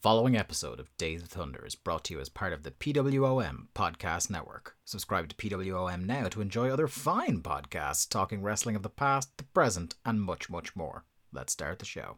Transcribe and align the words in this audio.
Following 0.00 0.36
episode 0.36 0.78
of 0.78 0.96
Days 0.96 1.22
of 1.22 1.28
Thunder 1.28 1.66
is 1.66 1.74
brought 1.74 2.04
to 2.04 2.14
you 2.14 2.20
as 2.20 2.28
part 2.28 2.52
of 2.52 2.62
the 2.62 2.70
PWOM 2.70 3.66
Podcast 3.74 4.30
Network. 4.30 4.76
Subscribe 4.84 5.28
to 5.28 5.34
PWOM 5.34 6.06
now 6.06 6.28
to 6.28 6.40
enjoy 6.40 6.70
other 6.70 6.86
fine 6.86 7.40
podcasts 7.40 8.08
talking 8.08 8.40
wrestling 8.40 8.76
of 8.76 8.84
the 8.84 8.90
past, 8.90 9.36
the 9.38 9.44
present, 9.44 9.96
and 10.06 10.20
much, 10.20 10.48
much 10.48 10.76
more. 10.76 11.04
Let's 11.32 11.52
start 11.52 11.80
the 11.80 11.84
show. 11.84 12.16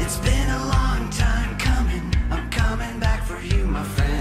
It's 0.00 0.18
been 0.18 0.48
a 0.48 0.64
long 0.68 1.10
time 1.10 1.58
coming. 1.58 2.14
I'm 2.30 2.48
coming 2.50 3.00
back 3.00 3.24
for 3.24 3.40
you, 3.40 3.66
my 3.66 3.82
friend. 3.82 4.11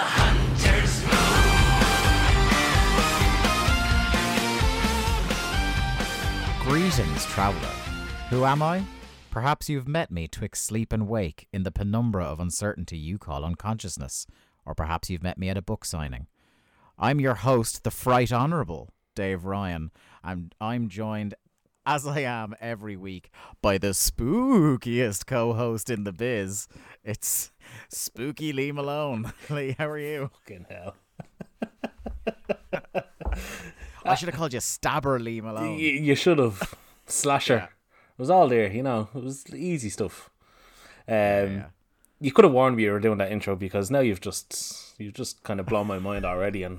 Hunter's. 0.00 1.02
Greetings, 6.64 7.24
traveller. 7.26 7.74
Who 8.30 8.44
am 8.44 8.62
I? 8.62 8.84
Perhaps 9.30 9.68
you've 9.68 9.88
met 9.88 10.10
me 10.10 10.28
twixt 10.28 10.64
sleep 10.64 10.92
and 10.92 11.08
wake 11.08 11.48
in 11.52 11.64
the 11.64 11.70
penumbra 11.70 12.24
of 12.24 12.40
uncertainty 12.40 12.96
you 12.96 13.18
call 13.18 13.44
unconsciousness, 13.44 14.26
or 14.64 14.74
perhaps 14.74 15.10
you've 15.10 15.22
met 15.22 15.38
me 15.38 15.48
at 15.48 15.56
a 15.56 15.62
book 15.62 15.84
signing. 15.84 16.26
I'm 16.98 17.20
your 17.20 17.34
host, 17.34 17.84
the 17.84 17.90
Fright 17.90 18.32
Honourable, 18.32 18.90
Dave 19.14 19.44
Ryan, 19.44 19.90
and 20.22 20.54
I'm 20.60 20.88
joined, 20.88 21.34
as 21.84 22.06
I 22.06 22.20
am 22.20 22.54
every 22.60 22.96
week, 22.96 23.30
by 23.60 23.78
the 23.78 23.88
spookiest 23.88 25.26
co 25.26 25.52
host 25.52 25.90
in 25.90 26.04
the 26.04 26.12
biz. 26.12 26.68
It's 27.04 27.50
Spooky 27.88 28.52
Lee 28.52 28.72
Malone. 28.72 29.32
Lee, 29.50 29.74
how 29.78 29.88
are 29.88 29.98
you? 29.98 30.30
Fucking 30.40 30.66
hell. 30.70 30.94
I 34.04 34.14
should 34.14 34.28
have 34.28 34.36
called 34.36 34.52
you 34.52 34.60
Stabber 34.60 35.18
Lee 35.18 35.40
Malone. 35.40 35.76
Y- 35.76 36.00
you 36.00 36.14
should 36.14 36.38
have. 36.38 36.74
Slasher. 37.06 37.54
Yeah. 37.54 37.64
It 37.64 38.18
was 38.18 38.30
all 38.30 38.48
there, 38.48 38.70
you 38.70 38.82
know. 38.82 39.08
It 39.14 39.22
was 39.22 39.44
easy 39.54 39.88
stuff. 39.88 40.30
Um, 41.08 41.14
yeah. 41.14 41.64
You 42.20 42.30
could 42.32 42.44
have 42.44 42.52
warned 42.52 42.76
me 42.76 42.84
you 42.84 42.92
were 42.92 43.00
doing 43.00 43.18
that 43.18 43.32
intro 43.32 43.56
because 43.56 43.90
now 43.90 43.98
you've 44.00 44.20
just 44.20 44.94
you've 45.00 45.14
just 45.14 45.42
kind 45.42 45.58
of 45.58 45.66
blown 45.66 45.86
my 45.88 45.98
mind 45.98 46.24
already, 46.24 46.62
and 46.62 46.78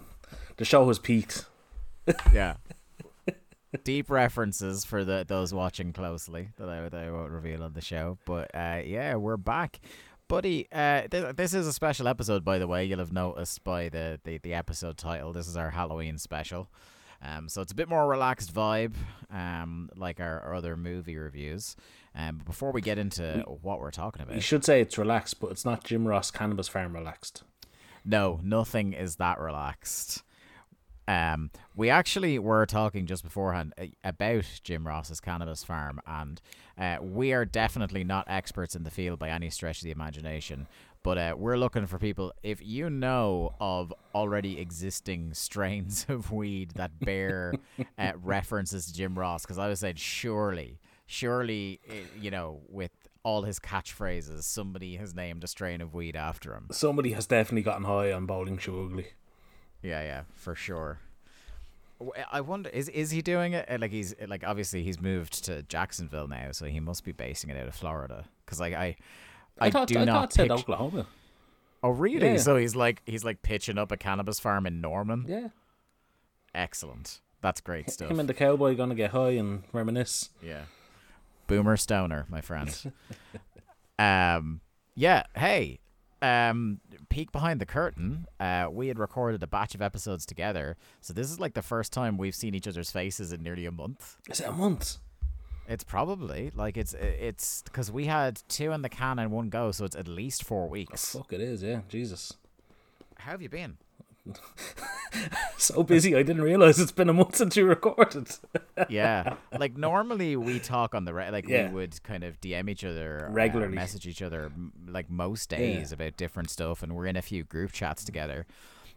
the 0.58 0.64
show 0.66 0.88
has 0.88 1.00
peaked. 1.00 1.46
yeah. 2.34 2.56
Deep 3.84 4.10
references 4.10 4.86
for 4.86 5.04
the 5.04 5.26
those 5.28 5.54
watching 5.54 5.94
closely 5.94 6.50
that 6.58 6.70
I, 6.70 6.90
that 6.90 6.94
I 6.94 7.12
won't 7.12 7.32
reveal 7.32 7.64
on 7.64 7.74
the 7.74 7.82
show. 7.82 8.18
But 8.26 8.52
uh, 8.54 8.82
yeah, 8.86 9.16
we're 9.16 9.38
back. 9.38 9.80
Buddy, 10.28 10.68
uh, 10.72 11.08
th- 11.08 11.36
this 11.36 11.54
is 11.54 11.68
a 11.68 11.74
special 11.74 12.08
episode, 12.08 12.46
by 12.46 12.58
the 12.60 12.68
way. 12.68 12.86
You'll 12.86 13.00
have 13.00 13.12
noticed 13.12 13.64
by 13.64 13.90
the, 13.90 14.20
the, 14.24 14.38
the 14.38 14.54
episode 14.54 14.98
title. 14.98 15.34
This 15.34 15.48
is 15.48 15.58
our 15.58 15.72
Halloween 15.72 16.18
special. 16.18 16.70
Um, 17.22 17.48
so 17.50 17.62
it's 17.62 17.72
a 17.72 17.76
bit 17.76 17.88
more 17.90 18.08
relaxed 18.08 18.54
vibe, 18.54 18.94
um, 19.32 19.90
like 19.96 20.20
our, 20.20 20.40
our 20.42 20.54
other 20.56 20.76
movie 20.76 21.18
reviews. 21.18 21.76
Um, 22.16 22.38
but 22.38 22.46
before 22.46 22.72
we 22.72 22.82
get 22.82 22.98
into 22.98 23.44
what 23.62 23.80
we're 23.80 23.92
talking 23.92 24.22
about, 24.22 24.36
You 24.36 24.42
should 24.42 24.66
say 24.66 24.82
it's 24.82 24.98
relaxed, 24.98 25.40
but 25.40 25.52
it's 25.52 25.66
not 25.66 25.84
Jim 25.84 26.08
Ross 26.08 26.32
Cannabis 26.32 26.68
Farm 26.68 26.94
relaxed. 26.94 27.44
No, 28.06 28.40
nothing 28.44 28.94
is 28.94 29.16
that 29.18 29.40
relaxed. 29.40 30.24
Um, 31.08 31.52
we 31.76 31.90
actually 31.90 32.40
were 32.40 32.66
talking 32.66 33.06
just 33.06 33.24
beforehand 33.24 33.74
uh, 33.78 33.88
about 34.04 34.46
Jim 34.64 34.88
Ross's 34.88 35.20
cannabis 35.20 35.64
farm, 35.64 36.00
and 36.08 36.42
uh, 36.78 36.98
we 37.02 37.34
are 37.34 37.46
definitely 37.46 38.04
not 38.04 38.26
experts 38.30 38.76
in 38.76 38.84
the 38.84 38.92
field 38.92 39.20
by 39.20 39.30
any 39.30 39.50
stretch 39.50 39.80
of 39.80 39.84
the 39.84 39.92
imagination. 39.92 40.68
But 41.04 41.18
uh, 41.18 41.36
we're 41.38 41.58
looking 41.58 41.86
for 41.86 42.00
people. 42.00 42.32
If 42.44 42.66
you 42.66 42.90
know 42.90 43.54
of 43.60 43.94
already 44.16 44.60
existing 44.60 45.34
strains 45.34 46.06
of 46.08 46.32
weed 46.32 46.72
that 46.76 46.98
bear 47.00 47.56
uh, 47.98 48.14
references 48.22 48.86
to 48.86 48.94
Jim 48.94 49.20
Ross, 49.20 49.44
because 49.44 49.58
I 49.58 49.68
was 49.68 49.82
saying 49.82 49.96
surely, 49.96 50.80
surely, 51.06 51.82
uh, 51.90 51.94
you 52.20 52.32
know, 52.32 52.62
with 52.70 52.92
all 53.24 53.44
his 53.44 53.60
catchphrases, 53.60 54.44
somebody 54.44 54.96
has 54.96 55.14
named 55.14 55.44
a 55.44 55.48
strain 55.48 55.82
of 55.82 55.94
weed 55.94 56.16
after 56.16 56.54
him. 56.54 56.68
Somebody 56.72 57.12
has 57.12 57.26
definitely 57.26 57.64
gotten 57.64 57.84
high 57.84 58.12
on 58.14 58.26
bowling 58.26 58.58
shoe 58.58 58.86
ugly. 58.86 59.08
Yeah, 59.84 60.02
yeah, 60.02 60.22
for 60.34 60.56
sure. 60.56 61.00
I 62.32 62.42
wonder 62.42 62.70
is 62.70 62.90
is 62.90 63.12
he 63.12 63.22
doing 63.22 63.54
it 63.54 63.66
Uh, 63.70 63.78
like 63.80 63.92
he's 63.92 64.16
like 64.28 64.44
obviously 64.46 64.84
he's 64.84 65.00
moved 65.00 65.46
to 65.46 65.64
Jacksonville 65.64 66.28
now, 66.28 66.52
so 66.52 66.66
he 66.66 66.80
must 66.80 67.06
be 67.06 67.12
basing 67.12 67.50
it 67.50 67.58
out 67.58 67.68
of 67.68 67.76
Florida. 67.76 68.26
Because 68.46 68.60
like 68.60 68.74
I, 68.74 68.96
I, 69.60 69.70
thought, 69.70 69.88
do 69.88 70.00
I 70.00 70.04
not 70.06 70.22
thought 70.22 70.34
said 70.34 70.52
Oklahoma. 70.52 71.06
Oh 71.82 71.90
really? 71.90 72.34
Yeah. 72.34 72.38
So 72.38 72.56
he's 72.56 72.76
like 72.76 73.02
he's 73.06 73.24
like 73.24 73.42
pitching 73.42 73.78
up 73.78 73.92
a 73.92 73.98
cannabis 73.98 74.40
farm 74.40 74.66
in 74.66 74.82
Norman. 74.82 75.26
Yeah. 75.28 75.50
Excellent. 76.56 77.22
That's 77.42 77.62
great 77.62 77.90
stuff. 77.90 78.10
Him 78.10 78.20
and 78.20 78.30
the 78.30 78.34
cowboy 78.34 78.76
gonna 78.76 78.96
get 78.96 79.12
high 79.12 79.32
and 79.32 79.64
reminisce. 79.72 80.30
Yeah. 80.42 80.64
Boomer 81.48 81.78
Stoner, 81.78 82.26
my 82.30 82.42
friend. 82.42 82.94
um 84.00 84.62
yeah, 84.96 85.24
hey. 85.36 85.80
Um 86.24 86.80
peek 87.10 87.32
behind 87.32 87.60
the 87.60 87.66
curtain. 87.66 88.26
Uh 88.40 88.68
we 88.72 88.88
had 88.88 88.98
recorded 88.98 89.44
a 89.44 89.48
batch 89.48 89.76
of 89.76 89.82
episodes 89.82 90.26
together. 90.26 90.78
So 91.02 91.14
this 91.14 91.30
is 91.30 91.40
like 91.40 91.54
the 91.54 91.62
first 91.62 91.92
time 91.94 92.18
we've 92.18 92.36
seen 92.36 92.56
each 92.56 92.68
other's 92.68 92.92
faces 92.92 93.32
in 93.34 93.44
nearly 93.44 93.66
a 93.66 93.72
month. 93.72 94.18
Is 94.30 94.40
it 94.40 94.48
a 94.48 94.52
month? 94.52 94.98
It's 95.68 95.84
probably 95.84 96.52
like 96.56 96.76
it's 96.78 96.94
it's 96.94 97.62
because 97.64 97.92
we 97.92 98.06
had 98.06 98.42
two 98.50 98.72
in 98.72 98.82
the 98.82 98.90
can 98.90 99.20
and 99.20 99.32
one 99.32 99.50
go, 99.50 99.72
so 99.72 99.86
it's 99.86 99.96
at 99.96 100.08
least 100.08 100.44
four 100.44 100.68
weeks. 100.68 101.14
Fuck, 101.14 101.32
it 101.34 101.42
is. 101.42 101.64
Yeah, 101.64 101.82
Jesus. 101.88 102.34
How 103.18 103.32
have 103.32 103.42
you 103.42 103.50
been? 103.50 103.78
So 105.58 105.84
busy, 105.84 106.16
I 106.16 106.24
didn't 106.24 106.42
realize 106.42 106.80
it's 106.80 106.92
been 106.92 107.08
a 107.08 107.14
month 107.14 107.36
since 107.36 107.56
you 107.56 107.66
recorded. 107.66 108.28
Yeah, 108.90 109.36
like 109.58 109.78
normally 109.78 110.36
we 110.36 110.60
talk 110.60 110.96
on 110.96 111.06
the 111.06 111.14
re- 111.14 111.30
like 111.30 111.48
Yeah. 111.48 111.68
we 111.70 111.76
would 111.76 112.02
kind 112.04 112.24
of 112.24 112.42
DM 112.42 112.68
each 112.70 112.84
other 112.84 113.28
uh, 113.30 113.32
Regularly. 113.34 113.76
message 113.76 114.08
each 114.08 114.22
other 114.22 114.52
like 114.88 115.10
most 115.10 115.50
days 115.50 115.92
about 115.92 116.18
different 116.18 116.50
stuff, 116.50 116.82
and 116.84 116.94
we're 116.96 117.06
in 117.06 117.16
a 117.16 117.22
few 117.22 117.44
group 117.44 117.72
chats 117.72 118.04
together. 118.04 118.46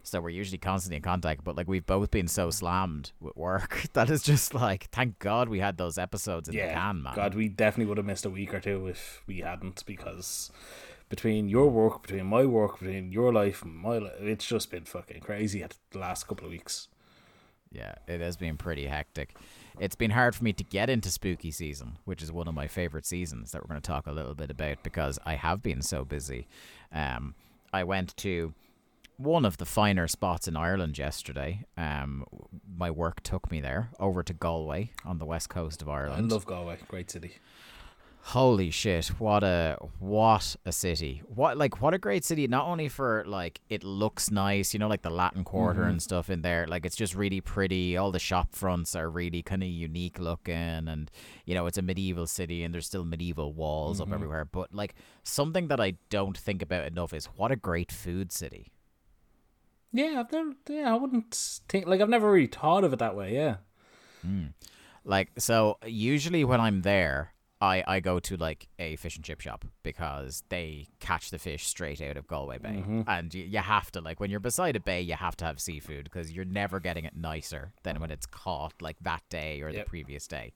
So 0.03 0.19
we're 0.19 0.29
usually 0.29 0.57
constantly 0.57 0.97
in 0.97 1.03
contact, 1.03 1.43
but 1.43 1.55
like 1.55 1.67
we've 1.67 1.85
both 1.85 2.09
been 2.11 2.27
so 2.27 2.49
slammed 2.49 3.11
with 3.21 3.35
work 3.37 3.83
that 3.93 4.09
is 4.09 4.23
just 4.23 4.53
like, 4.53 4.85
thank 4.91 5.19
God 5.19 5.47
we 5.49 5.59
had 5.59 5.77
those 5.77 5.97
episodes 5.97 6.49
in 6.49 6.55
the 6.55 6.61
can, 6.61 7.03
man. 7.03 7.13
God, 7.15 7.35
we 7.35 7.47
definitely 7.47 7.85
would 7.89 7.97
have 7.97 8.05
missed 8.07 8.25
a 8.25 8.29
week 8.29 8.53
or 8.53 8.59
two 8.59 8.87
if 8.87 9.21
we 9.27 9.39
hadn't, 9.39 9.85
because 9.85 10.51
between 11.09 11.47
your 11.49 11.69
work, 11.69 12.01
between 12.03 12.25
my 12.25 12.45
work, 12.45 12.79
between 12.79 13.11
your 13.11 13.31
life 13.31 13.61
and 13.63 13.75
my 13.75 13.97
life, 13.97 14.13
it's 14.19 14.45
just 14.45 14.71
been 14.71 14.85
fucking 14.85 15.21
crazy 15.21 15.63
at 15.63 15.75
the 15.91 15.99
last 15.99 16.27
couple 16.27 16.45
of 16.45 16.51
weeks. 16.51 16.87
Yeah, 17.71 17.95
it 18.07 18.21
has 18.21 18.37
been 18.37 18.57
pretty 18.57 18.85
hectic. 18.85 19.35
It's 19.79 19.95
been 19.95 20.11
hard 20.11 20.35
for 20.35 20.43
me 20.43 20.53
to 20.53 20.63
get 20.63 20.89
into 20.89 21.09
spooky 21.09 21.51
season, 21.51 21.97
which 22.05 22.23
is 22.23 22.31
one 22.31 22.47
of 22.47 22.53
my 22.53 22.67
favorite 22.67 23.05
seasons 23.05 23.51
that 23.51 23.61
we're 23.61 23.67
going 23.67 23.81
to 23.81 23.87
talk 23.87 24.07
a 24.07 24.11
little 24.11 24.33
bit 24.33 24.49
about 24.49 24.83
because 24.83 25.19
I 25.25 25.35
have 25.35 25.61
been 25.61 25.81
so 25.81 26.03
busy. 26.03 26.47
Um, 26.91 27.35
I 27.71 27.83
went 27.83 28.15
to 28.17 28.53
one 29.17 29.45
of 29.45 29.57
the 29.57 29.65
finer 29.65 30.07
spots 30.07 30.47
in 30.47 30.55
Ireland 30.55 30.97
yesterday. 30.97 31.65
Um, 31.75 32.25
my 32.77 32.89
work 32.89 33.21
took 33.21 33.51
me 33.51 33.61
there 33.61 33.89
over 33.99 34.23
to 34.23 34.33
Galway 34.33 34.91
on 35.05 35.17
the 35.17 35.25
west 35.25 35.49
coast 35.49 35.81
of 35.81 35.89
Ireland. 35.89 36.31
I 36.31 36.33
love 36.33 36.45
Galway, 36.45 36.77
great 36.87 37.11
city. 37.11 37.35
Holy 38.31 38.71
shit! 38.71 39.07
What 39.19 39.41
a 39.45 39.77
what 39.99 40.57
a 40.65 40.73
city! 40.73 41.21
What 41.33 41.57
like 41.57 41.81
what 41.81 41.93
a 41.93 41.97
great 41.97 42.25
city! 42.25 42.45
Not 42.45 42.67
only 42.67 42.89
for 42.89 43.23
like 43.25 43.61
it 43.69 43.85
looks 43.85 44.29
nice, 44.29 44.73
you 44.73 44.81
know, 44.81 44.89
like 44.89 45.01
the 45.01 45.09
Latin 45.09 45.45
Quarter 45.45 45.83
and 45.83 45.91
mm-hmm. 45.93 45.99
stuff 45.99 46.29
in 46.29 46.41
there. 46.41 46.67
Like 46.67 46.85
it's 46.85 46.97
just 46.97 47.15
really 47.15 47.39
pretty. 47.39 47.95
All 47.95 48.11
the 48.11 48.19
shop 48.19 48.49
fronts 48.53 48.97
are 48.97 49.09
really 49.09 49.41
kind 49.43 49.63
of 49.63 49.69
unique 49.69 50.19
looking, 50.19 50.53
and 50.89 51.09
you 51.45 51.55
know 51.55 51.67
it's 51.67 51.77
a 51.77 51.81
medieval 51.81 52.27
city, 52.27 52.63
and 52.63 52.73
there's 52.73 52.85
still 52.85 53.05
medieval 53.05 53.53
walls 53.53 54.01
up 54.01 54.07
mm-hmm. 54.07 54.15
everywhere. 54.15 54.43
But 54.43 54.73
like 54.73 54.95
something 55.23 55.69
that 55.69 55.79
I 55.79 55.93
don't 56.09 56.37
think 56.37 56.61
about 56.61 56.85
enough 56.85 57.13
is 57.13 57.27
what 57.27 57.53
a 57.53 57.55
great 57.55 57.93
food 57.93 58.33
city. 58.33 58.73
Yeah, 59.93 60.19
I've 60.19 60.33
never, 60.33 60.51
yeah, 60.67 60.93
I 60.93 60.97
wouldn't 60.97 61.61
think, 61.69 61.87
like, 61.87 62.01
I've 62.01 62.09
never 62.09 62.29
really 62.29 62.47
thought 62.47 62.83
of 62.83 62.91
it 62.91 62.99
that 62.99 63.15
way, 63.15 63.33
yeah. 63.33 63.55
Hmm. 64.21 64.47
Like 65.05 65.31
so 65.37 65.77
usually 65.85 66.43
when 66.43 66.59
I'm 66.59 66.81
there, 66.81 67.33
I, 67.59 67.83
I 67.87 67.99
go 68.01 68.19
to 68.19 68.37
like 68.37 68.67
a 68.77 68.95
fish 68.97 69.15
and 69.15 69.25
chip 69.25 69.41
shop 69.41 69.65
because 69.81 70.43
they 70.49 70.87
catch 70.99 71.31
the 71.31 71.39
fish 71.39 71.65
straight 71.65 72.01
out 72.01 72.15
of 72.15 72.27
Galway 72.27 72.59
Bay, 72.59 72.83
and 73.07 73.33
you, 73.33 73.43
you 73.45 73.59
have 73.59 73.91
to 73.93 74.01
like 74.01 74.19
when 74.19 74.29
you're 74.29 74.39
beside 74.39 74.75
a 74.75 74.79
bay, 74.79 75.01
you 75.01 75.15
have 75.15 75.35
to 75.37 75.45
have 75.45 75.59
seafood 75.59 76.03
because 76.03 76.31
you're 76.31 76.45
never 76.45 76.79
getting 76.79 77.03
it 77.05 77.15
nicer 77.15 77.71
than 77.83 77.99
when 77.99 78.11
it's 78.11 78.27
caught 78.27 78.73
like 78.81 78.97
that 79.01 79.23
day 79.29 79.61
or 79.61 79.69
Yep. 79.69 79.85
the 79.85 79.89
previous 79.89 80.27
day. 80.27 80.53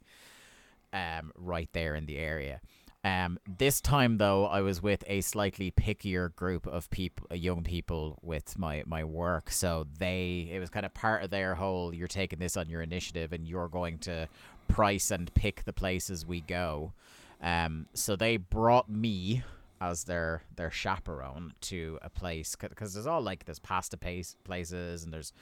Um, 0.93 1.31
right 1.37 1.69
there 1.71 1.95
in 1.95 2.05
the 2.05 2.17
area. 2.17 2.59
Um, 3.03 3.39
this 3.47 3.79
time 3.81 4.17
though, 4.17 4.45
I 4.45 4.61
was 4.61 4.79
with 4.83 5.03
a 5.07 5.21
slightly 5.21 5.71
pickier 5.71 6.35
group 6.35 6.67
of 6.67 6.89
people, 6.91 7.25
uh, 7.31 7.35
young 7.35 7.63
people, 7.63 8.19
with 8.21 8.59
my 8.59 8.83
my 8.85 9.03
work. 9.03 9.49
So 9.49 9.87
they, 9.97 10.49
it 10.51 10.59
was 10.59 10.69
kind 10.69 10.85
of 10.85 10.93
part 10.93 11.23
of 11.23 11.29
their 11.31 11.55
whole. 11.55 11.95
You're 11.95 12.07
taking 12.09 12.37
this 12.39 12.57
on 12.57 12.69
your 12.69 12.81
initiative, 12.81 13.31
and 13.33 13.47
you're 13.47 13.69
going 13.69 13.99
to 13.99 14.27
price 14.71 15.11
and 15.11 15.33
pick 15.33 15.63
the 15.63 15.73
places 15.73 16.25
we 16.25 16.41
go. 16.41 16.93
Um, 17.41 17.87
so 17.93 18.15
they 18.15 18.37
brought 18.37 18.89
me 18.89 19.43
as 19.79 20.03
their 20.03 20.43
their 20.55 20.69
chaperone 20.69 21.53
to 21.59 21.97
a 22.03 22.09
place 22.09 22.55
because 22.55 22.93
there's 22.93 23.07
all 23.07 23.21
like 23.21 23.45
there's 23.45 23.59
pasta 23.59 23.97
pace 23.97 24.35
places 24.43 25.03
and 25.03 25.11
there's 25.11 25.33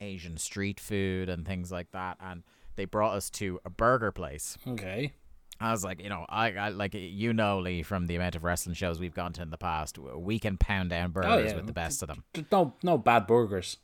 Asian 0.00 0.36
street 0.36 0.78
food 0.78 1.28
and 1.28 1.46
things 1.46 1.72
like 1.72 1.90
that, 1.92 2.18
and 2.20 2.42
they 2.76 2.84
brought 2.84 3.14
us 3.14 3.30
to 3.30 3.60
a 3.64 3.70
burger 3.70 4.12
place. 4.12 4.58
Okay. 4.66 5.12
I 5.60 5.70
was 5.70 5.84
like, 5.84 6.02
you 6.02 6.08
know, 6.08 6.26
I, 6.28 6.52
I 6.52 6.68
like 6.70 6.94
you 6.94 7.32
know, 7.32 7.60
Lee, 7.60 7.82
from 7.82 8.06
the 8.06 8.16
amount 8.16 8.34
of 8.34 8.42
wrestling 8.42 8.74
shows 8.74 8.98
we've 8.98 9.14
gone 9.14 9.32
to 9.34 9.42
in 9.42 9.50
the 9.50 9.56
past, 9.56 9.98
we 9.98 10.38
can 10.38 10.58
pound 10.58 10.90
down 10.90 11.12
burgers 11.12 11.50
yeah. 11.50 11.56
with 11.56 11.66
the 11.66 11.72
best 11.72 12.02
of 12.02 12.08
them. 12.08 12.24
No 12.50 12.74
no 12.82 12.98
bad 12.98 13.26
burgers. 13.26 13.78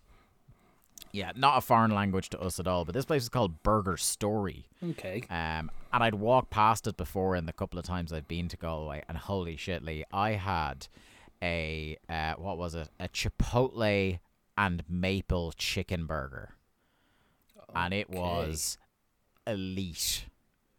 Yeah, 1.13 1.33
not 1.35 1.59
a 1.59 1.61
foreign 1.61 1.91
language 1.93 2.29
to 2.31 2.41
us 2.41 2.61
at 2.61 2.67
all. 2.67 2.85
But 2.85 2.95
this 2.95 3.05
place 3.05 3.23
is 3.23 3.29
called 3.29 3.63
Burger 3.63 3.97
Story. 3.97 4.67
Okay. 4.83 5.23
Um, 5.29 5.71
and 5.93 6.05
I'd 6.05 6.15
walked 6.15 6.51
past 6.51 6.87
it 6.87 6.97
before 6.97 7.35
in 7.37 7.47
the 7.47 7.53
couple 7.53 7.79
of 7.79 7.85
times 7.85 8.13
I've 8.13 8.29
been 8.29 8.49
to 8.49 8.57
Galway, 8.57 9.03
and 9.09 9.19
holy 9.19 9.57
shit, 9.57 9.83
Lee, 9.83 10.05
I 10.13 10.33
had 10.33 10.87
a 11.43 11.97
uh, 12.09 12.35
what 12.35 12.59
was 12.59 12.75
it? 12.75 12.89
A 13.01 13.09
Chipotle 13.09 14.19
and 14.57 14.83
maple 14.89 15.53
chicken 15.53 16.07
burger, 16.07 16.55
and 17.75 17.95
it 17.95 18.11
was 18.11 18.79
elite. 19.47 20.27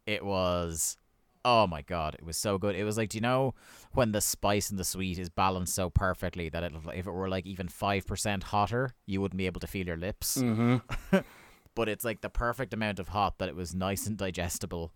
It 0.05 0.25
was, 0.25 0.97
oh 1.43 1.67
my 1.67 1.81
god, 1.81 2.15
it 2.15 2.25
was 2.25 2.37
so 2.37 2.57
good. 2.57 2.75
It 2.75 2.83
was 2.83 2.97
like, 2.97 3.09
do 3.09 3.17
you 3.17 3.21
know 3.21 3.53
when 3.93 4.11
the 4.11 4.21
spice 4.21 4.69
and 4.69 4.79
the 4.79 4.83
sweet 4.83 5.19
is 5.19 5.29
balanced 5.29 5.75
so 5.75 5.89
perfectly 5.89 6.49
that 6.49 6.63
it, 6.63 6.73
if 6.93 7.07
it 7.07 7.11
were 7.11 7.29
like 7.29 7.45
even 7.45 7.67
five 7.67 8.05
percent 8.05 8.43
hotter, 8.43 8.95
you 9.05 9.21
wouldn't 9.21 9.37
be 9.37 9.45
able 9.45 9.61
to 9.61 9.67
feel 9.67 9.87
your 9.87 9.97
lips. 9.97 10.37
Mm-hmm. 10.37 11.17
but 11.75 11.89
it's 11.89 12.05
like 12.05 12.21
the 12.21 12.29
perfect 12.29 12.73
amount 12.73 12.99
of 12.99 13.09
hot 13.09 13.37
that 13.39 13.49
it 13.49 13.55
was 13.55 13.73
nice 13.73 14.07
and 14.07 14.17
digestible, 14.17 14.91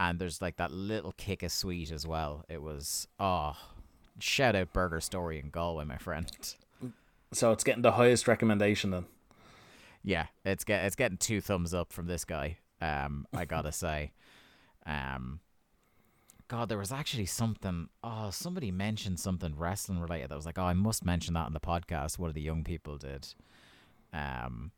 and 0.00 0.18
there's 0.18 0.40
like 0.42 0.56
that 0.56 0.72
little 0.72 1.12
kick 1.12 1.42
of 1.42 1.52
sweet 1.52 1.90
as 1.90 2.06
well. 2.06 2.44
It 2.48 2.62
was 2.62 3.08
oh, 3.18 3.56
shout 4.18 4.56
out 4.56 4.72
Burger 4.72 5.00
Story 5.00 5.38
in 5.38 5.50
Galway, 5.50 5.84
my 5.84 5.98
friend. 5.98 6.30
So 7.32 7.52
it's 7.52 7.64
getting 7.64 7.82
the 7.82 7.92
highest 7.92 8.26
recommendation 8.26 8.90
then. 8.90 9.04
Yeah, 10.02 10.26
it's 10.44 10.64
get 10.64 10.84
it's 10.84 10.96
getting 10.96 11.18
two 11.18 11.40
thumbs 11.40 11.74
up 11.74 11.92
from 11.92 12.06
this 12.06 12.24
guy. 12.24 12.58
Um, 12.80 13.26
I 13.34 13.44
gotta 13.44 13.72
say, 13.72 14.12
um, 14.86 15.40
God, 16.48 16.70
there 16.70 16.78
was 16.78 16.92
actually 16.92 17.26
something. 17.26 17.88
Oh, 18.02 18.30
somebody 18.30 18.70
mentioned 18.70 19.20
something 19.20 19.54
wrestling 19.56 20.00
related. 20.00 20.30
That 20.30 20.36
was 20.36 20.46
like, 20.46 20.58
oh, 20.58 20.64
I 20.64 20.72
must 20.72 21.04
mention 21.04 21.34
that 21.34 21.46
in 21.46 21.52
the 21.52 21.60
podcast. 21.60 22.18
What 22.18 22.32
the 22.34 22.40
young 22.40 22.64
people 22.64 22.96
did. 22.96 23.28
Um, 24.12 24.72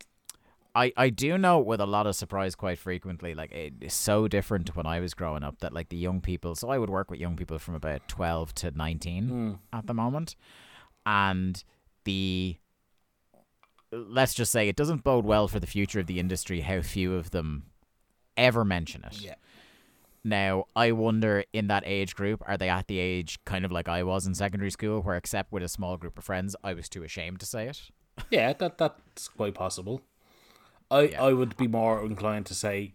I 0.75 0.93
I 0.97 1.11
do 1.11 1.39
know 1.39 1.59
with 1.59 1.81
a 1.81 1.87
lot 1.87 2.07
of 2.07 2.17
surprise 2.17 2.55
quite 2.55 2.79
frequently. 2.79 3.35
Like 3.35 3.53
it 3.53 3.75
is 3.81 3.95
so 3.95 4.29
different 4.29 4.67
to 4.67 4.73
when 4.73 4.87
I 4.87 5.01
was 5.01 5.15
growing 5.15 5.43
up 5.43 5.61
that 5.61 5.73
like 5.73 5.89
the 5.89 5.97
young 5.97 6.21
people. 6.21 6.55
So 6.55 6.71
I 6.71 6.79
would 6.79 6.91
work 6.91 7.11
with 7.11 7.21
young 7.21 7.37
people 7.37 7.59
from 7.59 7.75
about 7.75 8.07
twelve 8.09 8.55
to 8.57 8.71
nineteen 8.73 9.59
at 9.73 9.87
the 9.87 9.95
moment, 9.95 10.37
and 11.07 11.63
the 12.05 12.57
let's 13.93 14.35
just 14.35 14.53
say 14.53 14.69
it 14.69 14.77
doesn't 14.77 15.03
bode 15.03 15.25
well 15.25 15.49
for 15.49 15.59
the 15.59 15.67
future 15.67 16.01
of 16.01 16.07
the 16.07 16.21
industry 16.21 16.61
how 16.61 16.81
few 16.81 17.15
of 17.15 17.31
them 17.31 17.65
ever 18.37 18.65
mention 18.65 19.05
it. 19.05 19.21
Yeah. 19.21 19.35
Now, 20.23 20.67
I 20.77 20.93
wonder 20.93 21.45
in 21.53 21.69
that 21.69 21.83
age 21.87 22.15
group, 22.15 22.43
are 22.47 22.59
they 22.59 22.69
at 22.69 22.89
the 22.89 22.99
age 22.99 23.39
kind 23.45 23.65
of 23.65 23.73
like 23.73 23.89
I 23.89 24.03
was 24.03 24.27
in 24.27 24.35
secondary 24.35 24.71
school, 24.71 25.01
where 25.01 25.17
except 25.17 25.51
with 25.51 25.63
a 25.63 25.69
small 25.69 25.97
group 25.97 26.19
of 26.19 26.25
friends, 26.25 26.55
I 26.63 26.75
was 26.75 26.89
too 26.89 27.03
ashamed 27.03 27.41
to 27.41 27.47
say 27.47 27.69
it? 27.69 27.83
Yeah, 28.31 28.53
that 28.53 28.77
that's 28.77 29.29
quite 29.29 29.55
possible. 29.55 30.03
I 30.91 31.03
Yeah. 31.03 31.25
I 31.25 31.33
would 31.33 31.57
be 31.57 31.69
more 31.69 32.05
inclined 32.05 32.47
to 32.47 32.55
say 32.55 32.93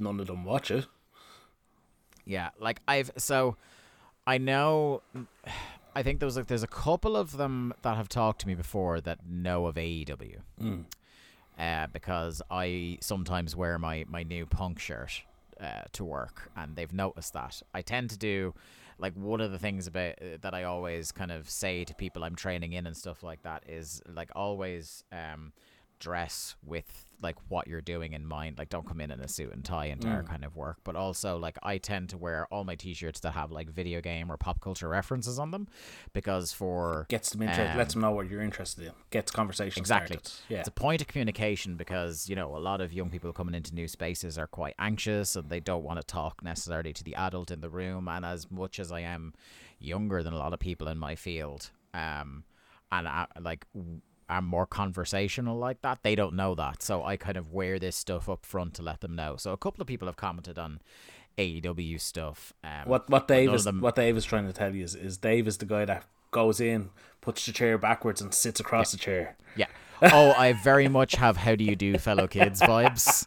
none 0.00 0.18
of 0.18 0.26
them 0.26 0.44
watch 0.44 0.70
it. 0.70 0.86
Yeah, 2.24 2.50
like 2.58 2.80
I've 2.88 3.12
so 3.16 3.56
I 4.26 4.38
know 4.38 5.02
I 5.94 6.02
think 6.02 6.18
there 6.20 6.26
was 6.26 6.36
like 6.36 6.48
there's 6.48 6.62
a 6.62 6.68
couple 6.68 7.16
of 7.16 7.36
them 7.36 7.72
that 7.82 7.96
have 7.96 8.08
talked 8.08 8.40
to 8.42 8.46
me 8.48 8.54
before 8.54 9.00
that 9.00 9.26
know 9.28 9.66
of 9.66 9.76
AEW. 9.76 10.40
Uh, 11.58 11.86
because 11.92 12.40
I 12.50 12.98
sometimes 13.00 13.56
wear 13.56 13.80
my, 13.80 14.04
my 14.08 14.22
new 14.22 14.46
punk 14.46 14.78
shirt 14.78 15.22
uh, 15.60 15.82
to 15.92 16.04
work, 16.04 16.50
and 16.56 16.76
they've 16.76 16.92
noticed 16.92 17.32
that. 17.34 17.62
I 17.74 17.82
tend 17.82 18.10
to 18.10 18.18
do 18.18 18.54
like 18.98 19.14
one 19.14 19.40
of 19.40 19.52
the 19.52 19.58
things 19.58 19.86
about 19.86 20.14
uh, 20.20 20.38
that 20.40 20.54
I 20.54 20.64
always 20.64 21.12
kind 21.12 21.30
of 21.30 21.48
say 21.48 21.84
to 21.84 21.94
people 21.94 22.24
I'm 22.24 22.34
training 22.34 22.72
in 22.72 22.86
and 22.86 22.96
stuff 22.96 23.22
like 23.22 23.42
that 23.42 23.64
is 23.68 24.02
like 24.12 24.30
always 24.34 25.04
um, 25.12 25.52
dress 26.00 26.56
with 26.64 27.07
like 27.20 27.36
what 27.48 27.66
you're 27.66 27.80
doing 27.80 28.12
in 28.12 28.24
mind. 28.26 28.58
Like 28.58 28.68
don't 28.68 28.86
come 28.86 29.00
in 29.00 29.10
in 29.10 29.20
a 29.20 29.28
suit 29.28 29.52
and 29.52 29.64
tie 29.64 29.86
into 29.86 30.08
our 30.08 30.22
kind 30.22 30.44
of 30.44 30.54
work. 30.56 30.78
But 30.84 30.94
also 30.96 31.36
like 31.38 31.58
I 31.62 31.78
tend 31.78 32.10
to 32.10 32.18
wear 32.18 32.46
all 32.50 32.64
my 32.64 32.74
t-shirts 32.76 33.20
that 33.20 33.32
have 33.32 33.50
like 33.50 33.68
video 33.70 34.00
game 34.00 34.30
or 34.30 34.36
pop 34.36 34.60
culture 34.60 34.88
references 34.88 35.38
on 35.38 35.50
them, 35.50 35.66
because 36.12 36.52
for 36.52 37.06
Gets 37.08 37.30
them 37.30 37.42
interested. 37.42 37.76
lets 37.76 37.94
Um, 37.94 38.02
them 38.02 38.10
know 38.10 38.14
what 38.16 38.30
you're 38.30 38.42
interested 38.42 38.84
in. 38.86 38.92
Gets 39.10 39.30
conversation 39.32 39.80
Exactly. 39.80 40.16
started. 40.18 40.32
Yeah. 40.48 40.58
It's 40.60 40.68
a 40.68 40.72
point 40.72 41.00
of 41.00 41.08
communication 41.08 41.76
because, 41.76 42.28
you 42.28 42.36
know, 42.36 42.56
a 42.56 42.58
lot 42.58 42.80
of 42.80 42.92
young 42.92 43.10
people 43.10 43.32
coming 43.32 43.54
into 43.54 43.74
new 43.74 43.88
spaces 43.88 44.38
are 44.38 44.46
quite 44.46 44.74
anxious 44.78 45.34
and 45.36 45.48
they 45.50 45.60
don't 45.60 45.82
want 45.84 46.00
to 46.00 46.06
talk 46.06 46.42
necessarily 46.44 46.92
to 46.92 47.04
the 47.04 47.14
adult 47.14 47.50
in 47.50 47.60
the 47.60 47.70
room. 47.70 48.08
And 48.08 48.24
as 48.24 48.50
much 48.50 48.78
as 48.78 48.92
I 48.92 49.00
am 49.00 49.34
younger 49.80 50.22
than 50.22 50.32
a 50.32 50.38
lot 50.38 50.52
of 50.52 50.58
people 50.60 50.88
in 50.88 50.98
my 50.98 51.14
field, 51.14 51.70
um, 51.94 52.44
and 52.90 53.06
I, 53.06 53.26
like, 53.40 53.66
I'm 54.28 54.44
more 54.44 54.66
conversational 54.66 55.56
like 55.58 55.82
that, 55.82 56.00
they 56.02 56.14
don't 56.14 56.34
know 56.34 56.54
that. 56.54 56.82
So 56.82 57.04
I 57.04 57.16
kind 57.16 57.36
of 57.36 57.52
wear 57.52 57.78
this 57.78 57.96
stuff 57.96 58.28
up 58.28 58.44
front 58.44 58.74
to 58.74 58.82
let 58.82 59.00
them 59.00 59.14
know. 59.14 59.36
So 59.36 59.52
a 59.52 59.56
couple 59.56 59.80
of 59.80 59.86
people 59.86 60.06
have 60.06 60.16
commented 60.16 60.58
on 60.58 60.80
AEW 61.38 62.00
stuff. 62.00 62.52
Um, 62.64 62.70
What 62.86 63.08
what 63.08 63.28
Dave 63.28 63.52
is 63.54 63.64
them- 63.64 63.80
what 63.80 63.94
Dave 63.96 64.16
is 64.16 64.24
trying 64.24 64.46
to 64.46 64.52
tell 64.52 64.74
you 64.74 64.84
is, 64.84 64.94
is 64.94 65.16
Dave 65.16 65.46
is 65.46 65.58
the 65.58 65.66
guy 65.66 65.84
that 65.84 66.04
goes 66.30 66.60
in, 66.60 66.90
puts 67.20 67.46
the 67.46 67.52
chair 67.52 67.78
backwards 67.78 68.20
and 68.20 68.34
sits 68.34 68.60
across 68.60 68.90
the 68.92 68.98
chair. 68.98 69.36
Yeah. 69.56 69.66
Oh, 70.02 70.32
I 70.36 70.52
very 70.52 70.86
much 70.88 71.14
have 71.16 71.36
how 71.38 71.54
do 71.56 71.64
you 71.64 71.74
do 71.74 71.96
fellow 71.98 72.26
kids 72.28 72.60
vibes 72.60 73.26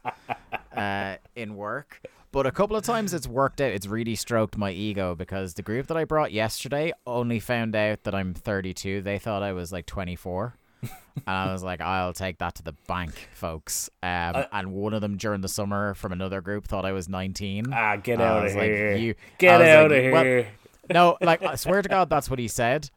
uh, 0.76 1.18
in 1.36 1.56
work. 1.56 2.02
But 2.32 2.46
a 2.46 2.52
couple 2.52 2.78
of 2.78 2.84
times 2.86 3.14
it's 3.14 3.28
worked 3.28 3.60
out. 3.60 3.74
It's 3.74 3.88
really 3.88 4.16
stroked 4.16 4.56
my 4.58 4.72
ego 4.72 5.14
because 5.16 5.56
the 5.56 5.62
group 5.64 5.88
that 5.88 5.98
I 5.98 6.06
brought 6.06 6.32
yesterday 6.32 6.94
only 7.06 7.42
found 7.42 7.76
out 7.76 8.04
that 8.04 8.16
I'm 8.16 8.34
32. 8.34 9.02
They 9.02 9.20
thought 9.20 9.44
I 9.44 9.52
was 9.52 9.74
like 9.74 9.86
24. 9.86 10.56
And 10.82 10.92
I 11.28 11.52
was 11.52 11.64
like, 11.64 11.82
I'll 11.82 12.14
take 12.14 12.40
that 12.40 12.56
to 12.56 12.64
the 12.64 12.74
bank, 12.88 13.30
folks. 13.34 13.90
Um, 14.02 14.46
and 14.52 14.74
one 14.74 14.94
of 14.94 15.02
them 15.02 15.18
during 15.18 15.42
the 15.42 15.50
summer 15.50 15.94
from 15.94 16.12
another 16.12 16.42
group 16.42 16.68
thought 16.68 16.86
I 16.86 16.92
was 16.92 17.08
19. 17.10 17.74
Ah, 17.74 17.96
get 17.98 18.20
out 18.22 18.46
of 18.46 18.56
like, 18.56 18.64
here. 18.64 18.96
you- 18.96 19.16
get 19.38 19.62
out 19.62 19.92
like, 19.92 20.04
of 20.04 20.12
well, 20.14 20.24
here. 20.24 20.48
no, 20.92 21.18
like 21.22 21.44
I 21.44 21.56
swear 21.56 21.82
to 21.82 21.90
God, 21.90 22.10
that's 22.10 22.30
what 22.30 22.40
he 22.40 22.48
said. 22.48 22.90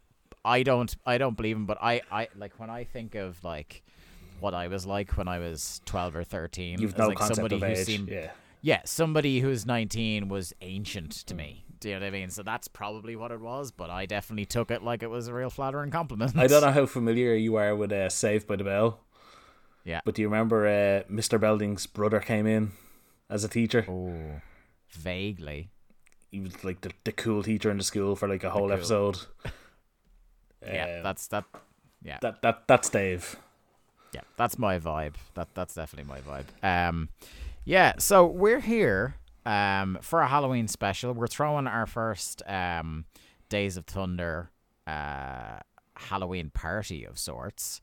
I 0.45 0.63
don't, 0.63 0.95
I 1.07 1.19
don't 1.19 1.37
believe 1.37 1.57
him. 1.57 1.67
But 1.67 1.79
I, 1.81 2.03
I 2.11 2.29
like 2.37 2.59
when 2.59 2.71
I 2.71 2.85
think 2.85 3.15
of 3.15 3.43
like 3.43 3.83
what 4.41 4.53
I 4.55 4.69
was 4.69 4.85
like 4.87 5.17
when 5.17 5.27
I 5.29 5.39
was 5.39 5.81
twelve 5.87 6.15
or 6.15 6.25
thirteen. 6.25 6.81
You've 6.81 6.99
no 6.99 7.09
like 7.09 7.19
concept 7.19 7.37
somebody 7.37 7.57
of 7.57 7.63
who 7.63 7.69
age. 7.69 7.79
seemed, 7.79 8.09
yeah. 8.11 8.31
yeah, 8.61 8.83
somebody 8.85 9.41
who's 9.41 9.65
nineteen 9.65 10.29
was 10.29 10.53
ancient 10.61 11.13
to 11.13 11.35
me. 11.35 11.64
Do 11.85 11.91
you 11.91 11.97
know 11.97 12.01
what 12.01 12.07
I 12.07 12.11
mean? 12.19 12.31
So 12.31 12.43
that's 12.43 12.67
probably 12.67 13.15
what 13.15 13.31
it 13.31 13.41
was. 13.41 13.71
But 13.71 13.91
I 13.91 14.07
definitely 14.07 14.47
took 14.47 14.71
it 14.71 14.83
like 14.83 15.03
it 15.03 15.11
was 15.11 15.29
a 15.29 15.35
real 15.35 15.51
flattering 15.51 15.91
compliment. 15.91 16.33
I 16.35 16.47
don't 16.47 16.63
know 16.63 16.73
how 16.81 16.87
familiar 16.87 17.35
you 17.35 17.57
are 17.57 17.77
with 17.77 17.93
uh, 17.93 18.09
Saved 18.09 18.47
by 18.47 18.57
the 18.57 18.65
Bell, 18.65 19.01
Yeah. 19.85 20.01
but 20.05 20.15
do 20.15 20.23
you 20.23 20.29
remember 20.29 20.67
uh, 20.67 21.03
Mr. 21.13 21.39
Belding's 21.39 21.87
brother 21.87 22.21
came 22.21 22.47
in 22.47 22.73
as 23.29 23.45
a 23.45 23.49
teacher? 23.49 23.85
Oh, 23.87 24.41
vaguely. 24.93 25.69
He 26.31 26.41
was 26.41 26.65
like 26.65 26.81
the, 26.81 26.91
the 27.05 27.13
cool 27.13 27.43
teacher 27.43 27.71
in 27.71 27.77
the 27.77 27.85
school 27.85 28.17
for 28.17 28.29
like 28.29 28.45
a 28.45 28.51
whole 28.51 28.63
cool- 28.69 28.73
episode. 28.73 29.19
Yeah, 30.67 30.97
Um, 30.97 31.03
that's 31.03 31.27
that. 31.29 31.45
Yeah, 32.03 32.19
that 32.23 32.41
that 32.41 32.67
that's 32.67 32.89
Dave. 32.89 33.37
yeah, 34.15 34.23
that's 34.39 34.59
my 34.59 34.79
vibe. 34.79 35.15
That 35.35 35.49
that's 35.55 35.75
definitely 35.75 36.09
my 36.11 36.21
vibe. 36.23 36.47
Um, 36.63 37.11
yeah. 37.67 37.93
So 37.99 38.25
we're 38.27 38.61
here 38.61 39.17
um 39.47 39.99
for 40.03 40.21
a 40.21 40.29
Halloween 40.29 40.69
special. 40.69 41.13
We're 41.13 41.27
throwing 41.27 41.67
our 41.67 41.87
first 41.87 42.43
um 42.47 43.05
Days 43.49 43.77
of 43.77 43.85
Thunder 43.87 44.51
uh 44.87 45.59
Halloween 45.97 46.51
party 46.51 47.05
of 47.05 47.19
sorts. 47.19 47.81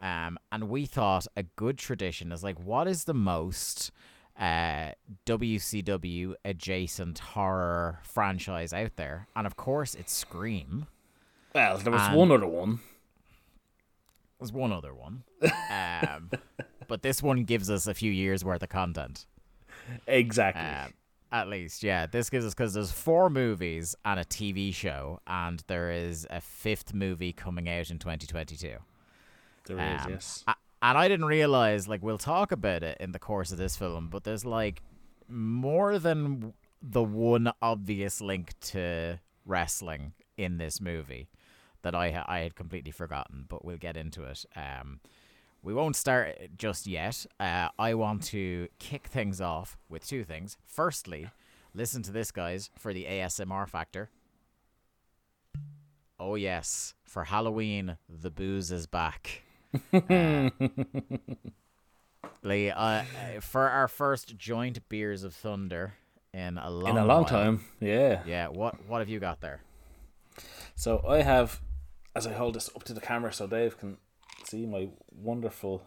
Um, 0.00 0.36
and 0.50 0.68
we 0.68 0.84
thought 0.84 1.28
a 1.36 1.44
good 1.44 1.78
tradition 1.78 2.32
is 2.32 2.42
like, 2.42 2.58
what 2.58 2.88
is 2.88 3.04
the 3.04 3.14
most 3.14 3.90
uh 4.38 4.92
WCW 5.26 6.34
adjacent 6.44 7.18
horror 7.20 8.00
franchise 8.02 8.72
out 8.72 8.96
there? 8.96 9.28
And 9.36 9.46
of 9.46 9.56
course, 9.56 9.94
it's 9.94 10.12
Scream. 10.12 10.86
Well, 11.54 11.78
there 11.78 11.92
was 11.92 12.02
And- 12.02 12.16
one 12.16 12.32
other 12.32 12.46
one. 12.48 12.80
There's 14.40 14.52
one 14.52 14.72
other 14.72 14.92
one. 14.92 15.22
Um, 15.70 16.30
but 16.88 17.02
this 17.02 17.22
one 17.22 17.44
gives 17.44 17.70
us 17.70 17.86
a 17.86 17.94
few 17.94 18.10
years 18.10 18.44
worth 18.44 18.62
of 18.62 18.70
content. 18.70 19.26
Exactly. 20.08 20.62
Um, 20.62 20.92
At 21.32 21.48
least, 21.48 21.82
yeah. 21.82 22.06
This 22.06 22.28
gives 22.28 22.44
us 22.44 22.52
because 22.54 22.74
there's 22.74 22.92
four 22.92 23.30
movies 23.30 23.94
and 24.04 24.20
a 24.20 24.24
TV 24.24 24.72
show, 24.74 25.20
and 25.26 25.62
there 25.66 25.90
is 25.90 26.26
a 26.28 26.40
fifth 26.42 26.92
movie 26.92 27.32
coming 27.32 27.68
out 27.70 27.90
in 27.90 27.98
2022. 27.98 28.76
There 29.64 29.78
is, 29.78 30.04
Um, 30.04 30.10
yes. 30.10 30.44
a- 30.46 30.54
and 30.82 30.98
I 30.98 31.08
didn't 31.08 31.24
realize, 31.26 31.88
like, 31.88 32.02
we'll 32.02 32.18
talk 32.18 32.52
about 32.52 32.82
it 32.82 32.98
in 33.00 33.12
the 33.12 33.18
course 33.18 33.50
of 33.50 33.56
this 33.58 33.76
film, 33.76 34.08
but 34.10 34.24
there's 34.24 34.44
like 34.44 34.82
more 35.28 35.98
than 35.98 36.52
the 36.82 37.02
one 37.02 37.50
obvious 37.62 38.20
link 38.20 38.52
to 38.60 39.18
wrestling 39.46 40.12
in 40.36 40.58
this 40.58 40.80
movie 40.80 41.28
that 41.82 41.94
I 41.94 42.24
I 42.28 42.40
had 42.40 42.54
completely 42.56 42.90
forgotten. 42.90 43.46
But 43.48 43.64
we'll 43.64 43.78
get 43.78 43.96
into 43.96 44.24
it. 44.24 44.44
Um, 44.54 45.00
we 45.62 45.72
won't 45.74 45.96
start 45.96 46.36
just 46.56 46.86
yet. 46.86 47.24
Uh, 47.38 47.68
I 47.78 47.94
want 47.94 48.22
to 48.24 48.68
kick 48.78 49.06
things 49.06 49.40
off 49.40 49.76
with 49.88 50.06
two 50.06 50.24
things. 50.24 50.56
Firstly, 50.64 51.30
listen 51.74 52.02
to 52.02 52.12
this, 52.12 52.30
guys, 52.30 52.70
for 52.78 52.92
the 52.92 53.04
ASMR 53.04 53.68
factor. 53.68 54.10
Oh 56.18 56.34
yes, 56.36 56.94
for 57.04 57.24
Halloween, 57.24 57.96
the 58.08 58.30
booze 58.30 58.70
is 58.70 58.86
back. 58.86 59.42
Uh, 59.92 60.50
Lee, 62.42 62.70
uh, 62.70 63.02
for 63.40 63.68
our 63.68 63.88
first 63.88 64.36
joint 64.36 64.88
beers 64.88 65.22
of 65.24 65.34
thunder 65.34 65.94
in 66.34 66.58
a 66.58 66.70
long 66.70 66.90
In 66.90 66.96
a 66.96 67.04
long 67.04 67.22
while. 67.22 67.24
time, 67.30 67.64
yeah. 67.80 68.22
Yeah, 68.26 68.48
what 68.48 68.86
what 68.88 68.98
have 69.00 69.08
you 69.08 69.18
got 69.20 69.40
there? 69.40 69.60
So 70.74 71.04
I 71.06 71.22
have, 71.22 71.60
as 72.16 72.26
I 72.26 72.32
hold 72.32 72.54
this 72.54 72.70
up 72.74 72.84
to 72.84 72.94
the 72.94 73.00
camera 73.00 73.32
so 73.32 73.46
Dave 73.46 73.78
can 73.78 73.98
see 74.52 74.66
my 74.66 74.88
wonderful 75.10 75.82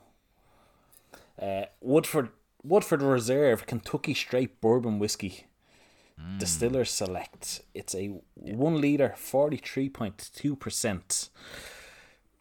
uh, 1.41 1.65
Woodford 1.81 2.29
Woodford 2.63 3.01
Reserve 3.01 3.65
Kentucky 3.67 4.13
Straight 4.13 4.59
Bourbon 4.61 4.99
Whiskey. 4.99 5.45
Distiller 6.39 6.85
Select. 6.85 7.61
It's 7.73 7.93
a 7.93 8.05
one 8.35 8.79
liter, 8.79 9.13
forty 9.17 9.57
three 9.57 9.89
point 9.89 10.29
two 10.33 10.55
percent. 10.55 11.29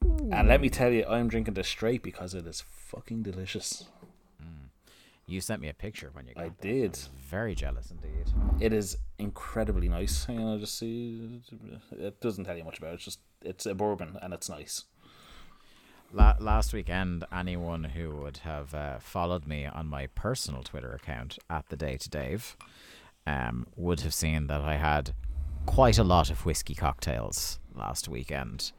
And 0.01 0.47
let 0.49 0.61
me 0.61 0.71
tell 0.71 0.93
you, 0.93 1.05
I'm 1.07 1.29
drinking 1.29 1.55
this 1.55 1.67
straight 1.69 2.03
because 2.03 2.35
it 2.35 2.47
is 2.47 2.63
fucking 2.71 3.23
delicious. 3.25 3.89
You 5.27 5.41
sent 5.41 5.61
me 5.63 5.69
a 5.71 5.75
picture 5.75 6.11
when 6.13 6.27
you 6.29 6.35
got 6.35 6.45
I 6.45 6.49
that. 6.49 6.61
did. 6.61 6.91
was 6.91 7.09
very 7.29 7.55
jealous 7.55 7.91
indeed. 7.91 8.27
It 8.61 8.73
is 8.75 8.99
incredibly 9.19 9.89
nice. 9.89 10.29
On, 10.29 10.39
I'll 10.39 10.59
just 10.59 10.79
see. 10.79 11.41
It 11.91 12.21
doesn't 12.21 12.45
tell 12.45 12.57
you 12.57 12.63
much 12.65 12.79
about 12.79 12.93
it. 12.93 12.95
It's 12.97 13.05
just 13.07 13.21
it's 13.43 13.67
a 13.67 13.75
bourbon 13.75 14.19
and 14.23 14.33
it's 14.33 14.49
nice. 14.49 14.85
La- 16.15 16.37
last 16.39 16.73
weekend, 16.73 17.25
anyone 17.33 17.83
who 17.85 18.11
would 18.17 18.37
have 18.39 18.73
uh, 18.73 18.99
followed 19.01 19.47
me 19.49 19.67
on 19.67 19.89
my 19.89 20.07
personal 20.15 20.63
Twitter 20.63 20.93
account 20.93 21.39
at 21.51 21.69
the 21.71 21.77
day 21.77 21.97
to 21.97 22.09
Dave 22.09 22.57
um, 23.27 23.67
would 23.77 24.01
have 24.03 24.15
seen 24.15 24.47
that 24.47 24.61
I 24.61 24.77
had 24.77 25.13
quite 25.67 25.99
a 25.99 26.05
lot 26.05 26.31
of 26.31 26.47
whiskey 26.47 26.75
cocktails 26.75 27.59
last 27.75 28.09
weekend, 28.09 28.71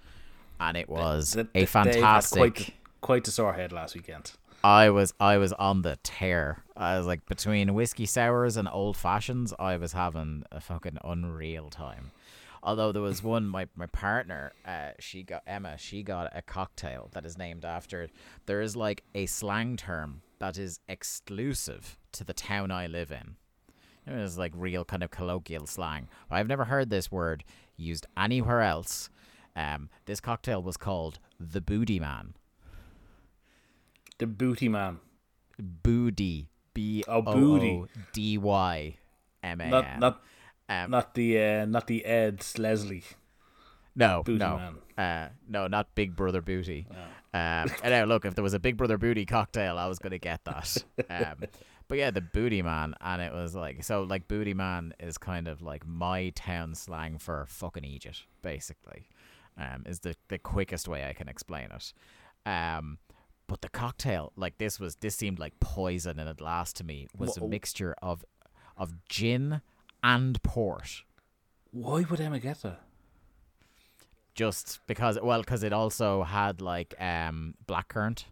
and 0.62 0.78
it 0.78 0.88
was 0.88 1.34
Th- 1.34 1.46
a 1.48 1.50
th- 1.52 1.54
Dave 1.54 1.74
had 1.74 1.94
fantastic. 1.94 2.38
Quite, 2.40 2.56
the- 2.56 2.74
quite 3.02 3.24
the 3.26 3.32
sore 3.32 3.54
head 3.54 3.74
last 3.74 3.96
weekend. 3.96 4.32
I 4.64 4.90
was 4.90 5.14
I 5.20 5.38
was 5.38 5.52
on 5.54 5.82
the 5.84 6.00
tear. 6.04 6.64
I 6.76 6.98
was 6.98 7.06
like 7.06 7.26
between 7.28 7.74
whiskey 7.74 8.06
sours 8.08 8.56
and 8.58 8.68
old 8.72 8.96
fashions, 8.98 9.54
I 9.60 9.76
was 9.78 9.92
having 9.94 10.44
a 10.52 10.60
fucking 10.62 10.98
unreal 11.04 11.70
time. 11.70 12.12
Although 12.66 12.92
there 12.92 13.02
was 13.02 13.22
one, 13.22 13.46
my 13.46 13.68
my 13.76 13.86
partner, 13.86 14.52
uh, 14.66 14.92
she 15.00 15.22
got 15.22 15.44
Emma. 15.46 15.78
She 15.78 16.02
got 16.02 16.36
a 16.36 16.42
cocktail 16.42 17.10
that 17.14 17.24
is 17.24 17.38
named 17.38 17.64
after. 17.64 18.10
There 18.48 18.60
is 18.60 18.76
like 18.76 19.04
a 19.14 19.28
slang 19.28 19.78
term 19.78 20.24
that 20.40 20.58
is 20.58 20.80
exclusive 20.90 22.00
to 22.14 22.24
the 22.24 22.34
town 22.34 22.72
I 22.72 22.88
live 22.88 23.12
in. 23.12 23.36
It 24.08 24.20
was 24.20 24.40
like 24.40 24.52
real 24.56 24.84
kind 24.84 25.04
of 25.04 25.12
colloquial 25.12 25.68
slang. 25.68 26.10
I've 26.32 26.48
never 26.48 26.66
heard 26.66 26.90
this 26.90 27.12
word 27.12 27.44
used 27.78 28.08
anywhere 28.18 28.62
else. 28.62 29.12
Um, 29.56 29.90
this 30.06 30.20
cocktail 30.20 30.64
was 30.64 30.76
called 30.76 31.20
the 31.40 31.62
Booty 31.62 32.00
Man. 32.00 32.34
The 34.18 34.26
booty 34.26 34.70
man. 34.70 35.00
Booty. 35.60 36.50
B 36.74 37.04
O. 37.08 37.24
O 37.26 37.88
D 38.12 38.38
Y 38.38 38.98
M 39.44 39.62
A 39.62 39.70
Not 39.70 40.00
not 40.00 40.22
Um, 40.68 40.92
not 40.92 41.14
the 41.14 41.42
uh, 41.42 41.66
not 41.66 41.88
the 41.88 42.06
Ed 42.06 42.44
Leslie. 42.58 43.04
no, 43.96 44.24
Booty 44.24 44.40
no, 44.40 44.76
uh, 44.98 45.28
no, 45.48 45.68
not 45.68 45.94
Big 45.96 46.16
Brother 46.16 46.42
Booty. 46.42 46.88
Um, 47.34 47.70
and 47.84 47.92
now 47.92 48.06
look, 48.06 48.26
if 48.26 48.36
there 48.36 48.44
was 48.44 48.54
a 48.54 48.60
Big 48.60 48.78
Brother 48.78 48.98
Booty 48.98 49.26
cocktail, 49.26 49.78
I 49.78 49.88
was 49.88 50.00
gonna 50.00 50.18
get 50.18 50.44
that. 50.46 50.78
Um, 51.10 51.48
but 51.88 51.98
yeah, 51.98 52.12
the 52.12 52.22
Booty 52.22 52.62
Man, 52.62 52.96
and 53.02 53.22
it 53.22 53.34
was 53.34 53.56
like 53.56 53.84
so. 53.84 54.04
Like 54.04 54.28
Booty 54.28 54.54
Man 54.54 54.94
is 55.00 55.18
kind 55.18 55.48
of 55.48 55.62
like 55.62 55.86
my 55.86 56.30
town 56.30 56.76
slang 56.76 57.18
for 57.20 57.46
fucking 57.48 57.84
Egypt, 57.84 58.24
basically. 58.42 59.10
Um, 59.58 59.84
is 59.86 60.00
the 60.00 60.16
the 60.30 60.40
quickest 60.40 60.88
way 60.88 61.08
I 61.08 61.14
can 61.14 61.28
explain 61.28 61.70
it. 61.72 61.94
Um, 62.50 62.98
but 63.48 63.62
the 63.62 63.70
cocktail, 63.70 64.32
like 64.36 64.58
this 64.58 64.80
was 64.80 64.96
this 64.96 65.16
seemed 65.16 65.40
like 65.40 65.60
poison 65.60 66.20
in 66.20 66.28
a 66.28 66.34
glass 66.34 66.74
to 66.74 66.84
me. 66.84 67.08
Was 67.18 67.38
a 67.38 67.48
mixture 67.48 67.96
of 68.02 68.26
of 68.78 68.94
gin 69.08 69.62
and 70.06 70.42
port. 70.44 71.04
Why 71.72 72.06
would 72.10 72.22
Emma 72.22 72.40
get 72.40 72.62
that? 72.62 72.80
just 74.34 74.80
because 74.86 75.18
well 75.24 75.40
because 75.40 75.64
it 75.64 75.72
also 75.74 76.24
had 76.24 76.60
like 76.62 76.94
um 77.00 77.56
blackcurrant 77.68 78.26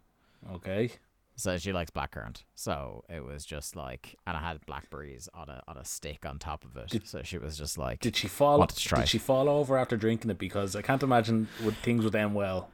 Okay. 0.52 0.90
so 1.34 1.56
she 1.56 1.72
likes 1.72 1.90
blackcurrant 1.90 2.42
so 2.54 3.04
it 3.08 3.24
was 3.24 3.44
just 3.46 3.74
like 3.74 4.14
and 4.26 4.36
i 4.36 4.40
had 4.40 4.64
blackberries 4.66 5.30
on 5.32 5.48
a 5.48 5.62
on 5.66 5.78
a 5.78 5.84
stick 5.86 6.26
on 6.26 6.38
top 6.38 6.62
of 6.64 6.76
it 6.76 6.90
Did- 6.90 7.08
so 7.08 7.22
she 7.22 7.38
was 7.38 7.56
just 7.56 7.78
like 7.78 8.00
Did 8.00 8.16
she 8.16 8.28
fall? 8.28 8.66
Did 8.66 9.08
she 9.08 9.16
fall 9.18 9.48
over 9.48 9.78
after 9.78 9.96
drinking 9.96 10.30
it? 10.30 10.38
Because 10.38 10.76
I 10.76 10.82
can't 10.82 11.02
imagine 11.02 11.48
would 11.64 11.76
things 11.78 12.04
would 12.04 12.14
end 12.14 12.34
well. 12.34 12.68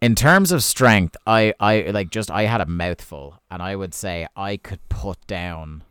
in 0.00 0.14
terms 0.14 0.50
of 0.50 0.62
strength 0.64 1.14
i 1.26 1.52
i 1.60 1.82
like 1.90 2.08
just 2.10 2.30
i 2.30 2.44
had 2.44 2.62
a 2.62 2.66
mouthful 2.66 3.38
and 3.50 3.62
i 3.62 3.76
would 3.76 3.92
say 3.92 4.26
i 4.34 4.56
could 4.56 4.80
put 4.88 5.18
down 5.26 5.82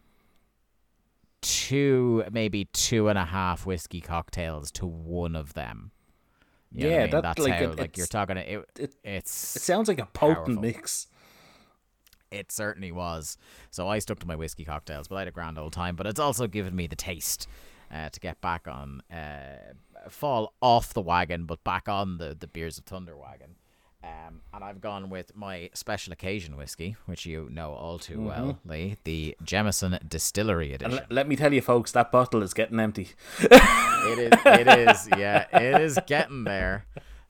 two 1.45 2.23
maybe 2.31 2.65
two 2.73 3.07
and 3.07 3.17
a 3.19 3.25
half 3.25 3.65
whiskey 3.65 4.01
cocktails 4.01 4.71
to 4.71 4.85
one 4.85 5.35
of 5.35 5.53
them 5.53 5.91
You 6.71 6.83
know 6.83 6.87
I 6.87 6.91
Yeah, 6.91 7.01
mean? 7.03 7.09
that, 7.11 7.21
that's 7.23 7.39
like, 7.39 7.53
how 7.53 7.63
it- 7.71 7.77
like 7.77 7.97
you're 7.97 8.07
talking 8.07 8.37
it, 8.37 8.65
It 8.79 8.95
it's 9.03 9.55
it 9.55 9.61
sounds 9.61 9.87
like 9.87 9.99
a 9.99 10.05
potent 10.07 10.35
Powerful. 10.45 10.61
mix. 10.61 11.07
It 12.31 12.51
certainly 12.51 12.91
was. 12.91 13.37
So 13.71 13.87
I 13.87 13.99
stuck 13.99 14.19
to 14.19 14.27
my 14.27 14.35
whiskey 14.35 14.65
cocktails, 14.65 15.07
but 15.07 15.15
I 15.15 15.19
had 15.19 15.27
a 15.27 15.31
grand 15.31 15.57
old 15.57 15.71
time. 15.73 15.95
But 15.95 16.07
it's 16.07 16.19
also 16.19 16.47
given 16.47 16.75
me 16.75 16.87
the 16.87 16.95
taste 16.95 17.47
uh, 17.93 18.09
to 18.09 18.19
get 18.19 18.41
back 18.41 18.67
on, 18.67 19.01
uh, 19.11 19.73
fall 20.09 20.53
off 20.61 20.93
the 20.93 21.01
wagon, 21.01 21.45
but 21.45 21.63
back 21.63 21.87
on 21.87 22.17
the, 22.17 22.35
the 22.37 22.47
Beers 22.47 22.77
of 22.77 22.85
Thunder 22.85 23.15
wagon. 23.15 23.55
Um, 24.05 24.41
and 24.53 24.63
I've 24.63 24.81
gone 24.81 25.09
with 25.09 25.35
my 25.35 25.71
special 25.73 26.13
occasion 26.13 26.57
whiskey, 26.57 26.95
which 27.07 27.25
you 27.25 27.49
know 27.51 27.71
all 27.73 27.97
too 27.97 28.21
well, 28.21 28.59
Lee, 28.63 28.97
the 29.03 29.35
Jameson 29.43 29.97
Distillery 30.07 30.73
Edition. 30.73 30.97
le- 30.97 31.05
let 31.09 31.27
me 31.27 31.35
tell 31.35 31.51
you, 31.51 31.61
folks, 31.61 31.91
that 31.93 32.11
bottle 32.11 32.43
is 32.43 32.53
getting 32.53 32.79
empty. 32.79 33.09
It 33.39 34.19
is. 34.19 34.39
It 34.45 34.67
is. 34.67 35.09
Yeah, 35.17 35.45
it 35.51 35.81
is 35.81 35.97
getting 36.05 36.43
there. 36.43 36.85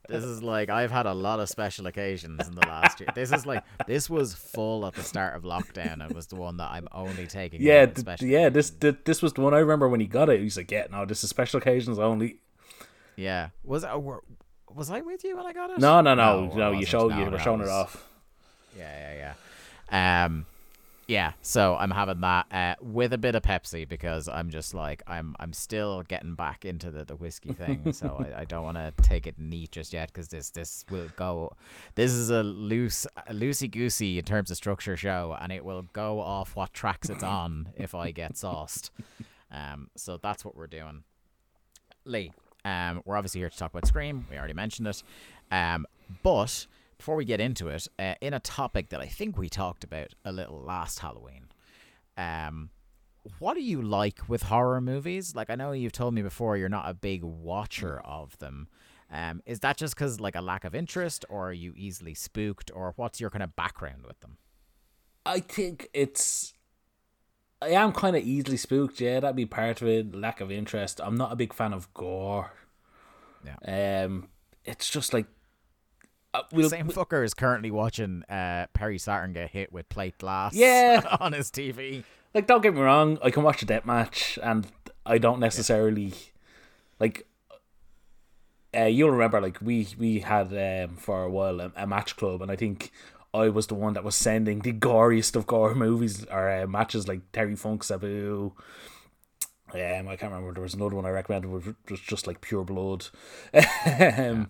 This 0.09 0.23
is 0.23 0.43
like 0.43 0.69
I've 0.69 0.91
had 0.91 1.05
a 1.05 1.13
lot 1.13 1.39
of 1.39 1.47
special 1.49 1.87
occasions 1.87 2.45
in 2.47 2.53
the 2.55 2.67
last 2.67 2.99
year. 2.99 3.09
This 3.15 3.31
is 3.31 3.45
like 3.45 3.63
this 3.87 4.09
was 4.09 4.33
full 4.33 4.85
at 4.85 4.93
the 4.95 5.01
start 5.01 5.35
of 5.35 5.43
lockdown. 5.43 6.07
It 6.07 6.13
was 6.13 6.27
the 6.27 6.35
one 6.35 6.57
that 6.57 6.69
I'm 6.71 6.87
only 6.91 7.25
taking. 7.25 7.61
Yeah, 7.61 7.87
special 7.95 8.27
yeah. 8.27 8.49
This 8.49 8.69
occasions. 8.69 8.97
this 9.05 9.21
was 9.21 9.33
the 9.33 9.41
one 9.41 9.53
I 9.53 9.59
remember 9.59 9.87
when 9.87 10.01
he 10.01 10.07
got 10.07 10.29
it. 10.29 10.41
He's 10.41 10.57
like, 10.57 10.69
"Yeah, 10.69 10.87
no, 10.91 11.05
this 11.05 11.23
is 11.23 11.29
special 11.29 11.57
occasions 11.59 11.97
only." 11.97 12.39
yeah. 13.15 13.49
Was 13.63 13.83
I 13.85 13.95
were- 13.95 14.23
was 14.75 14.89
I 14.89 15.01
with 15.01 15.23
you 15.23 15.37
when 15.37 15.45
I 15.45 15.53
got 15.53 15.69
it? 15.71 15.79
No, 15.79 16.01
no, 16.01 16.13
no, 16.15 16.21
I 16.51 16.55
no. 16.55 16.71
you 16.71 16.77
wasn't. 16.77 16.87
showed 16.87 17.11
No, 17.11 17.19
you 17.19 17.25
were 17.25 17.31
no, 17.31 17.37
showing 17.37 17.61
it 17.61 17.69
off. 17.69 18.07
Yeah, 18.77 19.13
yeah, 19.13 19.33
yeah. 19.91 20.25
Um, 20.25 20.45
yeah. 21.07 21.33
So 21.41 21.75
I'm 21.75 21.91
having 21.91 22.19
that 22.21 22.45
uh, 22.51 22.75
with 22.81 23.13
a 23.13 23.17
bit 23.17 23.35
of 23.35 23.43
Pepsi 23.43 23.87
because 23.87 24.27
I'm 24.27 24.49
just 24.49 24.73
like 24.73 25.01
I'm 25.07 25.35
I'm 25.39 25.53
still 25.53 26.03
getting 26.03 26.35
back 26.35 26.65
into 26.65 26.91
the, 26.91 27.05
the 27.05 27.15
whiskey 27.15 27.53
thing. 27.53 27.93
so 27.93 28.17
I, 28.19 28.41
I 28.41 28.45
don't 28.45 28.63
want 28.63 28.77
to 28.77 28.93
take 29.01 29.27
it 29.27 29.35
neat 29.37 29.71
just 29.71 29.93
yet 29.93 30.11
because 30.11 30.27
this 30.27 30.49
this 30.49 30.83
will 30.89 31.07
go. 31.15 31.55
This 31.95 32.11
is 32.11 32.29
a 32.29 32.43
loose 32.43 33.07
loosey 33.29 33.71
goosey 33.71 34.17
in 34.17 34.25
terms 34.25 34.51
of 34.51 34.57
structure 34.57 34.97
show, 34.97 35.37
and 35.39 35.51
it 35.51 35.63
will 35.63 35.83
go 35.93 36.19
off 36.19 36.55
what 36.55 36.73
tracks 36.73 37.09
it's 37.09 37.23
on 37.23 37.69
if 37.77 37.95
I 37.95 38.11
get 38.11 38.37
sauced. 38.37 38.91
Um, 39.51 39.89
so 39.95 40.17
that's 40.21 40.43
what 40.43 40.57
we're 40.57 40.67
doing. 40.67 41.03
Lee, 42.03 42.33
um, 42.65 43.01
we're 43.05 43.15
obviously 43.15 43.39
here 43.39 43.49
to 43.49 43.57
talk 43.57 43.71
about 43.71 43.87
Scream. 43.87 44.25
We 44.29 44.37
already 44.37 44.53
mentioned 44.53 44.87
it. 44.87 45.03
Um, 45.51 45.85
but 46.23 46.65
before 46.97 47.15
we 47.15 47.23
get 47.23 47.39
into 47.39 47.69
it, 47.69 47.87
uh, 47.99 48.15
in 48.19 48.33
a 48.33 48.39
topic 48.39 48.89
that 48.89 48.99
I 48.99 49.05
think 49.05 49.37
we 49.37 49.47
talked 49.47 49.83
about 49.83 50.15
a 50.25 50.31
little 50.31 50.59
last 50.59 50.99
Halloween, 50.99 51.45
um, 52.17 52.71
what 53.39 53.53
do 53.53 53.61
you 53.61 53.81
like 53.81 54.27
with 54.27 54.43
horror 54.43 54.81
movies? 54.81 55.35
Like, 55.35 55.49
I 55.49 55.55
know 55.55 55.71
you've 55.71 55.91
told 55.91 56.13
me 56.13 56.21
before 56.21 56.57
you're 56.57 56.69
not 56.69 56.89
a 56.89 56.93
big 56.93 57.23
watcher 57.23 58.01
of 58.03 58.37
them. 58.39 58.67
Um, 59.11 59.41
is 59.45 59.59
that 59.59 59.77
just 59.77 59.95
because 59.95 60.19
like 60.19 60.35
a 60.35 60.41
lack 60.41 60.63
of 60.63 60.73
interest, 60.73 61.23
or 61.29 61.49
are 61.49 61.53
you 61.53 61.73
easily 61.75 62.15
spooked, 62.15 62.71
or 62.73 62.93
what's 62.95 63.21
your 63.21 63.29
kind 63.29 63.43
of 63.43 63.55
background 63.55 64.05
with 64.07 64.19
them? 64.21 64.37
I 65.25 65.39
think 65.39 65.89
it's 65.93 66.53
I 67.61 67.69
am 67.69 67.91
kind 67.93 68.15
of 68.15 68.23
easily 68.23 68.57
spooked. 68.57 68.99
Yeah, 68.99 69.19
that'd 69.21 69.35
be 69.35 69.45
part 69.45 69.81
of 69.81 69.87
it. 69.87 70.13
Lack 70.13 70.41
of 70.41 70.51
interest. 70.51 70.99
I'm 71.03 71.15
not 71.15 71.31
a 71.31 71.35
big 71.35 71.53
fan 71.53 71.73
of 71.73 71.93
gore. 71.93 72.51
Yeah. 73.45 74.03
Um, 74.05 74.29
it's 74.65 74.89
just 74.89 75.13
like 75.13 75.27
uh, 76.35 76.41
we'll, 76.51 76.69
Same 76.69 76.89
fucker 76.89 77.23
is 77.23 77.33
currently 77.33 77.71
watching 77.71 78.23
uh, 78.23 78.67
Perry 78.73 78.97
Saturn 78.97 79.31
get 79.33 79.51
hit 79.51 79.71
with 79.71 79.87
plate 79.87 80.17
glass. 80.17 80.53
Yeah. 80.53 81.01
on 81.19 81.33
his 81.33 81.49
TV. 81.49 82.03
like 82.33 82.45
don't 82.47 82.61
get 82.61 82.73
me 82.73 82.81
wrong. 82.81 83.17
I 83.23 83.29
can 83.31 83.43
watch 83.43 83.61
a 83.61 83.65
death 83.65 83.85
match, 83.85 84.37
and 84.43 84.67
I 85.05 85.17
don't 85.17 85.39
necessarily 85.39 86.13
like. 86.99 87.25
Uh, 88.75 88.83
you'll 88.83 89.11
remember, 89.11 89.39
like 89.39 89.61
we 89.61 89.87
we 89.97 90.19
had 90.19 90.47
um, 90.53 90.97
for 90.97 91.23
a 91.23 91.29
while 91.29 91.61
a, 91.61 91.71
a 91.77 91.87
match 91.87 92.17
club, 92.17 92.41
and 92.41 92.51
I 92.51 92.57
think 92.57 92.91
I 93.35 93.49
was 93.49 93.67
the 93.67 93.75
one 93.75 93.93
that 93.93 94.03
was 94.03 94.15
sending 94.15 94.59
the 94.59 94.73
goriest 94.73 95.35
of 95.35 95.47
gore 95.47 95.75
movies 95.75 96.25
or 96.25 96.49
uh, 96.49 96.67
matches, 96.67 97.07
like 97.07 97.31
Terry 97.31 97.55
Funk 97.55 97.83
Sabu. 97.83 98.53
Um, 99.73 100.07
I 100.07 100.15
can't 100.15 100.31
remember. 100.31 100.53
There 100.53 100.63
was 100.63 100.73
another 100.73 100.95
one 100.95 101.05
I 101.05 101.09
recommended, 101.09 101.51
which 101.51 101.75
was 101.89 101.99
just 101.99 102.27
like 102.27 102.39
pure 102.41 102.63
blood. 102.63 103.07
um, 104.17 104.49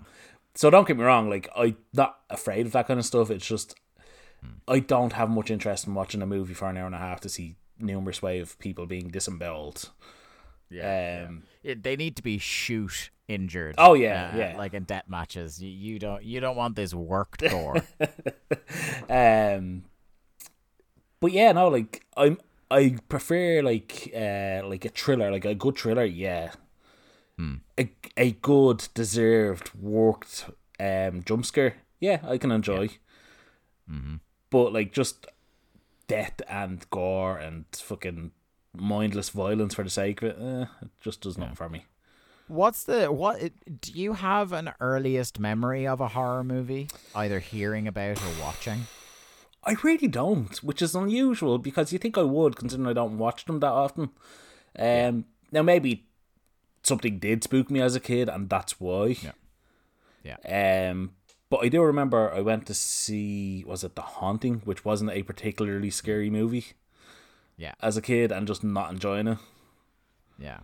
So 0.55 0.69
don't 0.69 0.87
get 0.87 0.97
me 0.97 1.03
wrong. 1.03 1.29
Like 1.29 1.49
I'm 1.55 1.75
not 1.93 2.19
afraid 2.29 2.65
of 2.65 2.71
that 2.71 2.87
kind 2.87 2.99
of 2.99 3.05
stuff. 3.05 3.29
It's 3.29 3.45
just 3.45 3.75
I 4.67 4.79
don't 4.79 5.13
have 5.13 5.29
much 5.29 5.51
interest 5.51 5.85
in 5.85 5.93
watching 5.93 6.21
a 6.21 6.25
movie 6.25 6.53
for 6.53 6.69
an 6.69 6.77
hour 6.77 6.85
and 6.85 6.95
a 6.95 6.99
half 6.99 7.19
to 7.21 7.29
see 7.29 7.57
numerous 7.77 8.21
way 8.21 8.39
of 8.39 8.57
people 8.57 8.85
being 8.85 9.09
disemboweled. 9.09 9.89
Yeah, 10.69 11.25
Um, 11.27 11.43
yeah. 11.63 11.72
It- 11.72 11.84
they 11.84 11.95
need 11.95 12.15
to 12.17 12.24
be 12.24 12.38
shoot 12.38 13.10
injured. 13.27 13.75
Oh, 13.77 13.93
yeah, 13.93 14.31
uh, 14.34 14.38
yeah. 14.38 14.57
Like 14.57 14.74
in 14.74 14.84
death 14.84 15.05
matches, 15.07 15.62
you, 15.62 15.69
you 15.69 16.00
don't 16.00 16.24
you 16.24 16.39
don't 16.39 16.55
want 16.55 16.75
this 16.75 16.93
worked 16.93 17.41
gore. 17.50 17.84
Um, 19.10 19.84
but 21.19 21.31
yeah, 21.31 21.51
no, 21.51 21.67
like 21.69 22.05
I'm 22.17 22.39
I 22.72 22.98
prefer 23.10 23.62
like 23.62 24.12
uh 24.15 24.62
like 24.67 24.86
a 24.86 24.89
thriller, 24.89 25.31
like 25.31 25.45
a 25.45 25.55
good 25.55 25.77
thriller. 25.77 26.05
Yeah, 26.05 26.51
a 27.79 27.89
a 28.17 28.31
good 28.31 28.88
deserved 28.93 29.72
worked 29.75 30.45
um 30.79 31.24
jump 31.24 31.45
scare. 31.45 31.75
Yeah, 32.00 32.19
I 32.27 32.38
can 32.38 32.51
enjoy. 32.51 32.89
But 34.50 34.74
like 34.74 34.91
just 34.93 35.27
death 36.07 36.41
and 36.48 36.88
gore 36.89 37.38
and 37.38 37.65
fucking 37.74 38.31
mindless 38.77 39.29
violence 39.29 39.74
for 39.74 39.84
the 39.84 39.89
sake 39.89 40.22
of 40.22 40.29
it, 40.29 40.38
eh, 40.39 40.65
it 40.82 40.89
just 41.00 41.22
does 41.22 41.38
nothing 41.38 41.55
for 41.55 41.70
me. 41.70 41.86
What's 42.48 42.84
the 42.84 43.12
what? 43.12 43.39
Do 43.82 43.91
you 43.91 44.13
have 44.13 44.53
an 44.53 44.74
earliest 44.79 45.39
memory 45.39 45.88
of 45.88 46.00
a 46.00 46.10
horror 46.10 46.44
movie, 46.44 46.89
either 47.15 47.39
hearing 47.39 47.88
about 47.88 48.22
or 48.22 48.41
watching? 48.41 48.86
I 49.63 49.75
really 49.82 50.08
don't, 50.08 50.55
which 50.63 50.82
is 50.82 50.94
unusual 50.94 51.58
because 51.58 51.91
you 51.91 51.98
think 51.98 52.20
I 52.20 52.22
would, 52.22 52.55
considering 52.55 52.88
I 52.88 52.94
don't 52.94 53.17
watch 53.17 53.46
them 53.46 53.62
that 53.62 53.72
often. 53.72 54.12
Um, 54.77 55.25
now 55.51 55.63
maybe 55.63 56.05
something 56.84 57.17
did 57.17 57.44
spook 57.44 57.72
me 57.72 57.82
as 57.82 57.96
a 57.96 58.00
kid, 58.00 58.29
and 58.29 58.48
that's 58.48 58.79
why. 58.79 59.17
Yeah. 60.24 60.38
yeah. 60.44 60.91
Um, 60.91 61.13
but 61.50 61.63
I 61.63 61.70
do 61.70 61.82
remember 61.82 62.32
I 62.32 62.41
went 62.41 62.67
to 62.67 62.75
see 62.75 63.63
was 63.65 63.84
it 63.84 63.96
The 63.96 64.01
Haunting, 64.01 64.62
which 64.65 64.86
wasn't 64.86 65.12
a 65.12 65.24
particularly 65.24 65.89
scary 65.89 66.29
movie 66.29 66.74
Yeah, 67.57 67.74
as 67.81 67.95
a 67.97 68.01
kid, 68.01 68.31
and 68.31 68.47
just 68.47 68.63
not 68.63 68.91
enjoying 68.91 69.27
it. 69.27 69.38
yeah. 70.38 70.59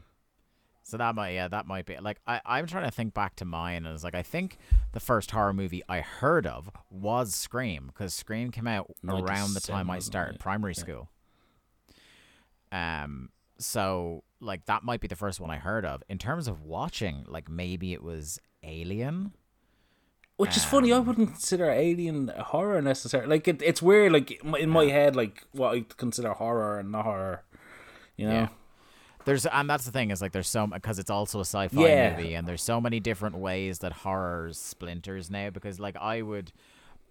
So 0.83 0.97
that 0.97 1.15
might 1.15 1.29
yeah 1.31 1.47
that 1.47 1.67
might 1.67 1.85
be 1.85 1.95
like 2.01 2.19
I 2.27 2.41
I'm 2.45 2.67
trying 2.67 2.83
to 2.83 2.91
think 2.91 3.13
back 3.13 3.37
to 3.37 3.45
mine 3.45 3.85
and 3.85 3.95
it's 3.95 4.03
like 4.03 4.15
I 4.15 4.23
think 4.23 4.57
the 4.91 4.99
first 4.99 5.31
horror 5.31 5.53
movie 5.53 5.81
I 5.87 6.01
heard 6.01 6.45
of 6.45 6.69
was 6.89 7.33
Scream 7.33 7.85
because 7.87 8.13
Scream 8.13 8.51
came 8.51 8.67
out 8.67 8.91
around 9.07 9.53
the 9.53 9.61
time 9.61 9.89
I 9.89 9.99
started 9.99 10.33
Yeah. 10.33 10.43
primary 10.43 10.75
school. 10.75 11.09
Um, 12.73 13.29
so 13.57 14.23
like 14.41 14.65
that 14.65 14.83
might 14.83 14.99
be 14.99 15.07
the 15.07 15.15
first 15.15 15.39
one 15.39 15.49
I 15.49 15.57
heard 15.57 15.85
of. 15.85 16.03
In 16.09 16.17
terms 16.17 16.47
of 16.49 16.61
watching, 16.63 17.23
like 17.27 17.47
maybe 17.49 17.93
it 17.93 18.03
was 18.03 18.39
Alien. 18.63 19.33
Which 20.41 20.57
is 20.57 20.65
funny. 20.65 20.91
I 20.91 20.99
wouldn't 20.99 21.29
consider 21.29 21.69
Alien 21.69 22.27
horror 22.37 22.81
necessarily. 22.81 23.29
Like 23.29 23.47
it, 23.47 23.61
it's 23.61 23.81
weird. 23.81 24.11
Like 24.11 24.31
in 24.59 24.69
my- 24.69 24.85
head, 24.85 25.15
like 25.15 25.43
what 25.51 25.75
I 25.75 25.85
consider 25.97 26.33
horror 26.33 26.79
and 26.79 26.91
not 26.91 27.05
horror. 27.05 27.43
You 28.17 28.27
know. 28.27 28.33
Yeah. 28.33 28.47
There's 29.25 29.45
and 29.45 29.69
that's 29.69 29.85
the 29.85 29.91
thing 29.91 30.09
is 30.09 30.19
like 30.21 30.31
there's 30.31 30.49
so 30.49 30.65
because 30.67 30.97
it's 30.97 31.11
also 31.11 31.39
a 31.39 31.45
sci-fi 31.45 31.87
Yeah. 31.87 32.17
movie 32.17 32.33
and 32.33 32.47
there's 32.47 32.63
so 32.63 32.81
many 32.81 32.99
different 32.99 33.37
ways 33.37 33.79
that 33.79 33.93
horror 33.93 34.49
splinters 34.51 35.29
now 35.29 35.51
because 35.51 35.79
like 35.79 35.95
I 35.95 36.23
would 36.23 36.51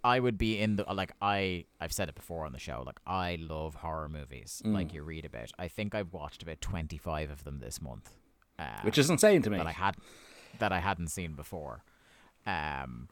I 0.03 0.19
would 0.19 0.37
be 0.37 0.59
in 0.59 0.75
the 0.75 0.85
like 0.93 1.13
I 1.23 1.67
I've 1.81 1.93
said 1.93 2.09
it 2.09 2.17
before 2.17 2.45
on 2.47 2.53
the 2.53 2.59
show 2.59 2.83
like 2.85 2.99
I 3.07 3.39
love 3.41 3.77
horror 3.77 4.09
movies 4.09 4.61
Mm. 4.67 4.75
like 4.75 4.93
you 4.93 5.05
read 5.05 5.25
about 5.25 5.53
I 5.57 5.69
think 5.69 5.95
I've 5.95 6.13
watched 6.13 6.43
about 6.43 6.61
25 6.61 7.31
of 7.31 7.45
them 7.45 7.61
this 7.61 7.81
month 7.81 8.11
Which 8.83 8.99
is 8.99 9.09
insane 9.09 9.43
to 9.43 9.51
me. 9.51 9.59
that 9.59 9.69
I 9.69 9.73
had 9.73 9.95
that 10.59 10.73
I 10.73 10.81
hadn't 10.81 11.09
seen 11.09 11.35
before. 11.35 11.85
Um 12.45 13.09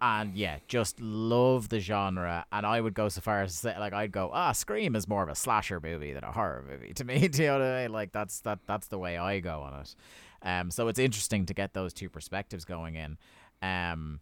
and 0.00 0.34
yeah, 0.36 0.58
just 0.68 1.00
love 1.00 1.68
the 1.70 1.80
genre 1.80 2.44
and 2.52 2.66
I 2.66 2.80
would 2.80 2.94
go 2.94 3.08
so 3.08 3.20
far 3.20 3.42
as 3.42 3.52
to 3.52 3.58
say 3.58 3.78
like 3.78 3.92
I'd 3.92 4.12
go, 4.12 4.30
ah, 4.32 4.52
Scream 4.52 4.94
is 4.94 5.08
more 5.08 5.22
of 5.22 5.28
a 5.28 5.34
slasher 5.34 5.80
movie 5.80 6.12
than 6.12 6.24
a 6.24 6.32
horror 6.32 6.64
movie 6.68 6.92
to 6.94 7.04
me. 7.04 7.28
Do 7.28 7.42
you 7.42 7.48
know 7.48 7.58
what 7.58 7.62
I 7.62 7.82
mean? 7.82 7.92
Like 7.92 8.12
that's 8.12 8.40
that 8.40 8.60
that's 8.66 8.88
the 8.88 8.98
way 8.98 9.16
I 9.16 9.40
go 9.40 9.60
on 9.60 9.80
it. 9.80 9.94
Um 10.42 10.70
so 10.70 10.88
it's 10.88 10.98
interesting 10.98 11.46
to 11.46 11.54
get 11.54 11.72
those 11.72 11.92
two 11.92 12.10
perspectives 12.10 12.64
going 12.64 12.94
in. 12.94 13.16
Um 13.62 14.20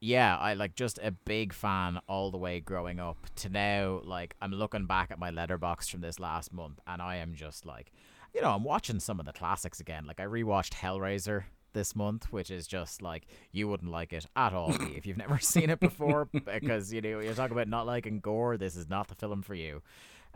yeah, 0.00 0.36
I 0.38 0.54
like 0.54 0.74
just 0.74 0.98
a 1.02 1.10
big 1.10 1.52
fan 1.52 2.00
all 2.08 2.30
the 2.30 2.38
way 2.38 2.60
growing 2.60 2.98
up 2.98 3.18
to 3.36 3.50
now. 3.50 4.00
Like 4.02 4.34
I'm 4.40 4.52
looking 4.52 4.86
back 4.86 5.10
at 5.10 5.18
my 5.18 5.30
Letterboxd 5.30 5.90
from 5.90 6.00
this 6.00 6.18
last 6.18 6.52
month, 6.54 6.80
and 6.86 7.02
I 7.02 7.16
am 7.16 7.34
just 7.34 7.66
like, 7.66 7.92
you 8.34 8.40
know, 8.40 8.50
I'm 8.50 8.64
watching 8.64 8.98
some 8.98 9.20
of 9.20 9.26
the 9.26 9.32
classics 9.32 9.78
again. 9.78 10.06
Like 10.06 10.18
I 10.18 10.24
rewatched 10.24 10.72
Hellraiser 10.72 11.44
this 11.72 11.94
month, 11.96 12.32
which 12.32 12.50
is 12.50 12.66
just 12.66 13.02
like 13.02 13.26
you 13.52 13.68
wouldn't 13.68 13.90
like 13.90 14.12
it 14.12 14.26
at 14.36 14.52
all 14.52 14.74
if 14.96 15.06
you've 15.06 15.16
never 15.16 15.38
seen 15.40 15.70
it 15.70 15.80
before, 15.80 16.26
because 16.26 16.92
you 16.92 17.00
know 17.00 17.20
you're 17.20 17.34
talking 17.34 17.56
about 17.56 17.68
not 17.68 17.86
liking 17.86 18.20
gore. 18.20 18.56
This 18.56 18.76
is 18.76 18.88
not 18.88 19.08
the 19.08 19.14
film 19.14 19.42
for 19.42 19.54
you. 19.54 19.82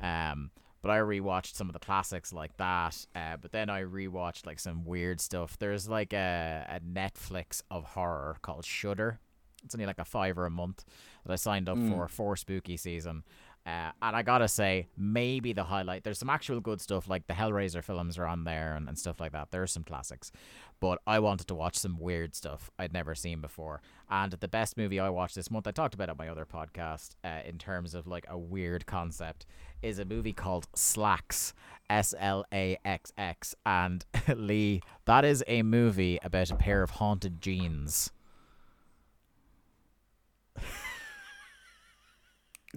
Um, 0.00 0.50
but 0.82 0.90
I 0.90 0.98
rewatched 0.98 1.54
some 1.54 1.68
of 1.70 1.72
the 1.72 1.78
classics 1.78 2.30
like 2.30 2.56
that. 2.58 3.06
Uh, 3.16 3.38
but 3.40 3.52
then 3.52 3.70
I 3.70 3.84
rewatched 3.84 4.44
like 4.44 4.58
some 4.58 4.84
weird 4.84 5.18
stuff. 5.18 5.58
There's 5.58 5.88
like 5.88 6.12
a, 6.12 6.66
a 6.68 6.80
Netflix 6.80 7.62
of 7.70 7.84
horror 7.84 8.36
called 8.42 8.66
Shudder. 8.66 9.18
It's 9.64 9.74
only 9.74 9.86
like 9.86 9.98
a 9.98 10.04
fiver 10.04 10.44
a 10.44 10.50
month 10.50 10.84
that 11.24 11.32
I 11.32 11.36
signed 11.36 11.70
up 11.70 11.78
for 11.78 12.06
for 12.08 12.36
spooky 12.36 12.76
season. 12.76 13.24
Uh, 13.66 13.92
and 14.02 14.14
I 14.14 14.22
gotta 14.22 14.46
say, 14.46 14.88
maybe 14.94 15.54
the 15.54 15.64
highlight. 15.64 16.04
There's 16.04 16.18
some 16.18 16.28
actual 16.28 16.60
good 16.60 16.82
stuff, 16.82 17.08
like 17.08 17.26
the 17.28 17.32
Hellraiser 17.32 17.82
films 17.82 18.18
are 18.18 18.26
on 18.26 18.44
there 18.44 18.76
and, 18.76 18.86
and 18.88 18.98
stuff 18.98 19.20
like 19.20 19.32
that. 19.32 19.52
There's 19.52 19.72
some 19.72 19.84
classics, 19.84 20.30
but 20.84 21.00
I 21.06 21.18
wanted 21.18 21.46
to 21.46 21.54
watch 21.54 21.78
some 21.78 21.98
weird 21.98 22.34
stuff 22.34 22.70
I'd 22.78 22.92
never 22.92 23.14
seen 23.14 23.40
before. 23.40 23.80
And 24.10 24.32
the 24.32 24.48
best 24.48 24.76
movie 24.76 25.00
I 25.00 25.08
watched 25.08 25.34
this 25.34 25.50
month, 25.50 25.66
I 25.66 25.70
talked 25.70 25.94
about 25.94 26.10
it 26.10 26.10
on 26.10 26.18
my 26.18 26.28
other 26.28 26.44
podcast, 26.44 27.14
uh, 27.24 27.40
in 27.46 27.56
terms 27.56 27.94
of 27.94 28.06
like 28.06 28.26
a 28.28 28.36
weird 28.36 28.84
concept, 28.84 29.46
is 29.80 29.98
a 29.98 30.04
movie 30.04 30.34
called 30.34 30.70
Slaxx, 30.76 31.54
S 31.88 32.12
L 32.18 32.44
A 32.52 32.76
X 32.84 33.14
X. 33.16 33.54
And 33.64 34.04
Lee, 34.36 34.82
that 35.06 35.24
is 35.24 35.42
a 35.46 35.62
movie 35.62 36.18
about 36.22 36.50
a 36.50 36.54
pair 36.54 36.82
of 36.82 36.90
haunted 36.90 37.40
jeans. 37.40 38.12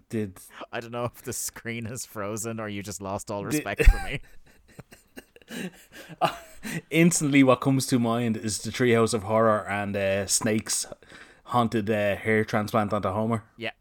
Did 0.08 0.40
I 0.72 0.80
don't 0.80 0.92
know 0.92 1.04
if 1.14 1.24
the 1.24 1.34
screen 1.34 1.86
is 1.86 2.06
frozen 2.06 2.62
or 2.62 2.70
you 2.70 2.82
just 2.82 3.02
lost 3.02 3.30
all 3.30 3.42
Did- 3.44 3.48
respect 3.54 3.84
for 3.84 4.02
me. 4.06 4.22
instantly 6.90 7.44
what 7.44 7.62
comes 7.62 7.86
to 7.88 8.00
mind 8.00 8.38
is 8.38 8.60
the 8.60 8.72
Treehouse 8.72 9.14
of 9.14 9.24
Horror 9.24 9.68
and 9.70 9.96
uh, 9.96 10.26
Snake's 10.28 10.86
haunted 11.46 11.90
uh, 11.90 12.16
hair 12.16 12.44
transplant 12.44 12.94
onto 12.94 13.10
Homer. 13.10 13.44
Yeah, 13.58 13.72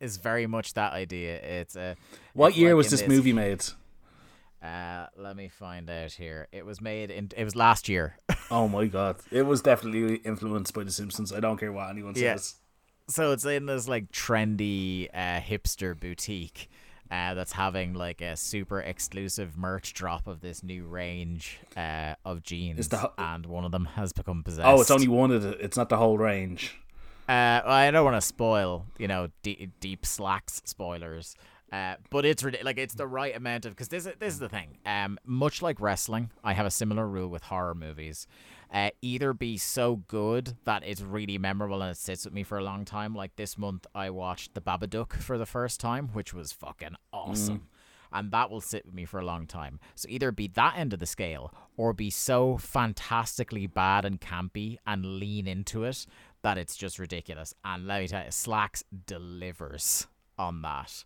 it's 0.00 0.16
very 0.16 0.46
much 0.46 0.74
that 0.74 0.92
idea. 0.92 1.36
It's 1.36 1.76
a. 1.76 1.96
What 2.34 2.48
it's 2.50 2.58
year 2.58 2.70
like 2.70 2.76
was 2.78 2.86
in 2.92 2.98
this 2.98 3.08
movie 3.08 3.32
made? 3.32 3.64
Uh, 4.62 5.06
let 5.16 5.36
me 5.36 5.48
find 5.48 5.90
out 5.90 6.12
here. 6.12 6.48
It 6.52 6.64
was 6.64 6.80
made 6.80 7.10
in. 7.10 7.30
It 7.36 7.44
was 7.44 7.56
last 7.56 7.88
year. 7.88 8.18
Oh 8.50 8.68
my 8.68 8.86
god, 8.86 9.16
it 9.32 9.42
was 9.42 9.62
definitely 9.62 10.16
influenced 10.16 10.74
by 10.74 10.84
The 10.84 10.90
Simpsons. 10.92 11.32
I 11.32 11.40
don't 11.40 11.56
care 11.56 11.72
what 11.72 11.88
anyone 11.88 12.12
Yeah. 12.14 12.34
says. 12.36 12.56
so 13.08 13.32
it's 13.32 13.44
in 13.46 13.64
this 13.64 13.88
like 13.88 14.12
trendy 14.12 15.08
uh, 15.14 15.40
hipster 15.40 15.98
boutique. 15.98 16.70
Uh, 17.10 17.34
that's 17.34 17.52
having 17.52 17.92
like 17.94 18.20
a 18.22 18.34
super 18.36 18.80
exclusive 18.80 19.56
merch 19.56 19.92
drop 19.92 20.26
of 20.26 20.40
this 20.40 20.62
new 20.64 20.84
range 20.84 21.58
uh, 21.76 22.14
of 22.24 22.42
jeans, 22.42 22.88
the 22.88 22.96
ho- 22.96 23.12
and 23.18 23.46
one 23.46 23.64
of 23.64 23.70
them 23.72 23.84
has 23.84 24.12
become 24.12 24.42
possessed. 24.42 24.66
Oh, 24.66 24.80
it's 24.80 24.90
only 24.90 25.06
one 25.08 25.30
of 25.30 25.44
it. 25.44 25.58
It's 25.60 25.76
not 25.76 25.90
the 25.90 25.96
whole 25.98 26.16
range. 26.18 26.76
Uh, 27.28 27.60
I 27.64 27.90
don't 27.90 28.04
want 28.04 28.16
to 28.16 28.20
spoil, 28.26 28.86
you 28.98 29.06
know, 29.06 29.28
deep, 29.42 29.70
deep 29.80 30.04
slacks 30.06 30.60
spoilers. 30.64 31.36
Uh, 31.72 31.94
but 32.10 32.24
it's 32.24 32.44
like 32.62 32.78
it's 32.78 32.94
the 32.94 33.06
right 33.06 33.34
amount 33.36 33.64
of 33.66 33.72
because 33.72 33.88
this 33.88 34.06
is- 34.06 34.14
this 34.18 34.32
is 34.34 34.38
the 34.38 34.48
thing. 34.48 34.78
Um, 34.86 35.18
much 35.24 35.60
like 35.62 35.80
wrestling, 35.80 36.30
I 36.42 36.52
have 36.54 36.66
a 36.66 36.70
similar 36.70 37.06
rule 37.06 37.28
with 37.28 37.42
horror 37.44 37.74
movies. 37.74 38.26
Uh, 38.74 38.90
either 39.02 39.32
be 39.32 39.56
so 39.56 40.02
good 40.08 40.56
that 40.64 40.82
it's 40.84 41.00
really 41.00 41.38
memorable 41.38 41.80
and 41.80 41.92
it 41.92 41.96
sits 41.96 42.24
with 42.24 42.34
me 42.34 42.42
for 42.42 42.58
a 42.58 42.64
long 42.64 42.84
time. 42.84 43.14
Like 43.14 43.36
this 43.36 43.56
month, 43.56 43.86
I 43.94 44.10
watched 44.10 44.54
The 44.54 44.60
Babadook 44.60 45.12
for 45.12 45.38
the 45.38 45.46
first 45.46 45.78
time, 45.78 46.08
which 46.12 46.34
was 46.34 46.50
fucking 46.50 46.96
awesome. 47.12 47.68
and 48.12 48.32
that 48.32 48.50
will 48.50 48.60
sit 48.60 48.84
with 48.84 48.92
me 48.94 49.04
for 49.04 49.20
a 49.20 49.24
long 49.24 49.46
time. 49.46 49.78
So 49.94 50.08
either 50.10 50.32
be 50.32 50.48
that 50.48 50.74
end 50.76 50.92
of 50.92 50.98
the 50.98 51.06
scale 51.06 51.54
or 51.76 51.92
be 51.92 52.10
so 52.10 52.56
fantastically 52.58 53.68
bad 53.68 54.04
and 54.04 54.20
campy 54.20 54.78
and 54.84 55.20
lean 55.20 55.46
into 55.46 55.84
it 55.84 56.04
that 56.42 56.58
it's 56.58 56.76
just 56.76 56.98
ridiculous. 56.98 57.54
And 57.64 57.86
let 57.86 58.00
me 58.02 58.08
tell 58.08 58.24
you, 58.24 58.30
Slaxx 58.30 58.82
delivers 59.06 60.08
on 60.36 60.62
that. 60.62 61.04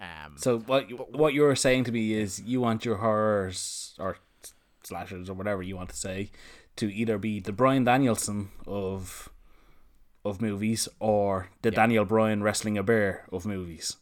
Um, 0.00 0.36
So 0.36 0.58
what 0.60 0.88
you, 0.88 0.96
what 0.96 1.34
you're 1.34 1.56
saying 1.56 1.84
to 1.84 1.92
me 1.92 2.14
is 2.14 2.40
you 2.40 2.62
want 2.62 2.84
your 2.86 2.96
horrors 2.96 3.94
or 3.98 4.16
slashers 4.82 5.30
or 5.30 5.34
whatever 5.34 5.62
you 5.62 5.76
want 5.76 5.90
to 5.90 5.96
say 5.96 6.30
to 6.76 6.92
either 6.92 7.18
be 7.18 7.40
the 7.40 7.52
Bryan 7.52 7.84
Danielson 7.84 8.50
of 8.66 9.28
of 10.24 10.40
movies 10.40 10.88
or 11.00 11.48
the 11.62 11.70
Daniel 11.72 12.04
Bryan 12.04 12.42
wrestling 12.44 12.78
a 12.78 12.82
bear 12.82 13.24
of 13.32 13.44
movies. 13.44 13.96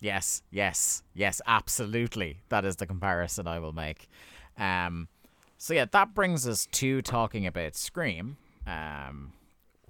Yes, 0.00 0.42
yes, 0.52 1.02
yes, 1.14 1.40
absolutely. 1.46 2.38
That 2.48 2.64
is 2.64 2.76
the 2.76 2.86
comparison 2.86 3.48
I 3.48 3.58
will 3.58 3.72
make. 3.72 4.08
Um, 4.56 5.08
so 5.56 5.74
yeah, 5.74 5.86
that 5.90 6.14
brings 6.14 6.46
us 6.46 6.66
to 6.72 7.02
talking 7.02 7.44
about 7.46 7.74
Scream, 7.74 8.36
um, 8.68 9.32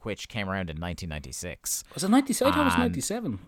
which 0.02 0.28
came 0.31 0.48
around 0.48 0.70
in 0.70 0.81
1996. 0.81 1.85
Was 1.92 2.04
it 2.04 2.09
97? 2.11 2.50
I 2.50 2.54
thought 2.57 2.62
it 2.62 2.64
was 2.64 2.74
And- 2.74 2.83
97. 2.85 3.38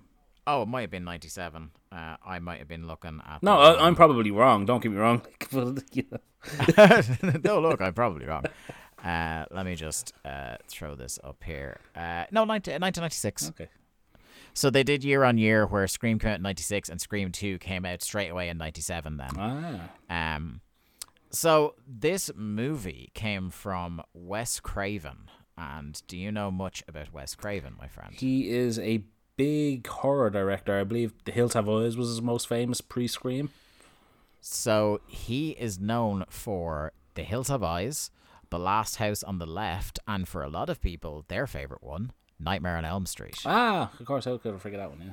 Oh, 0.53 0.63
it 0.63 0.69
might 0.69 0.81
have 0.81 0.91
been 0.91 1.05
97. 1.05 1.71
Uh, 1.93 2.17
I 2.27 2.41
might 2.41 2.59
have 2.59 2.67
been 2.67 2.89
looking 2.89 3.21
at. 3.25 3.41
No, 3.41 3.59
I, 3.59 3.87
I'm 3.87 3.95
probably 3.95 4.33
wrong. 4.33 4.67
Don't 4.67 4.83
get 4.83 4.91
me 4.91 4.99
wrong. 4.99 5.23
No, 7.45 7.61
look, 7.61 7.81
I'm 7.81 7.95
probably 7.95 8.27
wrong. 8.27 8.45
Uh, 9.05 9.45
let 9.51 9.65
me 9.65 9.77
just 9.77 10.13
uh, 10.25 10.57
throw 10.67 10.95
this 10.95 11.19
up 11.23 11.43
here. 11.45 11.79
Uh, 11.95 12.25
no, 12.31 12.45
19, 12.45 12.81
1996. 12.81 13.51
Okay. 13.51 13.69
So 14.53 14.71
they 14.71 14.83
did 14.83 15.05
year 15.05 15.23
on 15.23 15.39
year, 15.39 15.67
where 15.67 15.87
Scream 15.87 16.19
came 16.19 16.31
out 16.31 16.37
in 16.37 16.43
96 16.43 16.89
and 16.89 17.01
Scream 17.01 17.31
2 17.31 17.59
came 17.59 17.85
out 17.85 18.03
straight 18.03 18.29
away 18.31 18.49
in 18.49 18.59
97 18.59 19.19
then. 19.19 19.31
Ah. 19.39 20.35
Um, 20.37 20.61
so 21.31 21.75
this 21.87 22.31
movie 22.35 23.11
came 23.15 23.51
from 23.51 24.03
Wes 24.13 24.59
Craven, 24.59 25.31
and 25.57 26.03
do 26.09 26.17
you 26.17 26.33
know 26.33 26.51
much 26.51 26.83
about 26.89 27.13
Wes 27.13 27.35
Craven, 27.37 27.75
my 27.79 27.87
friend? 27.87 28.15
He 28.15 28.51
is 28.51 28.79
a 28.79 29.05
big 29.41 29.87
horror 29.87 30.29
director. 30.29 30.79
I 30.79 30.85
believe 30.85 31.15
The 31.25 31.33
Hills 31.33 31.55
Have 31.55 31.67
Eyes 31.67 31.97
was 31.97 32.09
his 32.09 32.21
most 32.21 32.47
famous 32.47 32.83
pre-Scream. 32.83 33.49
So 34.43 35.01
he 35.07 35.53
is 35.53 35.81
known 35.81 36.27
for 36.29 36.93
The 37.15 37.23
Hills 37.23 37.49
Have 37.49 37.63
Eyes, 37.63 38.11
The 38.51 38.59
Last 38.59 38.97
House 38.97 39.23
on 39.23 39.39
the 39.39 39.47
Left, 39.47 39.99
and 40.07 40.29
for 40.29 40.43
a 40.43 40.51
lot 40.51 40.69
of 40.69 40.83
people, 40.83 41.25
their 41.29 41.47
favorite 41.47 41.83
one, 41.83 42.13
Nightmare 42.39 42.77
on 42.77 42.85
Elm 42.85 43.07
Street. 43.07 43.39
Ah, 43.47 43.91
of 43.99 44.05
course, 44.05 44.27
I 44.27 44.37
could 44.37 44.53
have 44.53 44.61
figured 44.61 44.79
that 44.79 44.91
one, 44.91 45.01
yeah. 45.07 45.13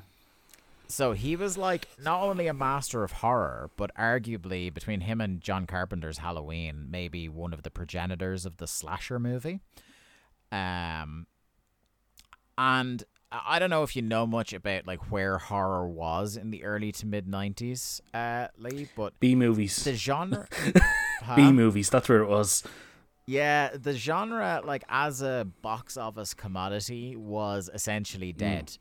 So 0.89 1.13
he 1.13 1.37
was 1.37 1.57
like 1.57 1.87
not 1.97 2.21
only 2.21 2.47
a 2.47 2.53
master 2.53 3.05
of 3.05 3.13
horror, 3.13 3.69
but 3.77 3.95
arguably 3.95 4.73
between 4.73 4.99
him 4.99 5.21
and 5.21 5.39
John 5.39 5.65
Carpenter's 5.65 6.17
Halloween, 6.17 6.87
maybe 6.89 7.29
one 7.29 7.53
of 7.53 7.63
the 7.63 7.71
progenitors 7.71 8.45
of 8.45 8.57
the 8.57 8.67
slasher 8.67 9.19
movie. 9.19 9.61
Um, 10.51 11.27
and 12.57 13.05
I 13.31 13.59
don't 13.59 13.69
know 13.69 13.83
if 13.83 13.95
you 13.95 14.01
know 14.01 14.25
much 14.25 14.53
about 14.53 14.87
like 14.87 15.11
where 15.11 15.37
horror 15.37 15.87
was 15.87 16.37
in 16.37 16.49
the 16.51 16.63
early 16.63 16.91
to 16.93 17.05
mid 17.05 17.27
nineties, 17.27 18.01
uh, 18.13 18.47
Lee, 18.57 18.87
but 18.95 19.19
B 19.19 19.35
movies. 19.35 19.83
the 19.83 19.95
genre, 19.95 20.47
B 21.35 21.51
movies, 21.51 21.89
that's 21.89 22.07
where 22.07 22.21
it 22.21 22.27
was. 22.29 22.63
yeah, 23.25 23.71
the 23.75 23.93
genre 23.93 24.61
like 24.63 24.83
as 24.87 25.21
a 25.21 25.45
box 25.61 25.97
office 25.97 26.33
commodity 26.33 27.15
was 27.17 27.69
essentially 27.73 28.31
dead. 28.31 28.77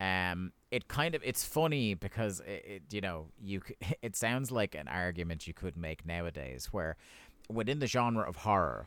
Um, 0.00 0.52
it 0.70 0.88
kind 0.88 1.14
of 1.14 1.20
it's 1.22 1.44
funny 1.44 1.92
because 1.92 2.40
it, 2.40 2.64
it 2.66 2.82
you 2.90 3.02
know 3.02 3.26
you 3.42 3.60
it 4.02 4.16
sounds 4.16 4.50
like 4.50 4.74
an 4.74 4.88
argument 4.88 5.46
you 5.46 5.52
could 5.52 5.76
make 5.76 6.06
nowadays 6.06 6.68
where 6.72 6.96
within 7.50 7.80
the 7.80 7.86
genre 7.86 8.26
of 8.26 8.36
horror 8.36 8.86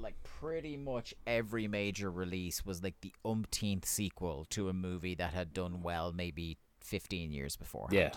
like 0.00 0.14
pretty 0.22 0.76
much 0.76 1.12
every 1.26 1.66
major 1.68 2.10
release 2.10 2.64
was 2.64 2.82
like 2.82 2.94
the 3.00 3.12
umpteenth 3.24 3.84
sequel 3.84 4.46
to 4.50 4.68
a 4.68 4.72
movie 4.72 5.14
that 5.14 5.32
had 5.34 5.52
done 5.52 5.82
well 5.82 6.12
maybe 6.12 6.56
15 6.80 7.32
years 7.32 7.56
before 7.56 7.88
Yeah. 7.90 8.10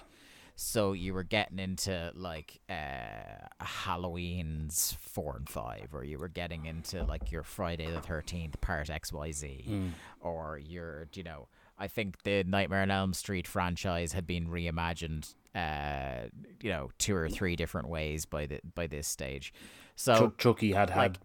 so 0.55 0.93
you 0.93 1.13
were 1.13 1.23
getting 1.23 1.59
into 1.59 2.11
like 2.15 2.59
uh 2.69 3.47
halloween's 3.59 4.95
four 4.99 5.35
and 5.37 5.49
five 5.49 5.89
or 5.93 6.03
you 6.03 6.17
were 6.17 6.27
getting 6.29 6.65
into 6.65 7.03
like 7.03 7.31
your 7.31 7.43
friday 7.43 7.87
the 7.87 7.99
13th 7.99 8.59
part 8.61 8.87
xyz 8.87 9.91
or 10.21 10.57
your 10.59 11.07
you 11.13 11.23
know 11.23 11.47
i 11.77 11.87
think 11.87 12.23
the 12.23 12.43
nightmare 12.43 12.81
on 12.81 12.91
elm 12.91 13.13
street 13.13 13.47
franchise 13.47 14.13
had 14.13 14.25
been 14.27 14.47
reimagined 14.47 15.33
uh 15.53 16.27
you 16.61 16.69
know 16.69 16.89
two 16.97 17.15
or 17.15 17.29
three 17.29 17.55
different 17.55 17.89
ways 17.89 18.25
by 18.25 18.45
the 18.45 18.59
by 18.73 18.87
this 18.87 19.07
stage 19.07 19.53
so 20.01 20.15
Chuck, 20.15 20.37
Chucky 20.37 20.71
had 20.71 20.89
had 20.89 21.19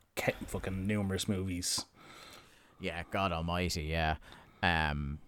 fucking 0.47 0.87
numerous 0.87 1.29
movies. 1.29 1.87
Yeah, 2.79 3.03
God 3.11 3.33
Almighty, 3.33 3.85
yeah. 3.85 4.17
Um, 4.63 5.19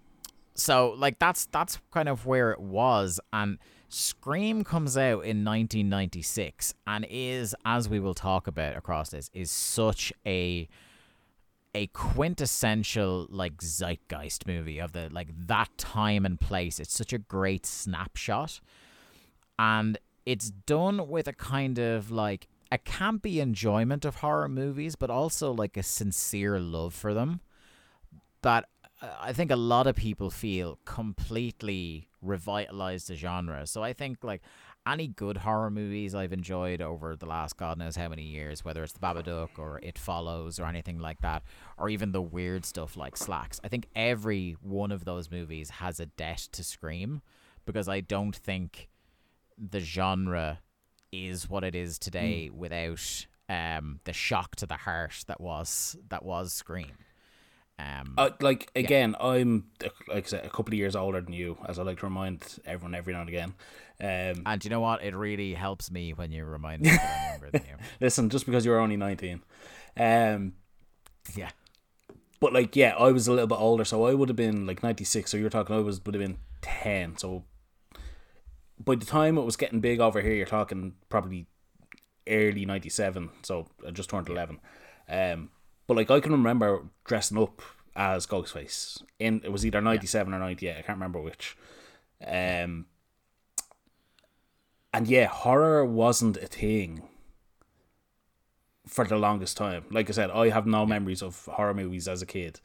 so 0.54 0.94
like 0.98 1.18
that's 1.18 1.46
that's 1.46 1.78
kind 1.90 2.10
of 2.10 2.26
where 2.26 2.50
it 2.50 2.60
was, 2.60 3.20
and 3.32 3.58
Scream 3.88 4.64
comes 4.64 4.98
out 4.98 5.24
in 5.24 5.44
1996, 5.44 6.74
and 6.86 7.06
is 7.08 7.54
as 7.64 7.88
we 7.88 8.00
will 8.00 8.12
talk 8.12 8.46
about 8.46 8.76
across 8.76 9.10
this 9.10 9.30
is 9.32 9.50
such 9.50 10.12
a 10.26 10.68
a 11.74 11.86
quintessential 11.88 13.28
like 13.30 13.62
zeitgeist 13.62 14.46
movie 14.46 14.78
of 14.78 14.92
the 14.92 15.08
like 15.10 15.28
that 15.46 15.70
time 15.78 16.26
and 16.26 16.38
place. 16.38 16.80
It's 16.80 16.94
such 16.94 17.14
a 17.14 17.18
great 17.18 17.64
snapshot, 17.64 18.60
and 19.58 19.98
it's 20.24 20.50
done 20.50 21.08
with 21.08 21.26
a 21.26 21.32
kind 21.32 21.78
of 21.78 22.10
like 22.10 22.48
a 22.70 22.78
campy 22.78 23.38
enjoyment 23.38 24.04
of 24.04 24.16
horror 24.16 24.48
movies, 24.48 24.94
but 24.94 25.10
also 25.10 25.52
like 25.52 25.76
a 25.76 25.82
sincere 25.82 26.60
love 26.60 26.94
for 26.94 27.14
them 27.14 27.40
that 28.42 28.66
uh, 29.00 29.08
I 29.20 29.32
think 29.32 29.50
a 29.50 29.56
lot 29.56 29.86
of 29.86 29.96
people 29.96 30.30
feel 30.30 30.78
completely 30.84 32.08
revitalized 32.20 33.08
the 33.08 33.14
genre. 33.14 33.66
So 33.66 33.82
I 33.82 33.92
think 33.92 34.22
like 34.22 34.42
any 34.86 35.08
good 35.08 35.38
horror 35.38 35.70
movies 35.70 36.14
I've 36.14 36.32
enjoyed 36.32 36.80
over 36.80 37.14
the 37.16 37.26
last 37.26 37.56
God 37.56 37.78
knows 37.78 37.96
how 37.96 38.08
many 38.08 38.22
years, 38.22 38.64
whether 38.64 38.82
it's 38.82 38.92
The 38.92 39.00
Babadook 39.00 39.58
or 39.58 39.80
It 39.82 39.98
Follows 39.98 40.58
or 40.58 40.66
anything 40.66 40.98
like 40.98 41.20
that, 41.20 41.42
or 41.76 41.88
even 41.88 42.12
the 42.12 42.22
weird 42.22 42.64
stuff 42.64 42.96
like 42.96 43.14
Slaxx, 43.14 43.60
I 43.62 43.68
think 43.68 43.88
every 43.94 44.56
one 44.60 44.90
of 44.92 45.04
those 45.04 45.30
movies 45.30 45.70
has 45.70 46.00
a 46.00 46.06
debt 46.06 46.48
to 46.52 46.64
Scream 46.64 47.22
because 47.66 47.88
I 47.88 48.00
don't 48.00 48.34
think 48.34 48.88
the 49.58 49.80
genre 49.80 50.60
is 51.12 51.48
what 51.48 51.64
it 51.64 51.74
is 51.74 51.98
today 51.98 52.50
without 52.54 53.26
um 53.48 54.00
the 54.04 54.12
shock 54.12 54.54
to 54.56 54.66
the 54.66 54.76
heart 54.76 55.24
that 55.26 55.40
was 55.40 55.96
that 56.08 56.24
was 56.24 56.52
Scream. 56.52 56.92
Um, 57.80 58.14
Uh, 58.18 58.30
like 58.40 58.70
again, 58.74 59.14
I'm 59.20 59.68
like 60.08 60.24
I 60.26 60.28
said, 60.28 60.44
a 60.44 60.50
couple 60.50 60.74
of 60.74 60.78
years 60.78 60.96
older 60.96 61.20
than 61.20 61.32
you, 61.32 61.56
as 61.68 61.78
I 61.78 61.82
like 61.84 62.00
to 62.00 62.06
remind 62.06 62.58
everyone 62.64 62.94
every 62.96 63.12
now 63.14 63.20
and 63.20 63.28
again. 63.28 63.54
Um, 64.00 64.42
and 64.46 64.64
you 64.64 64.70
know 64.70 64.80
what? 64.80 65.02
It 65.02 65.14
really 65.14 65.54
helps 65.54 65.90
me 65.90 66.12
when 66.12 66.32
you 66.32 66.44
remind 66.44 66.82
me 66.82 66.90
that 66.90 67.40
I'm 67.44 67.50
than 67.52 67.62
you. 67.68 67.76
listen, 68.00 68.30
just 68.30 68.46
because 68.46 68.64
you're 68.66 68.80
only 68.80 68.96
nineteen, 68.96 69.42
um, 69.96 70.54
Yeah. 71.36 71.50
but 72.40 72.52
like 72.52 72.74
yeah, 72.76 72.94
I 72.98 73.12
was 73.12 73.28
a 73.28 73.32
little 73.32 73.46
bit 73.46 73.60
older, 73.60 73.84
so 73.84 74.06
I 74.06 74.14
would 74.14 74.28
have 74.28 74.36
been 74.36 74.66
like 74.66 74.82
ninety 74.82 75.04
six. 75.04 75.30
So 75.30 75.36
you're 75.36 75.48
talking, 75.50 75.74
I 75.76 75.78
was 75.80 76.04
would 76.04 76.14
have 76.16 76.22
been 76.22 76.38
ten. 76.60 77.16
So 77.16 77.44
by 78.84 78.94
the 78.94 79.06
time 79.06 79.38
it 79.38 79.44
was 79.44 79.56
getting 79.56 79.80
big 79.80 80.00
over 80.00 80.20
here, 80.20 80.34
you're 80.34 80.46
talking 80.46 80.94
probably 81.08 81.46
early 82.28 82.64
ninety 82.64 82.88
seven. 82.88 83.30
So 83.42 83.68
I 83.86 83.90
just 83.90 84.10
turned 84.10 84.28
eleven. 84.28 84.60
Um, 85.08 85.50
but 85.86 85.96
like 85.96 86.10
I 86.10 86.20
can 86.20 86.32
remember 86.32 86.84
dressing 87.04 87.38
up 87.38 87.62
as 87.96 88.26
Ghostface 88.26 89.02
in 89.18 89.40
it 89.44 89.50
was 89.50 89.66
either 89.66 89.80
ninety 89.80 90.06
seven 90.06 90.34
or 90.34 90.38
ninety 90.38 90.68
eight. 90.68 90.78
I 90.78 90.82
can't 90.82 90.98
remember 90.98 91.20
which. 91.20 91.56
Um, 92.26 92.86
and 94.92 95.06
yeah, 95.06 95.26
horror 95.26 95.84
wasn't 95.84 96.36
a 96.36 96.46
thing 96.46 97.02
for 98.86 99.04
the 99.04 99.16
longest 99.16 99.56
time. 99.56 99.84
Like 99.90 100.08
I 100.08 100.12
said, 100.12 100.30
I 100.30 100.48
have 100.48 100.66
no 100.66 100.86
memories 100.86 101.22
of 101.22 101.44
horror 101.46 101.74
movies 101.74 102.08
as 102.08 102.22
a 102.22 102.26
kid, 102.26 102.60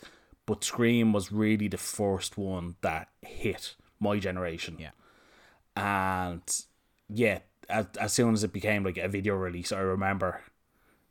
but 0.45 0.63
Scream 0.63 1.13
was 1.13 1.31
really 1.31 1.67
the 1.67 1.77
first 1.77 2.37
one 2.37 2.75
that 2.81 3.09
hit 3.21 3.75
my 3.99 4.19
generation. 4.19 4.77
Yeah. 4.79 4.91
And 5.75 6.41
yeah, 7.09 7.39
as, 7.69 7.87
as 7.99 8.13
soon 8.13 8.33
as 8.33 8.43
it 8.43 8.53
became 8.53 8.83
like 8.83 8.97
a 8.97 9.07
video 9.07 9.35
release, 9.35 9.71
I 9.71 9.79
remember, 9.79 10.41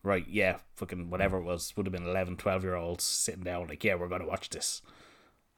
right, 0.03 0.27
yeah, 0.29 0.59
fucking 0.77 1.11
whatever 1.11 1.38
it 1.38 1.44
was, 1.44 1.77
would 1.77 1.87
have 1.87 1.92
been 1.92 2.07
11, 2.07 2.37
12 2.37 2.64
year 2.64 2.75
olds 2.75 3.05
sitting 3.05 3.44
down, 3.44 3.68
like, 3.68 3.85
yeah, 3.85 3.94
we're 3.94 4.09
going 4.09 4.20
to 4.20 4.27
watch 4.27 4.51
this 4.51 4.83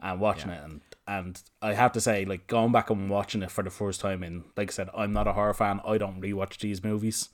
and 0.00 0.20
watching 0.20 0.50
it. 0.50 0.62
And, 0.62 0.80
and 1.06 1.42
I 1.62 1.74
have 1.74 1.92
to 1.92 2.00
say, 2.00 2.24
like, 2.24 2.46
going 2.46 2.72
back 2.72 2.90
and 2.90 3.10
watching 3.10 3.42
it 3.42 3.50
for 3.50 3.62
the 3.62 3.70
first 3.70 4.00
time, 4.00 4.22
in, 4.22 4.44
like 4.56 4.70
I 4.70 4.72
said, 4.72 4.90
I'm 4.96 5.12
not 5.12 5.26
a 5.26 5.32
horror 5.32 5.54
fan, 5.54 5.80
I 5.84 5.98
don't 5.98 6.20
rewatch 6.20 6.58
these 6.58 6.82
movies. 6.82 7.28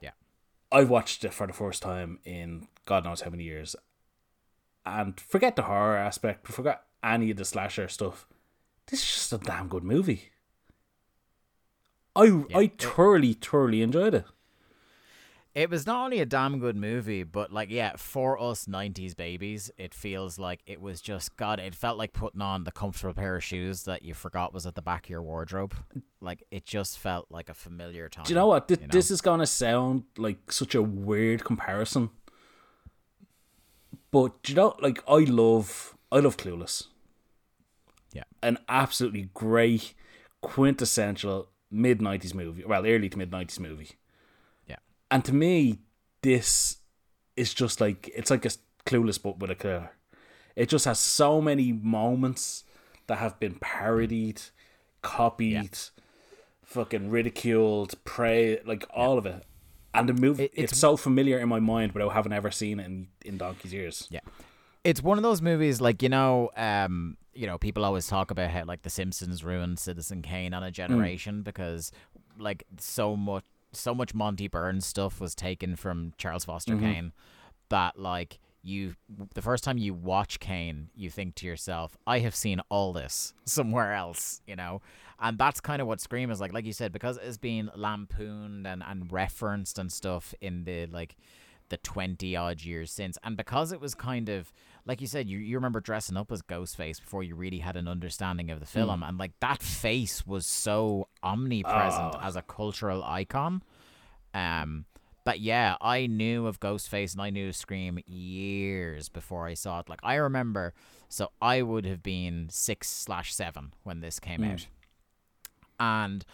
Yeah. 0.00 0.12
I've 0.70 0.90
watched 0.90 1.24
it 1.24 1.34
for 1.34 1.46
the 1.46 1.52
first 1.52 1.82
time 1.82 2.18
in 2.24 2.68
God 2.86 3.04
knows 3.04 3.22
how 3.22 3.30
many 3.30 3.44
years. 3.44 3.76
And 4.86 5.18
forget 5.18 5.56
the 5.56 5.62
horror 5.62 5.96
aspect, 5.96 6.46
forget 6.46 6.82
any 7.02 7.30
of 7.30 7.36
the 7.36 7.44
slasher 7.44 7.88
stuff. 7.88 8.26
This 8.86 9.00
is 9.00 9.14
just 9.14 9.32
a 9.32 9.38
damn 9.38 9.68
good 9.68 9.84
movie. 9.84 10.30
I 12.16 12.44
I 12.54 12.72
thoroughly 12.78 13.32
thoroughly 13.32 13.82
enjoyed 13.82 14.14
it. 14.14 14.24
It 15.54 15.70
was 15.70 15.86
not 15.86 16.06
only 16.06 16.18
a 16.18 16.26
damn 16.26 16.58
good 16.58 16.74
movie, 16.76 17.22
but 17.22 17.52
like 17.52 17.70
yeah, 17.70 17.92
for 17.96 18.40
us 18.40 18.66
'90s 18.66 19.16
babies, 19.16 19.70
it 19.78 19.94
feels 19.94 20.36
like 20.36 20.60
it 20.66 20.80
was 20.80 21.00
just 21.00 21.36
God. 21.36 21.60
It 21.60 21.76
felt 21.76 21.96
like 21.96 22.12
putting 22.12 22.42
on 22.42 22.64
the 22.64 22.72
comfortable 22.72 23.14
pair 23.14 23.36
of 23.36 23.44
shoes 23.44 23.84
that 23.84 24.02
you 24.02 24.14
forgot 24.14 24.52
was 24.52 24.66
at 24.66 24.74
the 24.74 24.82
back 24.82 25.06
of 25.06 25.10
your 25.10 25.22
wardrobe. 25.22 25.74
Like 26.20 26.42
it 26.50 26.64
just 26.64 26.98
felt 26.98 27.26
like 27.30 27.48
a 27.48 27.54
familiar 27.54 28.08
time. 28.08 28.24
Do 28.24 28.32
you 28.32 28.34
know 28.34 28.48
what? 28.48 28.66
This, 28.66 28.80
you 28.80 28.86
know? 28.88 28.92
this 28.92 29.10
is 29.10 29.20
gonna 29.20 29.46
sound 29.46 30.04
like 30.16 30.50
such 30.50 30.74
a 30.74 30.82
weird 30.82 31.44
comparison, 31.44 32.10
but 34.10 34.42
do 34.42 34.52
you 34.52 34.56
know, 34.56 34.74
like 34.80 35.04
I 35.06 35.18
love 35.18 35.96
I 36.10 36.18
love 36.18 36.36
Clueless. 36.36 36.88
Yeah. 38.12 38.22
an 38.42 38.58
absolutely 38.68 39.30
great, 39.34 39.94
quintessential 40.40 41.48
mid 41.74 41.98
'90s 42.00 42.34
movie. 42.34 42.64
Well, 42.64 42.86
early 42.86 43.08
to 43.08 43.18
mid 43.18 43.30
'90s 43.30 43.58
movie. 43.60 43.90
Yeah. 44.66 44.76
And 45.10 45.24
to 45.24 45.34
me, 45.34 45.80
this 46.22 46.78
is 47.36 47.52
just 47.52 47.80
like 47.80 48.10
it's 48.14 48.30
like 48.30 48.44
a 48.44 48.50
clueless 48.86 49.20
but 49.22 49.38
with 49.38 49.50
a 49.50 49.54
killer. 49.54 49.90
It 50.56 50.68
just 50.68 50.84
has 50.84 50.98
so 51.00 51.40
many 51.40 51.72
moments 51.72 52.64
that 53.08 53.18
have 53.18 53.38
been 53.40 53.56
parodied, 53.60 54.40
copied, 55.02 55.76
fucking 56.64 57.10
ridiculed, 57.10 58.02
prey, 58.04 58.60
like 58.64 58.84
all 58.90 59.18
of 59.18 59.26
it. 59.26 59.44
And 59.92 60.08
the 60.08 60.14
movie, 60.14 60.44
It- 60.44 60.52
it's, 60.54 60.62
it's- 60.72 60.78
so 60.78 60.96
familiar 60.96 61.38
in 61.38 61.48
my 61.48 61.60
mind 61.60 61.92
without 61.92 62.10
having 62.14 62.32
ever 62.32 62.50
seen 62.50 62.80
it 62.80 62.86
in, 62.86 63.08
in 63.24 63.36
donkey's 63.38 63.74
ears. 63.74 64.08
Yeah. 64.10 64.20
It's 64.84 65.02
one 65.02 65.18
of 65.18 65.22
those 65.22 65.40
movies 65.42 65.80
like, 65.80 66.02
you 66.02 66.08
know, 66.08 66.50
um, 66.56 67.16
you 67.34 67.46
know, 67.46 67.58
people 67.58 67.84
always 67.84 68.06
talk 68.06 68.30
about 68.30 68.50
how 68.50 68.64
like 68.64 68.82
The 68.82 68.90
Simpsons 68.90 69.44
ruined 69.44 69.78
Citizen 69.78 70.22
Kane 70.22 70.54
on 70.54 70.62
a 70.62 70.68
mm. 70.68 70.72
generation 70.72 71.42
because 71.42 71.92
like 72.38 72.64
so 72.78 73.16
much 73.16 73.44
so 73.72 73.94
much 73.94 74.14
Monty 74.14 74.48
Burns 74.48 74.86
stuff 74.86 75.20
was 75.20 75.34
taken 75.34 75.76
from 75.76 76.12
Charles 76.16 76.44
Foster 76.44 76.74
mm-hmm. 76.74 76.92
Kane 76.92 77.12
that 77.70 77.98
like 77.98 78.38
you 78.62 78.94
the 79.34 79.42
first 79.42 79.62
time 79.62 79.78
you 79.78 79.94
watch 79.94 80.40
Kane, 80.40 80.88
you 80.94 81.10
think 81.10 81.34
to 81.36 81.46
yourself, 81.46 81.96
I 82.06 82.20
have 82.20 82.34
seen 82.34 82.60
all 82.70 82.92
this 82.92 83.34
somewhere 83.44 83.92
else, 83.92 84.40
you 84.46 84.56
know? 84.56 84.80
And 85.20 85.38
that's 85.38 85.60
kind 85.60 85.80
of 85.80 85.86
what 85.86 86.00
Scream 86.00 86.30
is 86.30 86.40
like. 86.40 86.52
Like 86.52 86.64
you 86.64 86.72
said, 86.72 86.92
because 86.92 87.18
it's 87.22 87.36
been 87.36 87.70
lampooned 87.76 88.66
and, 88.66 88.82
and 88.86 89.12
referenced 89.12 89.78
and 89.78 89.92
stuff 89.92 90.34
in 90.40 90.64
the 90.64 90.86
like 90.86 91.16
the 91.68 91.76
20 91.78 92.34
odd 92.36 92.62
years 92.62 92.90
since. 92.90 93.16
And 93.22 93.36
because 93.36 93.70
it 93.70 93.80
was 93.80 93.94
kind 93.94 94.28
of, 94.28 94.52
like 94.86 95.00
you 95.00 95.06
said, 95.06 95.28
you, 95.28 95.38
you 95.38 95.56
remember 95.56 95.80
dressing 95.80 96.16
up 96.16 96.30
as 96.30 96.42
Ghostface 96.42 97.00
before 97.00 97.22
you 97.22 97.34
really 97.34 97.58
had 97.58 97.76
an 97.76 97.88
understanding 97.88 98.50
of 98.50 98.60
the 98.60 98.66
film. 98.66 98.98
Hmm. 99.00 99.08
And 99.08 99.18
like 99.18 99.32
that 99.40 99.62
face 99.62 100.26
was 100.26 100.46
so 100.46 101.08
omnipresent 101.22 102.14
ah. 102.16 102.26
as 102.26 102.36
a 102.36 102.42
cultural 102.42 103.02
icon. 103.02 103.62
Um, 104.34 104.84
but 105.24 105.40
yeah, 105.40 105.76
I 105.80 106.06
knew 106.06 106.46
of 106.46 106.60
Ghostface 106.60 107.12
and 107.12 107.22
I 107.22 107.30
knew 107.30 107.48
of 107.48 107.56
Scream 107.56 107.98
years 108.06 109.08
before 109.08 109.46
I 109.46 109.54
saw 109.54 109.80
it. 109.80 109.88
Like 109.88 110.00
I 110.02 110.16
remember, 110.16 110.74
so 111.08 111.30
I 111.40 111.62
would 111.62 111.86
have 111.86 112.02
been 112.02 112.48
six 112.50 112.90
slash 112.90 113.34
seven 113.34 113.72
when 113.84 114.00
this 114.00 114.20
came 114.20 114.42
hmm. 114.42 114.50
out, 114.50 114.66
and 115.80 116.24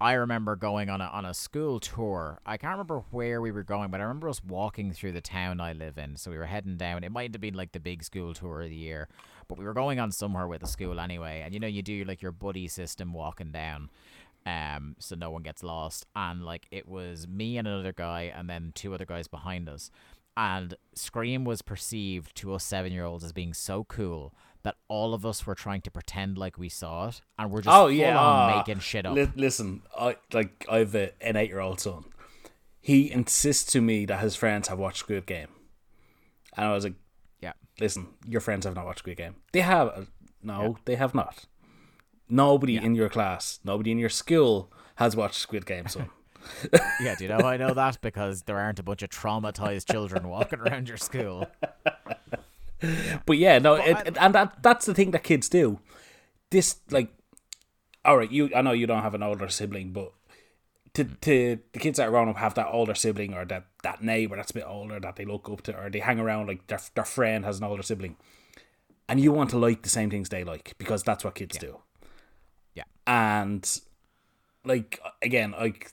I 0.00 0.14
remember 0.14 0.56
going 0.56 0.88
on 0.88 1.02
a 1.02 1.04
on 1.04 1.26
a 1.26 1.34
school 1.34 1.78
tour. 1.78 2.40
I 2.46 2.56
can't 2.56 2.72
remember 2.72 3.04
where 3.10 3.42
we 3.42 3.52
were 3.52 3.62
going, 3.62 3.90
but 3.90 4.00
I 4.00 4.04
remember 4.04 4.30
us 4.30 4.42
walking 4.42 4.92
through 4.92 5.12
the 5.12 5.20
town 5.20 5.60
I 5.60 5.74
live 5.74 5.98
in. 5.98 6.16
So 6.16 6.30
we 6.30 6.38
were 6.38 6.46
heading 6.46 6.78
down. 6.78 7.04
It 7.04 7.12
might 7.12 7.34
have 7.34 7.40
been 7.40 7.54
like 7.54 7.72
the 7.72 7.80
big 7.80 8.02
school 8.02 8.32
tour 8.32 8.62
of 8.62 8.70
the 8.70 8.76
year, 8.76 9.08
but 9.46 9.58
we 9.58 9.64
were 9.64 9.74
going 9.74 10.00
on 10.00 10.10
somewhere 10.10 10.48
with 10.48 10.62
the 10.62 10.66
school 10.66 10.98
anyway. 11.00 11.42
And 11.44 11.52
you 11.52 11.60
know, 11.60 11.66
you 11.66 11.82
do 11.82 12.04
like 12.04 12.22
your 12.22 12.32
buddy 12.32 12.66
system 12.66 13.12
walking 13.12 13.52
down 13.52 13.90
um 14.46 14.96
so 14.98 15.14
no 15.14 15.30
one 15.30 15.42
gets 15.42 15.62
lost 15.62 16.06
and 16.16 16.42
like 16.42 16.66
it 16.70 16.88
was 16.88 17.28
me 17.28 17.58
and 17.58 17.68
another 17.68 17.92
guy 17.92 18.32
and 18.34 18.48
then 18.48 18.72
two 18.74 18.94
other 18.94 19.04
guys 19.04 19.28
behind 19.28 19.68
us 19.68 19.90
and 20.34 20.74
scream 20.94 21.44
was 21.44 21.60
perceived 21.60 22.34
to 22.34 22.54
us 22.54 22.64
seven 22.64 22.90
year 22.90 23.04
olds 23.04 23.22
as 23.22 23.32
being 23.32 23.52
so 23.52 23.84
cool 23.84 24.34
that 24.62 24.76
all 24.88 25.14
of 25.14 25.24
us 25.24 25.46
were 25.46 25.54
trying 25.54 25.80
to 25.82 25.90
pretend 25.90 26.36
like 26.36 26.58
we 26.58 26.68
saw 26.68 27.08
it 27.08 27.22
and 27.38 27.50
we're 27.50 27.62
just 27.62 27.74
Oh 27.74 27.84
full 27.84 27.92
yeah, 27.92 28.18
on 28.18 28.50
ah, 28.50 28.56
making 28.58 28.80
shit 28.80 29.06
up 29.06 29.14
li- 29.14 29.30
listen, 29.36 29.82
I 29.98 30.16
like 30.32 30.66
I've 30.70 30.94
a, 30.94 31.12
an 31.22 31.36
eight-year-old 31.36 31.80
son. 31.80 32.04
He 32.80 33.10
insists 33.10 33.70
to 33.72 33.80
me 33.80 34.04
that 34.06 34.20
his 34.20 34.36
friends 34.36 34.68
have 34.68 34.78
watched 34.78 34.98
Squid 34.98 35.26
Game, 35.26 35.48
and 36.56 36.66
I 36.66 36.72
was 36.72 36.84
like, 36.84 36.94
yeah 37.40 37.52
"Listen, 37.78 38.08
your 38.26 38.40
friends 38.40 38.64
have 38.64 38.74
not 38.74 38.86
watched 38.86 39.00
Squid 39.00 39.16
Game. 39.16 39.36
They 39.52 39.60
have 39.60 39.88
uh, 39.88 40.04
no, 40.42 40.78
they 40.84 40.94
have 40.96 41.14
not. 41.14 41.44
Nobody 42.28 42.76
in 42.76 42.94
your 42.94 43.08
class, 43.08 43.60
nobody 43.64 43.90
in 43.90 43.98
your 43.98 44.08
school 44.08 44.72
has 44.96 45.16
watched 45.16 45.36
Squid 45.36 45.66
Game, 45.66 45.88
son. 45.88 46.10
yeah 47.02 47.14
do 47.16 47.24
you 47.24 47.28
know 47.28 47.46
i 47.46 47.58
know 47.58 47.74
that 47.74 48.00
because 48.00 48.42
there 48.44 48.58
aren't 48.58 48.78
a 48.78 48.82
bunch 48.82 49.02
of 49.02 49.10
traumatized 49.10 49.90
children 49.90 50.26
walking 50.26 50.58
around 50.58 50.88
your 50.88 50.96
school 50.96 51.46
But 53.26 53.38
yeah, 53.38 53.58
no, 53.58 53.74
it, 53.74 53.96
I- 53.96 54.00
it- 54.02 54.16
and 54.20 54.34
that 54.34 54.62
that's 54.62 54.86
the 54.86 54.94
thing 54.94 55.10
that 55.12 55.22
kids 55.24 55.48
do. 55.48 55.80
This 56.50 56.76
like, 56.90 57.08
all 58.04 58.16
right, 58.16 58.30
you 58.30 58.50
I 58.54 58.62
know 58.62 58.72
you 58.72 58.86
don't 58.86 59.02
have 59.02 59.14
an 59.14 59.22
older 59.22 59.48
sibling, 59.48 59.92
but 59.92 60.12
to 60.94 61.04
to 61.04 61.58
the 61.72 61.78
kids 61.78 61.98
that 61.98 62.08
are 62.08 62.10
growing 62.10 62.28
up 62.28 62.36
have 62.36 62.54
that 62.54 62.68
older 62.72 62.94
sibling 62.94 63.34
or 63.34 63.44
that 63.44 63.66
that 63.82 64.02
neighbor 64.02 64.36
that's 64.36 64.50
a 64.50 64.54
bit 64.54 64.64
older 64.66 64.98
that 65.00 65.16
they 65.16 65.24
look 65.24 65.48
up 65.48 65.62
to, 65.62 65.76
or 65.78 65.90
they 65.90 66.00
hang 66.00 66.18
around 66.18 66.46
like 66.48 66.66
their 66.66 66.80
their 66.94 67.04
friend 67.04 67.44
has 67.44 67.58
an 67.58 67.64
older 67.64 67.82
sibling, 67.82 68.16
and 69.08 69.20
you 69.20 69.32
want 69.32 69.50
to 69.50 69.58
like 69.58 69.82
the 69.82 69.88
same 69.88 70.10
things 70.10 70.28
they 70.28 70.44
like 70.44 70.74
because 70.78 71.02
that's 71.02 71.24
what 71.24 71.34
kids 71.36 71.56
do. 71.58 71.78
Yeah. 72.74 72.84
and 73.06 73.80
like 74.64 75.00
again, 75.22 75.52
like 75.52 75.92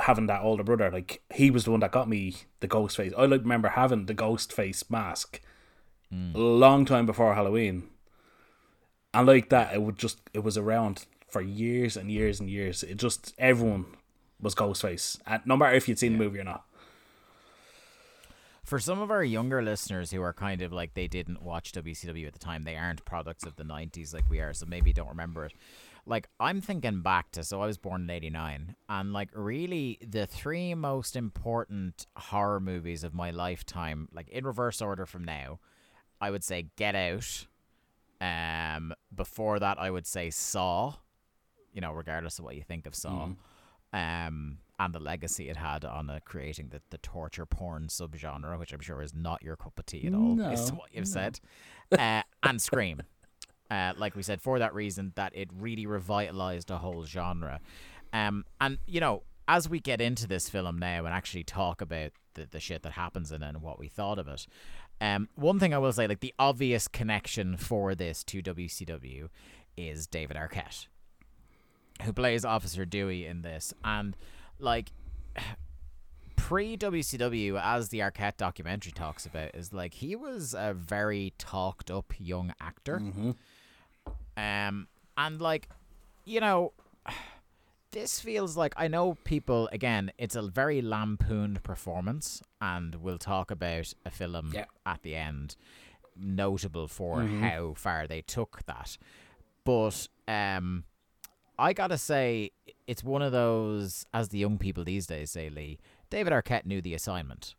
having 0.00 0.26
that 0.26 0.42
older 0.42 0.64
brother, 0.64 0.90
like 0.90 1.22
he 1.32 1.50
was 1.50 1.64
the 1.64 1.70
one 1.70 1.80
that 1.80 1.92
got 1.92 2.08
me 2.08 2.34
the 2.60 2.66
ghost 2.66 2.96
face. 2.96 3.12
I 3.16 3.26
like 3.26 3.42
remember 3.42 3.68
having 3.68 4.06
the 4.06 4.14
ghost 4.14 4.52
face 4.52 4.88
mask 4.90 5.40
a 6.12 6.38
long 6.38 6.84
time 6.84 7.06
before 7.06 7.34
Halloween. 7.34 7.84
And 9.12 9.26
like 9.26 9.48
that, 9.50 9.74
it 9.74 9.82
would 9.82 9.98
just 9.98 10.18
it 10.32 10.40
was 10.40 10.58
around 10.58 11.06
for 11.28 11.40
years 11.40 11.96
and 11.96 12.10
years 12.10 12.40
and 12.40 12.48
years. 12.48 12.82
It 12.82 12.96
just 12.96 13.34
everyone 13.38 13.86
was 14.40 14.54
Ghostface, 14.54 15.20
and 15.26 15.42
no 15.46 15.56
matter 15.56 15.74
if 15.74 15.88
you'd 15.88 15.98
seen 15.98 16.12
the 16.12 16.18
movie 16.18 16.40
or 16.40 16.44
not. 16.44 16.64
For 18.64 18.78
some 18.78 19.00
of 19.00 19.10
our 19.10 19.22
younger 19.22 19.62
listeners 19.62 20.10
who 20.10 20.22
are 20.22 20.32
kind 20.32 20.62
of 20.62 20.72
like 20.72 20.94
they 20.94 21.06
didn't 21.06 21.42
watch 21.42 21.72
WCW 21.72 22.26
at 22.26 22.32
the 22.32 22.38
time, 22.38 22.64
they 22.64 22.76
aren't 22.76 23.04
products 23.04 23.44
of 23.44 23.56
the 23.56 23.62
90s 23.62 24.14
like 24.14 24.28
we 24.30 24.40
are, 24.40 24.54
so 24.54 24.64
maybe 24.64 24.90
don't 24.92 25.10
remember 25.10 25.44
it. 25.44 25.52
Like, 26.06 26.28
I'm 26.40 26.62
thinking 26.62 27.02
back 27.02 27.30
to, 27.32 27.44
so 27.44 27.62
I 27.62 27.66
was 27.66 27.76
born 27.76 28.02
in 28.02 28.10
89, 28.10 28.76
and 28.88 29.12
like, 29.12 29.28
really, 29.34 29.98
the 30.06 30.26
three 30.26 30.74
most 30.74 31.14
important 31.14 32.06
horror 32.16 32.60
movies 32.60 33.04
of 33.04 33.14
my 33.14 33.30
lifetime, 33.30 34.08
like 34.12 34.28
in 34.28 34.46
reverse 34.46 34.80
order 34.80 35.04
from 35.04 35.24
now, 35.24 35.60
I 36.24 36.30
would 36.30 36.42
say 36.44 36.66
Get 36.76 36.94
Out. 36.94 37.46
Um, 38.20 38.94
before 39.14 39.58
that, 39.58 39.78
I 39.78 39.90
would 39.90 40.06
say 40.06 40.30
Saw, 40.30 40.94
you 41.72 41.80
know, 41.80 41.92
regardless 41.92 42.38
of 42.38 42.44
what 42.46 42.56
you 42.56 42.62
think 42.62 42.86
of 42.86 42.94
Saw 42.94 43.28
um, 43.92 44.58
and 44.78 44.94
the 44.94 44.98
legacy 44.98 45.48
it 45.50 45.56
had 45.56 45.84
on 45.84 46.08
uh, 46.08 46.20
creating 46.24 46.68
the, 46.70 46.80
the 46.90 46.98
torture 46.98 47.44
porn 47.46 47.88
subgenre, 47.88 48.58
which 48.58 48.72
I'm 48.72 48.80
sure 48.80 49.02
is 49.02 49.12
not 49.14 49.42
your 49.42 49.56
cup 49.56 49.78
of 49.78 49.84
tea 49.86 50.06
at 50.06 50.14
all, 50.14 50.34
No, 50.36 50.50
what 50.76 50.90
you've 50.92 51.06
said, 51.08 51.40
uh, 51.98 52.22
and 52.42 52.60
Scream. 52.62 53.02
Uh, 53.70 53.92
like 53.96 54.14
we 54.16 54.22
said, 54.22 54.40
for 54.40 54.58
that 54.58 54.74
reason, 54.74 55.12
that 55.16 55.32
it 55.34 55.48
really 55.52 55.86
revitalized 55.86 56.70
a 56.70 56.78
whole 56.78 57.04
genre. 57.04 57.60
Um, 58.12 58.44
and, 58.60 58.78
you 58.86 59.00
know, 59.00 59.22
as 59.48 59.68
we 59.68 59.80
get 59.80 60.00
into 60.00 60.26
this 60.26 60.48
film 60.48 60.78
now 60.78 61.04
and 61.04 61.14
actually 61.14 61.44
talk 61.44 61.80
about 61.80 62.12
the, 62.34 62.46
the 62.50 62.60
shit 62.60 62.82
that 62.82 62.92
happens 62.92 63.32
in 63.32 63.42
it 63.42 63.48
and 63.48 63.62
what 63.62 63.78
we 63.78 63.88
thought 63.88 64.18
of 64.18 64.28
it, 64.28 64.46
um, 65.00 65.28
one 65.34 65.58
thing 65.58 65.74
I 65.74 65.78
will 65.78 65.92
say, 65.92 66.06
like, 66.06 66.20
the 66.20 66.34
obvious 66.38 66.88
connection 66.88 67.56
for 67.56 67.94
this 67.94 68.24
to 68.24 68.42
WCW 68.42 69.28
is 69.76 70.06
David 70.06 70.36
Arquette 70.36 70.86
who 72.02 72.12
plays 72.12 72.44
Officer 72.44 72.84
Dewey 72.84 73.26
in 73.26 73.42
this, 73.42 73.72
and 73.84 74.16
like 74.58 74.92
pre 76.36 76.76
WCW, 76.76 77.60
as 77.62 77.88
the 77.88 78.00
Arquette 78.00 78.36
documentary 78.36 78.92
talks 78.92 79.26
about, 79.26 79.54
is 79.54 79.72
like 79.72 79.94
he 79.94 80.16
was 80.16 80.54
a 80.56 80.74
very 80.74 81.32
talked 81.38 81.90
up 81.90 82.12
young 82.18 82.52
actor, 82.60 82.96
um, 84.36 84.88
and 85.16 85.40
like 85.40 85.68
you 86.24 86.40
know. 86.40 86.72
This 87.94 88.20
feels 88.20 88.56
like 88.56 88.74
I 88.76 88.88
know 88.88 89.14
people 89.22 89.68
again. 89.70 90.10
It's 90.18 90.34
a 90.34 90.42
very 90.42 90.82
lampooned 90.82 91.62
performance, 91.62 92.42
and 92.60 92.96
we'll 92.96 93.18
talk 93.18 93.52
about 93.52 93.92
a 94.04 94.10
film 94.10 94.50
Yeah. 94.52 94.64
at 94.84 95.02
the 95.02 95.14
end, 95.14 95.54
notable 96.16 96.88
for 96.88 97.22
how 97.22 97.74
far 97.76 98.08
they 98.08 98.20
took 98.20 98.62
that. 98.66 98.98
But 99.64 100.08
um, 100.26 100.82
I 101.56 101.72
gotta 101.72 101.96
say, 101.96 102.50
it's 102.88 103.04
one 103.04 103.22
of 103.22 103.30
those, 103.30 104.06
as 104.12 104.30
the 104.30 104.38
young 104.38 104.58
people 104.58 104.82
these 104.82 105.06
days 105.06 105.30
say, 105.30 105.48
Lee. 105.48 105.78
David 106.10 106.32
Arquette 106.32 106.66
knew 106.66 106.80
the 106.82 106.94
assignment. 106.94 107.54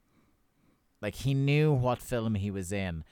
Like 1.02 1.16
he 1.16 1.34
knew 1.34 1.72
what 1.72 2.00
film 2.02 2.36
he 2.36 2.52
was 2.52 2.74
in, 2.74 3.06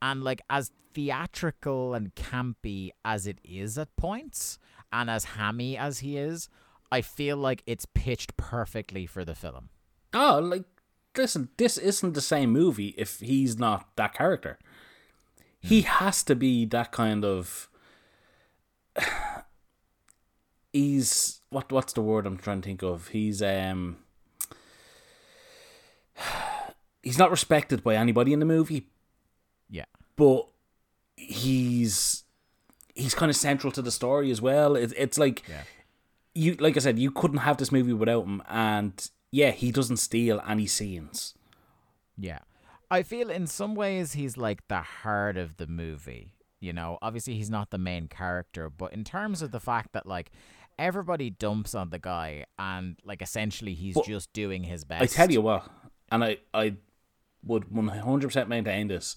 and 0.00 0.24
like 0.24 0.40
as 0.48 0.72
theatrical 0.94 1.92
and 1.92 2.14
campy 2.14 2.90
as 3.04 3.26
it 3.26 3.38
is 3.44 3.76
at 3.76 3.94
points, 3.96 4.58
and 4.90 5.10
as 5.10 5.24
hammy 5.36 5.76
as 5.76 5.98
he 5.98 6.16
is, 6.16 6.48
I 6.92 7.00
feel 7.02 7.36
like 7.36 7.62
it's 7.66 7.86
pitched 7.86 8.36
perfectly 8.36 9.06
for 9.06 9.24
the 9.24 9.34
film. 9.34 9.68
Oh, 10.12 10.38
like 10.42 10.64
listen, 11.16 11.48
this 11.56 11.76
isn't 11.78 12.14
the 12.14 12.20
same 12.20 12.50
movie 12.50 12.94
if 12.98 13.20
he's 13.20 13.58
not 13.58 13.94
that 13.96 14.14
character. 14.14 14.58
He 15.60 15.82
has 15.82 16.22
to 16.24 16.34
be 16.34 16.64
that 16.66 16.90
kind 16.92 17.24
of. 17.24 17.68
He's 20.72 21.40
what? 21.50 21.72
What's 21.72 21.92
the 21.92 22.00
word 22.00 22.26
I'm 22.26 22.38
trying 22.38 22.60
to 22.62 22.66
think 22.66 22.82
of? 22.82 23.08
He's 23.08 23.42
um. 23.42 23.98
He's 27.02 27.18
not 27.18 27.30
respected 27.30 27.82
by 27.82 27.96
anybody 27.96 28.32
in 28.34 28.40
the 28.40 28.44
movie, 28.46 28.86
Yeah. 29.70 29.86
but 30.16 30.48
he's 31.16 32.24
he's 32.94 33.14
kind 33.14 33.30
of 33.30 33.36
central 33.36 33.72
to 33.72 33.80
the 33.80 33.90
story 33.90 34.30
as 34.30 34.42
well. 34.42 34.76
It, 34.76 34.92
it's 34.96 35.18
like 35.18 35.42
Yeah. 35.48 35.62
You, 36.34 36.54
like 36.54 36.76
I 36.76 36.80
said, 36.80 36.98
you 36.98 37.10
couldn't 37.10 37.38
have 37.38 37.56
this 37.56 37.72
movie 37.72 37.92
without 37.92 38.24
him. 38.24 38.42
And 38.48 39.10
yeah, 39.32 39.50
he 39.50 39.72
doesn't 39.72 39.98
steal 39.98 40.40
any 40.46 40.66
scenes. 40.66 41.34
Yeah. 42.16 42.40
I 42.90 43.02
feel 43.02 43.30
in 43.30 43.46
some 43.46 43.74
ways 43.74 44.14
he's 44.14 44.36
like 44.36 44.66
the 44.68 44.82
heart 44.82 45.36
of 45.36 45.56
the 45.56 45.66
movie. 45.66 46.34
You 46.60 46.72
know, 46.72 46.98
obviously 47.00 47.34
he's 47.34 47.48
not 47.48 47.70
the 47.70 47.78
main 47.78 48.08
character, 48.08 48.68
but 48.68 48.92
in 48.92 49.04
terms 49.04 49.42
of 49.42 49.50
the 49.50 49.60
fact 49.60 49.92
that 49.92 50.06
like 50.06 50.30
everybody 50.78 51.30
dumps 51.30 51.74
on 51.74 51.90
the 51.90 51.98
guy 51.98 52.44
and 52.58 52.96
like 53.04 53.22
essentially 53.22 53.74
he's 53.74 53.94
But 53.94 54.06
just 54.06 54.32
doing 54.32 54.64
his 54.64 54.84
best. 54.84 55.02
I 55.02 55.06
tell 55.06 55.30
you 55.30 55.40
what, 55.40 55.66
and 56.10 56.24
I, 56.24 56.38
I 56.52 56.74
would 57.44 57.70
one 57.70 57.88
hundred 57.88 58.28
percent 58.28 58.48
maintain 58.48 58.88
this. 58.88 59.16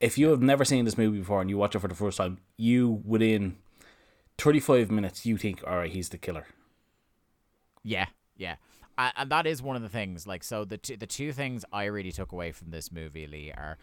If 0.00 0.16
you 0.16 0.28
have 0.30 0.40
never 0.40 0.64
seen 0.64 0.84
this 0.84 0.96
movie 0.96 1.18
before 1.18 1.40
and 1.40 1.50
you 1.50 1.58
watch 1.58 1.74
it 1.74 1.80
for 1.80 1.88
the 1.88 1.94
first 1.94 2.16
time, 2.16 2.38
you 2.56 3.02
within 3.04 3.56
thirty 4.42 4.60
five 4.60 4.90
minutes 4.90 5.24
you 5.26 5.36
think, 5.36 5.62
all 5.66 5.76
right, 5.76 5.90
he's 5.90 6.08
the 6.10 6.18
killer. 6.18 6.46
Yeah, 7.84 8.06
yeah. 8.36 8.56
And 8.98 9.30
that 9.30 9.46
is 9.46 9.62
one 9.62 9.74
of 9.76 9.82
the 9.82 9.88
things. 9.88 10.26
Like, 10.26 10.44
so 10.44 10.64
the 10.64 10.76
two, 10.78 10.96
the 10.96 11.06
two 11.06 11.32
things 11.32 11.64
I 11.72 11.84
really 11.84 12.12
took 12.12 12.30
away 12.32 12.52
from 12.52 12.70
this 12.70 12.92
movie, 12.92 13.26
Lee, 13.26 13.50
are 13.56 13.78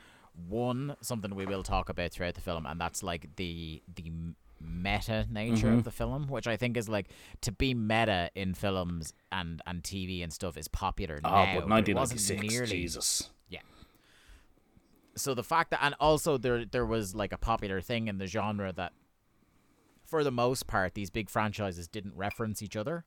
one 0.47 0.95
something 1.01 1.33
we 1.35 1.45
will 1.45 1.63
talk 1.63 1.89
about 1.89 2.11
throughout 2.11 2.35
the 2.35 2.41
film, 2.41 2.65
and 2.65 2.79
that's 2.79 3.01
like 3.03 3.35
the 3.35 3.81
the 3.95 4.11
meta 4.61 5.25
nature 5.31 5.67
Mm-hmm. 5.67 5.77
of 5.79 5.83
the 5.85 5.91
film, 5.91 6.27
which 6.27 6.45
I 6.47 6.55
think 6.57 6.77
is 6.77 6.87
like 6.87 7.07
to 7.41 7.51
be 7.51 7.73
meta 7.73 8.29
in 8.35 8.53
films 8.53 9.13
and 9.31 9.61
and 9.65 9.81
TV 9.83 10.21
and 10.23 10.31
stuff 10.31 10.57
is 10.57 10.67
popular 10.67 11.19
Oh, 11.23 11.29
now. 11.29 11.55
but 11.55 11.63
it 11.63 11.67
nineteen 11.69 11.95
wasn't 11.95 12.21
ninety 12.29 12.47
six, 12.49 12.53
nearly- 12.53 12.67
Jesus. 12.83 13.29
Yeah. 13.49 13.61
So 15.15 15.33
the 15.33 15.43
fact 15.43 15.71
that 15.71 15.79
and 15.81 15.95
also 15.99 16.37
there 16.37 16.63
there 16.65 16.85
was 16.85 17.15
like 17.15 17.33
a 17.33 17.37
popular 17.37 17.81
thing 17.81 18.07
in 18.07 18.17
the 18.19 18.27
genre 18.27 18.71
that 18.73 18.93
for 20.09 20.23
the 20.23 20.31
most 20.31 20.67
part 20.67 20.93
these 20.93 21.09
big 21.09 21.29
franchises 21.29 21.87
didn't 21.87 22.15
reference 22.15 22.61
each 22.61 22.75
other. 22.75 23.03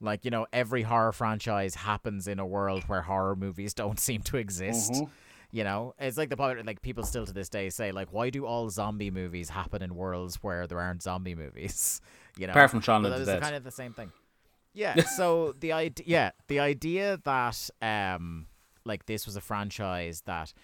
Like 0.00 0.24
you 0.24 0.30
know 0.30 0.46
every 0.52 0.82
horror 0.82 1.12
franchise 1.12 1.74
happens 1.74 2.26
in 2.26 2.38
a 2.38 2.46
world 2.46 2.84
where 2.84 3.02
horror 3.02 3.36
movies 3.36 3.74
don't 3.82 4.00
seem 4.00 4.22
to 4.22 4.36
exist. 4.36 4.92
Mm-hmm. 4.92 5.04
you 5.52 5.64
know 5.64 5.94
it's 5.98 6.16
like 6.16 6.30
the 6.30 6.36
popular 6.36 6.62
like 6.64 6.80
people 6.80 7.04
still 7.04 7.26
to 7.26 7.32
this 7.32 7.48
day 7.48 7.70
say 7.70 7.92
like 7.92 8.12
why 8.12 8.30
do 8.30 8.46
all 8.46 8.70
zombie 8.70 9.10
movies 9.10 9.50
happen 9.50 9.82
in 9.82 9.94
worlds 9.94 10.36
where 10.42 10.66
there 10.66 10.80
aren't 10.80 11.02
zombie 11.02 11.34
movies? 11.34 12.00
You 12.38 12.46
know? 12.46 12.52
Apart 12.52 12.70
from 12.70 12.80
Shaun 12.80 13.04
of 13.04 13.18
the 13.18 13.26
Dead. 13.26 13.42
kind 13.42 13.56
of 13.56 13.64
the 13.64 13.72
same 13.72 13.92
thing. 13.92 14.12
Yeah 14.72 15.02
so 15.18 15.52
the 15.58 15.72
idea 15.72 16.04
yeah 16.06 16.30
the 16.46 16.60
idea 16.60 17.18
that 17.24 17.68
um 17.82 18.46
like 18.84 19.04
this 19.06 19.26
was 19.26 19.36
a 19.36 19.40
franchise 19.40 20.22
that 20.26 20.54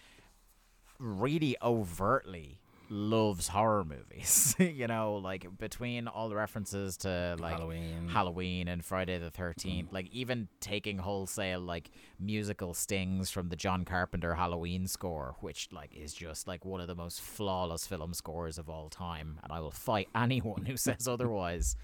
really 0.99 1.57
overtly 1.61 2.61
loves 2.91 3.49
horror 3.49 3.85
movies. 3.85 4.55
you 4.59 4.87
know, 4.87 5.15
like 5.15 5.47
between 5.59 6.09
all 6.09 6.29
the 6.29 6.37
references 6.37 6.97
to 6.99 7.37
like 7.39 7.55
Halloween. 7.55 8.09
Halloween 8.09 8.69
and 8.69 8.85
Friday 8.85 9.19
the 9.19 9.31
13th, 9.31 9.93
like 9.93 10.09
even 10.13 10.49
taking 10.61 10.99
wholesale 10.99 11.61
like 11.61 11.91
musical 12.19 12.75
stings 12.75 13.31
from 13.31 13.49
the 13.49 13.57
John 13.57 13.85
Carpenter 13.85 14.35
Halloween 14.35 14.87
score, 14.87 15.37
which 15.41 15.69
like 15.73 15.95
is 15.95 16.15
just 16.15 16.47
like 16.47 16.65
one 16.65 16.81
of 16.81 16.87
the 16.87 16.95
most 16.95 17.21
flawless 17.21 17.87
film 17.87 18.15
scores 18.15 18.59
of 18.59 18.69
all 18.69 18.89
time, 18.89 19.39
and 19.43 19.53
I 19.53 19.61
will 19.61 19.71
fight 19.71 20.09
anyone 20.15 20.65
who 20.65 20.77
says 20.77 21.09
otherwise. 21.09 21.77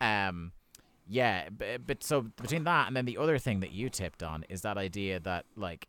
Um 0.00 0.52
yeah, 1.06 1.50
but, 1.50 1.86
but 1.86 2.02
so 2.02 2.22
between 2.22 2.64
that 2.64 2.86
and 2.86 2.96
then 2.96 3.04
the 3.04 3.18
other 3.18 3.38
thing 3.38 3.60
that 3.60 3.72
you 3.72 3.90
tipped 3.90 4.22
on 4.22 4.44
is 4.48 4.62
that 4.62 4.78
idea 4.78 5.20
that 5.20 5.44
like 5.54 5.88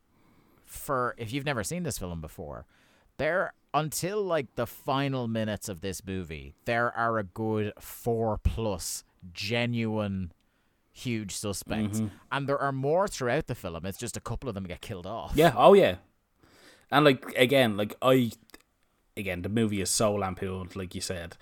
for 0.66 1.16
if 1.18 1.32
you've 1.32 1.46
never 1.46 1.64
seen 1.64 1.84
this 1.84 1.98
film 1.98 2.22
before, 2.22 2.66
there 3.18 3.54
until 3.74 4.24
like 4.24 4.56
the 4.56 4.66
final 4.66 5.28
minutes 5.28 5.68
of 5.70 5.82
this 5.82 6.06
movie, 6.06 6.56
there 6.66 6.96
are 6.96 7.18
a 7.18 7.24
good 7.24 7.74
four 7.80 8.38
plus 8.38 9.04
genuine 9.34 10.32
huge 10.92 11.36
suspects. 11.36 12.00
Mm-hmm. 12.00 12.16
And 12.32 12.48
there 12.48 12.58
are 12.58 12.72
more 12.72 13.08
throughout 13.08 13.48
the 13.48 13.56
film. 13.56 13.86
It's 13.86 13.98
just 13.98 14.16
a 14.16 14.22
couple 14.22 14.48
of 14.48 14.56
them 14.56 14.64
get 14.64 14.82
killed 14.82 15.06
off. 15.06 15.34
Yeah. 15.36 15.54
Oh 15.56 15.74
yeah. 15.74 15.98
And 16.90 17.04
like 17.04 17.26
again, 17.36 17.76
like 17.76 17.96
I, 18.02 18.32
again, 19.18 19.42
the 19.42 19.50
movie 19.50 19.82
is 19.82 19.90
so 19.90 20.14
lampooned, 20.14 20.76
like 20.76 20.96
you 20.96 21.02
said, 21.02 21.36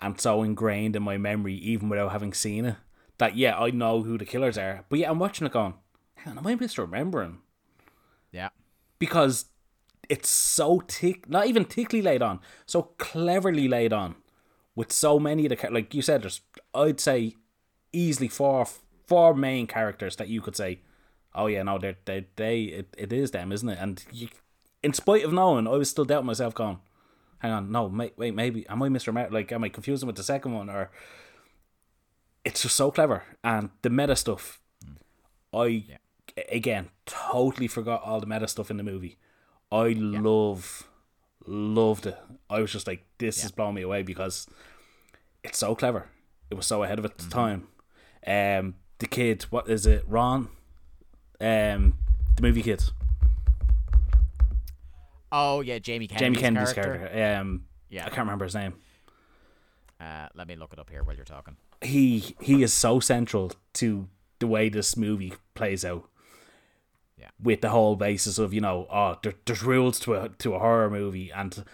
and 0.00 0.18
so 0.20 0.42
ingrained 0.42 0.96
in 0.96 1.02
my 1.02 1.18
memory, 1.18 1.54
even 1.54 1.88
without 1.88 2.12
having 2.12 2.32
seen 2.32 2.64
it, 2.64 2.76
that 3.18 3.36
yeah, 3.36 3.58
I 3.58 3.70
know 3.70 4.02
who 4.02 4.16
the 4.16 4.24
killers 4.24 4.56
are. 4.56 4.84
But 4.88 5.00
yeah, 5.00 5.10
I'm 5.10 5.18
watching 5.18 5.46
it 5.46 5.52
going, 5.52 5.74
hang 6.14 6.32
on, 6.32 6.38
am 6.38 6.46
I 6.46 6.54
misremembering? 6.54 7.38
Yeah. 8.32 8.48
Because 8.98 9.46
it's 10.08 10.28
so 10.28 10.80
tick, 10.86 11.28
not 11.28 11.46
even 11.46 11.64
tickly 11.64 12.02
laid 12.02 12.22
on, 12.22 12.40
so 12.64 12.82
cleverly 12.98 13.68
laid 13.68 13.92
on, 13.92 14.16
with 14.74 14.92
so 14.92 15.18
many 15.18 15.46
of 15.46 15.58
the 15.58 15.70
like 15.70 15.94
you 15.94 16.02
said, 16.02 16.22
there's 16.22 16.40
I'd 16.74 17.00
say 17.00 17.36
easily 17.92 18.28
four 18.28 18.66
four 19.06 19.34
main 19.34 19.66
characters 19.66 20.16
that 20.16 20.28
you 20.28 20.40
could 20.40 20.56
say, 20.56 20.80
oh 21.34 21.46
yeah, 21.46 21.62
no, 21.62 21.78
they 21.78 21.96
they 22.04 22.26
they 22.36 22.62
it, 22.64 22.94
it 22.98 23.12
is 23.12 23.30
them, 23.30 23.52
isn't 23.52 23.68
it? 23.68 23.78
And 23.80 24.04
you, 24.12 24.28
in 24.82 24.92
spite 24.92 25.24
of 25.24 25.32
knowing, 25.32 25.66
I 25.66 25.72
was 25.72 25.90
still 25.90 26.04
doubting 26.04 26.26
myself, 26.26 26.54
going, 26.54 26.78
hang 27.38 27.52
on, 27.52 27.72
no, 27.72 27.84
wait, 27.84 28.14
wait, 28.16 28.34
maybe 28.34 28.68
am 28.68 28.82
I 28.82 28.88
misremembering? 28.88 29.32
Like, 29.32 29.52
am 29.52 29.64
I 29.64 29.68
confusing 29.68 30.06
with 30.06 30.16
the 30.16 30.22
second 30.22 30.52
one 30.52 30.70
or? 30.70 30.90
It's 32.44 32.62
just 32.62 32.76
so 32.76 32.92
clever, 32.92 33.24
and 33.42 33.70
the 33.82 33.90
meta 33.90 34.14
stuff. 34.14 34.60
Hmm. 34.84 34.92
I 35.52 35.84
again 36.50 36.90
totally 37.06 37.66
forgot 37.66 38.02
all 38.04 38.20
the 38.20 38.26
meta 38.26 38.46
stuff 38.46 38.70
in 38.70 38.76
the 38.76 38.82
movie. 38.84 39.18
I 39.72 39.88
love 39.98 40.86
loved 41.46 42.06
it. 42.06 42.18
I 42.50 42.60
was 42.60 42.72
just 42.72 42.86
like, 42.86 43.04
this 43.18 43.44
is 43.44 43.50
blowing 43.50 43.74
me 43.74 43.82
away 43.82 44.02
because 44.02 44.46
it's 45.44 45.58
so 45.58 45.74
clever. 45.74 46.08
It 46.50 46.54
was 46.54 46.66
so 46.66 46.82
ahead 46.82 46.98
of 46.98 47.04
its 47.04 47.26
time. 47.26 47.68
Um, 48.26 48.74
the 48.98 49.06
kid, 49.06 49.44
what 49.50 49.68
is 49.68 49.86
it? 49.86 50.04
Ron, 50.06 50.48
um, 51.40 51.96
the 52.36 52.42
movie 52.42 52.62
kid, 52.62 52.82
Oh 55.32 55.60
yeah, 55.60 55.78
Jamie 55.78 56.06
Kennedy's 56.06 56.20
Jamie 56.20 56.36
Kennedy's 56.38 56.72
character. 56.72 57.08
character. 57.08 57.40
Um, 57.40 57.64
Yeah. 57.88 58.02
I 58.06 58.08
can't 58.08 58.20
remember 58.20 58.44
his 58.44 58.54
name. 58.54 58.74
Uh, 60.00 60.28
let 60.34 60.46
me 60.46 60.56
look 60.56 60.72
it 60.72 60.78
up 60.78 60.90
here 60.90 61.02
while 61.02 61.16
you're 61.16 61.24
talking. 61.24 61.56
He 61.82 62.34
he 62.40 62.62
is 62.62 62.72
so 62.72 63.00
central 63.00 63.52
to 63.74 64.08
the 64.38 64.46
way 64.46 64.68
this 64.68 64.96
movie 64.96 65.34
plays 65.54 65.84
out. 65.84 66.08
Yeah. 67.26 67.30
With 67.42 67.60
the 67.60 67.70
whole 67.70 67.96
basis 67.96 68.38
of 68.38 68.54
you 68.54 68.60
know, 68.60 68.86
oh, 68.90 69.18
there, 69.22 69.34
there's 69.44 69.62
rules 69.62 69.98
to 70.00 70.14
a 70.14 70.28
to 70.30 70.54
a 70.54 70.58
horror 70.58 70.88
movie, 70.90 71.30
and 71.32 71.64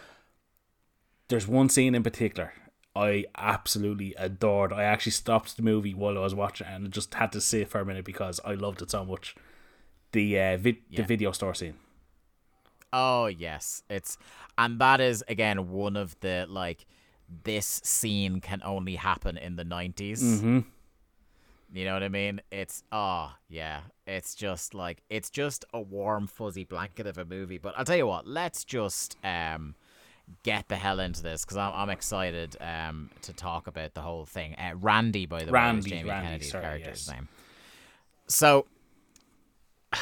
there's 1.29 1.47
one 1.49 1.69
scene 1.69 1.95
in 1.95 2.03
particular 2.03 2.53
I 2.95 3.25
absolutely 3.38 4.15
adored. 4.19 4.73
I 4.73 4.83
actually 4.85 5.12
stopped 5.12 5.57
the 5.57 5.62
movie 5.62 5.95
while 5.95 6.19
I 6.19 6.21
was 6.21 6.35
watching 6.35 6.67
and 6.67 6.91
just 6.93 7.15
had 7.15 7.33
to 7.33 7.41
sit 7.41 7.71
for 7.71 7.81
a 7.81 7.85
minute 7.87 8.05
because 8.05 8.38
I 8.45 8.53
loved 8.55 8.83
it 8.83 8.91
so 8.91 9.05
much. 9.05 9.35
The 10.12 10.38
uh, 10.38 10.57
vid- 10.59 10.77
Yeah. 10.91 11.01
the 11.01 11.07
video 11.07 11.33
store 11.33 11.55
scene. 11.55 11.77
Oh 12.93 13.27
yes, 13.27 13.83
it's 13.88 14.19
and 14.59 14.79
that 14.79 15.01
is 15.01 15.25
again 15.27 15.71
one 15.71 15.97
of 15.97 16.19
the 16.21 16.45
like 16.49 16.85
this 17.45 17.81
scene 17.83 18.41
can 18.43 18.61
only 18.62 18.97
happen 18.97 19.38
in 19.38 19.57
the 19.57 19.65
90s. 19.65 20.23
Mm-hmm. 20.23 20.59
You 21.73 21.87
know 21.87 21.95
what 21.95 22.03
I 22.03 22.09
mean? 22.09 22.43
It's 22.51 22.83
oh 22.93 23.33
yeah, 23.49 23.81
it's 24.07 24.35
just 24.35 24.75
like 24.75 25.03
it's 25.09 25.31
just 25.31 25.65
a 25.73 25.81
warm 25.81 26.27
fuzzy 26.27 26.65
blanket 26.65 27.07
of 27.07 27.17
a 27.17 27.25
movie. 27.25 27.57
But 27.59 27.75
I'll 27.79 27.85
tell 27.85 27.96
you 27.96 28.07
what, 28.07 28.27
let's 28.27 28.65
just 28.65 29.17
um 29.25 29.75
get 30.42 30.69
the 30.69 30.77
hell 30.77 31.01
into 31.01 31.23
this 31.23 31.44
because 31.44 31.57
I'm 31.57 31.73
I'm 31.75 31.88
excited 31.88 32.57
um 32.61 33.11
to 33.23 33.33
talk 33.33 33.69
about 33.69 33.94
the 33.94 34.03
whole 34.03 34.27
thing. 34.27 34.55
Uh, 34.57 34.73
Randy, 34.77 35.25
by 35.25 35.44
the 35.44 35.44
way, 35.44 35.49
is 35.49 35.53
Randy, 35.53 35.90
Jamie 35.90 36.11
Randy, 36.11 36.27
Kennedy's 36.27 36.51
sorry, 36.51 36.65
character's 36.65 37.07
yes. 37.09 37.17
name. 37.17 37.29
So 38.27 38.67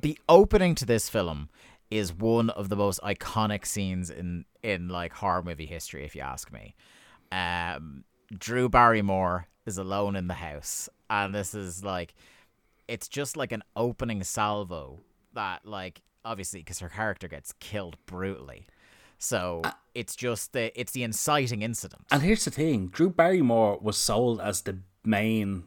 the 0.00 0.18
opening 0.28 0.74
to 0.76 0.84
this 0.84 1.08
film 1.08 1.48
is 1.90 2.12
one 2.12 2.50
of 2.50 2.68
the 2.68 2.76
most 2.76 3.00
iconic 3.00 3.64
scenes 3.64 4.10
in 4.10 4.44
in 4.62 4.88
like 4.88 5.14
horror 5.14 5.42
movie 5.42 5.66
history 5.66 6.04
if 6.04 6.14
you 6.14 6.20
ask 6.20 6.52
me 6.52 6.74
um 7.32 8.04
drew 8.38 8.68
barrymore 8.68 9.48
is 9.66 9.78
alone 9.78 10.16
in 10.16 10.26
the 10.26 10.34
house 10.34 10.88
and 11.08 11.34
this 11.34 11.54
is 11.54 11.84
like 11.84 12.14
it's 12.88 13.08
just 13.08 13.36
like 13.36 13.52
an 13.52 13.62
opening 13.76 14.22
salvo 14.22 15.00
that 15.34 15.64
like 15.64 16.02
obviously 16.24 16.60
because 16.60 16.78
her 16.80 16.88
character 16.88 17.28
gets 17.28 17.52
killed 17.60 17.96
brutally 18.06 18.66
so 19.18 19.60
uh, 19.64 19.72
it's 19.94 20.16
just 20.16 20.54
the 20.54 20.78
it's 20.80 20.92
the 20.92 21.02
inciting 21.02 21.60
incident 21.62 22.02
And 22.10 22.22
here's 22.22 22.46
the 22.46 22.50
thing: 22.50 22.88
Drew 22.88 23.10
Barrymore 23.10 23.78
was 23.80 23.98
sold 23.98 24.40
as 24.40 24.62
the 24.62 24.78
main 25.04 25.64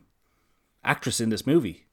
actress 0.83 1.21
in 1.21 1.29
this 1.29 1.45
movie. 1.45 1.85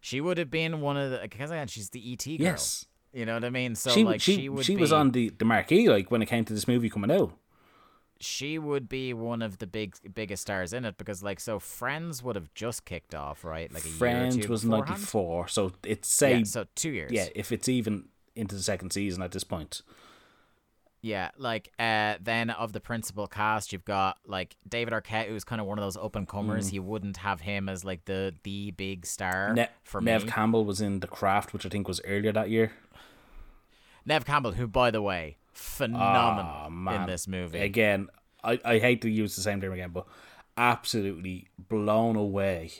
She 0.00 0.20
would 0.20 0.38
have 0.38 0.50
been 0.50 0.80
one 0.80 0.96
of 0.96 1.10
the 1.10 1.18
because 1.22 1.50
again 1.50 1.66
she's 1.66 1.90
the 1.90 2.12
ET 2.12 2.24
girl. 2.24 2.36
Yes. 2.38 2.86
You 3.12 3.26
know 3.26 3.34
what 3.34 3.44
I 3.44 3.50
mean? 3.50 3.74
So 3.74 3.90
she 3.90 4.04
like 4.04 4.20
she 4.20 4.36
she, 4.36 4.48
would 4.48 4.64
she 4.64 4.76
be, 4.76 4.80
was 4.80 4.92
on 4.92 5.10
the 5.10 5.30
the 5.30 5.44
marquee 5.44 5.88
like 5.88 6.10
when 6.12 6.22
it 6.22 6.26
came 6.26 6.44
to 6.44 6.52
this 6.52 6.68
movie 6.68 6.88
coming 6.88 7.10
out. 7.10 7.32
She 8.20 8.58
would 8.58 8.88
be 8.88 9.14
one 9.14 9.42
of 9.42 9.58
the 9.58 9.66
big 9.66 9.94
biggest 10.12 10.42
stars 10.42 10.72
in 10.72 10.84
it 10.84 10.98
because 10.98 11.22
like 11.22 11.38
so 11.38 11.58
Friends 11.60 12.22
would 12.22 12.34
have 12.36 12.52
just 12.54 12.84
kicked 12.84 13.14
off, 13.14 13.44
right? 13.44 13.72
Like 13.72 13.84
a 13.84 13.88
Friends 13.88 14.34
year 14.36 14.44
or 14.44 14.46
two 14.46 14.52
was 14.52 14.62
beforehand? 14.64 14.88
ninety 14.88 15.04
four, 15.04 15.46
so 15.48 15.72
it's 15.84 16.08
say 16.08 16.38
Yeah, 16.38 16.44
so 16.44 16.66
two 16.74 16.90
years. 16.90 17.12
yeah, 17.12 17.26
if 17.36 17.52
it's 17.52 17.68
even 17.68 18.08
into 18.34 18.54
the 18.56 18.62
second 18.62 18.92
season 18.92 19.22
at 19.22 19.30
this 19.32 19.44
point. 19.44 19.82
Yeah, 21.00 21.30
like 21.38 21.70
uh 21.78 22.14
then 22.20 22.50
of 22.50 22.72
the 22.72 22.80
principal 22.80 23.28
cast 23.28 23.72
you've 23.72 23.84
got 23.84 24.18
like 24.26 24.56
David 24.68 24.92
Arquette 24.92 25.28
who's 25.28 25.44
kind 25.44 25.60
of 25.60 25.66
one 25.68 25.78
of 25.78 25.84
those 25.84 25.96
up 25.96 26.16
and 26.16 26.26
comers. 26.26 26.72
You 26.72 26.82
wouldn't 26.82 27.18
have 27.18 27.40
him 27.42 27.68
as 27.68 27.84
like 27.84 28.04
the 28.06 28.34
the 28.42 28.72
big 28.72 29.06
star 29.06 29.50
Mm. 29.50 29.54
Ne- 29.54 29.68
for 29.84 30.00
Nev 30.00 30.24
me. 30.24 30.30
Campbell 30.32 30.64
was 30.64 30.80
in 30.80 30.98
The 30.98 31.06
Craft, 31.06 31.52
which 31.52 31.64
I 31.64 31.68
think 31.68 31.86
was 31.86 32.00
earlier 32.04 32.32
that 32.32 32.50
year. 32.50 32.72
Neve 34.04 34.24
Campbell, 34.24 34.52
who 34.52 34.66
by 34.66 34.90
the 34.90 35.00
way, 35.02 35.36
phenomenal 35.58 36.70
man. 36.70 37.02
in 37.02 37.06
this 37.06 37.26
movie. 37.28 37.58
Again, 37.58 38.08
I, 38.42 38.58
I 38.64 38.78
hate 38.78 39.02
to 39.02 39.10
use 39.10 39.36
the 39.36 39.42
same 39.42 39.60
term 39.60 39.72
again, 39.72 39.90
but 39.90 40.06
absolutely 40.56 41.48
blown 41.58 42.16
away 42.16 42.72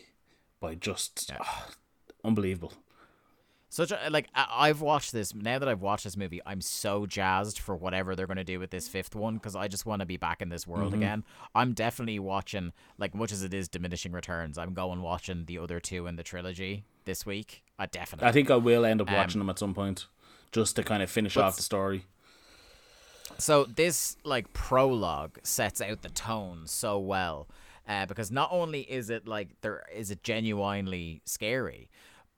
by 0.60 0.74
just 0.74 1.32
ah, 1.40 1.68
unbelievable. 2.24 2.72
Such 3.70 3.92
a 3.92 3.98
like 4.10 4.28
I've 4.34 4.80
watched 4.80 5.12
this 5.12 5.34
now 5.34 5.58
that 5.58 5.68
I've 5.68 5.82
watched 5.82 6.04
this 6.04 6.16
movie. 6.16 6.40
I'm 6.46 6.62
so 6.62 7.04
jazzed 7.04 7.58
for 7.58 7.76
whatever 7.76 8.16
they're 8.16 8.26
going 8.26 8.38
to 8.38 8.44
do 8.44 8.58
with 8.58 8.70
this 8.70 8.88
fifth 8.88 9.14
one 9.14 9.34
because 9.34 9.54
I 9.54 9.68
just 9.68 9.84
want 9.84 10.00
to 10.00 10.06
be 10.06 10.16
back 10.16 10.40
in 10.40 10.48
this 10.48 10.66
world 10.66 10.92
Mm-hmm. 10.92 11.02
again. 11.02 11.24
I'm 11.54 11.74
definitely 11.74 12.18
watching 12.18 12.72
like 12.96 13.14
much 13.14 13.30
as 13.30 13.42
it 13.42 13.52
is 13.52 13.68
diminishing 13.68 14.12
returns. 14.12 14.56
I'm 14.56 14.72
going 14.72 15.02
watching 15.02 15.44
the 15.44 15.58
other 15.58 15.80
two 15.80 16.06
in 16.06 16.16
the 16.16 16.22
trilogy 16.22 16.84
this 17.04 17.26
week. 17.26 17.62
I 17.78 17.84
definitely. 17.86 18.26
I 18.28 18.32
think 18.32 18.50
I 18.50 18.56
will 18.56 18.86
end 18.86 19.02
up 19.02 19.08
Um, 19.10 19.16
watching 19.16 19.38
them 19.38 19.50
at 19.50 19.58
some 19.58 19.74
point, 19.74 20.06
just 20.50 20.74
to 20.76 20.82
kind 20.82 21.02
of 21.02 21.10
finish 21.10 21.36
off 21.36 21.56
the 21.56 21.62
story. 21.62 22.06
So 23.38 23.64
this 23.64 24.16
like 24.24 24.52
prologue 24.52 25.38
sets 25.44 25.80
out 25.80 26.02
the 26.02 26.08
tone 26.08 26.62
so 26.66 26.98
well, 26.98 27.48
uh, 27.88 28.06
because 28.06 28.30
not 28.30 28.48
only 28.50 28.80
is 28.80 29.10
it 29.10 29.28
like 29.28 29.48
there 29.60 29.84
is 29.94 30.10
it 30.10 30.22
genuinely 30.22 31.22
scary, 31.24 31.88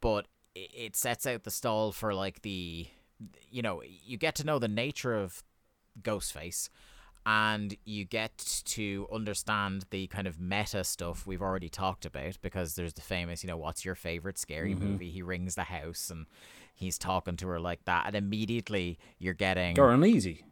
but 0.00 0.26
it 0.54 0.96
sets 0.96 1.26
out 1.26 1.44
the 1.44 1.50
stall 1.50 1.92
for 1.92 2.12
like 2.12 2.42
the, 2.42 2.86
you 3.50 3.62
know, 3.62 3.82
you 4.04 4.16
get 4.18 4.34
to 4.36 4.44
know 4.44 4.58
the 4.58 4.68
nature 4.68 5.14
of 5.14 5.42
Ghostface, 6.02 6.68
and 7.24 7.76
you 7.84 8.04
get 8.04 8.62
to 8.64 9.06
understand 9.12 9.86
the 9.90 10.06
kind 10.08 10.26
of 10.26 10.38
meta 10.40 10.84
stuff 10.84 11.26
we've 11.26 11.42
already 11.42 11.68
talked 11.68 12.04
about 12.04 12.38
because 12.42 12.74
there's 12.74 12.94
the 12.94 13.00
famous, 13.00 13.42
you 13.42 13.48
know, 13.48 13.56
what's 13.56 13.84
your 13.84 13.94
favorite 13.94 14.38
scary 14.38 14.74
movie? 14.74 15.10
He 15.10 15.22
rings 15.22 15.54
the 15.54 15.64
house 15.64 16.10
and 16.10 16.26
he's 16.74 16.98
talking 16.98 17.36
to 17.36 17.48
her 17.48 17.60
like 17.60 17.84
that, 17.86 18.06
and 18.06 18.16
immediately 18.16 18.98
you're 19.18 19.34
getting 19.34 19.76
You're 19.76 19.92
uneasy. 19.92 20.44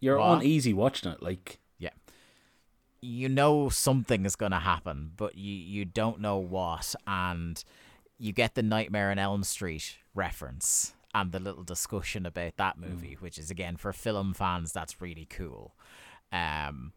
You're 0.00 0.18
What? 0.18 0.40
uneasy 0.42 0.72
watching 0.74 1.12
it. 1.12 1.22
Like 1.22 1.60
Yeah. 1.78 1.90
You 3.00 3.28
know 3.28 3.68
something 3.68 4.24
is 4.24 4.36
going 4.36 4.52
to 4.52 4.58
happen, 4.60 5.12
but 5.16 5.36
you, 5.36 5.52
you 5.54 5.84
don't 5.84 6.20
know 6.20 6.38
what. 6.38 6.94
And 7.06 7.62
you 8.18 8.32
get 8.32 8.54
the 8.54 8.62
Nightmare 8.62 9.10
on 9.10 9.18
Elm 9.18 9.44
Street 9.44 9.96
reference 10.14 10.94
and 11.14 11.30
the 11.32 11.38
little 11.40 11.62
discussion 11.64 12.26
about 12.26 12.56
that 12.56 12.78
movie, 12.78 13.16
which 13.20 13.38
is, 13.38 13.50
again, 13.50 13.76
for 13.76 13.92
film 13.92 14.34
fans, 14.34 14.72
that's 14.72 15.00
really 15.00 15.26
cool. 15.26 15.74
Um, 16.32 16.92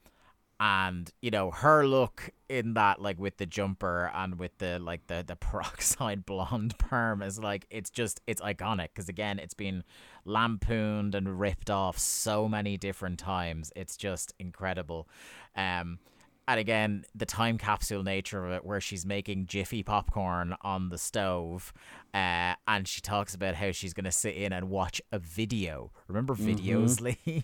and 0.60 1.12
you 1.22 1.30
know 1.30 1.51
her 1.51 1.86
look 1.86 2.32
in 2.49 2.74
that 2.74 2.99
like 3.01 3.20
with 3.20 3.38
the 3.38 3.45
jumper 3.45 4.12
and 4.16 4.39
with 4.39 4.58
the 4.58 4.80
like 4.80 5.05
the 5.08 5.24
the 5.26 5.36
peroxide 5.39 6.26
blonde 6.26 6.78
perm 6.78 7.22
is 7.22 7.39
like 7.39 7.66
it's 7.70 7.89
just 7.89 8.22
it's 8.26 8.41
iconic 8.41 8.88
because 8.93 9.10
again 9.10 9.38
it's 9.39 9.53
been 9.53 9.84
lampooned 10.26 11.14
and 11.16 11.39
ripped 11.39 11.70
off 11.70 11.97
so 11.97 12.47
many 12.47 12.78
different 12.78 13.20
times. 13.20 13.72
It's 13.76 13.97
just 13.97 14.34
incredible. 14.39 15.08
Um 15.55 15.99
and 16.47 16.60
again 16.60 17.05
the 17.14 17.26
time 17.26 17.58
capsule 17.58 18.03
nature 18.03 18.45
of 18.45 18.51
it 18.53 18.66
where 18.66 18.82
she's 18.82 19.05
making 19.05 19.45
jiffy 19.47 19.84
popcorn 19.84 20.55
on 20.62 20.89
the 20.89 20.97
stove 20.97 21.74
uh 22.14 22.53
and 22.68 22.88
she 22.88 23.01
talks 23.01 23.36
about 23.36 23.55
how 23.55 23.72
she's 23.72 23.93
gonna 23.93 24.12
sit 24.12 24.36
in 24.36 24.53
and 24.53 24.70
watch 24.70 25.01
a 25.12 25.20
video. 25.20 25.91
Remember 26.08 26.34
videos 26.36 26.99
lee? 27.26 27.43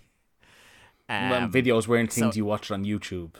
Um, 1.08 1.52
videos 1.52 1.86
weren't 1.86 2.12
things 2.12 2.34
so- 2.34 2.38
you 2.38 2.44
watched 2.44 2.70
on 2.70 2.84
YouTube. 2.84 3.34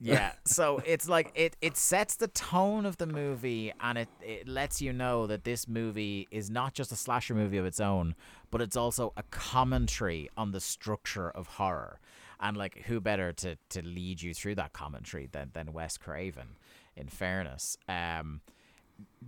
yeah. 0.00 0.32
So 0.44 0.82
it's 0.84 1.08
like 1.08 1.30
it 1.34 1.56
it 1.60 1.76
sets 1.76 2.16
the 2.16 2.26
tone 2.28 2.84
of 2.84 2.96
the 2.96 3.06
movie 3.06 3.72
and 3.80 3.96
it 3.98 4.08
it 4.20 4.48
lets 4.48 4.82
you 4.82 4.92
know 4.92 5.26
that 5.28 5.44
this 5.44 5.68
movie 5.68 6.26
is 6.30 6.50
not 6.50 6.74
just 6.74 6.90
a 6.92 6.96
slasher 6.96 7.34
movie 7.34 7.58
of 7.58 7.64
its 7.66 7.78
own, 7.80 8.14
but 8.50 8.60
it's 8.60 8.76
also 8.76 9.12
a 9.16 9.22
commentary 9.30 10.28
on 10.36 10.50
the 10.52 10.60
structure 10.60 11.30
of 11.30 11.46
horror. 11.46 12.00
And 12.40 12.56
like 12.56 12.82
who 12.86 13.00
better 13.00 13.32
to 13.34 13.56
to 13.68 13.82
lead 13.82 14.20
you 14.20 14.34
through 14.34 14.56
that 14.56 14.72
commentary 14.72 15.28
than 15.30 15.50
than 15.52 15.72
Wes 15.72 15.96
Craven 15.96 16.56
in 16.96 17.06
fairness. 17.06 17.76
Um 17.88 18.40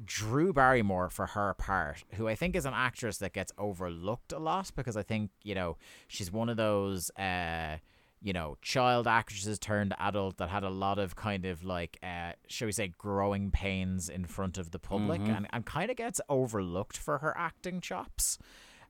Drew 0.04 0.52
Barrymore 0.52 1.08
for 1.10 1.26
her 1.26 1.54
part, 1.54 2.04
who 2.14 2.28
I 2.28 2.34
think 2.34 2.56
is 2.56 2.66
an 2.66 2.74
actress 2.74 3.18
that 3.18 3.32
gets 3.32 3.52
overlooked 3.58 4.32
a 4.32 4.38
lot 4.38 4.70
because 4.74 4.96
I 4.96 5.02
think, 5.02 5.30
you 5.42 5.54
know, 5.54 5.76
she's 6.08 6.30
one 6.32 6.48
of 6.48 6.56
those 6.56 7.10
uh 7.10 7.78
you 8.22 8.32
know, 8.32 8.56
child 8.62 9.06
actresses 9.06 9.58
turned 9.58 9.94
adult 9.98 10.38
that 10.38 10.48
had 10.48 10.64
a 10.64 10.70
lot 10.70 10.98
of 10.98 11.14
kind 11.14 11.44
of 11.44 11.62
like, 11.62 11.98
uh, 12.02 12.32
shall 12.48 12.64
we 12.64 12.72
say, 12.72 12.88
growing 12.96 13.50
pains 13.50 14.08
in 14.08 14.24
front 14.24 14.56
of 14.56 14.70
the 14.70 14.78
public, 14.78 15.20
and, 15.36 15.46
and 15.52 15.66
kind 15.66 15.90
of 15.90 15.98
gets 15.98 16.22
overlooked 16.30 16.96
for 16.96 17.18
her 17.18 17.36
acting 17.36 17.82
chops. 17.82 18.38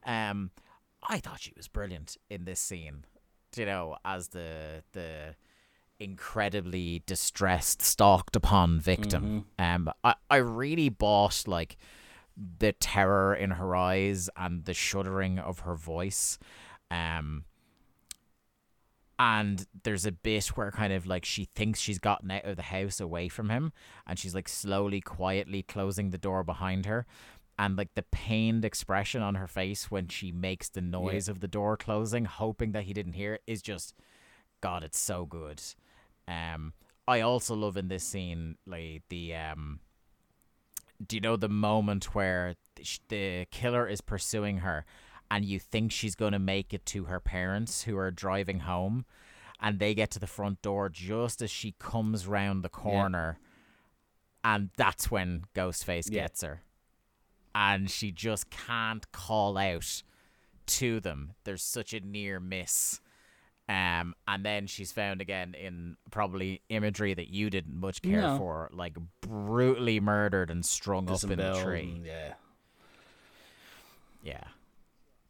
Um, 0.06 0.52
I 1.02 1.18
thought 1.18 1.40
she 1.40 1.52
was 1.56 1.66
brilliant 1.66 2.16
in 2.30 2.44
this 2.44 2.60
scene, 2.60 3.06
you 3.56 3.66
know, 3.66 3.96
as 4.04 4.28
the 4.28 4.84
the 4.92 5.34
incredibly 6.04 7.02
distressed, 7.06 7.82
stalked 7.82 8.36
upon 8.36 8.78
victim. 8.80 9.46
Um, 9.58 9.90
I 10.02 10.14
I 10.30 10.36
really 10.36 10.88
bought 10.88 11.44
like 11.46 11.76
the 12.58 12.72
terror 12.72 13.34
in 13.34 13.52
her 13.52 13.74
eyes 13.74 14.28
and 14.36 14.64
the 14.64 14.74
shuddering 14.74 15.38
of 15.38 15.60
her 15.60 15.74
voice. 15.74 16.38
Um 16.90 17.44
and 19.18 19.66
there's 19.84 20.06
a 20.06 20.12
bit 20.12 20.46
where 20.48 20.72
kind 20.72 20.92
of 20.92 21.06
like 21.06 21.24
she 21.24 21.44
thinks 21.54 21.78
she's 21.80 21.98
gotten 22.00 22.30
out 22.32 22.44
of 22.44 22.56
the 22.56 22.62
house 22.62 23.00
away 23.00 23.28
from 23.28 23.48
him 23.48 23.72
and 24.06 24.18
she's 24.18 24.34
like 24.34 24.48
slowly 24.48 25.00
quietly 25.00 25.62
closing 25.62 26.10
the 26.10 26.18
door 26.18 26.42
behind 26.42 26.84
her 26.84 27.06
and 27.56 27.78
like 27.78 27.94
the 27.94 28.02
pained 28.02 28.64
expression 28.64 29.22
on 29.22 29.36
her 29.36 29.46
face 29.46 29.88
when 29.88 30.08
she 30.08 30.32
makes 30.32 30.68
the 30.68 30.80
noise 30.80 31.28
of 31.28 31.38
the 31.38 31.46
door 31.46 31.76
closing 31.76 32.24
hoping 32.24 32.72
that 32.72 32.82
he 32.84 32.92
didn't 32.92 33.12
hear 33.12 33.34
it 33.34 33.42
is 33.46 33.62
just 33.62 33.94
god 34.60 34.82
it's 34.82 34.98
so 34.98 35.24
good 35.24 35.62
um 36.28 36.72
i 37.06 37.20
also 37.20 37.54
love 37.54 37.76
in 37.76 37.88
this 37.88 38.04
scene 38.04 38.56
like 38.66 39.02
the 39.08 39.34
um 39.34 39.80
do 41.06 41.16
you 41.16 41.20
know 41.20 41.36
the 41.36 41.48
moment 41.48 42.14
where 42.14 42.54
the 43.08 43.46
killer 43.50 43.86
is 43.88 44.00
pursuing 44.00 44.58
her 44.58 44.84
and 45.30 45.44
you 45.44 45.58
think 45.58 45.90
she's 45.90 46.14
going 46.14 46.32
to 46.32 46.38
make 46.38 46.72
it 46.72 46.84
to 46.86 47.04
her 47.04 47.18
parents 47.20 47.82
who 47.84 47.96
are 47.96 48.10
driving 48.10 48.60
home 48.60 49.04
and 49.60 49.78
they 49.78 49.94
get 49.94 50.10
to 50.10 50.18
the 50.18 50.26
front 50.26 50.60
door 50.62 50.88
just 50.88 51.40
as 51.42 51.50
she 51.50 51.74
comes 51.78 52.26
round 52.26 52.62
the 52.62 52.68
corner 52.68 53.38
and 54.42 54.70
that's 54.76 55.10
when 55.10 55.44
ghostface 55.54 56.08
Yeah. 56.10 56.22
gets 56.24 56.42
her. 56.42 56.62
And 57.54 57.90
she 57.90 58.10
just 58.12 58.50
can't 58.50 59.10
call 59.12 59.56
out 59.56 60.02
to 60.66 61.00
them. 61.00 61.32
There's 61.44 61.62
such 61.62 61.94
a 61.94 62.00
near 62.00 62.40
miss 62.40 63.00
um, 63.68 64.14
and 64.28 64.44
then 64.44 64.66
she's 64.66 64.92
found 64.92 65.20
again 65.20 65.54
in 65.54 65.96
probably 66.10 66.60
imagery 66.68 67.14
that 67.14 67.28
you 67.28 67.48
didn't 67.50 67.74
much 67.74 68.02
care 68.02 68.20
No. 68.20 68.36
for, 68.38 68.70
like 68.72 68.96
brutally 69.20 70.00
murdered 70.00 70.50
and 70.50 70.64
strung 70.64 71.08
up 71.10 71.22
in 71.22 71.28
the 71.30 71.36
Disemboweled 71.36 71.62
tree. 71.64 72.02
Yeah. 72.04 72.34
Yeah. 74.22 74.44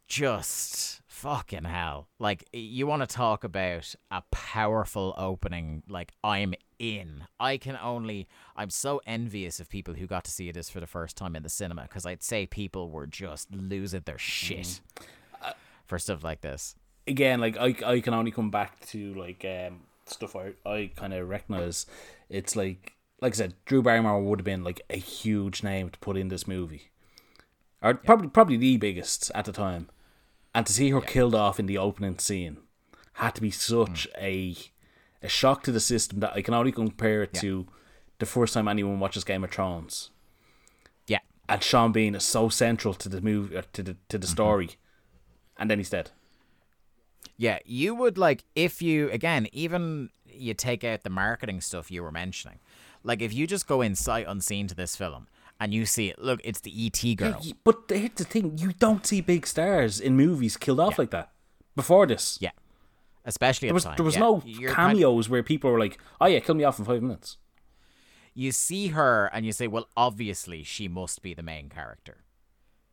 Just 0.07 1.01
fucking 1.07 1.63
hell. 1.63 2.07
Like, 2.19 2.47
you 2.53 2.85
want 2.87 3.01
to 3.01 3.07
talk 3.07 3.43
about 3.43 3.95
a 4.11 4.21
powerful 4.31 5.13
opening. 5.17 5.81
Like, 5.89 6.11
I'm 6.23 6.53
in. 6.77 7.23
I 7.39 7.57
can 7.57 7.77
only. 7.81 8.27
I'm 8.55 8.69
so 8.69 9.01
envious 9.07 9.59
of 9.59 9.67
people 9.69 9.95
who 9.95 10.05
got 10.05 10.23
to 10.25 10.31
see 10.31 10.51
this 10.51 10.69
for 10.69 10.79
the 10.79 10.87
first 10.87 11.17
time 11.17 11.35
in 11.35 11.41
the 11.43 11.49
cinema 11.49 11.83
because 11.83 12.05
I'd 12.05 12.21
say 12.21 12.45
people 12.45 12.91
were 12.91 13.07
just 13.07 13.51
losing 13.51 14.01
their 14.05 14.19
shit 14.19 14.79
for 15.87 15.97
stuff 15.97 16.23
like 16.23 16.41
this. 16.41 16.75
Again, 17.07 17.39
like 17.39 17.57
I, 17.57 17.75
I 17.85 17.99
can 17.99 18.13
only 18.13 18.31
come 18.31 18.49
back 18.51 18.79
to 18.87 19.13
like 19.13 19.45
um 19.45 19.81
stuff 20.05 20.35
I 20.35 20.53
I 20.65 20.91
kind 20.95 21.13
of 21.13 21.27
recognize. 21.29 21.85
It's 22.29 22.55
like 22.55 22.93
like 23.21 23.33
I 23.33 23.37
said, 23.37 23.53
Drew 23.65 23.81
Barrymore 23.81 24.21
would 24.21 24.39
have 24.39 24.45
been 24.45 24.63
like 24.63 24.81
a 24.89 24.97
huge 24.97 25.63
name 25.63 25.89
to 25.89 25.99
put 25.99 26.17
in 26.17 26.27
this 26.29 26.47
movie, 26.47 26.89
or 27.81 27.93
probably 27.95 28.27
probably 28.27 28.57
the 28.57 28.77
biggest 28.77 29.31
at 29.33 29.45
the 29.45 29.51
time. 29.51 29.89
And 30.53 30.65
to 30.65 30.73
see 30.73 30.89
her 30.91 31.01
killed 31.01 31.35
off 31.35 31.59
in 31.59 31.65
the 31.65 31.77
opening 31.77 32.17
scene 32.17 32.57
had 33.13 33.35
to 33.35 33.41
be 33.41 33.51
such 33.51 34.07
a 34.17 34.55
a 35.21 35.27
shock 35.29 35.63
to 35.63 35.71
the 35.71 35.79
system 35.79 36.19
that 36.19 36.33
I 36.33 36.41
can 36.41 36.53
only 36.53 36.71
compare 36.71 37.23
it 37.23 37.33
to 37.35 37.67
the 38.19 38.25
first 38.25 38.53
time 38.53 38.67
anyone 38.67 38.99
watches 38.99 39.23
Game 39.25 39.43
of 39.43 39.51
Thrones, 39.51 40.11
Yeah. 41.07 41.19
and 41.49 41.61
Sean 41.61 41.91
Bean 41.91 42.15
is 42.15 42.23
so 42.23 42.47
central 42.47 42.93
to 42.93 43.09
the 43.09 43.19
movie, 43.21 43.57
uh, 43.57 43.63
to 43.73 43.83
the 43.83 43.97
to 44.09 44.17
the 44.17 44.27
story, 44.27 44.69
and 45.57 45.69
then 45.69 45.79
he's 45.79 45.89
dead. 45.89 46.11
Yeah, 47.37 47.59
you 47.65 47.95
would 47.95 48.17
like 48.17 48.43
if 48.55 48.81
you 48.81 49.09
again 49.11 49.47
even 49.51 50.09
you 50.27 50.53
take 50.53 50.83
out 50.83 51.03
the 51.03 51.09
marketing 51.09 51.61
stuff 51.61 51.91
you 51.91 52.03
were 52.03 52.11
mentioning. 52.11 52.59
Like 53.03 53.21
if 53.21 53.33
you 53.33 53.47
just 53.47 53.67
go 53.67 53.81
in 53.81 53.95
sight 53.95 54.25
unseen 54.27 54.67
to 54.67 54.75
this 54.75 54.95
film 54.95 55.27
and 55.59 55.73
you 55.73 55.85
see 55.85 56.09
it, 56.09 56.19
look, 56.19 56.41
it's 56.43 56.59
the 56.61 56.71
ET 56.85 57.15
girl. 57.15 57.37
Yeah, 57.41 57.53
but 57.63 57.83
here's 57.89 58.11
the 58.15 58.23
thing: 58.25 58.57
you 58.57 58.73
don't 58.73 59.05
see 59.05 59.21
big 59.21 59.45
stars 59.47 59.99
in 59.99 60.15
movies 60.17 60.57
killed 60.57 60.79
off 60.79 60.97
like 60.99 61.11
that 61.11 61.31
before 61.75 62.05
this. 62.07 62.37
Yeah. 62.41 62.51
Especially 63.27 63.67
at 63.67 63.69
There 63.69 63.73
was 63.73 63.83
the 63.83 63.89
time. 63.89 63.97
there 63.97 64.05
was 64.05 64.15
yeah. 64.15 64.19
no 64.21 64.41
You're 64.45 64.71
kind 64.71 64.91
of- 64.91 64.97
cameos 64.97 65.29
where 65.29 65.41
people 65.43 65.71
were 65.71 65.79
like, 65.79 65.97
"Oh 66.21 66.25
yeah, 66.27 66.39
kill 66.39 66.55
me 66.55 66.63
off 66.63 66.79
in 66.79 66.85
five 66.85 67.01
minutes." 67.01 67.37
you 68.37 68.51
see 68.51 68.87
her 68.89 69.27
and 69.31 69.45
you 69.45 69.53
say, 69.53 69.65
well, 69.65 69.87
obviously 69.95 70.61
she 70.61 70.89
must 70.89 71.21
be 71.21 71.33
the 71.33 71.41
main 71.41 71.69
character. 71.69 72.17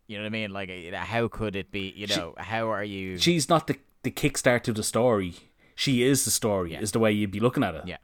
You 0.07 0.17
know 0.17 0.23
what 0.23 0.29
I 0.29 0.31
mean? 0.31 0.53
Like, 0.53 0.71
uh, 0.71 0.97
how 0.99 1.27
could 1.27 1.57
it 1.57 1.73
be? 1.73 1.93
You 1.97 2.07
know, 2.07 2.35
how 2.39 2.71
are 2.71 2.85
you? 2.85 3.19
She's 3.19 3.49
not 3.49 3.67
the 3.67 3.77
the 4.03 4.11
kickstart 4.11 4.63
to 4.65 4.73
the 4.73 4.83
story. 4.83 5.35
She 5.75 6.03
is 6.03 6.25
the 6.25 6.31
story. 6.31 6.75
Is 6.75 6.93
the 6.93 6.99
way 6.99 7.13
you'd 7.13 7.31
be 7.31 7.41
looking 7.41 7.63
at 7.65 7.75
it. 7.75 7.85
Yeah. 7.87 7.97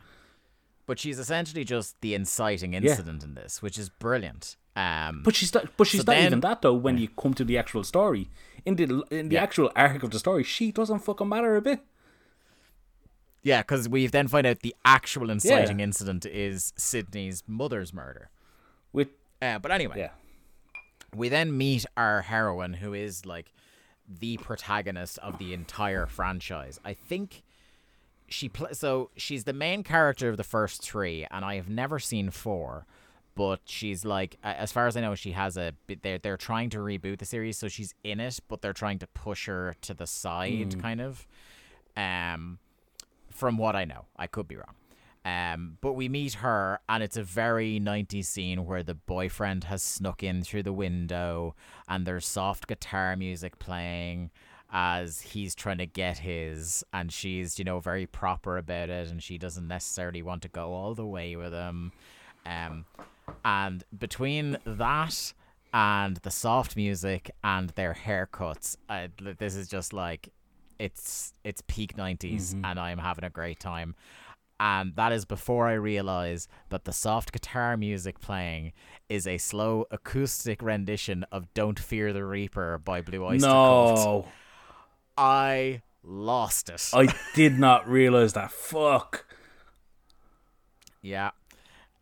But 0.87 0.99
she's 0.99 1.19
essentially 1.19 1.65
just 1.65 2.01
the 2.01 2.15
inciting 2.15 2.73
incident 2.75 3.23
in 3.23 3.35
this, 3.35 3.61
which 3.61 3.79
is 3.79 3.89
brilliant. 3.91 4.57
Um, 4.75 5.23
But 5.25 5.35
she's 5.37 5.53
not. 5.53 5.77
But 5.77 5.87
she's 5.87 6.01
So 6.01 6.05
not 6.13 6.17
then- 6.19 6.27
even 6.27 6.41
that 6.41 6.63
though. 6.63 6.75
When 6.75 6.97
you 6.99 7.09
come 7.09 7.35
to 7.35 7.45
the 7.45 7.59
actual 7.59 7.85
story, 7.85 8.31
in 8.65 8.77
the 8.77 8.85
in 9.11 9.29
the 9.29 9.35
Yeah. 9.35 9.43
actual 9.43 9.71
arc 9.77 10.03
of 10.03 10.11
the 10.13 10.19
story, 10.19 10.45
she 10.45 10.73
doesn't 10.73 11.01
fucking 11.01 11.29
matter 11.29 11.57
a 11.57 11.61
bit. 11.63 11.81
yeah, 13.43 13.63
because 13.63 13.89
we 13.89 14.07
then 14.07 14.29
find 14.29 14.47
out 14.47 14.61
the 14.61 14.75
actual 14.85 15.31
inciting 15.31 15.81
incident 15.81 16.27
is 16.27 16.73
Sidney's 16.77 17.43
mother's 17.47 17.93
murder. 17.93 18.31
With 18.93 19.09
Uh, 19.41 19.59
but 19.59 19.71
anyway, 19.71 19.95
yeah, 19.99 20.11
we 21.15 21.29
then 21.29 21.57
meet 21.57 21.85
our 21.97 22.23
heroine, 22.23 22.75
who 22.75 22.95
is 22.95 23.25
like 23.27 23.53
the 24.09 24.37
protagonist 24.39 25.19
of 25.19 25.39
the 25.39 25.53
entire 25.53 26.07
franchise. 26.07 26.81
I 26.85 26.95
think 26.95 27.43
she 28.29 28.49
pl- 28.49 28.69
so 28.73 29.11
she's 29.17 29.45
the 29.45 29.53
main 29.53 29.83
character 29.83 30.29
of 30.29 30.37
the 30.37 30.45
first 30.45 30.83
three, 30.83 31.27
and 31.31 31.45
I 31.45 31.57
have 31.57 31.69
never 31.69 31.99
seen 31.99 32.31
four. 32.31 32.87
But 33.35 33.61
she's 33.67 34.05
like, 34.05 34.37
as 34.43 34.73
far 34.73 34.89
as 34.89 34.97
I 34.97 35.01
know, 35.01 35.15
she 35.15 35.31
has 35.33 35.57
a. 35.57 35.73
bit- 35.87 36.03
They're 36.03 36.19
they're 36.19 36.37
trying 36.37 36.71
to 36.71 36.79
reboot 36.79 37.19
the 37.19 37.25
series, 37.25 37.57
so 37.57 37.69
she's 37.69 37.95
in 38.03 38.19
it, 38.19 38.41
but 38.49 38.63
they're 38.63 38.73
trying 38.73 38.99
to 38.99 39.07
push 39.09 39.47
her 39.47 39.77
to 39.83 39.95
the 39.95 40.07
side, 40.09 40.81
kind 40.81 41.01
of. 41.01 41.27
Um, 41.97 42.59
from 43.31 43.57
what 43.59 43.77
I 43.77 43.85
know, 43.85 44.07
I 44.17 44.27
could 44.27 44.49
be 44.49 44.57
wrong. 44.57 44.75
Um, 45.25 45.77
but 45.81 45.93
we 45.93 46.09
meet 46.09 46.35
her, 46.35 46.81
and 46.89 47.03
it's 47.03 47.17
a 47.17 47.23
very 47.23 47.79
90s 47.81 48.25
scene 48.27 48.65
where 48.65 48.83
the 48.83 48.95
boyfriend 48.95 49.65
has 49.65 49.83
snuck 49.83 50.23
in 50.23 50.43
through 50.43 50.63
the 50.63 50.73
window, 50.73 51.55
and 51.89 52.07
there's 52.07 52.27
soft 52.27 52.67
guitar 52.67 53.15
music 53.17 53.59
playing 53.59 54.31
as 54.71 55.21
he's 55.21 55.55
trying 55.55 55.79
to 55.79 55.87
get 55.87 56.19
his, 56.19 56.85
and 56.93 57.13
she's, 57.13 57.59
you 57.59 57.65
know, 57.65 57.81
very 57.81 58.07
proper 58.07 58.59
about 58.59 58.91
it, 58.91 59.09
and 59.09 59.23
she 59.23 59.39
doesn't 59.39 59.69
necessarily 59.69 60.23
want 60.23 60.43
to 60.43 60.49
go 60.49 60.73
all 60.73 60.95
the 60.95 61.07
way 61.07 61.37
with 61.37 61.53
him. 61.53 61.93
Um, 62.47 62.85
and 63.45 63.85
between 63.99 64.57
that 64.65 65.33
and 65.73 66.17
the 66.19 66.31
soft 66.31 66.77
music 66.77 67.31
and 67.45 67.71
their 67.71 67.95
haircuts, 67.95 68.77
uh, 68.89 69.09
this 69.39 69.55
is 69.55 69.69
just 69.69 69.93
like 69.93 70.31
it's 70.79 71.35
it's 71.45 71.63
peak 71.67 71.97
90s 71.97 72.53
and 72.65 72.79
I'm 72.79 72.99
having 72.99 73.25
a 73.25 73.31
great 73.31 73.61
time. 73.61 73.95
And 74.61 74.97
that 74.97 75.13
is 75.13 75.25
before 75.25 75.69
I 75.69 75.75
realize 75.75 76.49
that 76.71 76.85
the 76.85 76.93
soft 76.93 77.33
guitar 77.33 77.77
music 77.77 78.21
playing 78.21 78.73
is 79.09 79.27
a 79.27 79.39
slow 79.39 79.85
acoustic 79.91 80.63
rendition 80.63 81.25
of 81.31 81.53
Don't 81.55 81.79
Fear 81.79 82.13
the 82.13 82.25
Reaper 82.25 82.79
by 82.79 83.01
Blue 83.01 83.25
Oyster 83.25 83.47
Cult. 83.47 83.97
no, 83.97 84.29
I 85.17 85.83
lost 86.03 86.71
it. 86.71 86.91
I 86.93 87.09
did 87.35 87.59
not 87.59 87.89
realize 87.89 88.33
that. 88.33 88.51
Fuck. 88.51 89.27
Yeah. 91.03 91.31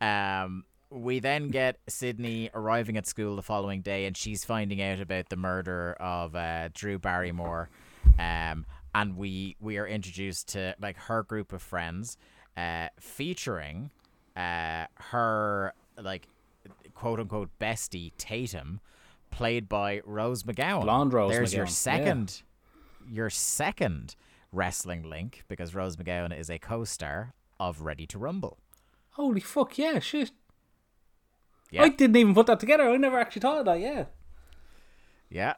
Um 0.00 0.64
we 0.88 1.18
then 1.18 1.48
get 1.50 1.78
Sidney 1.88 2.48
arriving 2.54 2.96
at 2.96 3.06
school 3.06 3.36
the 3.36 3.42
following 3.42 3.82
day 3.82 4.06
and 4.06 4.16
she's 4.16 4.44
finding 4.44 4.80
out 4.80 5.00
about 5.00 5.28
the 5.28 5.36
murder 5.36 5.94
of 5.98 6.36
uh, 6.36 6.68
Drew 6.72 6.98
Barrymore. 6.98 7.68
Um 8.18 8.64
and 8.94 9.16
we 9.16 9.56
we 9.60 9.76
are 9.76 9.86
introduced 9.86 10.48
to 10.48 10.74
like 10.80 10.96
her 10.96 11.22
group 11.22 11.52
of 11.52 11.60
friends 11.60 12.16
uh 12.56 12.88
featuring 12.98 13.90
uh 14.36 14.86
her 14.96 15.72
like 16.00 16.28
quote 16.94 17.20
unquote 17.20 17.50
bestie 17.60 18.12
Tatum 18.18 18.80
played 19.30 19.68
by 19.68 20.00
Rose 20.04 20.44
McGowan. 20.44 20.82
Blonde 20.82 21.12
Rose 21.12 21.32
There's 21.32 21.54
your 21.54 21.66
McGowan, 21.66 21.68
yeah. 21.68 21.72
second 21.72 22.42
your 23.08 23.30
second 23.30 24.16
wrestling 24.52 25.02
link 25.08 25.44
because 25.48 25.74
Rose 25.74 25.96
McGowan 25.96 26.36
is 26.36 26.50
a 26.50 26.58
co-star 26.58 27.34
of 27.60 27.82
Ready 27.82 28.06
to 28.08 28.18
Rumble. 28.18 28.58
Holy 29.10 29.40
fuck! 29.40 29.78
Yeah, 29.78 29.98
shit. 29.98 30.30
Yeah. 31.70 31.82
I 31.84 31.88
didn't 31.88 32.16
even 32.16 32.34
put 32.34 32.46
that 32.46 32.60
together. 32.60 32.88
I 32.88 32.96
never 32.96 33.18
actually 33.18 33.40
thought 33.40 33.58
of 33.58 33.64
that. 33.66 33.80
Yeah. 33.80 34.04
Yeah. 35.28 35.54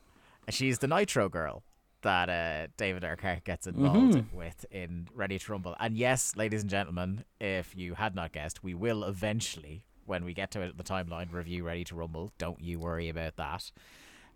And 0.46 0.54
she's 0.54 0.78
the 0.78 0.88
Nitro 0.88 1.28
girl 1.28 1.62
that 2.02 2.28
uh, 2.28 2.68
David 2.76 3.02
Arquette 3.02 3.44
gets 3.44 3.66
involved 3.66 4.24
with 4.32 4.64
in 4.70 5.08
Ready 5.14 5.38
to 5.38 5.52
Rumble. 5.52 5.76
And 5.80 5.96
yes, 5.96 6.34
ladies 6.36 6.62
and 6.62 6.70
gentlemen, 6.70 7.24
if 7.40 7.76
you 7.76 7.94
had 7.94 8.14
not 8.14 8.32
guessed, 8.32 8.62
we 8.62 8.74
will 8.74 9.04
eventually, 9.04 9.84
when 10.06 10.24
we 10.24 10.34
get 10.34 10.50
to 10.52 10.60
it, 10.62 10.76
the 10.76 10.84
timeline, 10.84 11.32
review 11.32 11.64
Ready 11.64 11.84
to 11.84 11.94
Rumble. 11.94 12.32
Don't 12.38 12.60
you 12.60 12.78
worry 12.78 13.08
about 13.08 13.36
that. 13.36 13.70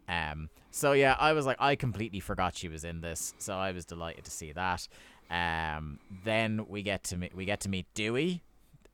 Um. 0.09 0.51
So 0.71 0.93
yeah, 0.93 1.17
I 1.19 1.33
was 1.33 1.47
like, 1.47 1.59
I 1.61 1.77
completely 1.77 2.19
forgot 2.21 2.57
she 2.57 2.69
was 2.69 2.85
in 2.85 3.01
this, 3.03 3.35
so 3.39 3.55
I 3.55 3.71
was 3.73 3.85
delighted 3.85 4.25
to 4.25 4.31
see 4.31 4.53
that. 4.53 4.89
Um. 5.31 6.01
Then 6.25 6.67
we 6.69 6.83
get 6.83 7.05
to 7.05 7.17
meet 7.17 7.35
we 7.35 7.45
get 7.45 7.61
to 7.61 7.69
meet 7.69 7.87
Dewey, 7.95 8.43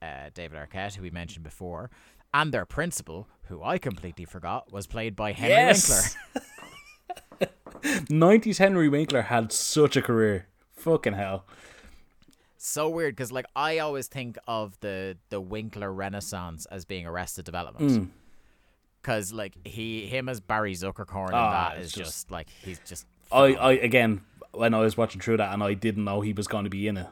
uh, 0.01 0.29
David 0.33 0.59
Arquette, 0.59 0.95
who 0.95 1.01
we 1.01 1.09
mentioned 1.09 1.43
before, 1.43 1.89
and 2.33 2.51
their 2.51 2.65
principal, 2.65 3.27
who 3.47 3.63
I 3.63 3.79
completely 3.79 4.25
forgot 4.25 4.71
was 4.71 4.85
played 4.85 5.15
by 5.15 5.31
Henry 5.31 5.55
Yes! 5.55 6.15
Winkler. 6.35 6.45
90s 7.83 8.57
Henry 8.57 8.89
Winkler 8.89 9.23
had 9.23 9.51
such 9.51 9.95
a 9.97 10.01
career. 10.01 10.47
Fucking 10.73 11.13
hell. 11.13 11.45
so 12.57 12.89
weird 12.89 13.15
because 13.15 13.31
like 13.31 13.45
I 13.55 13.79
always 13.79 14.07
think 14.07 14.37
of 14.47 14.79
the 14.81 15.17
the 15.29 15.41
Winkler 15.41 15.91
Renaissance 15.93 16.65
as 16.67 16.85
being 16.85 17.05
Arrested 17.05 17.45
Development. 17.45 18.11
Because 19.01 19.31
like 19.33 19.55
he 19.65 20.05
him 20.07 20.27
as 20.29 20.39
Barry 20.39 20.73
Zuckerkorn 20.73 21.29
in 21.29 21.33
Ah, 21.35 21.69
that 21.71 21.79
is 21.81 21.91
just- 21.91 22.05
just, 22.11 22.31
like 22.31 22.49
he's 22.49 22.79
just 22.85 23.05
I, 23.31 23.53
I 23.55 23.71
again 23.73 24.21
when 24.53 24.73
I 24.73 24.79
was 24.79 24.97
watching 24.97 25.21
through 25.21 25.37
that 25.37 25.53
and 25.53 25.61
I 25.63 25.73
didn't 25.73 26.03
know 26.03 26.21
he 26.21 26.33
was 26.33 26.47
going 26.47 26.63
to 26.63 26.69
be 26.69 26.87
in 26.87 26.97
it. 26.97 27.07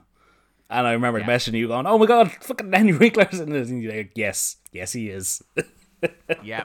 And 0.70 0.86
I 0.86 0.91
remember 0.93 1.20
Yeah. 1.20 1.26
messaging 1.28 1.53
you 1.59 1.68
going, 1.70 1.86
"Oh 1.88 1.97
my 1.97 2.05
god, 2.05 2.32
fucking 2.41 2.74
Henry 2.74 2.97
Winkler's 2.97 3.39
in 3.39 3.51
this," 3.51 3.70
and 3.70 3.82
you're 3.82 3.93
like, 3.95 4.11
"Yes, 4.15 4.57
yes, 4.74 4.91
he 4.91 5.09
is." 5.09 5.41
yeah. 6.43 6.63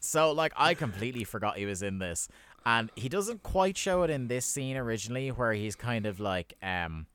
So 0.00 0.32
like 0.32 0.52
I 0.56 0.72
completely 0.74 1.24
forgot 1.24 1.58
he 1.58 1.66
was 1.66 1.82
in 1.82 1.98
this, 1.98 2.28
and 2.68 2.90
he 2.96 3.08
doesn't 3.08 3.42
quite 3.42 3.78
show 3.78 4.02
it 4.02 4.10
in 4.10 4.28
this 4.28 4.44
scene 4.44 4.76
originally, 4.76 5.30
where 5.30 5.54
he's 5.54 5.74
kind 5.74 6.04
of 6.04 6.20
like 6.20 6.52
um, 6.62 7.06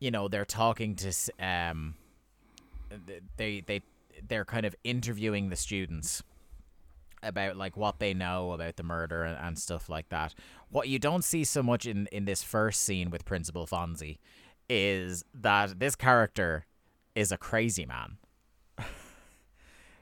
you 0.00 0.10
know, 0.10 0.26
they're 0.26 0.46
talking 0.46 0.96
to 0.96 1.12
um, 1.38 1.96
they 3.36 3.60
they 3.60 3.82
they're 4.26 4.46
kind 4.46 4.64
of 4.64 4.74
interviewing 4.84 5.50
the 5.50 5.56
students 5.56 6.22
about 7.22 7.58
like 7.58 7.76
what 7.76 7.98
they 7.98 8.14
know 8.14 8.52
about 8.52 8.76
the 8.76 8.82
murder 8.82 9.22
and, 9.22 9.36
and 9.38 9.58
stuff 9.58 9.90
like 9.90 10.08
that. 10.08 10.34
What 10.70 10.88
you 10.88 10.98
don't 10.98 11.22
see 11.22 11.44
so 11.44 11.62
much 11.62 11.84
in 11.84 12.06
in 12.06 12.24
this 12.24 12.42
first 12.42 12.80
scene 12.80 13.10
with 13.10 13.26
Principal 13.26 13.66
Fonzie 13.66 14.16
is 14.66 15.26
that 15.34 15.78
this 15.78 15.94
character 15.94 16.64
is 17.14 17.32
a 17.32 17.36
crazy 17.36 17.84
man. 17.84 18.16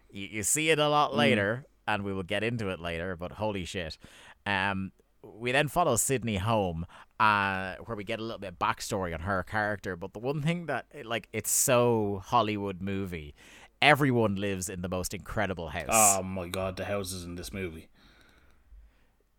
you, 0.09 0.29
you 0.29 0.43
see 0.45 0.71
it 0.71 0.79
a 0.79 0.89
lot 0.89 1.17
later, 1.17 1.67
and 1.87 2.05
we 2.05 2.13
will 2.13 2.23
get 2.23 2.43
into 2.45 2.69
it 2.69 2.81
later. 2.81 3.17
But 3.17 3.33
holy 3.33 3.65
shit! 3.65 3.99
Um, 4.47 4.93
we 5.23 5.53
then 5.53 5.69
follow 5.69 5.97
Sidney 5.97 6.37
home, 6.39 6.87
uh, 7.19 7.75
where 7.85 7.97
we 7.97 8.05
get 8.05 8.19
a 8.21 8.23
little 8.23 8.39
bit 8.39 8.49
of 8.55 8.59
backstory 8.59 9.13
on 9.15 9.21
her 9.21 9.43
character. 9.43 9.97
But 9.97 10.13
the 10.13 10.19
one 10.19 10.43
thing 10.43 10.67
that 10.67 10.87
like 11.05 11.29
it's 11.33 11.51
so 11.51 12.23
Hollywood 12.25 12.81
movie, 12.81 13.35
everyone 13.83 14.37
lives 14.37 14.69
in 14.69 14.81
the 14.83 14.89
most 14.89 15.13
incredible 15.15 15.69
house. 15.69 15.87
oh 15.91 16.23
my 16.23 16.49
god, 16.49 16.77
the 16.77 16.85
houses 16.87 17.25
in 17.25 17.35
this 17.37 17.53
movie. 17.53 17.89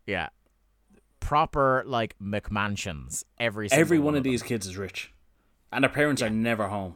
Yeah. 0.06 0.30
Proper 1.20 1.84
like 1.86 2.16
McMansions. 2.20 3.24
Every 3.40 3.70
single 3.70 3.82
Every 3.82 4.00
one 4.00 4.16
of 4.16 4.24
them. 4.24 4.32
these 4.32 4.44
kids 4.44 4.66
is 4.68 4.76
rich, 4.78 5.14
and 5.72 5.84
their 5.84 5.90
parents 5.92 6.22
are 6.22 6.30
never 6.30 6.68
home. 6.68 6.96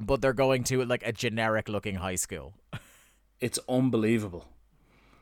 but 0.00 0.20
they're 0.20 0.32
going 0.32 0.64
to 0.64 0.84
like 0.84 1.06
a 1.06 1.12
generic 1.12 1.68
looking 1.68 1.94
high 1.96 2.16
school. 2.16 2.54
It's 3.40 3.58
unbelievable. 3.68 4.46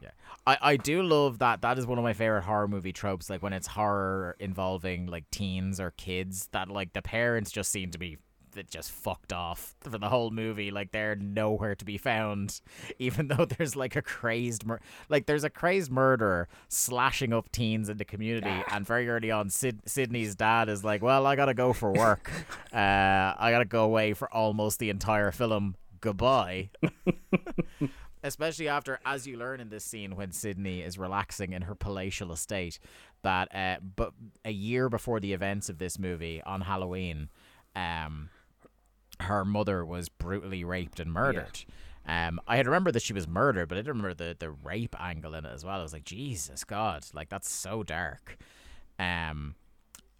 Yeah. 0.02 0.10
I, 0.46 0.58
I 0.60 0.76
do 0.76 1.02
love 1.02 1.38
that. 1.38 1.62
That 1.62 1.78
is 1.78 1.86
one 1.86 1.98
of 1.98 2.04
my 2.04 2.12
favorite 2.12 2.42
horror 2.44 2.68
movie 2.68 2.92
tropes. 2.92 3.30
Like 3.30 3.42
when 3.42 3.52
it's 3.52 3.66
horror 3.68 4.36
involving 4.38 5.06
like 5.06 5.30
teens 5.30 5.80
or 5.80 5.92
kids, 5.92 6.48
that 6.52 6.68
like 6.68 6.92
the 6.92 7.02
parents 7.02 7.50
just 7.50 7.70
seem 7.70 7.90
to 7.90 7.98
be 7.98 8.18
that 8.54 8.70
just 8.70 8.90
fucked 8.90 9.32
off 9.32 9.74
for 9.80 9.98
the 9.98 10.08
whole 10.08 10.30
movie. 10.30 10.70
Like 10.70 10.92
they're 10.92 11.16
nowhere 11.16 11.74
to 11.74 11.84
be 11.84 11.98
found, 11.98 12.60
even 12.98 13.28
though 13.28 13.44
there's 13.44 13.76
like 13.76 13.96
a 13.96 14.02
crazed 14.02 14.66
mur- 14.66 14.80
like 15.08 15.26
there's 15.26 15.44
a 15.44 15.50
crazed 15.50 15.90
murderer 15.90 16.48
slashing 16.68 17.32
up 17.32 17.50
teens 17.52 17.88
in 17.88 17.96
the 17.96 18.04
community, 18.04 18.62
and 18.70 18.86
very 18.86 19.08
early 19.08 19.30
on, 19.30 19.50
Sid- 19.50 19.82
Sidney's 19.86 20.34
dad 20.34 20.68
is 20.68 20.84
like, 20.84 21.02
"Well, 21.02 21.26
I 21.26 21.36
gotta 21.36 21.54
go 21.54 21.72
for 21.72 21.92
work. 21.94 22.30
uh, 22.72 22.76
I 22.76 23.48
gotta 23.50 23.64
go 23.64 23.84
away 23.84 24.12
for 24.14 24.32
almost 24.32 24.78
the 24.78 24.90
entire 24.90 25.32
film. 25.32 25.76
Goodbye." 26.02 26.68
especially 28.22 28.68
after, 28.68 29.00
as 29.04 29.26
you 29.26 29.36
learn 29.36 29.60
in 29.60 29.68
this 29.68 29.84
scene, 29.84 30.16
when 30.16 30.32
Sidney 30.32 30.80
is 30.80 30.98
relaxing 30.98 31.52
in 31.52 31.62
her 31.62 31.74
palatial 31.74 32.32
estate, 32.32 32.78
that 33.22 33.54
uh, 33.54 33.76
but 33.96 34.12
a 34.44 34.52
year 34.52 34.88
before 34.88 35.20
the 35.20 35.32
events 35.32 35.68
of 35.68 35.78
this 35.78 35.98
movie 35.98 36.42
on 36.44 36.62
Halloween, 36.62 37.28
um, 37.74 38.30
her 39.20 39.44
mother 39.44 39.84
was 39.84 40.08
brutally 40.08 40.64
raped 40.64 41.00
and 41.00 41.12
murdered. 41.12 41.64
Um, 42.06 42.40
I 42.48 42.56
had 42.56 42.66
remembered 42.66 42.94
that 42.94 43.02
she 43.02 43.12
was 43.12 43.28
murdered, 43.28 43.68
but 43.68 43.78
I 43.78 43.82
didn't 43.82 43.96
remember 43.96 44.14
the, 44.14 44.36
the 44.36 44.50
rape 44.50 44.96
angle 44.98 45.34
in 45.34 45.44
it 45.44 45.52
as 45.52 45.64
well. 45.64 45.78
I 45.78 45.82
was 45.82 45.92
like, 45.92 46.04
Jesus 46.04 46.64
God, 46.64 47.04
like 47.14 47.28
that's 47.28 47.50
so 47.50 47.82
dark. 47.82 48.38
Um, 48.98 49.54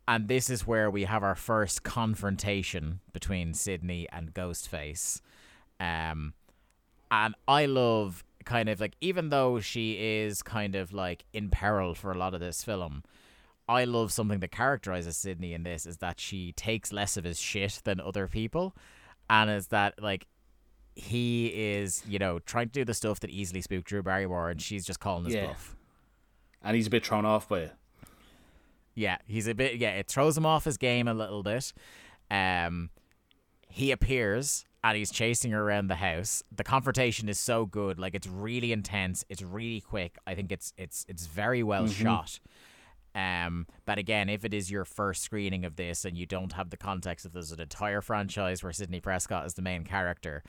and 0.07 0.29
this 0.29 0.49
is 0.51 0.67
where 0.67 0.91
we 0.91 1.05
have 1.05 1.23
our 1.23 1.35
first 1.35 1.83
confrontation 1.83 3.01
between 3.13 3.55
Sidney 3.55 4.09
and 4.13 4.35
Ghostface. 4.35 5.21
Um, 5.83 6.35
and 7.11 7.35
I 7.49 7.67
love 7.67 8.23
kind 8.45 8.69
of 8.69 8.81
like 8.81 8.95
even 9.01 9.29
though 9.31 9.61
she 9.61 9.93
is 10.23 10.43
kind 10.43 10.75
of 10.75 10.93
like 10.93 11.25
in 11.33 11.49
peril 11.51 11.95
for 11.95 12.11
a 12.13 12.17
lot 12.19 12.35
of 12.35 12.41
this 12.41 12.63
film, 12.63 13.03
I 13.69 13.85
love 13.85 14.13
something 14.13 14.41
that 14.41 14.51
characterizes 14.53 15.17
Sidney 15.17 15.53
in 15.55 15.63
this 15.63 15.87
is 15.87 15.99
that 15.99 16.21
she 16.21 16.53
takes 16.53 16.93
less 16.93 17.17
of 17.17 17.25
his 17.25 17.39
shit 17.41 17.81
than 17.85 18.01
other 18.01 18.27
people, 18.29 18.75
and 19.29 19.51
is 19.51 19.69
that 19.69 20.01
like 20.03 20.27
he 20.95 21.47
is 21.47 22.03
you 22.07 22.19
know 22.19 22.39
trying 22.41 22.67
to 22.67 22.73
do 22.73 22.85
the 22.85 22.95
stuff 22.95 23.21
that 23.21 23.31
easily 23.31 23.61
spooked 23.61 23.87
Drew 23.89 24.03
Barrymore, 24.03 24.51
and 24.51 24.61
she's 24.61 24.85
just 24.85 25.01
calling 25.01 25.25
his 25.25 25.35
Yeah. 25.35 25.47
bluff. 25.47 25.77
And 26.63 26.77
he's 26.77 26.87
a 26.87 26.91
bit 26.91 27.05
thrown 27.05 27.25
off 27.25 27.49
by 27.49 27.61
it. 27.61 27.73
Yeah, 28.95 29.19
he's 29.27 29.49
a 29.49 29.55
bit. 29.55 29.77
Yeah, 29.77 29.91
it 29.91 30.07
throws 30.07 30.37
him 30.37 30.47
off 30.47 30.65
his 30.65 30.77
game 30.77 31.09
a 31.09 31.15
little 31.15 31.43
bit. 31.43 31.73
Um, 32.31 32.91
he 33.73 33.91
appears 33.91 34.65
and 34.85 34.97
he's 34.97 35.11
chasing 35.11 35.51
her 35.53 35.63
around 35.63 35.87
the 35.89 35.95
house. 35.97 36.43
The 36.55 36.65
confrontation 36.65 37.29
is 37.29 37.39
so 37.39 37.67
good, 37.67 37.99
like 37.99 38.15
it's 38.15 38.27
really 38.27 38.73
intense. 38.73 39.25
It's 39.29 39.43
really 39.43 39.81
quick. 39.81 40.19
I 40.27 40.35
think 40.35 40.51
it's 40.53 40.73
it's 40.77 41.05
it's 41.09 41.27
very 41.27 41.63
well 41.63 41.87
shot. 41.89 42.39
Um, 43.15 43.67
but 43.85 43.99
again, 43.99 44.29
if 44.29 44.45
it 44.45 44.55
is 44.55 44.71
your 44.71 44.85
first 44.87 45.23
screening 45.23 45.65
of 45.65 45.77
this 45.77 46.05
and 46.05 46.17
you 46.17 46.25
don't 46.25 46.53
have 46.55 46.71
the 46.71 46.77
context 46.79 47.27
of 47.27 47.33
there's 47.33 47.53
an 47.53 47.61
entire 47.61 48.01
franchise 48.01 48.63
where 48.63 48.73
Sidney 48.73 49.01
Prescott 49.01 49.45
is 49.47 49.55
the 49.55 49.61
main 49.63 49.85
character, 49.85 50.43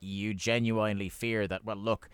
you 0.00 0.32
genuinely 0.34 1.08
fear 1.08 1.46
that. 1.48 1.64
Well, 1.64 1.76
look. 1.76 2.08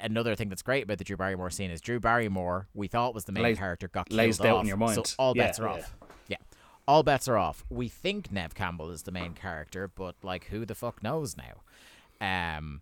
Another 0.00 0.34
thing 0.34 0.48
that's 0.48 0.62
great 0.62 0.84
about 0.84 0.96
the 0.96 1.04
Drew 1.04 1.18
Barrymore 1.18 1.50
scene 1.50 1.70
is 1.70 1.82
Drew 1.82 2.00
Barrymore, 2.00 2.66
we 2.72 2.88
thought 2.88 3.14
was 3.14 3.26
the 3.26 3.32
main 3.32 3.42
Lays- 3.42 3.58
character, 3.58 3.88
got 3.88 4.08
killed 4.08 4.40
off. 4.40 4.62
in 4.62 4.66
your 4.68 4.78
mind. 4.78 5.06
So 5.06 5.14
all 5.18 5.34
Yeah, 5.36 5.44
bets 5.48 5.60
are 5.60 5.64
yeah. 5.66 5.72
off. 5.72 5.96
Yeah. 6.00 6.08
All 6.90 7.02
bets 7.04 7.28
are 7.28 7.36
off. 7.38 7.64
We 7.70 7.88
think 7.88 8.32
Neve 8.32 8.54
Campbell 8.54 8.90
is 8.90 9.02
the 9.04 9.12
main 9.12 9.32
character, 9.34 9.86
but 9.86 10.16
like 10.22 10.46
who 10.46 10.66
the 10.66 10.74
fuck 10.74 11.02
knows 11.04 11.36
now? 11.36 11.54
Um 12.20 12.80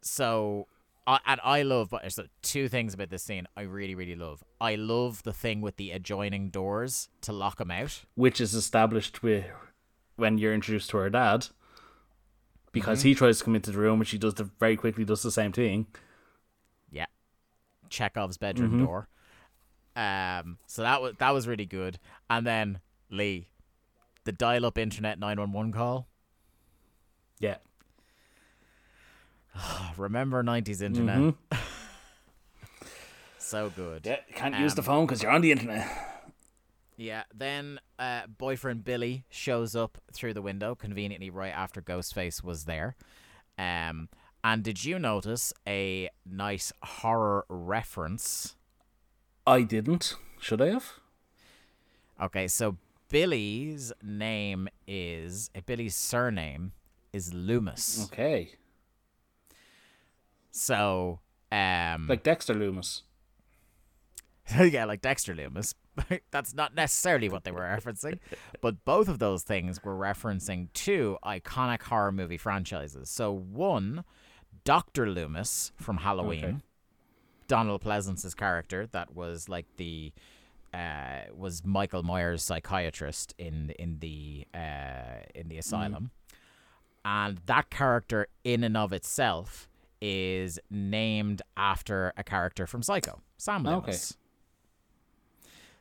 so 0.00 0.68
I 1.06 1.18
and 1.26 1.40
I 1.42 1.62
love 1.62 1.90
but 1.90 2.02
there's 2.02 2.18
two 2.42 2.68
things 2.68 2.94
about 2.94 3.10
this 3.10 3.22
scene 3.22 3.46
I 3.56 3.62
really 3.62 3.94
really 3.94 4.14
love. 4.14 4.44
I 4.60 4.76
love 4.76 5.22
the 5.24 5.32
thing 5.32 5.60
with 5.62 5.76
the 5.76 5.90
adjoining 5.90 6.50
doors 6.50 7.08
to 7.22 7.32
lock 7.32 7.60
him 7.60 7.70
out. 7.70 8.02
which 8.14 8.40
is 8.40 8.54
established 8.54 9.22
with 9.22 9.46
when 10.16 10.38
you're 10.38 10.54
introduced 10.54 10.90
to 10.90 10.98
her 10.98 11.10
dad 11.10 11.48
because 12.72 13.00
Mm-hmm. 13.00 13.08
he 13.08 13.14
tries 13.14 13.38
to 13.38 13.44
come 13.44 13.56
into 13.56 13.72
the 13.72 13.78
room 13.78 14.00
and 14.00 14.06
she 14.08 14.18
does 14.18 14.34
the 14.34 14.44
very 14.60 14.76
quickly 14.76 15.04
does 15.04 15.22
the 15.22 15.30
same 15.32 15.52
thing 15.52 15.86
Yeah. 16.90 17.06
Chekhov's 17.90 18.36
bedroom 18.38 18.70
Mm-hmm. 18.72 18.84
door. 18.84 19.08
Um 19.96 20.58
so 20.66 20.82
that 20.82 21.00
was 21.02 21.14
that 21.18 21.30
was 21.30 21.46
really 21.48 21.66
good. 21.66 21.98
And 22.28 22.46
then 22.46 22.80
Lee 23.10 23.48
the 24.24 24.32
dial 24.32 24.64
up 24.66 24.78
internet 24.78 25.18
911 25.18 25.72
call. 25.72 26.08
yeah 27.38 27.56
Remember 29.96 30.42
90s 30.42 30.82
internet. 30.82 31.18
Mm-hmm. 31.18 31.56
so 33.38 33.70
good. 33.76 34.02
yeah 34.06 34.18
can't 34.34 34.58
use 34.58 34.74
the 34.74 34.82
Um, 34.82 34.86
phone 34.86 35.06
because 35.06 35.22
you're 35.22 35.32
on 35.32 35.42
the 35.42 35.52
internet 35.52 35.86
Yeah, 36.96 37.24
then 37.34 37.80
uh, 37.98 38.22
boyfriend 38.38 38.84
Billy 38.84 39.24
shows 39.28 39.74
up 39.76 39.98
through 40.12 40.32
the 40.34 40.42
window 40.42 40.74
conveniently 40.74 41.28
right 41.30 41.52
after 41.52 41.82
Ghostface 41.82 42.42
was 42.42 42.64
there. 42.66 42.96
Um, 43.58 44.08
and 44.44 44.62
did 44.62 44.84
you 44.84 44.98
notice 44.98 45.52
a 45.66 46.08
nice 46.24 46.72
horror 46.82 47.44
reference? 47.48 48.54
I 49.46 49.62
didn't 49.62 50.16
should 50.40 50.60
i 50.60 50.68
have 50.68 51.00
Okay, 52.20 52.46
so 52.46 52.76
Billy's 53.10 53.92
name 54.02 54.68
is 54.86 55.50
uh, 55.56 55.60
Billy's 55.66 55.96
surname 55.96 56.70
is 57.12 57.34
Loomis. 57.34 58.04
okay 58.04 58.52
So, 60.52 61.18
um, 61.50 62.06
like 62.08 62.22
dexter 62.22 62.54
loomis 62.54 63.02
yeah, 64.60 64.84
like 64.84 65.00
Dexter 65.00 65.34
Loomis. 65.34 65.74
That's 66.30 66.52
not 66.54 66.74
necessarily 66.74 67.30
what 67.30 67.44
they 67.44 67.50
were 67.50 67.62
referencing, 67.62 68.18
but 68.60 68.84
both 68.84 69.08
of 69.08 69.18
those 69.18 69.42
things 69.42 69.82
were 69.82 69.96
referencing 69.96 70.68
two 70.74 71.16
iconic 71.24 71.82
horror 71.82 72.12
movie 72.12 72.36
franchises. 72.36 73.08
So 73.08 73.32
one, 73.32 74.04
Doctor 74.64 75.08
Loomis 75.08 75.72
from 75.80 75.96
Halloween, 75.96 76.44
Okay. 76.44 76.56
Donald 77.46 77.80
Pleasence's 77.82 78.34
character 78.34 78.86
that 78.92 79.14
was 79.14 79.48
like 79.48 79.66
the 79.76 80.12
uh, 80.72 81.30
was 81.34 81.64
Michael 81.64 82.02
Myers' 82.02 82.42
psychiatrist 82.42 83.34
in 83.38 83.70
in 83.78 83.98
the 84.00 84.46
uh, 84.54 85.22
in 85.34 85.48
the 85.48 85.58
asylum, 85.58 86.10
and 87.04 87.40
that 87.46 87.70
character 87.70 88.26
in 88.42 88.64
and 88.64 88.76
of 88.76 88.92
itself 88.92 89.68
is 90.00 90.58
named 90.70 91.42
after 91.56 92.12
a 92.16 92.24
character 92.24 92.66
from 92.66 92.82
Psycho, 92.82 93.20
Sam 93.36 93.66
Okay. 93.66 93.96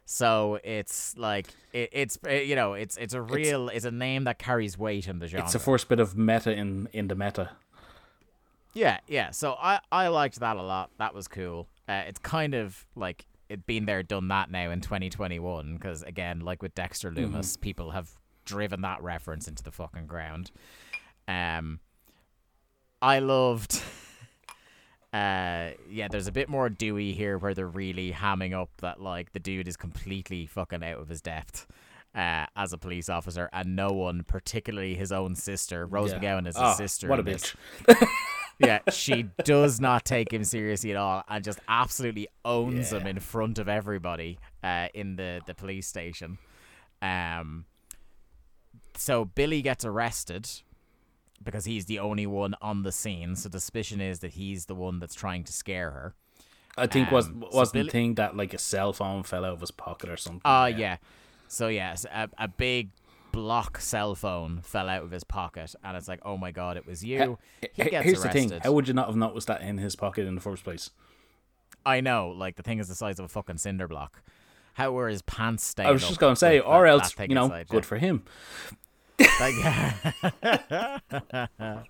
So 0.05 0.59
it's 0.63 1.17
like 1.17 1.47
it, 1.71 1.89
it's 1.91 2.19
uh, 2.27 2.31
you 2.31 2.55
know 2.55 2.73
it's 2.73 2.97
it's 2.97 3.13
a 3.13 3.21
real 3.21 3.69
it's, 3.69 3.85
a 3.85 3.91
name 3.91 4.25
that 4.25 4.37
carries 4.37 4.77
weight 4.77 5.07
in 5.07 5.19
the 5.19 5.27
genre. 5.27 5.43
it's 5.43 5.53
the 5.53 5.59
first 5.59 5.87
bit 5.87 5.99
of 5.99 6.17
meta 6.17 6.51
in 6.51 6.89
in 6.91 7.07
the 7.07 7.15
meta 7.15 7.51
Yeah, 8.73 8.99
yeah. 9.07 9.31
So 9.31 9.55
I 9.61 9.79
I 9.91 10.07
liked 10.07 10.39
that 10.39 10.57
a 10.57 10.61
lot. 10.63 10.89
That 10.97 11.13
was 11.13 11.27
cool. 11.27 11.67
Uh, 11.87 12.03
it's 12.07 12.19
kind 12.19 12.53
of 12.55 12.85
like 12.95 13.25
it 13.49 13.65
been 13.67 13.85
there, 13.85 14.01
done 14.03 14.29
that 14.29 14.49
now 14.49 14.71
in 14.71 14.81
2021. 14.81 15.75
Because 15.75 16.01
again, 16.03 16.39
like 16.39 16.61
with 16.61 16.73
Dexter 16.75 17.11
Loomis, 17.11 17.57
people 17.57 17.91
have 17.91 18.09
driven 18.45 18.81
that 18.81 19.01
reference 19.03 19.47
into 19.47 19.63
the 19.63 19.71
fucking 19.71 20.07
ground. 20.07 20.51
Um, 21.27 21.79
I 23.01 23.19
loved. 23.19 23.81
Uh, 25.13 25.73
yeah, 25.91 26.07
there's 26.09 26.25
a 26.25 26.31
bit 26.31 26.49
more 26.49 26.69
Dewey 26.69 27.13
here 27.13 27.37
where 27.37 27.53
they're 27.53 27.67
really 27.67 28.11
hamming 28.11 28.51
up 28.59 28.71
that 28.81 28.99
like 28.99 29.31
the 29.31 29.39
dude 29.39 29.67
is 29.67 29.77
completely 29.77 30.47
fucking 30.47 30.83
out 30.83 30.99
of 30.99 31.07
his 31.07 31.21
depth. 31.21 31.67
Uh, 32.15 32.47
as 32.55 32.73
a 32.73 32.79
police 32.79 33.09
officer, 33.09 33.47
and 33.53 33.75
no 33.75 33.89
one, 33.89 34.23
particularly 34.23 34.95
his 34.95 35.11
own 35.11 35.35
sister, 35.35 35.85
Rose 35.85 36.11
Yeah. 36.13 36.17
McGowan 36.19 36.47
is 36.47 36.55
his 36.55 36.63
Ah, 36.63 36.73
sister. 36.73 37.07
what 37.07 37.19
a 37.19 37.23
bitch 37.23 37.55
yeah, 38.63 38.79
she 38.91 39.23
does 39.43 39.79
not 39.79 40.05
take 40.05 40.31
him 40.31 40.43
seriously 40.43 40.91
at 40.91 40.97
all, 40.97 41.23
and 41.27 41.43
just 41.43 41.59
absolutely 41.67 42.27
owns 42.45 42.91
him 42.93 43.05
in 43.07 43.19
front 43.19 43.59
of 43.59 43.67
everybody 43.67 44.39
uh, 44.63 44.87
in 44.93 45.15
the 45.15 45.41
the 45.45 45.53
police 45.53 45.87
station. 45.87 46.37
Um, 47.01 47.65
so 48.95 49.25
Billy 49.25 49.61
gets 49.61 49.83
arrested 49.85 50.47
because 51.43 51.65
he's 51.65 51.85
the 51.85 51.99
only 51.99 52.25
one 52.25 52.55
on 52.61 52.83
the 52.83 52.91
scene. 52.91 53.35
So 53.35 53.49
the 53.49 53.59
suspicion 53.59 53.99
is 53.99 54.19
that 54.19 54.33
he's 54.33 54.65
the 54.67 54.75
one 54.75 54.99
that's 54.99 55.15
trying 55.15 55.43
to 55.45 55.51
scare 55.53 55.91
her. 55.91 56.13
i 56.77 56.87
think 56.87 57.11
was 57.11 57.27
Um, 57.27 57.45
so 57.51 57.57
wasn't 57.57 57.73
Billy- 57.73 57.85
the 57.87 57.91
thing 57.91 58.15
that 58.15 58.37
like 58.37 58.53
a 58.53 58.57
cell 58.57 58.93
phone 58.93 59.23
fell 59.23 59.43
out 59.45 59.53
of 59.53 59.59
his 59.61 59.71
pocket 59.71 60.09
or 60.09 60.17
something 60.17 60.41
Oh 60.45 60.65
yeah. 60.65 60.97
So 61.47 61.67
yes, 61.67 62.05
a, 62.05 62.29
a 62.37 62.47
big 62.47 62.89
block 63.33 63.79
cell 63.79 64.15
phone 64.15 64.61
fell 64.61 64.87
out 64.87 65.03
of 65.03 65.11
his 65.11 65.25
pocket, 65.25 65.75
and 65.83 65.97
it's 65.97 66.07
like, 66.07 66.21
oh 66.23 66.37
my 66.37 66.51
god, 66.51 66.77
it 66.77 66.85
was 66.87 67.03
you. 67.03 67.37
He 67.73 67.83
gets 67.83 68.05
Here's 68.05 68.23
arrested. 68.23 68.43
the 68.43 68.49
thing: 68.49 68.59
how 68.61 68.71
would 68.71 68.87
you 68.87 68.93
not 68.93 69.07
have 69.07 69.17
noticed 69.17 69.47
that 69.47 69.61
in 69.61 69.77
his 69.79 69.97
pocket 69.97 70.25
in 70.25 70.35
the 70.35 70.41
first 70.41 70.63
place? 70.63 70.91
I 71.85 71.99
know, 71.99 72.29
like 72.29 72.55
the 72.55 72.63
thing 72.63 72.79
is 72.79 72.87
the 72.87 72.95
size 72.95 73.19
of 73.19 73.25
a 73.25 73.27
fucking 73.27 73.57
cinder 73.57 73.89
block. 73.89 74.21
How 74.75 74.91
were 74.91 75.09
his 75.09 75.21
pants 75.21 75.65
staying? 75.65 75.89
I 75.89 75.91
was 75.91 76.07
just 76.07 76.19
going 76.19 76.33
to 76.33 76.39
say, 76.39 76.59
or 76.59 76.83
that- 76.83 76.89
else, 76.89 77.13
that 77.15 77.27
you 77.27 77.35
know, 77.35 77.45
inside 77.45 77.67
good 77.67 77.85
for 77.85 77.97
him. 77.97 78.23
Like, 79.39 79.53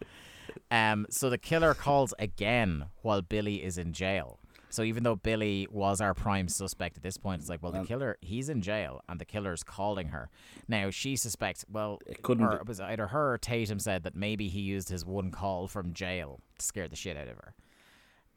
um, 0.72 1.06
so 1.10 1.30
the 1.30 1.38
killer 1.38 1.74
calls 1.74 2.14
again 2.20 2.86
while 3.02 3.22
Billy 3.22 3.64
is 3.64 3.78
in 3.78 3.94
jail. 3.94 4.40
So 4.74 4.82
even 4.82 5.04
though 5.04 5.16
Billy 5.16 5.68
was 5.70 6.02
our 6.02 6.16
prime 6.16 6.48
suspect 6.48 6.98
at 6.98 7.04
this 7.04 7.16
point, 7.16 7.42
it's 7.42 7.48
like, 7.50 7.62
well, 7.62 7.72
the 7.72 7.84
killer 7.84 8.18
he's 8.22 8.50
in 8.50 8.64
jail 8.64 9.02
and 9.08 9.20
the 9.22 9.26
killer's 9.26 9.62
calling 9.64 10.08
her. 10.08 10.32
Now 10.68 10.90
she 10.90 11.16
suspects. 11.16 11.64
Well, 11.72 12.00
It 12.08 12.24
couldn't 12.24 12.44
or 12.46 12.50
be- 12.50 12.56
it 12.56 12.68
was 12.68 12.80
either 12.80 13.06
her 13.06 13.34
or 13.34 13.38
Tatum 13.38 13.78
said 13.78 14.02
that 14.02 14.16
maybe 14.16 14.48
he 14.48 14.62
used 14.62 14.90
his 14.90 15.06
one 15.06 15.30
call 15.30 15.68
from 15.68 15.94
jail 15.94 16.40
to 16.58 16.66
scare 16.66 16.88
the 16.88 16.96
shit 16.96 17.16
out 17.16 17.28
of 17.28 17.36
her. 17.38 17.54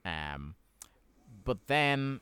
Um, 0.05 0.57
but 1.43 1.69
then 1.69 2.21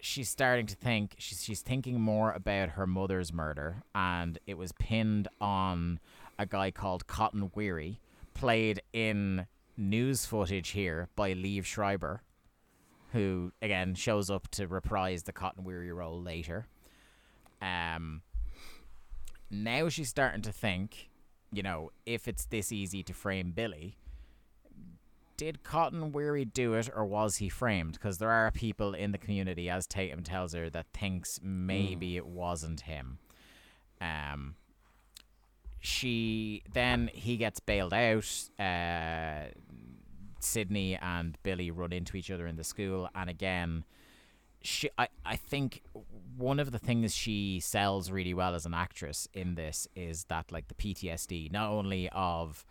she's 0.00 0.30
starting 0.30 0.64
to 0.64 0.74
think 0.74 1.14
she's 1.18 1.44
she's 1.44 1.60
thinking 1.60 2.00
more 2.00 2.32
about 2.32 2.70
her 2.70 2.86
mother's 2.86 3.30
murder, 3.30 3.82
and 3.94 4.38
it 4.46 4.56
was 4.56 4.72
pinned 4.72 5.28
on 5.38 6.00
a 6.38 6.46
guy 6.46 6.70
called 6.70 7.06
Cotton 7.06 7.50
Weary, 7.54 8.00
played 8.32 8.80
in 8.94 9.46
news 9.76 10.24
footage 10.24 10.70
here 10.70 11.08
by 11.14 11.34
Liev 11.34 11.64
Schreiber, 11.66 12.22
who 13.12 13.52
again 13.62 13.94
shows 13.94 14.30
up 14.30 14.48
to 14.52 14.66
reprise 14.66 15.22
the 15.22 15.32
Cotton 15.32 15.64
Weary 15.64 15.92
role 15.92 16.20
later. 16.20 16.66
Um, 17.60 18.22
now 19.50 19.88
she's 19.88 20.08
starting 20.08 20.42
to 20.42 20.52
think, 20.52 21.08
you 21.52 21.62
know, 21.62 21.90
if 22.06 22.28
it's 22.28 22.44
this 22.46 22.70
easy 22.72 23.02
to 23.02 23.14
frame 23.14 23.52
Billy, 23.52 23.96
did 25.36 25.62
Cotton 25.62 26.12
Weary 26.12 26.44
do 26.44 26.74
it 26.74 26.90
or 26.94 27.06
was 27.06 27.36
he 27.36 27.48
framed? 27.48 27.92
Because 27.92 28.18
there 28.18 28.30
are 28.30 28.50
people 28.50 28.92
in 28.92 29.12
the 29.12 29.18
community, 29.18 29.70
as 29.70 29.86
Tatum 29.86 30.22
tells 30.22 30.52
her, 30.52 30.68
that 30.68 30.86
thinks 30.92 31.40
maybe 31.42 32.16
it 32.16 32.26
wasn't 32.26 32.82
him. 32.82 33.18
Um, 34.00 34.56
she 35.80 36.62
then 36.72 37.08
he 37.12 37.36
gets 37.36 37.60
bailed 37.60 37.94
out. 37.94 38.28
Uh, 38.58 39.50
Sidney 40.40 40.96
and 40.96 41.36
Billy 41.42 41.70
run 41.70 41.92
into 41.92 42.16
each 42.16 42.30
other 42.30 42.46
in 42.46 42.56
the 42.56 42.64
school, 42.64 43.08
and 43.14 43.28
again, 43.28 43.84
she 44.62 44.90
I, 44.98 45.08
I 45.24 45.36
think 45.36 45.82
one 46.36 46.58
of 46.58 46.72
the 46.72 46.78
things 46.78 47.14
she 47.14 47.60
sells 47.60 48.10
really 48.10 48.34
well 48.34 48.54
as 48.54 48.66
an 48.66 48.74
actress 48.74 49.28
in 49.32 49.54
this 49.54 49.88
is 49.94 50.24
that 50.24 50.50
like 50.50 50.68
the 50.68 50.74
PTSD, 50.74 51.52
not 51.52 51.70
only 51.70 52.08
of 52.10 52.64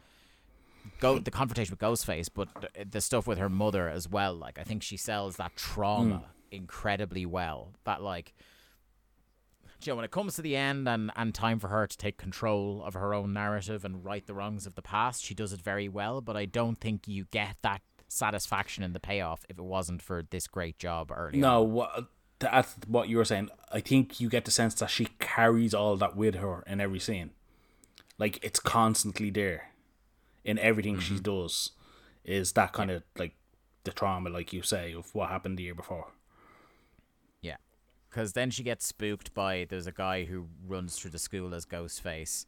go 1.00 1.20
the 1.20 1.32
confrontation 1.32 1.72
with 1.72 1.80
Ghostface, 1.80 2.30
but 2.34 2.50
the, 2.62 2.86
the 2.86 3.02
stuff 3.02 3.28
with 3.28 3.38
her 3.38 3.50
mother 3.50 3.90
as 3.90 4.10
well. 4.10 4.34
Like 4.34 4.60
I 4.60 4.64
think 4.64 4.84
she 4.84 4.98
sells 4.98 5.38
that 5.38 5.56
trauma 5.56 6.16
mm. 6.16 6.24
incredibly 6.52 7.26
well. 7.26 7.74
That 7.86 8.02
like 8.02 8.34
you 9.84 9.92
know, 9.92 9.96
when 9.98 10.06
it 10.06 10.12
comes 10.12 10.36
to 10.36 10.42
the 10.42 10.56
end 10.56 10.88
and, 10.88 11.12
and 11.16 11.34
time 11.34 11.60
for 11.60 11.68
her 11.68 11.86
to 11.88 11.98
take 11.98 12.18
control 12.18 12.84
of 12.84 12.94
her 12.94 13.14
own 13.14 13.34
narrative 13.34 13.86
and 13.86 14.04
right 14.04 14.26
the 14.26 14.34
wrongs 14.34 14.66
of 14.66 14.76
the 14.76 14.82
past, 14.82 15.24
she 15.24 15.34
does 15.34 15.54
it 15.54 15.62
very 15.62 15.88
well. 15.88 16.22
But 16.22 16.36
I 16.36 16.46
don't 16.46 16.80
think 16.80 17.08
you 17.08 17.26
get 17.32 17.58
that 17.62 17.82
satisfaction 18.08 18.84
in 18.84 18.94
the 18.94 19.00
payoff 19.00 19.46
if 19.50 19.58
it 19.58 19.64
wasn't 19.64 20.02
for 20.02 20.24
this 20.30 20.48
great 20.48 20.80
job 20.80 21.12
earlier. 21.12 21.40
No, 21.40 21.62
what 21.62 22.08
that's 22.40 22.76
what 22.88 23.10
you 23.10 23.18
were 23.18 23.26
saying. 23.26 23.50
I 23.72 23.80
think 23.80 24.20
you 24.20 24.30
get 24.30 24.46
the 24.46 24.52
sense 24.52 24.74
that 24.76 24.90
she 24.90 25.08
carries 25.20 25.74
all 25.74 25.98
that 25.98 26.16
with 26.16 26.36
her 26.36 26.64
in 26.68 26.80
every 26.80 27.00
scene. 27.00 27.32
Like 28.18 28.44
it's 28.44 28.60
constantly 28.60 29.30
there 29.30 29.72
in 30.44 30.58
everything 30.60 31.00
she 31.00 31.16
mm-hmm. 31.16 31.24
does. 31.24 31.72
Is 32.24 32.54
that 32.54 32.74
kind 32.74 32.92
of 32.92 33.04
like 33.18 33.36
the 33.84 33.92
trauma, 33.92 34.30
like 34.30 34.54
you 34.54 34.62
say, 34.62 34.94
of 34.94 35.14
what 35.14 35.30
happened 35.30 35.58
the 35.58 35.64
year 35.64 35.76
before? 35.76 36.12
Yeah. 38.10 38.10
Because 38.10 38.34
then 38.34 38.50
she 38.52 38.64
gets 38.64 38.86
spooked 38.86 39.34
by 39.34 39.66
there's 39.70 39.88
a 39.88 39.92
guy 39.92 40.26
who 40.26 40.48
runs 40.68 40.96
through 40.98 41.12
the 41.12 41.20
school 41.20 41.54
as 41.54 41.66
Ghostface. 41.66 42.46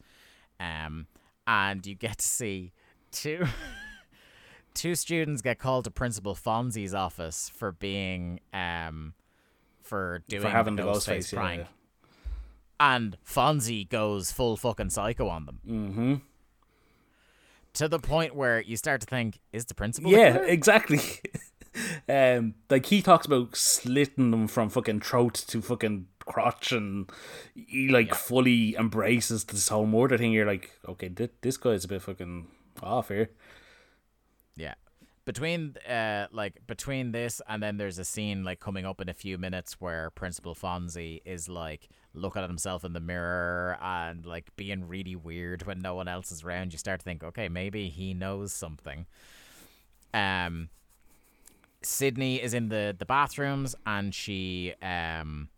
Um, 0.58 1.06
and 1.46 1.86
you 1.86 1.94
get 1.94 2.18
to 2.18 2.24
see 2.26 2.72
two 3.12 3.46
two 4.74 4.94
students 4.94 5.42
get 5.42 5.58
called 5.58 5.84
to 5.84 5.90
Principal 5.90 6.34
Fonzie's 6.34 6.94
office 6.94 7.50
for 7.54 7.72
being 7.72 8.40
um 8.52 9.14
for 9.82 10.22
doing 10.28 10.42
For 10.42 10.48
having 10.50 10.76
the 10.76 10.82
Ghostface 10.82 11.18
Ghostface, 11.18 11.34
prank. 11.34 11.60
yeah. 11.62 11.66
And 12.78 13.16
Fonzie 13.26 13.88
goes 13.88 14.32
full 14.32 14.56
fucking 14.56 14.90
psycho 14.90 15.28
on 15.28 15.44
them. 15.46 15.60
Mm-hmm. 15.68 16.14
To 17.74 17.88
the 17.88 17.98
point 17.98 18.34
where 18.34 18.60
you 18.62 18.76
start 18.76 19.00
to 19.02 19.06
think, 19.06 19.38
is 19.52 19.66
the 19.66 19.74
principal? 19.74 20.10
Yeah, 20.10 20.36
exactly. 20.38 21.00
um, 22.08 22.54
like 22.68 22.86
he 22.86 23.02
talks 23.02 23.26
about 23.26 23.56
slitting 23.56 24.30
them 24.30 24.48
from 24.48 24.68
fucking 24.68 25.00
throat 25.00 25.34
to 25.48 25.62
fucking 25.62 26.06
crotch, 26.20 26.72
and 26.72 27.10
he 27.54 27.88
like 27.88 28.14
fully 28.14 28.74
embraces 28.76 29.44
this 29.44 29.68
whole 29.68 29.86
murder 29.86 30.18
thing. 30.18 30.32
You're 30.32 30.46
like, 30.46 30.70
okay, 30.88 31.08
th- 31.08 31.32
this 31.40 31.56
guy's 31.56 31.84
a 31.84 31.88
bit 31.88 32.02
fucking 32.02 32.46
off 32.82 33.08
here. 33.08 33.30
Yeah. 34.56 34.74
Between 35.24 35.76
uh 35.88 36.26
like 36.32 36.66
between 36.66 37.12
this 37.12 37.40
and 37.46 37.62
then 37.62 37.76
there's 37.76 37.98
a 37.98 38.04
scene 38.04 38.42
like 38.42 38.58
coming 38.58 38.84
up 38.84 39.00
in 39.00 39.08
a 39.08 39.14
few 39.14 39.38
minutes 39.38 39.80
where 39.80 40.10
Principal 40.10 40.54
Fonzie 40.54 41.20
is 41.24 41.48
like 41.48 41.88
looking 42.14 42.42
at 42.42 42.48
himself 42.48 42.84
in 42.84 42.94
the 42.94 43.00
mirror 43.00 43.78
and 43.80 44.26
like 44.26 44.54
being 44.56 44.88
really 44.88 45.14
weird 45.14 45.66
when 45.66 45.78
no 45.78 45.94
one 45.94 46.08
else 46.08 46.32
is 46.32 46.42
around. 46.42 46.72
You 46.72 46.78
start 46.78 47.00
to 47.00 47.04
think, 47.04 47.22
okay, 47.22 47.48
maybe 47.48 47.90
he 47.90 48.12
knows 48.12 48.52
something. 48.52 49.06
Um 50.12 50.70
Sidney 51.82 52.42
is 52.42 52.54
in 52.54 52.68
the 52.68 52.94
the 52.98 53.06
bathrooms 53.06 53.74
and 53.86 54.14
she 54.14 54.74
um 54.82 55.48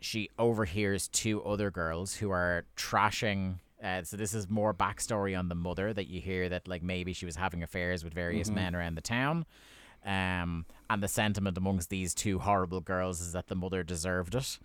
she 0.00 0.30
overhears 0.38 1.08
two 1.08 1.42
other 1.42 1.70
girls 1.70 2.16
who 2.16 2.30
are 2.30 2.64
trashing. 2.76 3.58
Uh, 3.82 4.02
so 4.02 4.16
this 4.16 4.34
is 4.34 4.48
more 4.48 4.74
backstory 4.74 5.38
on 5.38 5.48
the 5.48 5.54
mother 5.54 5.92
that 5.92 6.08
you 6.08 6.20
hear 6.20 6.48
that 6.48 6.66
like 6.68 6.82
maybe 6.82 7.12
she 7.12 7.26
was 7.26 7.36
having 7.36 7.62
affairs 7.62 8.04
with 8.04 8.14
various 8.14 8.50
men 8.50 8.74
around 8.74 8.94
the 8.94 9.00
town. 9.00 9.44
Um, 10.04 10.66
and 10.88 11.02
the 11.02 11.08
sentiment 11.08 11.56
amongst 11.58 11.90
these 11.90 12.14
two 12.14 12.38
horrible 12.38 12.80
girls 12.80 13.20
is 13.20 13.32
that 13.32 13.48
the 13.48 13.54
mother 13.54 13.82
deserved 13.82 14.34
it. 14.34 14.58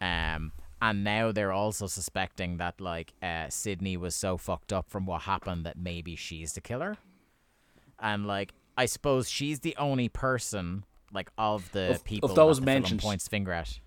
Um, 0.00 0.52
and 0.80 1.04
now 1.04 1.30
they're 1.30 1.52
also 1.52 1.86
suspecting 1.86 2.56
that 2.56 2.80
like 2.80 3.14
uh, 3.22 3.46
Sidney 3.48 3.96
was 3.96 4.14
so 4.16 4.36
fucked 4.36 4.72
up 4.72 4.90
from 4.90 5.06
what 5.06 5.22
happened 5.22 5.64
that 5.64 5.78
maybe 5.78 6.16
she's 6.16 6.54
the 6.54 6.60
killer. 6.60 6.96
And 8.00 8.26
like 8.26 8.52
I 8.76 8.86
suppose 8.86 9.28
she's 9.28 9.60
the 9.60 9.76
only 9.76 10.08
person 10.08 10.84
like 11.12 11.30
of 11.36 11.70
the 11.72 11.90
Of- 11.90 11.96
of 11.96 12.04
people 12.04 12.28
those 12.30 12.58
the 12.58 12.64
film 12.64 12.74
mentioned- 12.82 13.00
points 13.00 13.28
finger 13.28 13.52
at. 13.52 13.78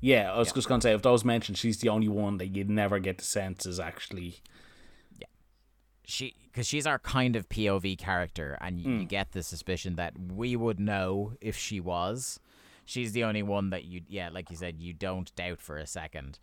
Yeah, 0.00 0.32
I 0.32 0.38
was 0.38 0.52
just 0.52 0.68
gonna 0.68 0.80
say 0.80 0.94
if 0.94 1.02
those 1.02 1.24
mentioned, 1.24 1.58
she's 1.58 1.78
the 1.78 1.88
only 1.88 2.08
one 2.08 2.38
that 2.38 2.46
you'd 2.48 2.70
never 2.70 2.98
get 2.98 3.18
the 3.18 3.24
sense 3.24 3.66
is 3.66 3.78
actually. 3.80 4.36
Yeah, 5.18 5.26
she 6.04 6.34
because 6.44 6.66
she's 6.66 6.86
our 6.86 6.98
kind 6.98 7.36
of 7.36 7.48
POV 7.48 7.96
character, 7.96 8.56
and 8.60 8.76
y- 8.78 8.82
Hmm. 8.82 9.00
you 9.00 9.04
get 9.06 9.32
the 9.32 9.42
suspicion 9.42 9.96
that 9.96 10.18
we 10.18 10.56
would 10.56 10.80
know 10.80 11.34
if 11.40 11.56
she 11.56 11.80
was. 11.80 12.40
She's 12.84 13.12
the 13.12 13.22
only 13.24 13.42
one 13.42 13.70
that 13.70 13.84
you, 13.84 14.02
yeah, 14.08 14.30
like 14.30 14.50
you 14.50 14.56
said, 14.56 14.80
you 14.80 14.92
don't 14.92 15.32
doubt 15.36 15.60
for 15.60 15.76
a 15.76 15.86
second. 15.86 16.38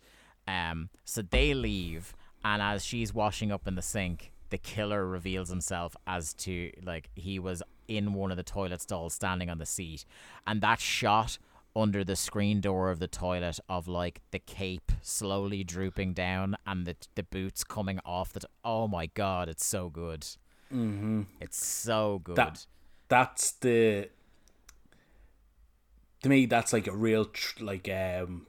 Um, 0.46 0.88
so 1.04 1.20
they 1.20 1.52
leave, 1.52 2.14
and 2.44 2.62
as 2.62 2.84
she's 2.86 3.12
washing 3.12 3.50
up 3.52 3.66
in 3.68 3.74
the 3.74 3.82
sink, 3.82 4.32
the 4.50 4.56
killer 4.56 5.06
reveals 5.06 5.50
himself 5.50 5.94
as 6.06 6.32
to 6.34 6.72
like 6.82 7.10
he 7.14 7.38
was 7.38 7.62
in 7.88 8.12
one 8.12 8.30
of 8.30 8.36
the 8.36 8.42
toilet 8.42 8.80
stalls, 8.80 9.14
standing 9.14 9.50
on 9.50 9.58
the 9.58 9.66
seat, 9.66 10.04
and 10.46 10.60
that 10.60 10.80
shot 10.80 11.38
under 11.74 12.04
the 12.04 12.16
screen 12.16 12.60
door 12.60 12.90
of 12.90 12.98
the 12.98 13.06
toilet 13.06 13.58
of 13.68 13.86
like 13.88 14.20
the 14.30 14.38
cape 14.38 14.90
slowly 15.02 15.62
drooping 15.62 16.12
down 16.12 16.56
and 16.66 16.86
the 16.86 16.96
the 17.14 17.22
boots 17.22 17.62
coming 17.62 18.00
off 18.04 18.32
the 18.32 18.40
t- 18.40 18.46
oh 18.64 18.88
my 18.88 19.06
god 19.06 19.48
it's 19.48 19.64
so 19.64 19.88
good 19.88 20.22
mm-hmm. 20.72 21.22
it's 21.40 21.64
so 21.64 22.20
good 22.24 22.36
That 22.36 22.66
that's 23.08 23.52
the. 23.52 24.10
To 26.22 26.28
me, 26.28 26.46
that's 26.46 26.72
like 26.72 26.86
a 26.86 26.96
real 26.96 27.26
tr- 27.26 27.64
like 27.64 27.88
um, 27.88 28.46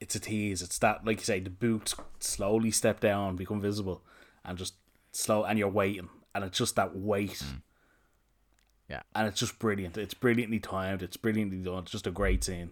it's 0.00 0.14
a 0.14 0.20
tease. 0.20 0.62
It's 0.62 0.78
that 0.78 1.04
like 1.04 1.18
you 1.18 1.24
say, 1.24 1.40
the 1.40 1.50
boots 1.50 1.94
slowly 2.18 2.70
step 2.70 3.00
down, 3.00 3.36
become 3.36 3.60
visible, 3.60 4.02
and 4.44 4.58
just 4.58 4.74
slow, 5.12 5.44
and 5.44 5.58
you're 5.58 5.68
waiting, 5.68 6.08
and 6.34 6.44
it's 6.44 6.58
just 6.58 6.76
that 6.76 6.96
wait. 6.96 7.42
Yeah. 8.88 9.02
and 9.14 9.26
it's 9.26 9.40
just 9.40 9.58
brilliant. 9.58 9.96
It's 9.96 10.14
brilliantly 10.14 10.60
timed. 10.60 11.02
It's 11.02 11.16
brilliantly 11.16 11.58
done. 11.58 11.82
It's 11.84 11.92
just 11.92 12.06
a 12.06 12.10
great 12.10 12.44
scene. 12.44 12.70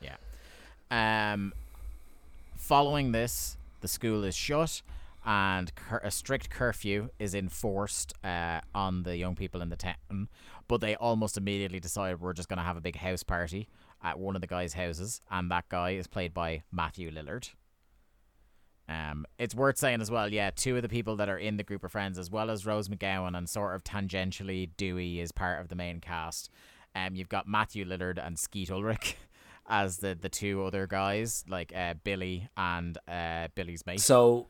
Yeah. 0.00 0.16
Um, 0.90 1.52
following 2.56 3.12
this, 3.12 3.56
the 3.80 3.88
school 3.88 4.22
is 4.24 4.36
shut, 4.36 4.82
and 5.26 5.74
cur- 5.74 6.00
a 6.04 6.10
strict 6.10 6.48
curfew 6.50 7.10
is 7.18 7.34
enforced 7.34 8.14
uh, 8.22 8.60
on 8.74 9.02
the 9.02 9.16
young 9.16 9.34
people 9.34 9.62
in 9.62 9.68
the 9.68 9.76
town. 9.76 10.28
But 10.68 10.80
they 10.80 10.94
almost 10.96 11.36
immediately 11.36 11.80
decide 11.80 12.20
we're 12.20 12.32
just 12.32 12.48
going 12.48 12.58
to 12.58 12.62
have 12.62 12.76
a 12.76 12.80
big 12.80 12.96
house 12.96 13.22
party 13.22 13.68
at 14.02 14.18
one 14.18 14.34
of 14.34 14.40
the 14.42 14.46
guys' 14.46 14.74
houses, 14.74 15.20
and 15.30 15.50
that 15.50 15.68
guy 15.68 15.90
is 15.90 16.06
played 16.06 16.32
by 16.32 16.62
Matthew 16.70 17.10
Lillard. 17.10 17.50
Um, 18.88 19.24
it's 19.38 19.54
worth 19.54 19.78
saying 19.78 20.00
as 20.02 20.10
well, 20.10 20.30
yeah, 20.32 20.50
two 20.54 20.76
of 20.76 20.82
the 20.82 20.88
people 20.88 21.16
that 21.16 21.28
are 21.28 21.38
in 21.38 21.56
the 21.56 21.62
group 21.62 21.84
of 21.84 21.92
friends, 21.92 22.18
as 22.18 22.30
well 22.30 22.50
as 22.50 22.66
Rose 22.66 22.88
McGowan 22.88 23.36
and 23.36 23.48
sort 23.48 23.74
of 23.74 23.82
tangentially 23.82 24.70
Dewey 24.76 25.20
is 25.20 25.32
part 25.32 25.60
of 25.60 25.68
the 25.68 25.74
main 25.74 26.00
cast. 26.00 26.50
Um, 26.94 27.14
you've 27.14 27.28
got 27.28 27.48
Matthew 27.48 27.84
Lillard 27.84 28.24
and 28.24 28.38
Skeet 28.38 28.70
Ulrich 28.70 29.16
as 29.68 29.98
the 29.98 30.16
the 30.20 30.28
two 30.28 30.64
other 30.64 30.86
guys, 30.86 31.44
like 31.48 31.72
uh, 31.74 31.94
Billy 32.04 32.48
and 32.56 32.98
uh, 33.08 33.48
Billy's 33.54 33.86
mate. 33.86 34.00
So, 34.00 34.48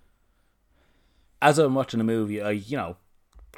as 1.41 1.59
I'm 1.59 1.75
watching 1.75 1.99
the 1.99 2.05
movie, 2.05 2.43
I 2.43 2.51
you 2.51 2.77
know 2.77 2.97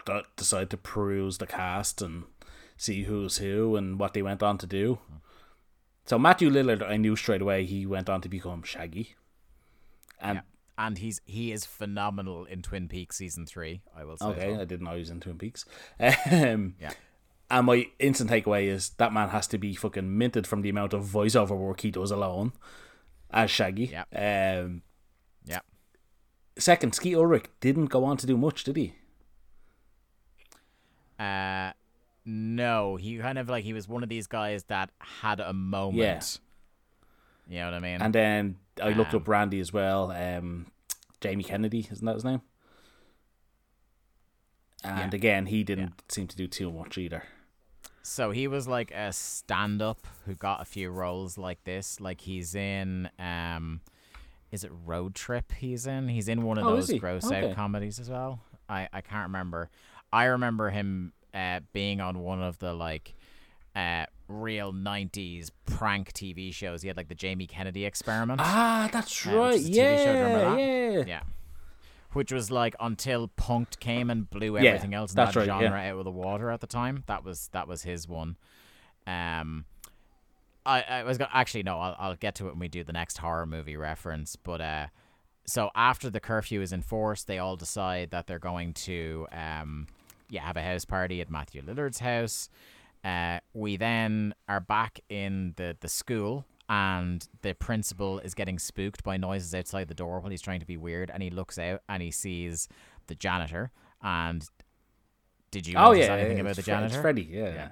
d- 0.05 0.23
decide 0.37 0.71
to 0.71 0.77
peruse 0.77 1.39
the 1.39 1.47
cast 1.47 2.03
and 2.03 2.25
see 2.77 3.05
who's 3.05 3.39
who 3.39 3.77
and 3.77 3.99
what 3.99 4.13
they 4.13 4.23
went 4.23 4.43
on 4.43 4.59
to 4.59 4.67
do. 4.67 4.99
So 6.05 6.19
Matthew 6.19 6.51
Lillard, 6.51 6.89
I 6.89 6.97
knew 6.99 7.17
straight 7.17 7.41
away 7.43 7.65
he 7.65 7.85
went 7.87 8.09
on 8.09 8.21
to 8.21 8.29
become 8.29 8.63
Shaggy, 8.63 9.17
and 10.21 10.37
Yeah. 10.37 10.43
And 10.79 10.99
he's 10.99 11.21
he 11.25 11.53
is 11.53 11.65
phenomenal 11.65 12.45
in 12.45 12.61
Twin 12.63 12.87
Peaks 12.89 13.17
season 13.17 13.47
three. 13.47 13.81
I 13.97 14.05
will 14.05 14.17
say. 14.19 14.27
okay. 14.27 14.55
I 14.57 14.65
didn't 14.65 14.85
know 14.85 14.93
he 14.93 14.99
was 15.01 15.11
in 15.11 15.21
Twin 15.21 15.39
Peaks. 15.39 15.65
Um, 16.31 16.75
Yeah. 16.81 16.93
And 17.49 17.67
my 17.67 17.87
instant 18.01 18.29
takeaway 18.29 18.67
is 18.67 18.91
that 18.99 19.13
man 19.13 19.29
has 19.29 19.47
to 19.49 19.59
be 19.59 19.75
fucking 19.75 20.19
minted 20.19 20.47
from 20.49 20.63
the 20.63 20.69
amount 20.69 20.93
of 20.93 21.05
voiceover 21.05 21.57
work 21.57 21.81
he 21.81 21.91
does 21.93 22.11
alone 22.11 22.53
as 23.31 23.51
Shaggy. 23.51 23.87
Yeah. 23.93 24.63
Um, 24.65 24.83
Yeah. 25.45 25.61
second, 26.59 26.95
Skeet 26.95 27.15
Ulrich 27.15 27.47
didn't 27.61 27.87
go 27.87 28.05
on 28.05 28.17
to 28.19 28.27
do 28.27 28.37
much, 28.37 28.65
did 28.65 28.77
he? 28.77 28.95
Uh, 31.19 31.73
no, 32.25 32.97
he 32.97 33.17
kind 33.19 33.39
of 33.39 33.49
like 33.49 33.65
he 33.65 33.73
was 33.73 33.89
one 33.89 34.03
of 34.03 34.09
these 34.09 34.27
guys 34.27 34.65
that 34.65 34.91
had 34.99 35.41
a 35.41 35.53
moment. 35.53 35.97
Yeah. 35.99 36.21
You 37.55 37.61
know 37.61 37.65
what 37.67 37.75
I 37.75 37.81
mean? 37.81 38.03
And 38.03 38.15
then 38.15 38.57
I 38.83 38.91
looked 38.91 39.15
Um, 39.15 39.21
up 39.23 39.29
Randy 39.29 39.61
as 39.61 39.73
well. 39.73 40.11
Um, 40.11 40.67
Jamie 41.21 41.45
Kennedy, 41.45 41.87
isn't 41.91 42.05
that 42.05 42.15
his 42.15 42.25
name? 42.25 42.43
And 44.85 45.13
Yeah. 45.13 45.17
again, 45.17 45.47
he 45.47 45.65
didn't 45.65 46.03
seem 46.09 46.27
to 46.29 46.37
do 46.37 46.47
too 46.47 46.71
much 46.71 46.99
either. 46.99 47.25
So 48.03 48.31
he 48.31 48.47
was 48.47 48.69
like 48.69 48.93
a 48.93 49.13
stand 49.13 49.83
up 49.83 50.07
who 50.27 50.35
got 50.35 50.61
a 50.61 50.65
few 50.65 50.91
roles 50.91 51.37
like 51.37 51.65
this. 51.65 52.01
Like 52.01 52.21
he's 52.21 52.55
in 52.55 53.11
um 53.19 53.81
is 54.53 54.63
it 54.63 54.71
Road 54.85 55.15
Trip 55.17 55.53
he's 55.59 55.87
in? 55.89 56.09
He's 56.09 56.29
in 56.29 56.43
one 56.45 56.57
of 56.57 56.67
Oh, 56.67 56.77
those 56.77 56.93
gross 57.01 57.25
Okay. 57.27 57.49
out 57.51 57.57
comedies 57.57 57.99
as 57.99 58.09
well. 58.09 58.41
I, 58.69 58.89
I 58.93 59.01
can't 59.01 59.25
remember. 59.27 59.71
I 60.13 60.27
remember 60.27 60.71
him 60.71 61.13
uh 61.35 61.61
being 61.73 62.01
on 62.01 62.21
one 62.21 62.41
of 62.43 62.59
the 62.59 62.73
like 62.73 63.15
uh 63.75 64.06
real 64.29 64.73
nineties 64.73 65.51
prank 65.67 66.13
TV 66.13 66.53
shows. 66.53 66.83
He 66.83 66.89
had 66.89 66.97
like 66.97 67.09
the 67.09 67.15
Jamie 67.15 67.47
Kennedy 67.47 67.85
experiment. 67.85 68.41
Ah, 68.43 68.89
that's 68.93 69.27
Uh, 69.27 69.31
right. 69.31 69.55
a 69.55 69.59
show, 69.59 69.67
do 69.67 69.73
you 69.73 69.83
remember 69.83 70.39
Yeah, 70.39 70.51
that? 70.51 70.59
yeah. 70.59 71.05
Yeah. 71.07 71.23
Which 72.13 72.33
was 72.33 72.51
like 72.51 72.75
until 72.81 73.29
Punk'd 73.29 73.79
came 73.79 74.09
and 74.11 74.29
blew 74.31 74.57
Yeah, 74.59 74.71
everything 74.71 74.95
else 74.95 75.13
in 75.13 75.17
that 75.17 75.37
right, 75.37 75.45
genre 75.47 75.83
yeah. 75.83 75.93
out 75.93 75.99
of 75.99 76.05
the 76.05 76.11
water 76.11 76.51
at 76.51 76.61
the 76.61 76.67
time. 76.67 77.05
That 77.07 77.25
was 77.25 77.49
that 77.53 77.69
was 77.69 77.83
his 77.83 78.09
one. 78.09 78.37
Um, 79.07 79.67
I 80.65 80.83
I 80.83 81.03
was 81.05 81.19
go- 81.19 81.27
actually 81.33 81.63
no, 81.63 81.79
I'll 81.79 81.97
I'll 81.99 82.17
get 82.17 82.35
to 82.37 82.47
it 82.47 82.51
when 82.53 82.59
we 82.61 82.69
do 82.69 82.83
the 82.85 82.93
next 82.93 83.19
horror 83.19 83.47
movie 83.47 83.77
reference. 83.77 84.35
But 84.35 84.61
uh, 84.61 84.87
so 85.47 85.71
after 85.75 86.09
the 86.11 86.19
curfew 86.21 86.61
is 86.63 86.73
enforced, 86.73 87.27
they 87.27 87.39
all 87.39 87.57
decide 87.57 88.11
that 88.11 88.27
they're 88.27 88.39
going 88.39 88.73
to 88.75 89.27
um, 89.31 89.87
yeah, 90.31 90.41
have 90.43 90.57
a 90.57 90.63
house 90.63 90.85
party 90.85 91.21
at 91.21 91.31
Matthew 91.31 91.63
Lillard's 91.63 92.01
house. 92.01 92.49
Uh, 93.07 93.39
we 93.55 93.77
then 93.77 94.35
are 94.49 94.59
back 94.61 94.99
in 95.09 95.53
the 95.57 95.77
the 95.81 95.89
school 95.89 96.45
and 96.69 97.29
the 97.43 97.53
principal 97.55 98.19
is 98.19 98.35
getting 98.35 98.59
spooked 98.59 99.05
by 99.05 99.17
noises 99.17 99.55
outside 99.55 99.87
the 99.87 99.95
door 99.95 100.19
while 100.19 100.31
he's 100.31 100.43
trying 100.43 100.59
to 100.59 100.67
be 100.67 100.77
weird 100.77 101.09
and 101.15 101.23
he 101.23 101.31
looks 101.31 101.57
out 101.59 101.81
and 101.89 102.03
he 102.03 102.11
sees 102.11 102.69
the 103.07 103.15
janitor 103.15 103.71
and 104.03 104.49
did 105.53 105.69
you 105.69 105.77
Oh 105.77 105.93
notice 105.93 106.07
yeah, 106.09 106.15
anything 106.15 106.37
yeah, 106.39 106.41
about 106.43 106.57
the 106.57 106.63
Fre- 106.63 106.71
it's 106.73 106.81
janitor? 106.81 107.01
Freddy. 107.03 107.23
Yeah. 107.31 107.55
Yeah. 107.55 107.69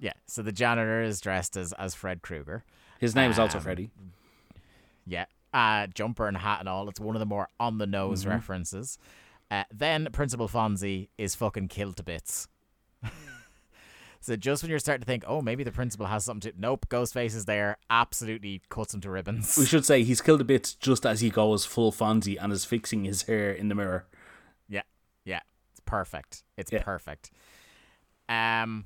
Yeah, 0.00 0.12
so 0.26 0.42
the 0.42 0.50
janitor 0.52 1.00
is 1.02 1.20
dressed 1.20 1.56
as 1.56 1.72
as 1.74 1.94
Fred 1.94 2.20
Krueger. 2.22 2.64
His 2.98 3.14
name 3.14 3.30
is 3.30 3.38
also 3.38 3.58
Um, 3.58 3.64
Freddy. 3.64 3.90
Yeah, 5.06 5.26
uh, 5.54 5.86
jumper 5.88 6.26
and 6.26 6.36
hat 6.36 6.58
and 6.60 6.68
all. 6.68 6.88
It's 6.88 6.98
one 7.00 7.14
of 7.14 7.20
the 7.20 7.26
more 7.26 7.48
on 7.60 7.78
the 7.78 7.86
nose 7.86 8.22
Mm-hmm. 8.22 8.30
references. 8.30 8.98
Uh, 9.50 9.64
then 9.72 10.08
Principal 10.12 10.48
Fonzie 10.48 11.08
is 11.18 11.34
fucking 11.36 11.68
killed 11.68 11.96
to 11.98 12.02
bits. 12.02 12.48
so 14.20 14.36
just 14.36 14.62
when 14.62 14.70
you're 14.70 14.78
starting 14.78 15.00
to 15.02 15.06
think, 15.06 15.24
oh, 15.26 15.40
maybe 15.40 15.64
the 15.64 15.72
principal 15.72 16.06
has 16.06 16.24
something 16.24 16.52
to, 16.52 16.60
nope, 16.60 16.86
Ghostface 16.88 17.34
is 17.34 17.44
there, 17.46 17.78
absolutely 17.88 18.62
cuts 18.68 18.92
him 18.94 19.00
to 19.02 19.10
ribbons. 19.10 19.56
We 19.56 19.66
should 19.66 19.84
say 19.84 20.04
he's 20.04 20.20
killed 20.20 20.40
a 20.40 20.44
bit 20.44 20.76
just 20.80 21.04
as 21.06 21.20
he 21.20 21.30
goes 21.30 21.64
full 21.64 21.90
Fonzie 21.92 22.36
and 22.40 22.52
is 22.52 22.64
fixing 22.64 23.04
his 23.04 23.22
hair 23.22 23.50
in 23.52 23.68
the 23.68 23.74
mirror. 23.74 24.06
Yeah, 24.68 24.82
yeah, 25.24 25.40
it's 25.72 25.80
perfect. 25.80 26.42
It's 26.56 26.70
Yeah. 26.72 26.82
perfect. 26.82 27.30
Um, 28.28 28.84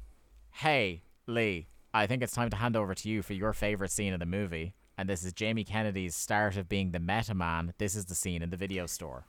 hey 0.52 1.02
Lee, 1.26 1.66
I 1.92 2.06
think 2.06 2.22
it's 2.22 2.32
time 2.32 2.50
to 2.50 2.56
hand 2.56 2.76
over 2.76 2.94
to 2.94 3.08
you 3.08 3.22
for 3.22 3.34
your 3.34 3.52
favorite 3.52 3.90
scene 3.90 4.12
in 4.12 4.20
the 4.20 4.26
movie, 4.26 4.74
and 4.96 5.08
this 5.08 5.24
is 5.24 5.32
Jamie 5.32 5.64
Kennedy's 5.64 6.14
start 6.14 6.56
of 6.56 6.68
being 6.68 6.92
the 6.92 6.98
meta 7.00 7.34
man. 7.34 7.74
This 7.78 7.94
is 7.94 8.06
the 8.06 8.14
scene 8.14 8.42
in 8.42 8.50
the 8.50 8.56
video 8.56 8.86
store. 8.86 9.26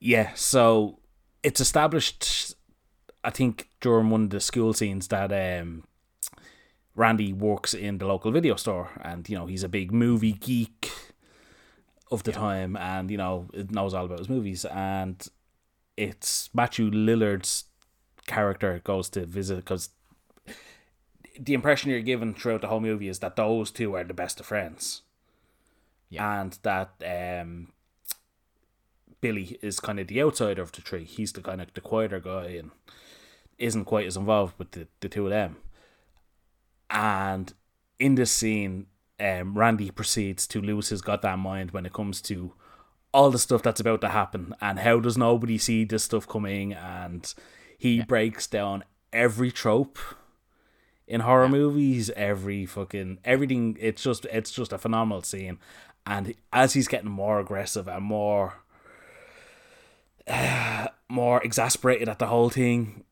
Yeah, 0.00 0.32
so 0.34 1.00
it's 1.42 1.60
established, 1.60 2.54
I 3.28 3.30
think, 3.30 3.68
during 3.82 4.08
one 4.08 4.24
of 4.24 4.30
the 4.30 4.40
school 4.40 4.72
scenes 4.72 5.08
that 5.08 5.30
um, 5.60 5.84
Randy 6.96 7.34
works 7.34 7.74
in 7.74 7.98
the 7.98 8.06
local 8.06 8.30
video 8.32 8.56
store, 8.56 8.88
and 9.02 9.28
you 9.28 9.36
know 9.36 9.44
he's 9.44 9.62
a 9.62 9.68
big 9.68 9.92
movie 9.92 10.32
geek 10.32 10.90
of 12.10 12.22
the 12.22 12.32
time, 12.32 12.74
and 12.74 13.10
you 13.10 13.18
know 13.18 13.50
it 13.52 13.70
knows 13.70 13.92
all 13.92 14.06
about 14.06 14.20
his 14.20 14.30
movies, 14.30 14.64
and 14.64 15.28
it's 15.94 16.48
Matthew 16.54 16.90
Lillard's 16.90 17.64
character 18.26 18.80
goes 18.82 19.10
to 19.10 19.26
visit 19.26 19.56
because 19.56 19.90
the 21.38 21.52
impression 21.52 21.90
you're 21.90 22.00
given 22.00 22.32
throughout 22.32 22.62
the 22.62 22.68
whole 22.68 22.80
movie 22.80 23.08
is 23.08 23.18
that 23.18 23.36
those 23.36 23.70
two 23.70 23.94
are 23.94 24.04
the 24.04 24.14
best 24.14 24.40
of 24.40 24.46
friends, 24.46 25.02
Yeah. 26.08 26.40
and 26.40 26.58
that 26.62 26.92
um, 27.04 27.72
Billy 29.20 29.58
is 29.60 29.80
kind 29.80 30.00
of 30.00 30.08
the 30.08 30.22
outsider 30.22 30.62
of 30.62 30.72
the 30.72 30.80
three. 30.80 31.04
He's 31.04 31.34
the 31.34 31.42
kind 31.42 31.60
of 31.60 31.74
the 31.74 31.82
quieter 31.82 32.20
guy 32.20 32.46
and 32.60 32.70
isn't 33.58 33.84
quite 33.84 34.06
as 34.06 34.16
involved 34.16 34.54
with 34.58 34.70
the, 34.72 34.86
the 35.00 35.08
two 35.08 35.24
of 35.24 35.30
them. 35.30 35.56
And 36.90 37.52
in 37.98 38.14
this 38.14 38.30
scene, 38.30 38.86
um, 39.20 39.58
Randy 39.58 39.90
proceeds 39.90 40.46
to 40.48 40.60
lose 40.60 40.88
his 40.88 41.02
goddamn 41.02 41.40
mind 41.40 41.72
when 41.72 41.86
it 41.86 41.92
comes 41.92 42.22
to 42.22 42.52
all 43.12 43.30
the 43.30 43.38
stuff 43.38 43.62
that's 43.62 43.80
about 43.80 44.00
to 44.02 44.08
happen 44.08 44.54
and 44.60 44.78
how 44.78 45.00
does 45.00 45.16
nobody 45.16 45.58
see 45.58 45.84
this 45.84 46.04
stuff 46.04 46.28
coming? 46.28 46.72
And 46.72 47.32
he 47.76 48.02
breaks 48.02 48.46
down 48.46 48.84
every 49.12 49.50
trope 49.50 49.98
in 51.06 51.20
horror 51.22 51.48
movies 51.48 52.10
every 52.10 52.66
fucking 52.66 53.18
everything. 53.24 53.76
It's 53.80 54.02
just 54.02 54.26
it's 54.26 54.50
just 54.50 54.72
a 54.72 54.78
phenomenal 54.78 55.22
scene. 55.22 55.58
And 56.06 56.34
as 56.52 56.74
he's 56.74 56.88
getting 56.88 57.10
more 57.10 57.40
aggressive 57.40 57.88
and 57.88 58.04
more 58.04 58.62
more 61.08 61.42
exasperated 61.42 62.08
at 62.08 62.18
the 62.18 62.26
whole 62.26 62.50
thing 62.50 63.04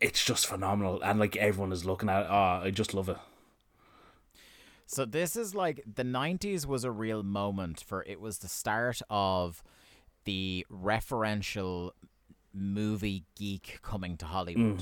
it's 0.00 0.24
just 0.24 0.46
phenomenal 0.46 1.02
and 1.02 1.18
like 1.18 1.36
everyone 1.36 1.72
is 1.72 1.84
looking 1.84 2.08
at 2.08 2.22
it. 2.22 2.28
Oh 2.30 2.60
i 2.64 2.70
just 2.70 2.94
love 2.94 3.08
it. 3.08 3.16
So 4.86 5.04
this 5.04 5.36
is 5.36 5.54
like 5.54 5.82
the 5.92 6.02
90s 6.04 6.64
was 6.64 6.82
a 6.84 6.90
real 6.90 7.22
moment 7.22 7.84
for 7.86 8.02
it 8.04 8.20
was 8.20 8.38
the 8.38 8.48
start 8.48 9.02
of 9.10 9.62
the 10.24 10.64
referential 10.72 11.90
movie 12.54 13.24
geek 13.36 13.80
coming 13.82 14.16
to 14.18 14.24
Hollywood. 14.26 14.80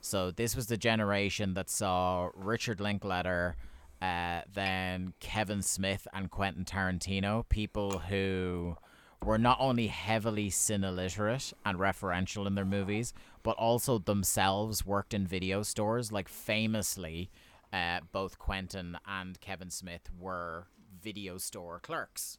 So 0.00 0.30
this 0.30 0.54
was 0.54 0.66
the 0.66 0.76
generation 0.76 1.54
that 1.54 1.70
saw 1.70 2.28
Richard 2.34 2.80
Linklater, 2.80 3.56
uh, 4.00 4.42
then 4.52 5.14
Kevin 5.18 5.62
Smith 5.62 6.06
and 6.12 6.30
Quentin 6.30 6.64
Tarantino, 6.64 7.48
people 7.48 7.98
who 7.98 8.76
were 9.24 9.38
not 9.38 9.58
only 9.60 9.88
heavily 9.88 10.50
cine 10.50 10.94
literate 10.94 11.52
and 11.64 11.78
referential 11.78 12.46
in 12.46 12.54
their 12.54 12.64
movies, 12.64 13.12
but 13.42 13.56
also 13.56 13.98
themselves 13.98 14.86
worked 14.86 15.12
in 15.12 15.26
video 15.26 15.62
stores. 15.62 16.12
Like 16.12 16.28
famously, 16.28 17.30
uh, 17.72 18.00
both 18.12 18.38
Quentin 18.38 18.96
and 19.06 19.40
Kevin 19.40 19.70
Smith 19.70 20.08
were 20.18 20.66
video 21.02 21.38
store 21.38 21.80
clerks. 21.80 22.38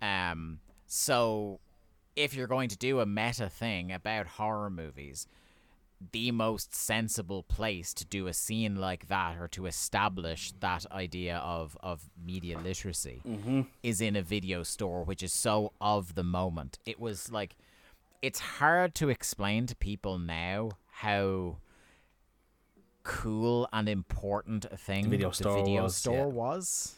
Um, 0.00 0.60
so 0.86 1.60
if 2.14 2.34
you're 2.34 2.46
going 2.46 2.68
to 2.68 2.78
do 2.78 3.00
a 3.00 3.06
meta 3.06 3.48
thing 3.48 3.92
about 3.92 4.26
horror 4.26 4.70
movies, 4.70 5.26
the 6.12 6.30
most 6.30 6.74
sensible 6.74 7.42
place 7.42 7.94
to 7.94 8.04
do 8.04 8.26
a 8.26 8.32
scene 8.32 8.76
like 8.76 9.08
that 9.08 9.38
or 9.38 9.48
to 9.48 9.66
establish 9.66 10.52
that 10.60 10.84
idea 10.92 11.38
of, 11.38 11.76
of 11.82 12.10
media 12.22 12.58
literacy 12.58 13.22
is 13.82 14.00
in 14.00 14.14
a 14.16 14.22
video 14.22 14.62
store, 14.62 15.04
which 15.04 15.22
is 15.22 15.32
so 15.32 15.72
of 15.80 16.14
the 16.14 16.22
moment. 16.22 16.78
It 16.84 17.00
was 17.00 17.32
like, 17.32 17.56
it's 18.20 18.40
hard 18.40 18.94
to 18.96 19.08
explain 19.08 19.66
to 19.66 19.76
people 19.76 20.18
now 20.18 20.70
how 20.90 21.56
cool 23.02 23.68
and 23.72 23.88
important 23.88 24.66
a 24.66 24.76
thing 24.76 25.08
Video 25.08 25.30
the 25.30 25.34
store 25.34 25.56
video 25.56 25.82
was, 25.84 25.96
store 25.96 26.16
yeah. 26.16 26.24
was. 26.24 26.94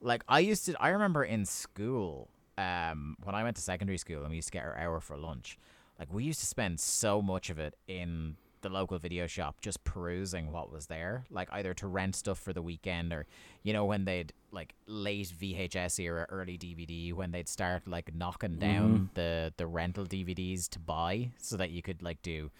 Like 0.00 0.24
I 0.28 0.40
used 0.40 0.66
to, 0.66 0.76
I 0.80 0.88
remember 0.88 1.22
in 1.22 1.44
school, 1.44 2.28
um, 2.58 3.16
when 3.22 3.34
I 3.34 3.42
went 3.42 3.56
to 3.56 3.62
secondary 3.62 3.98
school 3.98 4.22
and 4.22 4.30
we 4.30 4.36
used 4.36 4.48
to 4.48 4.52
get 4.52 4.64
our 4.64 4.76
hour 4.76 5.00
for 5.00 5.16
lunch, 5.16 5.58
like 5.98 6.12
we 6.12 6.24
used 6.24 6.40
to 6.40 6.46
spend 6.46 6.80
so 6.80 7.22
much 7.22 7.50
of 7.50 7.58
it 7.58 7.74
in 7.86 8.36
the 8.62 8.68
local 8.68 8.98
video 8.98 9.26
shop 9.26 9.60
just 9.60 9.84
perusing 9.84 10.50
what 10.50 10.72
was 10.72 10.86
there, 10.86 11.24
like 11.30 11.48
either 11.52 11.72
to 11.74 11.86
rent 11.86 12.16
stuff 12.16 12.38
for 12.38 12.52
the 12.52 12.62
weekend 12.62 13.12
or, 13.12 13.26
you 13.62 13.72
know, 13.72 13.84
when 13.84 14.04
they'd 14.04 14.32
like 14.50 14.74
late 14.86 15.32
VHS 15.40 16.00
era, 16.00 16.26
early 16.30 16.58
DVD, 16.58 17.12
when 17.12 17.30
they'd 17.30 17.48
start 17.48 17.86
like 17.86 18.14
knocking 18.14 18.52
mm-hmm. 18.52 18.60
down 18.60 19.10
the 19.14 19.52
the 19.56 19.66
rental 19.66 20.04
DVDs 20.04 20.68
to 20.70 20.78
buy 20.80 21.30
so 21.38 21.56
that 21.56 21.70
you 21.70 21.82
could 21.82 22.02
like 22.02 22.20
do 22.22 22.50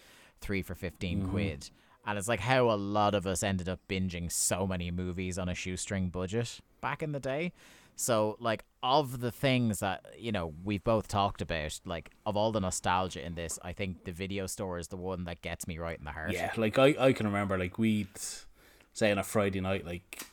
three 0.40 0.62
for 0.62 0.74
15 0.74 1.18
mm-hmm. 1.18 1.30
quid. 1.30 1.70
And 2.06 2.18
it's 2.18 2.28
like 2.28 2.40
how 2.40 2.70
a 2.70 2.76
lot 2.76 3.16
of 3.16 3.26
us 3.26 3.42
ended 3.42 3.68
up 3.68 3.80
binging 3.88 4.30
so 4.30 4.64
many 4.66 4.92
movies 4.92 5.38
on 5.38 5.48
a 5.48 5.54
shoestring 5.54 6.08
budget 6.08 6.60
back 6.80 7.02
in 7.02 7.10
the 7.10 7.20
day. 7.20 7.52
So, 7.96 8.36
like, 8.38 8.64
of 8.82 9.20
the 9.20 9.32
things 9.32 9.80
that, 9.80 10.04
you 10.18 10.30
know, 10.30 10.52
we've 10.62 10.84
both 10.84 11.08
talked 11.08 11.40
about, 11.40 11.80
like, 11.86 12.10
of 12.26 12.36
all 12.36 12.52
the 12.52 12.60
nostalgia 12.60 13.24
in 13.24 13.34
this, 13.34 13.58
I 13.62 13.72
think 13.72 14.04
the 14.04 14.12
video 14.12 14.46
store 14.46 14.78
is 14.78 14.88
the 14.88 14.98
one 14.98 15.24
that 15.24 15.40
gets 15.40 15.66
me 15.66 15.78
right 15.78 15.98
in 15.98 16.04
the 16.04 16.12
heart. 16.12 16.32
Yeah, 16.32 16.52
like 16.56 16.78
I, 16.78 16.94
I 16.98 17.12
can 17.14 17.26
remember 17.26 17.56
like 17.58 17.78
we'd 17.78 18.08
say 18.92 19.10
on 19.10 19.18
a 19.18 19.22
Friday 19.22 19.60
night, 19.60 19.86
like 19.86 20.26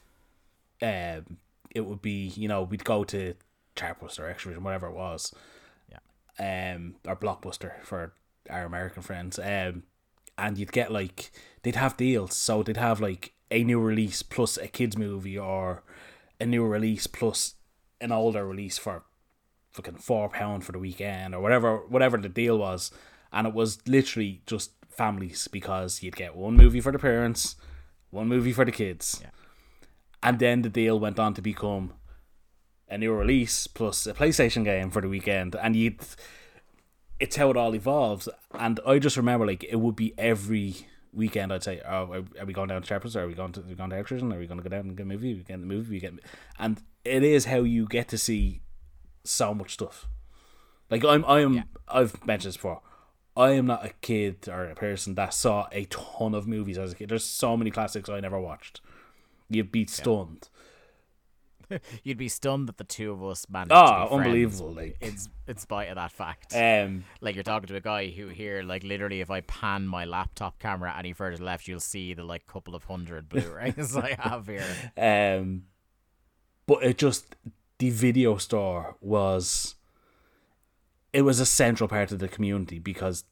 um 0.82 1.38
it 1.74 1.82
would 1.82 2.02
be, 2.02 2.28
you 2.36 2.48
know, 2.48 2.64
we'd 2.64 2.84
go 2.84 3.04
to 3.06 3.34
Chartbuster 3.76 4.20
or 4.20 4.34
Xtra-vision, 4.34 4.64
whatever 4.64 4.88
it 4.88 4.94
was. 4.94 5.34
Yeah. 5.90 6.74
Um 6.74 6.96
or 7.08 7.16
Blockbuster 7.16 7.82
for 7.84 8.14
our 8.50 8.66
American 8.66 9.02
friends. 9.02 9.40
Um 9.40 9.84
and 10.38 10.58
you'd 10.58 10.72
get 10.72 10.92
like 10.92 11.32
they'd 11.62 11.78
have 11.78 11.96
deals. 11.96 12.36
So 12.36 12.62
they'd 12.62 12.78
have 12.78 13.00
like 13.00 13.34
a 13.50 13.64
new 13.64 13.80
release 13.80 14.22
plus 14.22 14.58
a 14.58 14.68
kids 14.68 14.98
movie 14.98 15.38
or 15.38 15.84
a 16.44 16.46
new 16.46 16.66
release 16.66 17.08
plus 17.08 17.56
an 18.02 18.12
older 18.12 18.46
release 18.46 18.78
for 18.78 19.04
fucking 19.72 19.96
four 19.96 20.30
pound 20.30 20.64
for 20.64 20.74
the 20.74 20.78
weekend 20.80 21.34
or 21.34 21.42
whatever 21.42 21.78
whatever 21.88 22.18
the 22.18 22.30
deal 22.30 22.58
was. 22.58 22.92
And 23.32 23.48
it 23.48 23.54
was 23.54 23.80
literally 23.88 24.42
just 24.46 24.72
families 24.90 25.48
because 25.48 26.04
you'd 26.04 26.16
get 26.16 26.36
one 26.36 26.56
movie 26.56 26.82
for 26.82 26.92
the 26.92 27.00
parents, 27.00 27.56
one 28.12 28.28
movie 28.28 28.54
for 28.54 28.66
the 28.66 28.72
kids. 28.72 29.20
Yeah. 29.22 29.30
And 30.22 30.38
then 30.38 30.62
the 30.62 30.70
deal 30.70 31.00
went 31.00 31.18
on 31.18 31.34
to 31.34 31.42
become 31.42 31.94
a 32.90 32.98
new 32.98 33.14
release 33.14 33.66
plus 33.66 34.06
a 34.06 34.14
PlayStation 34.14 34.64
game 34.64 34.92
for 34.92 35.02
the 35.02 35.10
weekend. 35.10 35.56
And 35.56 35.76
you'd 35.76 36.02
it's 37.20 37.38
how 37.38 37.50
it 37.50 37.58
all 37.58 37.74
evolves. 37.74 38.28
And 38.54 38.82
I 38.86 39.00
just 39.00 39.18
remember 39.18 39.48
like 39.48 39.64
it 39.64 39.78
would 39.78 39.96
be 39.96 40.14
every 40.18 40.88
weekend 41.14 41.54
I'd 41.54 41.64
say, 41.64 41.82
Oh, 41.86 42.24
are, 42.40 42.46
we 42.46 42.54
going 42.54 42.70
down 42.70 42.82
to 42.82 42.88
Chappers? 42.88 43.16
Are 43.16 43.28
we 43.28 43.34
going 43.34 43.52
to 43.54 43.62
are 43.62 43.64
we 43.64 43.76
going 43.76 43.90
to 43.92 43.98
Extras? 43.98 44.24
Are 44.24 44.40
we 44.40 44.48
gonna 44.48 44.62
go 44.62 44.70
down 44.70 44.82
and 44.82 44.98
get 44.98 45.04
a 45.04 45.06
movie? 45.08 45.34
We 45.34 45.44
get 45.44 45.60
the 45.60 45.66
movie, 45.66 45.92
we 45.92 46.00
get 46.00 46.14
and 46.60 46.82
it 47.06 47.24
is 47.24 47.46
how 47.46 47.60
you 47.60 47.88
get 47.88 48.08
to 48.10 48.18
see 48.18 48.62
so 49.24 49.54
much 49.54 49.74
stuff. 49.74 50.08
Like 50.90 51.06
I'm 51.06 51.24
I'm 51.26 51.54
Yeah. 51.54 51.64
I've 51.88 52.26
mentioned 52.26 52.50
this 52.50 52.58
before. 52.58 52.82
I 53.36 53.52
am 53.52 53.66
not 53.66 53.86
a 53.86 53.90
kid 54.02 54.48
or 54.48 54.66
a 54.66 54.76
person 54.76 55.16
that 55.16 55.34
saw 55.34 55.68
a 55.72 55.86
ton 55.86 56.36
of 56.36 56.48
movies 56.48 56.78
as 56.78 56.92
a 56.92 56.96
kid. 56.96 57.10
There's 57.10 57.24
so 57.24 57.58
many 57.58 57.72
classics 57.72 58.08
I 58.10 58.20
never 58.20 58.40
watched. 58.40 58.82
You'd 59.50 59.72
be 59.72 59.86
stunned. 59.88 60.50
You'd 62.04 62.18
be 62.18 62.28
stunned 62.30 62.68
that 62.68 62.78
the 62.78 62.84
two 62.84 63.12
of 63.12 63.24
us 63.24 63.46
managed 63.50 63.72
Oh, 63.74 63.86
to 63.86 64.08
friends 64.08 64.12
unbelievable, 64.12 64.72
like- 64.74 64.98
in, 65.02 65.16
in 65.48 65.58
spite 65.58 65.90
of 65.90 65.96
that 65.96 66.12
fact. 66.12 66.54
Um 66.56 67.04
like 67.22 67.36
you're 67.36 67.44
talking 67.44 67.68
to 67.68 67.76
a 67.76 67.82
guy 67.82 68.08
who 68.10 68.28
here, 68.28 68.64
like 68.64 68.84
literally, 68.84 69.22
if 69.22 69.30
I 69.32 69.42
pan 69.42 69.88
my 69.88 70.06
laptop 70.06 70.60
camera 70.60 70.94
any 70.98 71.14
further 71.14 71.44
left, 71.44 71.68
you'll 71.68 71.80
see 71.80 72.14
the 72.14 72.24
like 72.24 72.46
couple 72.48 72.76
of 72.76 72.84
hundred 72.86 73.30
Blu-rays 73.30 73.96
I 74.10 74.16
have 74.20 74.48
here. 74.48 74.66
Um, 74.98 75.64
but 76.66 76.84
it 76.84 76.98
just 76.98 77.36
the 77.80 77.90
video 77.90 78.38
store 78.38 78.96
was 79.02 79.76
it 81.12 81.22
was 81.24 81.40
a 81.40 81.46
central 81.46 81.88
part 81.88 82.12
of 82.12 82.20
the 82.20 82.28
community 82.28 82.80
because 82.80 83.24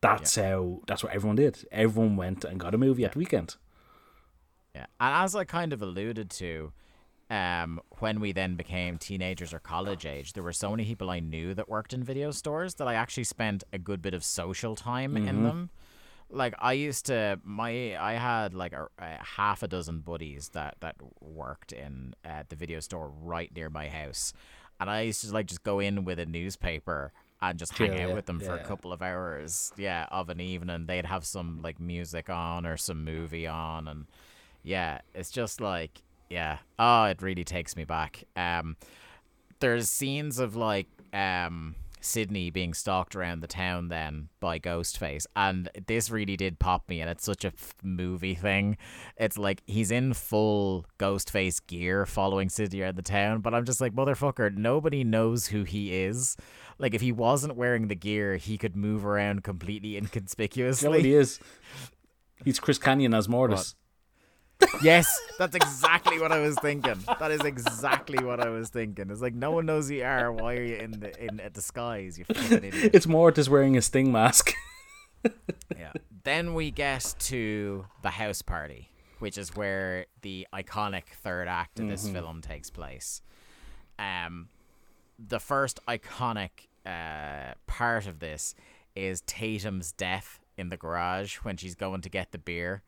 that's 0.00 0.34
how 0.36 0.80
that's 0.86 1.02
what 1.04 1.12
everyone 1.12 1.36
did. 1.36 1.66
Everyone 1.70 2.16
went 2.16 2.44
and 2.44 2.58
got 2.58 2.74
a 2.74 2.78
movie 2.78 3.04
at 3.04 3.12
the 3.12 3.18
weekend. 3.18 3.56
Yeah, 4.74 4.86
and 4.98 5.24
as 5.24 5.34
I 5.34 5.44
kind 5.44 5.72
of 5.72 5.82
alluded 5.82 6.30
to, 6.30 6.72
um, 7.30 7.80
when 8.00 8.18
we 8.18 8.32
then 8.32 8.56
became 8.56 8.98
teenagers 8.98 9.54
or 9.54 9.60
college 9.60 10.04
age, 10.04 10.32
there 10.32 10.42
were 10.42 10.52
so 10.52 10.70
many 10.70 10.84
people 10.84 11.08
I 11.08 11.20
knew 11.20 11.54
that 11.54 11.68
worked 11.68 11.92
in 11.92 12.02
video 12.02 12.32
stores 12.32 12.74
that 12.74 12.88
I 12.88 12.94
actually 12.94 13.24
spent 13.24 13.62
a 13.72 13.78
good 13.78 14.02
bit 14.02 14.14
of 14.14 14.24
social 14.24 14.74
time 14.74 15.16
in 15.16 15.44
them. 15.44 15.70
Like 16.28 16.54
I 16.58 16.72
used 16.72 17.06
to, 17.06 17.40
my 17.44 17.96
I 17.96 18.14
had 18.14 18.52
like 18.52 18.72
a, 18.72 18.88
a 18.98 19.24
half 19.24 19.62
a 19.62 19.68
dozen 19.68 20.00
buddies 20.00 20.50
that 20.50 20.76
that 20.80 20.96
worked 21.20 21.72
in 21.72 22.14
uh, 22.24 22.42
the 22.48 22.56
video 22.56 22.80
store 22.80 23.12
right 23.22 23.50
near 23.54 23.70
my 23.70 23.88
house, 23.88 24.32
and 24.80 24.90
I 24.90 25.02
used 25.02 25.24
to 25.24 25.32
like 25.32 25.46
just 25.46 25.62
go 25.62 25.78
in 25.78 26.04
with 26.04 26.18
a 26.18 26.26
newspaper 26.26 27.12
and 27.42 27.58
just 27.58 27.76
hang 27.76 27.92
Chill, 27.92 28.00
out 28.02 28.08
yeah, 28.08 28.14
with 28.14 28.26
them 28.26 28.38
for 28.38 28.54
a 28.54 28.64
couple 28.64 28.92
of 28.92 29.02
hours, 29.02 29.72
yeah, 29.76 30.06
of 30.10 30.28
an 30.30 30.40
evening. 30.40 30.86
They'd 30.86 31.06
have 31.06 31.24
some 31.24 31.62
like 31.62 31.80
music 31.80 32.28
on 32.28 32.66
or 32.66 32.76
some 32.76 33.04
movie 33.04 33.46
on, 33.46 33.88
and 33.88 34.06
yeah, 34.62 35.00
it's 35.14 35.30
just 35.30 35.60
like 35.60 36.02
yeah. 36.30 36.58
Oh, 36.78 37.04
it 37.04 37.20
really 37.20 37.44
takes 37.44 37.76
me 37.76 37.84
back. 37.84 38.24
Um, 38.36 38.76
there's 39.58 39.90
scenes 39.90 40.38
of 40.38 40.56
like 40.56 40.86
um 41.12 41.74
Sidney 42.00 42.48
being 42.48 42.72
stalked 42.72 43.14
around 43.14 43.40
the 43.40 43.46
town 43.46 43.88
then 43.88 44.30
by 44.40 44.58
Ghostface, 44.58 45.26
and 45.36 45.68
this 45.86 46.10
really 46.10 46.36
did 46.36 46.58
pop 46.58 46.88
me, 46.88 47.00
and 47.02 47.10
it's 47.10 47.24
such 47.24 47.44
a 47.44 47.48
f- 47.48 47.74
movie 47.82 48.34
thing. 48.34 48.78
It's 49.18 49.36
like 49.36 49.62
he's 49.66 49.90
in 49.90 50.14
full 50.14 50.86
Ghostface 50.98 51.60
gear 51.66 52.06
following 52.06 52.48
Sidney 52.48 52.80
around 52.80 52.96
the 52.96 53.02
town, 53.02 53.40
but 53.42 53.52
I'm 53.54 53.66
just 53.66 53.82
like 53.82 53.92
motherfucker. 53.92 54.56
Nobody 54.56 55.04
knows 55.04 55.48
who 55.48 55.64
he 55.64 55.94
is. 55.94 56.38
Like 56.78 56.94
if 56.94 57.02
he 57.02 57.12
wasn't 57.12 57.56
wearing 57.56 57.88
the 57.88 57.94
gear, 57.94 58.36
he 58.36 58.56
could 58.56 58.76
move 58.76 59.04
around 59.04 59.44
completely 59.44 59.96
inconspicuously. 59.98 60.86
You 60.86 60.90
know 60.90 60.96
what 60.96 61.04
he 61.04 61.14
is? 61.14 61.38
He's 62.44 62.58
Chris 62.58 62.78
Kanyon 62.78 63.12
as 63.14 63.28
Mortis. 63.28 63.74
Yes, 64.82 65.20
that's 65.38 65.54
exactly 65.54 66.18
what 66.18 66.32
I 66.32 66.40
was 66.40 66.56
thinking. 66.56 66.96
That 67.18 67.30
is 67.30 67.42
exactly 67.42 68.24
what 68.24 68.40
I 68.40 68.48
was 68.48 68.70
thinking. 68.70 69.10
It's 69.10 69.20
like 69.20 69.34
no 69.34 69.50
one 69.50 69.66
knows 69.66 69.88
who 69.88 69.96
you 69.96 70.04
are. 70.04 70.32
Why 70.32 70.54
are 70.54 70.62
you 70.62 70.76
in 70.76 70.92
the 71.00 71.22
in 71.22 71.40
at 71.40 71.54
the 71.54 71.60
skies? 71.62 72.18
You 72.18 72.24
fucking 72.24 72.64
idiot. 72.64 72.90
It's 72.94 73.06
Mortis 73.06 73.48
wearing 73.48 73.76
a 73.76 73.82
sting 73.82 74.12
mask. 74.12 74.52
Yeah. 75.78 75.92
Then 76.24 76.54
we 76.54 76.70
get 76.70 77.14
to 77.20 77.84
the 78.02 78.08
house 78.10 78.40
party, 78.42 78.88
which 79.18 79.36
is 79.36 79.54
where 79.54 80.06
the 80.22 80.46
iconic 80.52 81.04
third 81.22 81.46
act 81.46 81.78
of 81.78 81.88
this 81.88 82.08
film 82.08 82.40
takes 82.40 82.70
place. 82.70 83.20
Um, 83.98 84.48
the 85.18 85.38
first 85.40 85.78
iconic 85.86 86.68
uh, 86.86 87.54
part 87.66 88.06
of 88.06 88.18
this 88.18 88.54
is 88.96 89.20
Tatum's 89.22 89.92
death 89.92 90.40
in 90.56 90.68
the 90.70 90.76
garage 90.76 91.36
when 91.36 91.56
she's 91.56 91.74
going 91.74 92.00
to 92.02 92.08
get 92.08 92.32
the 92.32 92.38
beer, 92.38 92.82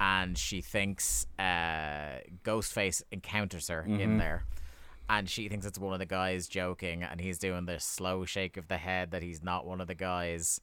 and 0.00 0.36
she 0.38 0.60
thinks 0.60 1.26
uh, 1.38 2.20
Ghostface 2.44 3.02
encounters 3.10 3.68
her 3.68 3.82
in 3.82 4.18
there. 4.18 4.44
And 5.10 5.28
she 5.28 5.48
thinks 5.48 5.64
it's 5.64 5.78
one 5.78 5.94
of 5.94 5.98
the 5.98 6.06
guys 6.06 6.48
joking, 6.48 7.02
and 7.02 7.20
he's 7.20 7.38
doing 7.38 7.64
this 7.64 7.84
slow 7.84 8.24
shake 8.26 8.56
of 8.58 8.68
the 8.68 8.76
head 8.76 9.10
that 9.12 9.22
he's 9.22 9.42
not 9.42 9.66
one 9.66 9.80
of 9.80 9.86
the 9.86 9.94
guys. 9.94 10.60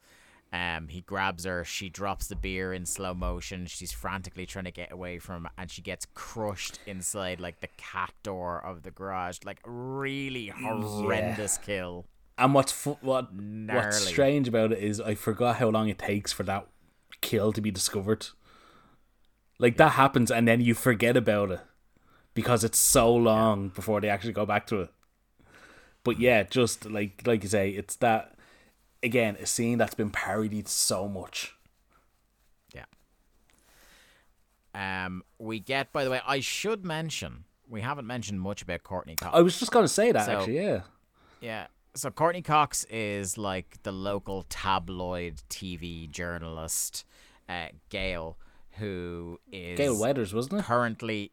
Um, 0.54 0.88
he 0.88 1.02
grabs 1.02 1.44
her. 1.46 1.66
She 1.66 1.90
drops 1.90 2.28
the 2.28 2.36
beer 2.36 2.72
in 2.72 2.86
slow 2.86 3.14
motion. 3.14 3.66
She's 3.66 3.92
frantically 3.92 4.46
trying 4.46 4.66
to 4.66 4.72
get 4.72 4.92
away 4.92 5.20
from, 5.20 5.46
him, 5.46 5.52
and 5.58 5.70
she 5.70 5.82
gets 5.82 6.06
crushed 6.14 6.80
inside 6.86 7.40
like 7.40 7.60
the 7.60 7.70
cat 7.76 8.14
door 8.24 8.64
of 8.64 8.84
the 8.84 8.92
garage. 8.92 9.40
Like 9.44 9.60
really 9.66 10.48
horrendous 10.48 11.58
kill. 11.58 12.06
And 12.38 12.54
what's 12.54 12.72
fu- 12.72 12.98
what 13.02 13.34
what's 13.34 14.00
strange 14.02 14.48
about 14.48 14.72
it 14.72 14.80
is 14.80 15.02
I 15.02 15.16
forgot 15.16 15.58
how 15.58 15.70
long 15.70 15.90
it 15.90 15.98
takes 15.98 16.32
for 16.32 16.44
that 16.44 16.68
kill 17.22 17.52
to 17.52 17.62
be 17.62 17.72
discovered. 17.72 18.28
Like 19.58 19.78
that 19.78 19.92
happens 19.94 20.32
and 20.32 20.48
then 20.48 20.62
you 20.62 20.74
forget 20.74 21.16
about 21.16 21.52
it 21.52 21.60
because 22.34 22.64
it's 22.64 22.78
so 22.80 23.14
long 23.14 23.70
before 23.70 24.02
they 24.02 24.10
actually 24.10 24.34
go 24.34 24.46
back 24.46 24.68
to 24.68 24.82
it. 24.82 24.90
But 26.04 26.20
yeah, 26.20 26.44
just 26.44 26.86
like 26.90 27.22
like 27.26 27.44
you 27.44 27.50
say, 27.50 27.70
it's 27.70 27.96
that 27.98 28.36
again 29.02 29.38
a 29.40 29.46
scene 29.46 29.78
that's 29.78 29.94
been 29.96 30.10
parodied 30.12 30.68
so 30.68 31.08
much. 31.08 31.56
Yeah. 32.74 32.86
Um, 34.74 35.24
we 35.40 35.60
get. 35.60 35.92
By 35.94 36.04
the 36.04 36.12
way, 36.12 36.22
I 36.28 36.42
should 36.42 36.86
mention 36.86 37.46
we 37.68 37.82
haven't 37.82 38.06
mentioned 38.06 38.42
much 38.42 38.62
about 38.62 38.84
Courteney 38.84 39.16
Cox. 39.16 39.36
I 39.36 39.42
was 39.42 39.60
just 39.60 39.72
gonna 39.72 39.88
say 39.88 40.12
that 40.12 40.26
So- 40.26 40.38
actually. 40.38 40.58
Yeah, 40.58 40.82
Yeah. 41.42 41.68
So 41.96 42.12
Courteney 42.12 42.42
Cox 42.42 42.84
is 42.90 43.38
like 43.38 43.82
the 43.84 43.94
local 43.94 44.44
tabloid 44.50 45.42
TV 45.50 46.12
journalist, 46.12 47.06
uh, 47.48 47.68
Gale, 47.88 48.38
who 48.78 49.40
is 49.52 49.78
Gale 49.78 50.00
Weathers 50.00 50.34
wasn't 50.34 50.60
it? 50.62 50.64
currently 50.66 51.32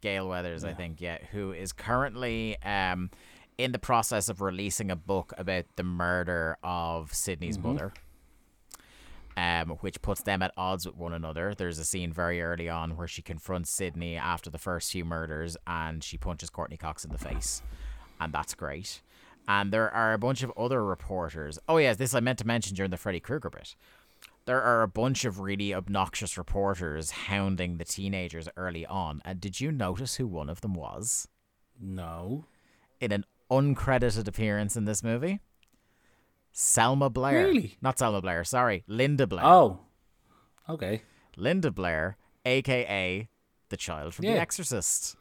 Gale 0.00 0.28
Weathers, 0.28 0.64
I 0.64 0.74
think, 0.74 1.00
yeah, 1.00 1.18
who 1.32 1.52
is 1.52 1.72
currently 1.72 2.60
um 2.62 3.10
in 3.58 3.72
the 3.72 3.78
process 3.78 4.28
of 4.28 4.40
releasing 4.40 4.90
a 4.90 4.96
book 4.96 5.32
about 5.38 5.64
the 5.76 5.82
murder 5.82 6.58
of 6.62 7.14
Sidney's 7.14 7.58
mother. 7.58 7.92
Um, 9.38 9.76
which 9.80 10.00
puts 10.00 10.22
them 10.22 10.40
at 10.40 10.50
odds 10.56 10.86
with 10.86 10.96
one 10.96 11.12
another. 11.12 11.54
There's 11.54 11.78
a 11.78 11.84
scene 11.84 12.10
very 12.10 12.40
early 12.40 12.70
on 12.70 12.96
where 12.96 13.06
she 13.06 13.20
confronts 13.20 13.70
Sidney 13.70 14.16
after 14.16 14.48
the 14.48 14.56
first 14.56 14.90
few 14.90 15.04
murders 15.04 15.58
and 15.66 16.02
she 16.02 16.16
punches 16.16 16.48
Courteney 16.48 16.78
Cox 16.78 17.04
in 17.04 17.12
the 17.12 17.18
face. 17.18 17.60
And 18.18 18.32
that's 18.32 18.54
great. 18.54 19.02
And 19.46 19.70
there 19.70 19.92
are 19.92 20.14
a 20.14 20.18
bunch 20.18 20.42
of 20.42 20.50
other 20.56 20.82
reporters. 20.82 21.58
Oh, 21.68 21.76
yes, 21.76 21.98
this 21.98 22.14
I 22.14 22.20
meant 22.20 22.38
to 22.38 22.46
mention 22.46 22.74
during 22.74 22.90
the 22.90 22.96
Freddy 22.96 23.20
Krueger 23.20 23.50
bit 23.50 23.76
there 24.46 24.62
are 24.62 24.82
a 24.82 24.88
bunch 24.88 25.24
of 25.24 25.38
really 25.40 25.74
obnoxious 25.74 26.38
reporters 26.38 27.10
hounding 27.10 27.76
the 27.76 27.84
teenagers 27.84 28.48
early 28.56 28.86
on. 28.86 29.20
And 29.24 29.40
did 29.40 29.60
you 29.60 29.70
notice 29.70 30.16
who 30.16 30.26
one 30.26 30.48
of 30.48 30.60
them 30.60 30.74
was 30.74 31.28
No. 31.80 32.46
in 33.00 33.12
an 33.12 33.24
uncredited 33.50 34.26
appearance 34.26 34.76
in 34.76 34.84
this 34.86 35.02
movie? 35.02 35.40
Selma 36.52 37.10
Blair. 37.10 37.46
Really? 37.46 37.76
Not 37.82 37.98
Selma 37.98 38.20
Blair, 38.22 38.44
sorry. 38.44 38.82
Linda 38.86 39.26
Blair. 39.26 39.44
Oh. 39.44 39.80
Okay. 40.68 41.02
Linda 41.36 41.70
Blair, 41.70 42.16
aka 42.44 43.28
the 43.68 43.76
child 43.76 44.14
from 44.14 44.24
Yeah. 44.24 44.34
The 44.34 44.40
Exorcist. 44.40 45.16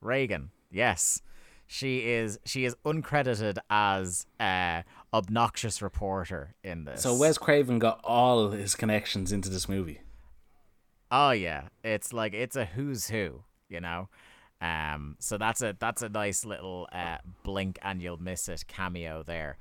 Regan. 0.00 0.50
Yes. 0.70 1.22
She 1.66 2.06
is 2.08 2.38
she 2.44 2.64
is 2.64 2.76
uncredited 2.84 3.58
as 3.70 4.26
uh 4.38 4.82
obnoxious 5.16 5.80
reporter 5.80 6.54
in 6.62 6.84
this. 6.84 7.02
So 7.02 7.16
Wes 7.16 7.38
Craven 7.38 7.78
got 7.78 8.00
all 8.04 8.50
his 8.50 8.74
connections 8.74 9.32
into 9.32 9.48
this 9.48 9.68
movie. 9.68 10.00
Oh 11.10 11.30
yeah, 11.30 11.68
it's 11.82 12.12
like 12.12 12.34
it's 12.34 12.56
a 12.56 12.64
who's 12.64 13.08
who, 13.08 13.42
you 13.68 13.80
know. 13.80 14.08
Um, 14.60 15.16
so 15.18 15.38
that's 15.38 15.62
a 15.62 15.76
that's 15.78 16.02
a 16.02 16.08
nice 16.08 16.44
little 16.44 16.88
uh, 16.92 17.18
blink 17.42 17.78
and 17.82 18.02
you'll 18.02 18.22
miss 18.22 18.48
it 18.48 18.66
cameo 18.66 19.22
there. 19.22 19.56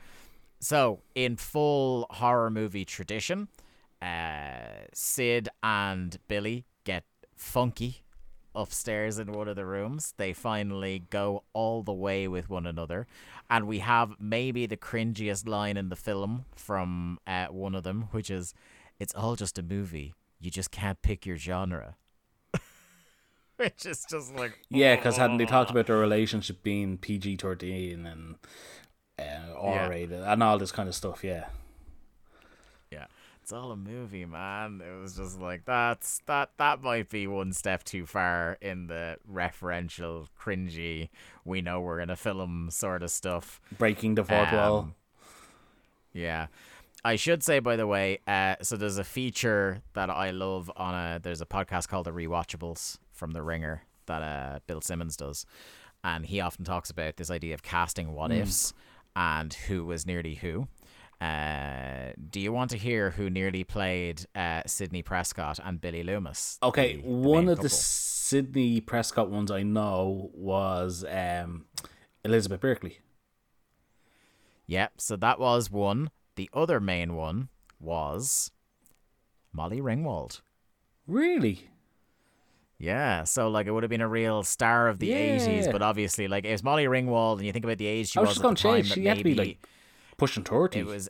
So 0.59 1.01
in 1.13 1.37
full 1.37 2.07
horror 2.09 2.49
movie 2.49 2.85
tradition, 2.85 3.47
uh, 4.01 4.85
Sid 4.93 5.49
and 5.63 6.17
Billy 6.27 6.65
get 6.83 7.03
funky 7.35 8.04
upstairs 8.55 9.19
in 9.19 9.31
one 9.31 9.47
of 9.47 9.55
the 9.55 9.65
rooms. 9.65 10.13
They 10.17 10.33
finally 10.33 11.03
go 11.09 11.43
all 11.53 11.83
the 11.83 11.93
way 11.93 12.27
with 12.27 12.49
one 12.49 12.65
another, 12.65 13.07
and 13.49 13.67
we 13.67 13.79
have 13.79 14.15
maybe 14.19 14.65
the 14.65 14.77
cringiest 14.77 15.47
line 15.47 15.77
in 15.77 15.89
the 15.89 15.95
film 15.95 16.45
from 16.55 17.19
uh, 17.27 17.47
one 17.47 17.75
of 17.75 17.83
them, 17.83 18.07
which 18.11 18.29
is, 18.29 18.53
"It's 18.99 19.13
all 19.13 19.35
just 19.35 19.59
a 19.59 19.63
movie. 19.63 20.13
You 20.39 20.51
just 20.51 20.71
can't 20.71 21.01
pick 21.01 21.25
your 21.25 21.37
genre." 21.37 21.95
which 23.57 23.85
is 23.85 24.05
just 24.09 24.33
like 24.35 24.59
Yeah, 24.69 24.95
because 24.95 25.17
hadn't 25.17 25.37
they 25.37 25.45
talked 25.45 25.71
about 25.71 25.87
their 25.87 25.97
relationship 25.97 26.63
being 26.63 26.97
PG 26.97 27.37
thirteen 27.37 28.05
and 28.05 28.35
uh, 29.19 29.53
R 29.57 29.89
rated 29.89 30.21
and 30.21 30.43
all 30.43 30.57
this 30.57 30.71
kind 30.71 30.89
of 30.89 30.95
stuff? 30.95 31.23
Yeah. 31.23 31.45
It's 33.45 33.53
all 33.53 33.71
a 33.71 33.75
movie, 33.77 34.25
man. 34.25 34.81
It 34.81 34.99
was 34.99 35.17
just 35.17 35.39
like 35.39 35.65
that's 35.65 36.19
that 36.25 36.49
that 36.57 36.81
might 36.81 37.11
be 37.11 37.27
one 37.27 37.53
step 37.53 37.83
too 37.83 38.07
far 38.07 38.57
in 38.59 38.87
the 38.87 39.17
referential, 39.31 40.29
cringy, 40.35 41.09
we 41.43 41.61
know 41.61 41.79
we're 41.79 41.99
in 41.99 42.09
a 42.09 42.15
film 42.15 42.69
sort 42.71 43.03
of 43.03 43.11
stuff. 43.11 43.61
Breaking 43.77 44.15
the 44.15 44.23
fourth 44.23 44.51
wall. 44.51 44.79
Um, 44.79 44.95
Yeah. 46.11 46.47
I 47.03 47.17
should 47.17 47.43
say 47.43 47.59
by 47.59 47.75
the 47.75 47.85
way, 47.85 48.17
uh 48.25 48.55
so 48.63 48.77
there's 48.77 48.97
a 48.97 49.03
feature 49.03 49.83
that 49.93 50.09
I 50.09 50.31
love 50.31 50.71
on 50.75 50.95
a 50.95 51.19
there's 51.19 51.41
a 51.41 51.45
podcast 51.45 51.87
called 51.87 52.07
The 52.07 52.13
Rewatchables 52.13 52.97
from 53.11 53.33
The 53.33 53.43
Ringer 53.43 53.83
that 54.07 54.23
uh 54.23 54.59
Bill 54.65 54.81
Simmons 54.81 55.15
does. 55.15 55.45
And 56.03 56.25
he 56.25 56.39
often 56.39 56.65
talks 56.65 56.89
about 56.89 57.17
this 57.17 57.29
idea 57.29 57.53
of 57.53 57.61
casting 57.61 58.15
what 58.15 58.31
ifs 58.31 58.73
and 59.15 59.53
who 59.53 59.85
was 59.85 60.07
nearly 60.07 60.33
who. 60.33 60.67
Uh, 61.21 62.11
do 62.29 62.39
you 62.39 62.51
want 62.51 62.69
to 62.71 62.77
hear 62.77 63.11
who 63.11 63.29
nearly 63.29 63.63
played 63.63 64.25
uh, 64.35 64.61
Sidney 64.65 65.01
Prescott 65.01 65.59
and 65.63 65.79
Billy 65.79 66.03
Loomis? 66.03 66.57
Okay, 66.61 66.97
the- 66.97 67.01
the 67.03 67.07
one 67.07 67.47
of 67.47 67.57
the 67.57 67.63
couple? 67.63 67.69
Sidney 67.69 68.81
Prescott 68.81 69.29
ones 69.29 69.49
I 69.51 69.63
know 69.63 70.29
was 70.33 71.05
um, 71.09 71.65
Elizabeth 72.23 72.59
Berkley. 72.59 72.99
Yep, 74.67 74.93
so 74.97 75.15
that 75.17 75.39
was 75.39 75.69
one. 75.69 76.09
The 76.35 76.49
other 76.53 76.79
main 76.79 77.15
one 77.15 77.49
was 77.79 78.51
Molly 79.53 79.79
Ringwald. 79.79 80.41
Really? 81.07 81.69
Yeah, 82.77 83.23
so 83.23 83.47
like 83.47 83.67
it 83.67 83.71
would 83.71 83.83
have 83.83 83.89
been 83.89 84.01
a 84.01 84.07
real 84.07 84.43
star 84.43 84.89
of 84.89 84.99
the 84.99 85.07
Yeah. 85.07 85.37
80s, 85.37 85.71
but 85.71 85.81
obviously, 85.81 86.27
like 86.27 86.43
it 86.45 86.51
was 86.51 86.63
Molly 86.63 86.85
Ringwald, 86.85 87.37
and 87.37 87.45
you 87.45 87.53
think 87.53 87.63
about 87.63 87.77
the 87.77 87.85
age 87.87 88.09
she 88.09 88.19
I 88.19 88.21
was 88.23 88.29
was, 88.29 88.37
just 88.37 88.45
at 88.45 88.57
the 88.57 88.69
time, 88.69 88.83
she 88.83 89.05
had 89.05 89.17
to 89.19 89.23
be 89.23 89.29
maybe 89.35 89.49
like 89.49 89.67
pushing 90.17 90.43
thirty. 90.43 90.79
it 90.79 90.85
was 90.85 91.09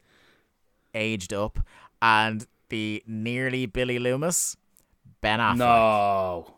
aged 0.94 1.34
up, 1.34 1.60
and 2.02 2.46
the 2.70 3.04
nearly 3.06 3.66
Billy 3.66 4.00
Loomis, 4.00 4.58
Ben 5.22 5.40
Affleck. 5.40 5.58
no. 5.58 6.52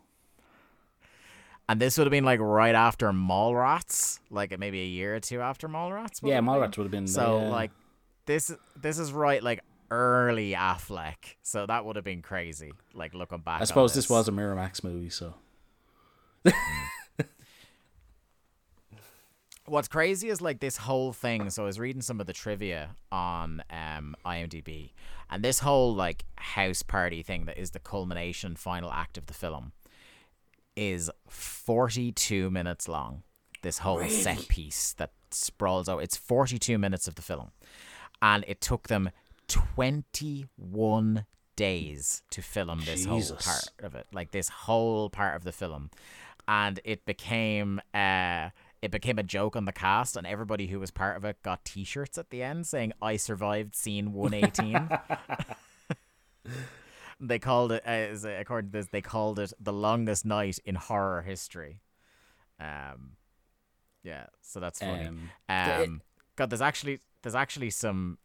And 1.70 1.78
this 1.78 1.98
would 1.98 2.06
have 2.06 2.10
been 2.10 2.24
like 2.24 2.40
right 2.40 2.74
after 2.74 3.12
Mallrats, 3.12 4.20
like 4.30 4.58
maybe 4.58 4.80
a 4.80 4.86
year 4.86 5.16
or 5.16 5.20
two 5.20 5.42
after 5.42 5.68
Mallrats. 5.68 6.20
Yeah? 6.22 6.40
Mallrats 6.40 6.78
would 6.78 6.84
have 6.84 6.90
been 6.90 7.06
So 7.06 7.40
yeah. 7.40 7.48
like 7.50 7.70
this 8.24 8.50
this 8.74 8.98
is 8.98 9.12
right 9.12 9.42
like 9.42 9.60
early 9.90 10.52
Affleck. 10.52 11.36
So 11.42 11.66
that 11.66 11.84
would 11.84 11.96
have 11.96 12.06
been 12.06 12.22
crazy. 12.22 12.72
Like 12.94 13.12
looking 13.12 13.40
back. 13.40 13.60
I 13.60 13.64
suppose 13.64 13.92
this 13.92 14.08
was 14.08 14.28
a 14.28 14.32
Miramax 14.32 14.82
movie, 14.82 15.10
so 15.10 15.34
hmm. 16.46 16.50
What's 19.68 19.88
crazy 19.88 20.28
is 20.28 20.40
like 20.40 20.60
this 20.60 20.76
whole 20.78 21.12
thing. 21.12 21.50
So 21.50 21.62
I 21.62 21.66
was 21.66 21.78
reading 21.78 22.02
some 22.02 22.20
of 22.20 22.26
the 22.26 22.32
trivia 22.32 22.90
on 23.12 23.62
um 23.70 24.16
IMDb, 24.24 24.90
and 25.30 25.42
this 25.42 25.60
whole 25.60 25.94
like 25.94 26.24
house 26.36 26.82
party 26.82 27.22
thing 27.22 27.44
that 27.46 27.58
is 27.58 27.70
the 27.72 27.78
culmination 27.78 28.56
final 28.56 28.90
act 28.90 29.18
of 29.18 29.26
the 29.26 29.34
film 29.34 29.72
is 30.78 31.10
42 31.28 32.50
minutes 32.50 32.88
long. 32.88 33.22
This 33.62 33.78
whole 33.78 34.06
set 34.08 34.46
piece 34.48 34.92
that 34.94 35.10
sprawls 35.32 35.88
out. 35.88 36.02
It's 36.02 36.16
42 36.16 36.78
minutes 36.78 37.08
of 37.08 37.16
the 37.16 37.22
film. 37.22 37.50
And 38.22 38.44
it 38.46 38.60
took 38.60 38.86
them 38.86 39.10
21 39.48 41.26
days 41.56 42.22
to 42.30 42.42
film 42.42 42.82
this 42.84 43.04
whole 43.04 43.20
part 43.20 43.70
of 43.82 43.96
it. 43.96 44.06
Like 44.12 44.30
this 44.30 44.48
whole 44.48 45.10
part 45.10 45.34
of 45.34 45.42
the 45.42 45.52
film. 45.52 45.90
And 46.46 46.80
it 46.84 47.04
became 47.04 47.80
uh 47.92 48.50
it 48.80 48.90
became 48.90 49.18
a 49.18 49.22
joke 49.22 49.56
on 49.56 49.64
the 49.64 49.72
cast 49.72 50.16
and 50.16 50.26
everybody 50.26 50.68
who 50.68 50.78
was 50.80 50.90
part 50.90 51.16
of 51.16 51.24
it 51.24 51.42
got 51.42 51.64
t-shirts 51.64 52.16
at 52.18 52.30
the 52.30 52.42
end 52.42 52.66
saying 52.66 52.92
I 53.02 53.16
survived 53.16 53.74
scene 53.74 54.12
118. 54.12 54.88
they 57.20 57.38
called 57.38 57.72
it 57.72 57.82
uh, 57.86 57.90
as- 57.90 58.24
according 58.24 58.70
to 58.70 58.78
this 58.78 58.86
they 58.88 59.00
called 59.00 59.38
it 59.38 59.52
the 59.58 59.72
longest 59.72 60.24
night 60.24 60.58
in 60.64 60.76
horror 60.76 61.22
history. 61.22 61.80
Um 62.60 63.16
yeah 64.04 64.26
so 64.40 64.60
that's 64.60 64.78
funny. 64.80 65.06
Um, 65.06 65.30
um 65.48 66.02
god 66.36 66.50
there's 66.50 66.62
actually 66.62 67.00
there's 67.22 67.34
actually 67.34 67.70
some 67.70 68.18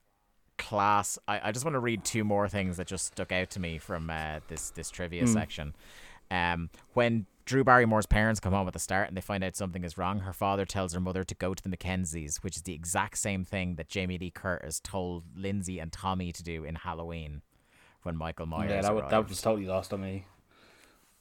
class 0.59 1.17
i, 1.27 1.49
I 1.49 1.51
just 1.51 1.65
want 1.65 1.73
to 1.73 1.79
read 1.79 2.05
two 2.05 2.23
more 2.23 2.47
things 2.47 2.77
that 2.77 2.85
just 2.85 3.07
stuck 3.07 3.31
out 3.31 3.49
to 3.49 3.59
me 3.59 3.79
from 3.79 4.09
uh, 4.11 4.39
this 4.47 4.69
this 4.69 4.91
trivia 4.91 5.25
section. 5.33 5.75
Um 6.29 6.69
when 6.93 7.25
Drew 7.45 7.63
Barrymore's 7.63 8.05
parents 8.05 8.39
come 8.39 8.53
home 8.53 8.67
at 8.67 8.73
the 8.73 8.79
start 8.79 9.07
and 9.09 9.17
they 9.17 9.21
find 9.21 9.43
out 9.43 9.55
something 9.55 9.83
is 9.83 9.97
wrong. 9.97 10.21
Her 10.21 10.31
father 10.33 10.65
tells 10.65 10.93
her 10.93 10.99
mother 10.99 11.23
to 11.25 11.35
go 11.35 11.53
to 11.53 11.61
the 11.61 11.69
Mackenzies, 11.69 12.37
which 12.37 12.55
is 12.55 12.61
the 12.63 12.73
exact 12.73 13.17
same 13.17 13.43
thing 13.43 13.75
that 13.75 13.89
Jamie 13.89 14.17
Lee 14.17 14.31
Curtis 14.31 14.79
told 14.79 15.23
Lindsay 15.35 15.79
and 15.79 15.91
Tommy 15.91 16.31
to 16.31 16.41
do 16.43 16.63
in 16.63 16.75
Halloween 16.75 17.41
when 18.03 18.15
Michael 18.15 18.45
Myers 18.45 18.71
yeah, 18.71 18.81
that, 18.81 18.95
would, 18.95 19.09
that 19.09 19.27
was 19.27 19.41
totally 19.41 19.65
lost 19.67 19.91
on 19.93 20.01
me. 20.01 20.25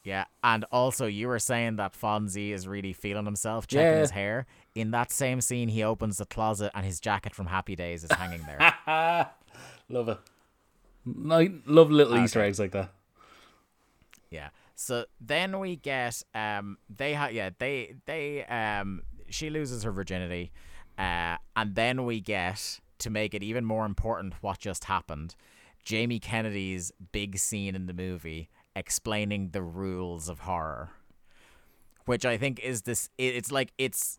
Yeah, 0.04 0.24
and 0.42 0.64
also 0.72 1.06
you 1.06 1.28
were 1.28 1.38
saying 1.38 1.76
that 1.76 1.92
Fonzie 1.92 2.50
is 2.50 2.66
really 2.66 2.92
feeling 2.92 3.24
himself, 3.24 3.66
checking 3.68 3.86
Yeah. 3.86 4.00
his 4.00 4.10
hair. 4.10 4.46
In 4.74 4.90
that 4.92 5.12
same 5.12 5.40
scene, 5.40 5.68
he 5.68 5.82
opens 5.84 6.18
the 6.18 6.26
closet 6.26 6.72
and 6.74 6.84
his 6.84 6.98
jacket 6.98 7.34
from 7.36 7.46
Happy 7.46 7.76
Days 7.76 8.02
is 8.02 8.10
hanging 8.12 8.44
there. 8.44 8.58
Love 9.88 10.08
it. 10.08 10.18
I 11.30 11.52
love 11.66 11.90
little 11.90 12.16
Easter 12.18 12.40
eggs 12.40 12.60
like 12.60 12.70
that. 12.72 12.92
yeah. 14.30 14.48
So 14.74 15.04
then 15.20 15.58
we 15.60 15.76
get 15.76 16.22
um 16.34 16.78
they 16.88 17.14
ha- 17.14 17.28
yeah 17.32 17.50
they 17.58 17.94
they 18.06 18.44
um 18.46 19.02
she 19.28 19.50
loses 19.50 19.82
her 19.84 19.92
virginity, 19.92 20.52
uh 20.98 21.36
and 21.56 21.74
then 21.74 22.04
we 22.04 22.20
get 22.20 22.80
to 22.98 23.10
make 23.10 23.34
it 23.34 23.42
even 23.42 23.64
more 23.64 23.84
important 23.86 24.34
what 24.40 24.58
just 24.58 24.84
happened, 24.84 25.34
Jamie 25.84 26.18
Kennedy's 26.20 26.92
big 27.12 27.38
scene 27.38 27.74
in 27.74 27.86
the 27.86 27.94
movie 27.94 28.48
explaining 28.76 29.50
the 29.50 29.62
rules 29.62 30.28
of 30.28 30.40
horror. 30.40 30.90
which 32.06 32.24
I 32.24 32.36
think 32.36 32.58
is 32.60 32.82
this. 32.82 33.08
it- 33.18 33.34
It's 33.36 33.52
like 33.52 33.72
it's 33.78 34.18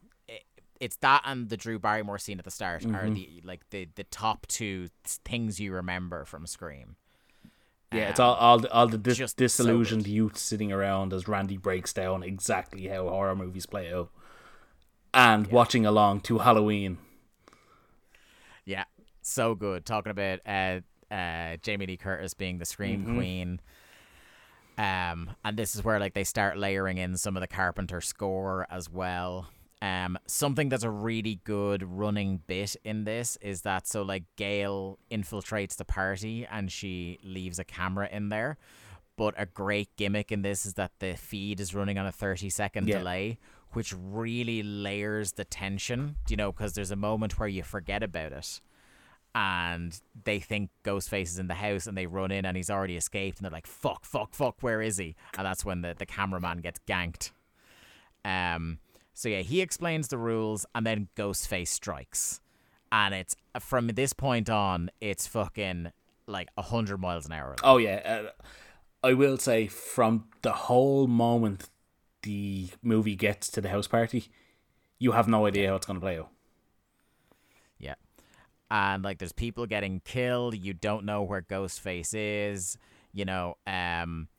it's 0.80 0.96
that 0.98 1.22
and 1.26 1.50
the 1.50 1.56
Drew 1.58 1.80
Barrymore 1.80 2.18
scene 2.18 2.40
at 2.40 2.46
the 2.46 2.52
start 2.52 2.86
are 2.86 3.10
the 3.16 3.42
like 3.46 3.70
the 3.70 3.88
the 3.96 4.04
top 4.06 4.48
two 4.48 4.90
things 5.04 5.60
you 5.60 5.72
remember 5.74 6.26
from 6.26 6.46
Scream. 6.46 6.96
Yeah, 7.94 8.10
it's 8.10 8.20
all 8.20 8.36
all 8.36 8.60
the, 8.60 8.72
all 8.72 8.88
the 8.88 8.98
dis- 8.98 9.18
just 9.18 9.38
so 9.38 9.44
disillusioned 9.44 10.07
youth 10.07 10.38
sitting 10.38 10.72
around 10.72 11.14
as 11.14 11.28
Randy 11.28 11.57
breaks 11.57 11.94
down 11.94 12.24
exactly 12.24 12.88
how 12.88 13.07
horror 13.10 13.36
movies 13.36 13.65
play 13.65 13.94
out, 13.94 14.10
and 15.14 15.48
watching 15.48 15.86
along 15.86 16.22
to 16.22 16.40
Halloween. 16.40 16.98
Yeah, 18.65 18.86
so 19.22 19.56
good. 19.56 19.86
Talking 19.86 20.11
about 20.11 20.40
uh, 20.45 20.80
uh, 21.14 21.57
Jamie 21.61 21.86
Lee 21.86 21.98
Curtis 21.98 22.34
being 22.34 22.57
the 22.60 22.65
Scream 22.65 23.15
Queen. 23.15 23.60
Um, 24.78 25.32
and 25.45 25.56
this 25.56 25.76
is 25.76 25.84
where 25.84 25.99
like 25.99 26.14
they 26.14 26.24
start 26.24 26.57
layering 26.57 26.98
in 26.98 27.15
some 27.18 27.38
of 27.38 27.41
the 27.41 27.48
Carpenter 27.48 28.02
score 28.02 28.65
as 28.72 28.90
well. 28.90 29.48
Um, 29.84 30.18
something 30.27 30.69
that's 30.69 30.85
a 30.85 30.89
really 30.89 31.41
good 31.43 31.84
running 31.84 32.39
bit 32.47 32.77
in 32.85 33.03
this 33.03 33.38
is 33.41 33.64
that 33.64 33.85
so 33.85 34.01
like 34.01 34.23
Gale 34.38 34.97
infiltrates 35.11 35.76
the 35.76 35.84
party 35.84 36.47
and 36.49 36.72
she 36.72 37.19
leaves 37.22 37.60
a 37.60 37.65
camera 37.65 38.07
in 38.10 38.30
there. 38.30 38.57
But 39.18 39.34
a 39.38 39.45
great 39.45 39.89
gimmick 39.97 40.31
in 40.31 40.41
this 40.41 40.65
is 40.65 40.76
that 40.76 40.91
the 40.99 41.15
feed 41.15 41.60
is 41.60 41.76
running 41.76 41.97
on 41.97 42.05
a 42.05 42.14
30 42.14 42.49
second 42.49 42.88
Yeah. 42.88 42.99
delay, 42.99 43.39
which 43.73 43.93
really 43.97 44.64
layers 44.64 45.34
the 45.34 45.43
tension, 45.43 46.15
you 46.30 46.38
know, 46.38 46.53
because 46.53 46.76
there's 46.76 46.91
a 46.91 46.95
moment 46.95 47.38
where 47.38 47.49
you 47.49 47.61
forget 47.61 48.03
about 48.03 48.31
it 48.31 48.61
and 49.35 49.99
they 50.23 50.39
think 50.39 50.69
Ghostface 50.85 51.23
is 51.23 51.39
in 51.39 51.47
the 51.47 51.55
house 51.55 51.88
and 51.88 51.97
they 51.97 52.05
run 52.05 52.31
in 52.31 52.45
and 52.45 52.55
he's 52.55 52.69
already 52.69 52.95
escaped 52.95 53.39
and 53.39 53.43
they're 53.45 53.51
like 53.51 53.68
fuck 53.68 54.05
fuck 54.05 54.34
fuck 54.34 54.55
where 54.61 54.80
is 54.81 54.97
he 54.97 55.15
and 55.38 55.45
that's 55.45 55.65
when 55.65 55.81
the, 55.81 55.95
the 55.97 56.05
cameraman 56.05 56.60
gets 56.60 56.80
ganked 56.88 57.31
um 58.23 58.77
so 59.14 59.30
yeah 59.30 59.40
he 59.41 59.61
explains 59.61 60.07
the 60.07 60.18
rules 60.18 60.65
and 60.76 60.85
then 60.85 61.07
Ghostface 61.15 61.68
strikes 61.69 62.40
and 62.91 63.14
it's 63.14 63.35
from 63.60 63.88
this 63.88 64.14
point 64.14 64.49
on 64.49 64.90
it's 65.02 65.27
fucking 65.27 65.91
like 66.27 66.49
a 66.57 66.61
hundred 66.61 66.98
miles 66.99 67.26
an 67.26 67.34
hour 67.34 67.56
Oh 67.64 67.77
yeah, 67.77 68.23
uh, 68.27 68.45
I 69.06 69.14
will 69.14 69.38
say 69.38 69.68
from 69.68 70.26
the 70.41 70.52
whole 70.53 71.07
moment 71.07 71.69
the 72.22 72.69
movie 72.81 73.15
gets 73.15 73.49
to 73.52 73.61
the 73.61 73.69
house 73.69 73.88
party, 73.88 74.30
you 74.98 75.11
have 75.11 75.27
no 75.27 75.45
idea 75.45 75.69
how 75.69 75.76
it's 75.76 75.85
going 75.85 75.99
to 75.99 76.03
play 76.03 76.18
out. 76.18 76.30
Yeah. 77.77 77.95
And 78.72 79.03
like 79.03 79.18
there's 79.18 79.34
people 79.34 79.65
getting 79.65 80.02
killed, 80.06 80.56
you 80.56 80.73
don't 80.73 81.06
know 81.06 81.22
where 81.22 81.41
Ghostface 81.41 82.14
is, 82.14 82.77
you 83.11 83.26
know, 83.26 83.57
um 83.68 84.30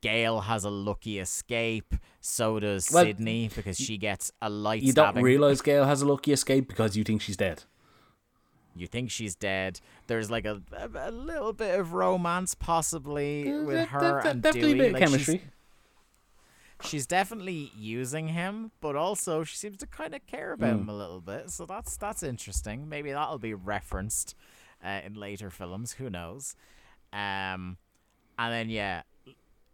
Gale 0.00 0.40
has 0.40 0.64
a 0.64 0.70
lucky 0.70 1.18
escape, 1.18 1.94
so 2.20 2.60
does 2.60 2.90
Well, 2.92 3.04
Sidney 3.04 3.50
because 3.54 3.76
she 3.76 3.98
gets 3.98 4.30
a 4.40 4.48
light 4.48 4.82
You 4.82 4.92
stabbing. 4.92 5.16
don't 5.16 5.24
realize 5.24 5.60
Gale 5.60 5.84
has 5.86 6.02
a 6.02 6.06
lucky 6.06 6.32
escape 6.32 6.68
because 6.68 6.96
you 6.96 7.04
think 7.04 7.20
she's 7.22 7.36
dead. 7.36 7.64
you 8.76 8.86
think 8.86 9.10
she's 9.10 9.34
dead. 9.34 9.80
There's 10.06 10.30
like 10.30 10.44
a, 10.44 10.62
a, 10.72 11.08
a 11.08 11.10
little 11.10 11.52
bit 11.52 11.80
of 11.80 11.94
romance 11.94 12.54
possibly 12.54 13.52
with 13.52 13.88
her 13.88 14.20
and 14.20 14.40
definitely 14.40 14.74
Dewey. 14.74 14.80
a 14.80 14.82
bit 14.84 14.92
Like, 14.92 15.08
she's- 15.08 15.26
chemistry. 15.26 15.42
she's 16.84 17.06
definitely 17.06 17.72
using 17.76 18.28
him, 18.28 18.70
but 18.80 18.94
also 18.94 19.42
she 19.42 19.56
seems 19.56 19.78
to 19.78 19.86
kind 19.86 20.14
of 20.14 20.24
care 20.26 20.52
about 20.52 20.74
Hmm. 20.74 20.82
him 20.82 20.88
a 20.90 20.94
little 20.96 21.20
bit. 21.20 21.50
So 21.50 21.66
that's 21.66 21.96
that's 21.96 22.22
interesting. 22.22 22.88
Maybe 22.88 23.10
that'll 23.10 23.38
be 23.38 23.52
referenced 23.54 24.36
uh, 24.84 25.00
in 25.04 25.14
later 25.14 25.50
films. 25.50 25.94
Who 25.94 26.08
knows? 26.08 26.54
Um, 27.12 27.78
and 28.38 28.52
then 28.52 28.70
yeah, 28.70 29.02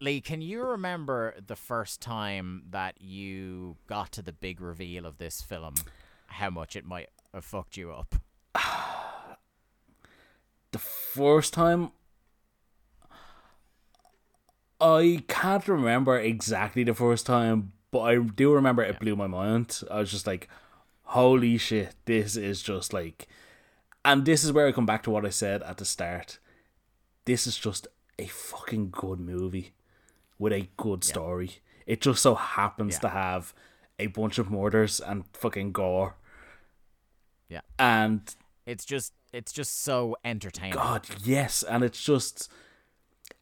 Lee, 0.00 0.20
can 0.20 0.40
you 0.40 0.62
remember 0.62 1.34
the 1.46 1.56
first 1.56 2.00
time 2.00 2.64
that 2.70 3.00
you 3.00 3.76
got 3.86 4.12
to 4.12 4.22
the 4.22 4.32
big 4.32 4.60
reveal 4.60 5.06
of 5.06 5.18
this 5.18 5.40
film? 5.40 5.74
How 6.26 6.50
much 6.50 6.76
it 6.76 6.84
might 6.84 7.10
have 7.32 7.44
fucked 7.44 7.76
you 7.76 7.92
up? 7.92 8.16
the 10.72 10.78
first 10.78 11.54
time 11.54 11.92
I 14.80 15.22
can't 15.28 15.66
remember 15.68 16.18
exactly 16.18 16.84
the 16.84 16.94
first 16.94 17.24
time, 17.24 17.72
but 17.90 18.00
I 18.00 18.18
do 18.18 18.52
remember 18.52 18.82
it 18.82 18.98
blew 18.98 19.16
my 19.16 19.28
mind. 19.28 19.80
I 19.90 20.00
was 20.00 20.10
just 20.10 20.26
like, 20.26 20.48
holy 21.04 21.56
shit, 21.56 21.94
this 22.04 22.36
is 22.36 22.62
just 22.62 22.92
like 22.92 23.28
and 24.04 24.26
this 24.26 24.44
is 24.44 24.52
where 24.52 24.66
I 24.66 24.72
come 24.72 24.84
back 24.84 25.02
to 25.04 25.10
what 25.10 25.24
I 25.24 25.30
said 25.30 25.62
at 25.62 25.78
the 25.78 25.84
start. 25.84 26.38
This 27.24 27.46
is 27.46 27.56
just 27.56 27.86
a 28.18 28.26
fucking 28.26 28.90
good 28.90 29.18
movie 29.18 29.72
with 30.38 30.52
a 30.52 30.68
good 30.76 31.04
story. 31.04 31.60
It 31.86 32.00
just 32.00 32.22
so 32.22 32.34
happens 32.34 32.94
Yeah. 32.94 33.00
to 33.00 33.08
have 33.10 33.54
a 33.98 34.06
bunch 34.08 34.38
of 34.38 34.50
murders 34.50 35.00
and 35.00 35.24
fucking 35.32 35.72
gore. 35.72 36.16
Yeah. 37.48 37.60
And 37.78 38.34
It's 38.66 38.84
just 38.84 39.12
it's 39.32 39.52
just 39.52 39.82
so 39.82 40.16
entertaining. 40.24 40.74
God, 40.74 41.06
yes, 41.24 41.64
and 41.64 41.82
it's 41.82 42.02
just, 42.02 42.48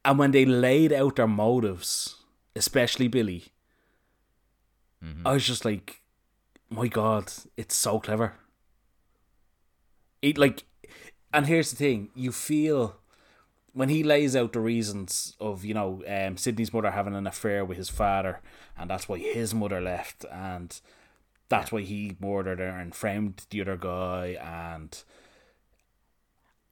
and 0.04 0.18
when 0.18 0.30
they 0.30 0.46
laid 0.46 0.90
out 0.90 1.16
their 1.16 1.26
motives, 1.28 2.16
especially 2.56 3.08
Billy, 3.08 3.52
mm-hmm. 5.04 5.26
I 5.26 5.34
was 5.34 5.46
just 5.46 5.66
like, 5.66 6.00
my 6.70 6.88
God, 6.88 7.30
it's 7.58 7.76
so 7.76 8.00
clever. 8.00 8.36
It 10.22 10.38
like, 10.38 10.64
and 11.32 11.46
here's 11.46 11.70
the 11.70 11.76
thing: 11.76 12.08
you 12.14 12.32
feel 12.32 12.96
when 13.72 13.88
he 13.88 14.02
lays 14.02 14.36
out 14.36 14.52
the 14.52 14.60
reasons 14.60 15.36
of 15.40 15.64
you 15.64 15.74
know 15.74 16.02
um, 16.08 16.36
Sidney's 16.36 16.72
mother 16.72 16.90
having 16.90 17.14
an 17.14 17.26
affair 17.26 17.64
with 17.64 17.78
his 17.78 17.88
father, 17.88 18.40
and 18.76 18.88
that's 18.90 19.08
why 19.08 19.18
his 19.18 19.54
mother 19.54 19.80
left, 19.80 20.24
and 20.30 20.78
that's 21.48 21.70
why 21.72 21.82
he 21.82 22.16
murdered 22.20 22.58
her 22.58 22.68
and 22.68 22.94
framed 22.94 23.46
the 23.50 23.60
other 23.60 23.76
guy, 23.76 24.38
and 24.40 25.02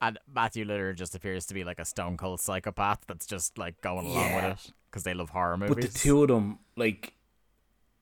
And 0.02 0.18
Matthew 0.32 0.64
Lillard 0.64 0.96
just 0.96 1.14
appears 1.14 1.44
to 1.46 1.54
be 1.54 1.62
like 1.64 1.78
a 1.78 1.84
stone 1.84 2.16
cold 2.16 2.40
psychopath 2.40 3.00
that's 3.06 3.26
just 3.26 3.58
like 3.58 3.80
going 3.82 4.06
along 4.06 4.30
Yeah. 4.30 4.34
with 4.36 4.44
it 4.66 4.72
because 4.90 5.02
they 5.02 5.12
love 5.14 5.30
horror 5.30 5.58
movies. 5.58 5.74
But 5.74 5.82
the 5.92 5.98
two 5.98 6.22
of 6.22 6.28
them, 6.28 6.58
like, 6.76 7.12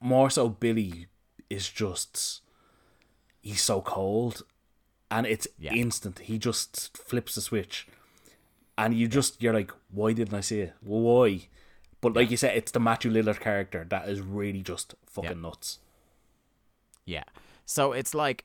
more 0.01 0.31
so 0.31 0.49
Billy 0.49 1.07
is 1.51 1.69
just 1.69 2.41
he's 3.41 3.63
so 3.63 3.81
cold, 3.81 4.43
and 5.11 5.27
it's 5.27 5.49
Yeah. 5.59 5.73
instant. 5.73 6.21
He 6.21 6.39
just 6.39 6.97
flips 6.99 7.35
the 7.35 7.41
switch, 7.41 7.89
and 8.79 8.95
you 8.95 9.09
just 9.09 9.43
you're 9.43 9.53
like, 9.53 9.71
why 9.91 10.13
didn't 10.15 10.33
I 10.35 10.41
see 10.41 10.61
it? 10.61 10.73
Why? 10.81 11.49
But 12.01 12.15
like 12.15 12.31
you 12.31 12.37
said, 12.39 12.57
it's 12.57 12.71
the 12.73 12.81
Matthew 12.81 13.11
Lillard 13.11 13.41
character 13.41 13.85
that 13.91 14.09
is 14.09 14.21
really 14.21 14.63
just 14.63 14.95
fucking 15.07 15.31
Yeah. 15.33 15.37
nuts. 15.49 15.81
Yeah. 17.05 17.25
So 17.67 17.93
it's 17.93 18.15
like, 18.15 18.45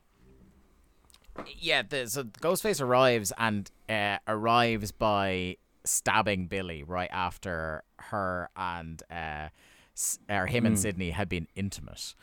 yeah. 1.56 1.82
The, 1.88 2.06
so 2.08 2.24
Ghostface 2.24 2.80
arrives 2.80 3.32
and 3.38 3.70
uh, 3.88 4.18
arrives 4.28 4.90
by 4.92 5.56
stabbing 5.84 6.46
Billy 6.48 6.82
right 6.82 7.10
after 7.12 7.82
her 7.98 8.48
and 8.56 9.02
uh, 9.10 9.48
or 10.28 10.46
him 10.46 10.66
and 10.66 10.78
Sidney 10.78 11.10
had 11.10 11.28
been 11.28 11.46
intimate, 11.54 12.14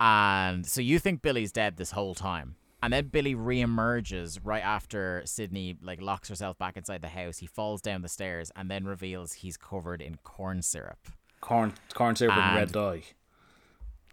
and 0.00 0.64
so 0.64 0.80
you 0.80 0.98
think 0.98 1.20
Billy's 1.20 1.52
dead 1.52 1.76
this 1.76 1.90
whole 1.90 2.14
time. 2.14 2.56
And 2.82 2.92
then 2.92 3.08
Billy 3.08 3.34
reemerges 3.34 4.38
right 4.42 4.62
after 4.62 5.22
Sidney 5.24 5.76
like 5.82 6.00
locks 6.00 6.28
herself 6.28 6.58
back 6.58 6.76
inside 6.76 7.02
the 7.02 7.08
house. 7.08 7.38
He 7.38 7.46
falls 7.46 7.80
down 7.80 8.02
the 8.02 8.08
stairs 8.08 8.52
and 8.54 8.70
then 8.70 8.84
reveals 8.84 9.34
he's 9.34 9.56
covered 9.56 10.00
in 10.00 10.18
corn 10.22 10.62
syrup. 10.62 10.98
Corn, 11.40 11.74
corn 11.94 12.14
syrup 12.14 12.36
and 12.36 12.56
red 12.56 12.72
dye. 12.72 13.02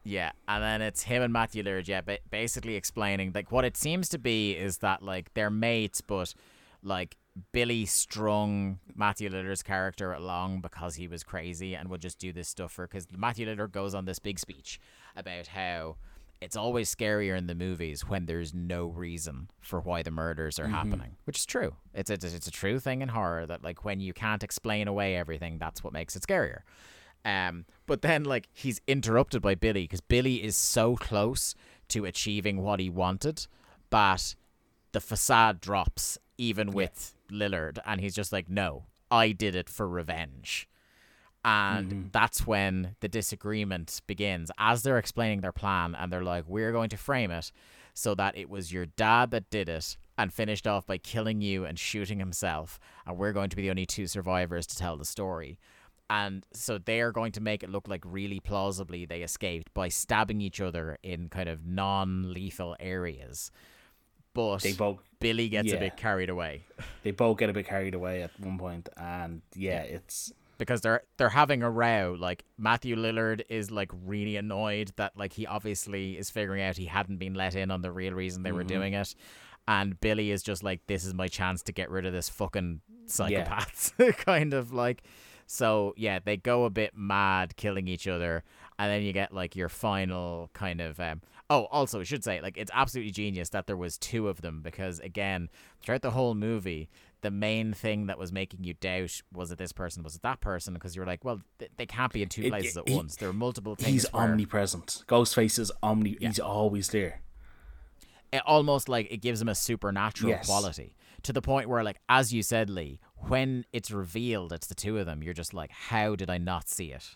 Yeah, 0.04 0.32
and 0.48 0.64
then 0.64 0.82
it's 0.84 1.04
him 1.04 1.24
and 1.24 1.34
Matthew 1.34 1.64
Lillard, 1.64 1.88
yeah, 1.88 2.02
ba- 2.02 2.20
basically 2.30 2.76
explaining 2.76 3.32
like 3.34 3.52
what 3.52 3.66
it 3.66 3.76
seems 3.76 4.08
to 4.10 4.20
be 4.20 4.52
is 4.52 4.80
that 4.80 5.02
like 5.02 5.34
they're 5.34 5.50
mates, 5.50 6.02
but 6.02 6.34
like 6.84 7.18
Billy 7.52 7.86
strung 7.86 8.80
Matthew 8.96 9.30
Lillard's 9.30 9.64
character 9.64 10.14
along 10.14 10.62
because 10.62 10.96
he 10.96 11.08
was 11.08 11.24
crazy 11.24 11.76
and 11.76 11.90
would 11.90 12.02
just 12.02 12.20
do 12.20 12.32
this 12.32 12.48
stuff 12.48 12.72
for 12.72 12.88
because 12.88 13.08
Matthew 13.16 13.48
Lillard 13.48 13.72
goes 13.72 13.94
on 13.94 14.06
this 14.06 14.20
big 14.20 14.40
speech 14.40 14.80
about 15.16 15.48
how 15.48 15.98
it's 16.46 16.56
always 16.56 16.94
scarier 16.94 17.36
in 17.36 17.48
the 17.48 17.56
movies 17.56 18.08
when 18.08 18.28
there's 18.28 18.54
no 18.54 18.86
reason 18.86 19.50
for 19.60 19.80
why 19.82 20.04
the 20.04 20.12
murders 20.12 20.60
are 20.60 20.68
happening, 20.68 21.16
which 21.26 21.40
is 21.40 21.46
true. 21.46 21.76
It's 21.94 22.12
a, 22.12 22.14
it's 22.14 22.48
a 22.48 22.52
true 22.52 22.80
thing 22.80 23.02
in 23.02 23.10
horror 23.10 23.48
that 23.48 23.64
like 23.64 23.84
when 23.84 24.00
you 24.00 24.14
can't 24.14 24.44
explain 24.44 24.88
away 24.88 25.16
everything, 25.16 25.58
that's 25.58 25.84
what 25.84 25.92
makes 25.92 26.16
it 26.16 26.22
scarier. 26.22 26.60
Um, 27.26 27.66
but 27.88 28.04
then 28.04 28.24
like 28.24 28.48
he's 28.54 28.80
interrupted 28.88 29.42
by 29.42 29.56
Billy 29.56 29.84
because 29.86 30.02
Billy 30.02 30.44
is 30.44 30.56
so 30.56 30.96
close 30.96 31.56
to 31.90 32.06
achieving 32.06 32.62
what 32.62 32.80
he 32.80 32.90
wanted, 32.92 33.48
but 33.90 34.36
the 34.92 35.02
facade 35.02 35.60
drops 35.60 36.20
even 36.38 36.72
with 36.72 37.16
Lillard, 37.32 37.80
and 37.88 38.00
he's 38.02 38.14
just 38.14 38.32
like, 38.32 38.48
"No, 38.48 38.84
I 39.10 39.32
did 39.32 39.56
it 39.56 39.68
for 39.70 39.88
revenge." 39.90 40.70
And 41.46 41.92
mm-hmm. 41.92 42.08
that's 42.12 42.48
when 42.48 42.96
the 43.02 43.08
disagreement 43.08 44.02
begins. 44.08 44.50
As 44.58 44.82
they're 44.82 44.98
explaining 44.98 45.42
their 45.42 45.52
plan, 45.52 45.94
and 45.94 46.12
they're 46.12 46.24
like, 46.24 46.46
"We're 46.48 46.72
going 46.72 46.90
to 46.90 46.98
frame 46.98 47.30
it 47.30 47.52
so 47.94 48.16
that 48.16 48.36
it 48.36 48.50
was 48.50 48.74
your 48.74 48.88
dad 48.88 49.30
that 49.32 49.52
did 49.52 49.70
it." 49.70 49.96
And 50.18 50.34
finished 50.34 50.66
off 50.66 50.88
by 50.88 50.98
killing 50.98 51.42
you 51.42 51.66
and 51.66 51.78
shooting 51.78 52.20
himself, 52.20 52.80
and 53.06 53.18
we're 53.18 53.34
going 53.34 53.50
to 53.50 53.56
be 53.56 53.64
the 53.64 53.70
only 53.70 53.86
two 53.86 54.08
survivors 54.08 54.66
to 54.68 54.78
tell 54.78 54.98
the 54.98 55.06
story. 55.06 55.60
And 56.10 56.46
so 56.54 56.78
they 56.78 57.02
are 57.02 57.12
going 57.12 57.32
to 57.34 57.42
make 57.42 57.64
it 57.64 57.70
look 57.70 57.88
like 57.88 58.02
really 58.06 58.40
plausibly 58.40 59.06
they 59.06 59.22
escaped 59.22 59.74
by 59.74 59.90
stabbing 59.90 60.40
each 60.40 60.62
other 60.62 60.98
in 61.04 61.30
kind 61.30 61.50
of 61.50 61.66
non-lethal 61.66 62.76
areas. 62.80 63.52
But 64.34 64.62
They 64.62 64.74
both 64.74 65.00
Billy 65.20 65.50
gets 65.50 65.74
a 65.74 65.78
bit 65.78 65.98
carried 65.98 66.30
away. 66.30 66.64
They 67.04 67.12
both 67.12 67.38
get 67.38 67.50
a 67.50 67.54
bit 67.54 67.68
carried 67.68 67.94
away 67.94 68.22
at 68.24 68.32
one 68.40 68.58
point, 68.58 68.90
and 68.98 69.42
yeah, 69.54 69.82
it's 69.82 70.32
because 70.58 70.82
they're 70.82 71.04
they're 71.18 71.30
having 71.30 71.64
a 71.64 71.70
row. 71.70 72.16
Like 72.18 72.44
Matthew 72.58 72.96
Lillard 72.96 73.44
is 73.50 73.72
like 73.72 73.92
really 74.06 74.36
annoyed 74.36 74.92
that 74.96 75.18
like 75.18 75.34
he 75.34 75.46
obviously 75.46 76.18
is 76.18 76.30
figuring 76.30 76.62
out 76.62 76.78
he 76.78 76.86
hadn't 76.86 77.18
been 77.18 77.34
let 77.34 77.56
in 77.56 77.72
on 77.72 77.82
the 77.82 77.92
real 77.92 78.14
reason 78.14 78.44
they 78.44 78.52
were 78.52 78.64
doing 78.64 78.94
it. 78.94 79.16
And 79.68 80.00
Billy 80.00 80.30
is 80.30 80.44
just 80.44 80.64
like, 80.64 80.86
this 80.86 81.04
is 81.04 81.16
my 81.16 81.28
chance 81.28 81.64
to 81.64 81.72
get 81.72 81.90
rid 81.90 82.06
of 82.06 82.14
this 82.14 82.30
fucking 82.30 82.82
psychopath. 83.08 83.94
kind 84.18 84.54
of 84.54 84.72
like 84.72 85.04
so 85.48 85.94
yeah, 85.98 86.20
they 86.24 86.38
go 86.38 86.66
a 86.66 86.70
bit 86.70 86.94
mad 86.96 87.56
killing 87.56 87.88
each 87.88 88.08
other 88.08 88.44
and 88.78 88.92
then 88.92 89.04
you 89.04 89.14
get 89.14 89.34
like 89.34 89.56
your 89.56 89.70
final 89.70 90.50
kind 90.54 90.82
of 90.82 91.00
um 91.00 91.22
oh 91.50 91.66
also 91.66 92.02
I 92.02 92.04
should 92.04 92.24
say 92.24 92.42
like 92.42 92.58
it's 92.58 92.72
absolutely 92.74 93.12
genius 93.12 93.50
that 93.50 93.68
there 93.68 93.78
was 93.78 93.98
two 93.98 94.28
of 94.28 94.42
them 94.42 94.62
because 94.62 95.00
again 95.00 95.50
throughout 95.82 96.02
the 96.02 96.12
whole 96.12 96.36
movie 96.36 96.90
the 97.26 97.32
main 97.32 97.74
thing 97.74 98.06
that 98.06 98.18
was 98.18 98.32
making 98.32 98.64
you 98.64 98.74
doubt 98.76 99.22
was 99.34 99.52
it 99.52 99.58
this 99.58 99.72
person 99.74 100.04
was 100.04 100.16
it 100.16 100.22
that 100.22 100.40
person 100.42 100.74
because 100.76 100.96
you 100.96 101.02
were 101.02 101.06
like 101.08 101.26
well 101.26 101.42
th- 101.60 101.72
they 101.78 101.86
can't 101.86 102.14
be 102.14 102.22
in 102.22 102.30
two 102.30 102.44
It- 102.44 102.50
places 102.50 102.78
at 102.78 102.88
he- 102.88 102.96
once 102.96 103.16
there 103.18 103.28
are 103.30 103.34
multiple 103.34 103.76
things 103.76 103.90
he's 103.92 104.14
where- 104.14 104.24
omnipresent. 104.24 105.04
Ghostface 105.08 105.58
is 105.60 105.72
omni. 105.84 106.18
He's 106.22 106.40
always 106.40 106.90
there. 106.90 107.22
it 108.32 108.42
almost 108.46 108.88
like 108.90 109.08
it 109.12 109.18
gives 109.18 109.42
him 109.42 109.48
a 109.50 109.56
supernatural 109.56 110.30
Yes. 110.32 110.46
quality 110.46 110.96
to 111.24 111.34
the 111.34 111.42
point 111.42 111.70
where 111.70 111.84
like 111.84 111.98
as 112.10 112.32
you 112.34 112.44
said 112.44 112.70
lee 112.70 113.00
when 113.30 113.66
it's 113.74 113.90
revealed 113.92 114.52
it's 114.54 114.68
the 114.68 114.76
two 114.76 114.98
of 115.00 115.06
them 115.06 115.24
you're 115.24 115.34
just 115.34 115.54
like 115.54 115.72
how 115.72 116.16
did 116.16 116.30
i 116.30 116.38
not 116.38 116.68
see 116.70 116.92
it 116.92 117.16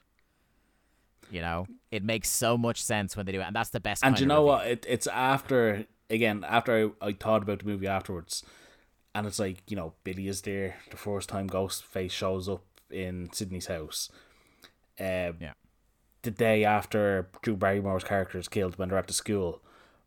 you 1.29 1.41
know 1.41 1.67
it 1.91 2.03
makes 2.03 2.29
so 2.29 2.57
much 2.57 2.81
sense 2.81 3.15
when 3.15 3.25
they 3.25 3.31
do 3.31 3.39
it 3.41 3.43
and 3.43 3.55
that's 3.55 3.69
the 3.69 3.79
best 3.79 4.03
And 4.03 4.19
you 4.19 4.25
know 4.25 4.41
what? 4.43 4.65
It, 4.65 4.85
it's 4.89 5.07
after 5.07 5.85
again 6.09 6.43
after 6.47 6.91
I, 7.01 7.07
I 7.09 7.11
thought 7.13 7.43
about 7.43 7.59
the 7.59 7.65
movie 7.65 7.87
afterwards, 7.87 8.43
and 9.15 9.25
it's 9.27 9.39
like 9.39 9.63
you 9.67 9.75
know 9.75 9.93
Billy 10.03 10.27
is 10.27 10.41
there 10.41 10.75
the 10.91 10.97
first 10.97 11.29
time 11.29 11.49
Ghostface 11.49 12.11
shows 12.11 12.47
up 12.49 12.63
in 12.89 13.29
Sidney's 13.33 13.67
house. 13.67 14.09
Um, 14.99 15.37
Yeah. 15.39 15.53
The 16.21 16.31
day 16.31 16.65
after 16.65 17.29
Drew 17.41 17.55
Barrymore's 17.55 18.03
character 18.03 18.37
is 18.37 18.49
killed 18.49 18.77
when 18.77 18.89
they're 18.89 18.97
at 18.97 19.07
the 19.07 19.13
school, 19.13 19.61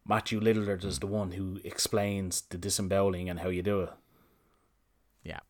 Matthew 0.06 0.40
Lillard 0.40 0.84
is 0.84 0.98
the 0.98 1.06
one 1.06 1.32
who 1.32 1.58
explains 1.64 2.42
the 2.42 2.58
disemboweling 2.58 3.30
and 3.30 3.40
how 3.40 3.48
you 3.48 3.62
do 3.62 3.80
it. 3.82 3.90
yeah 5.24 5.40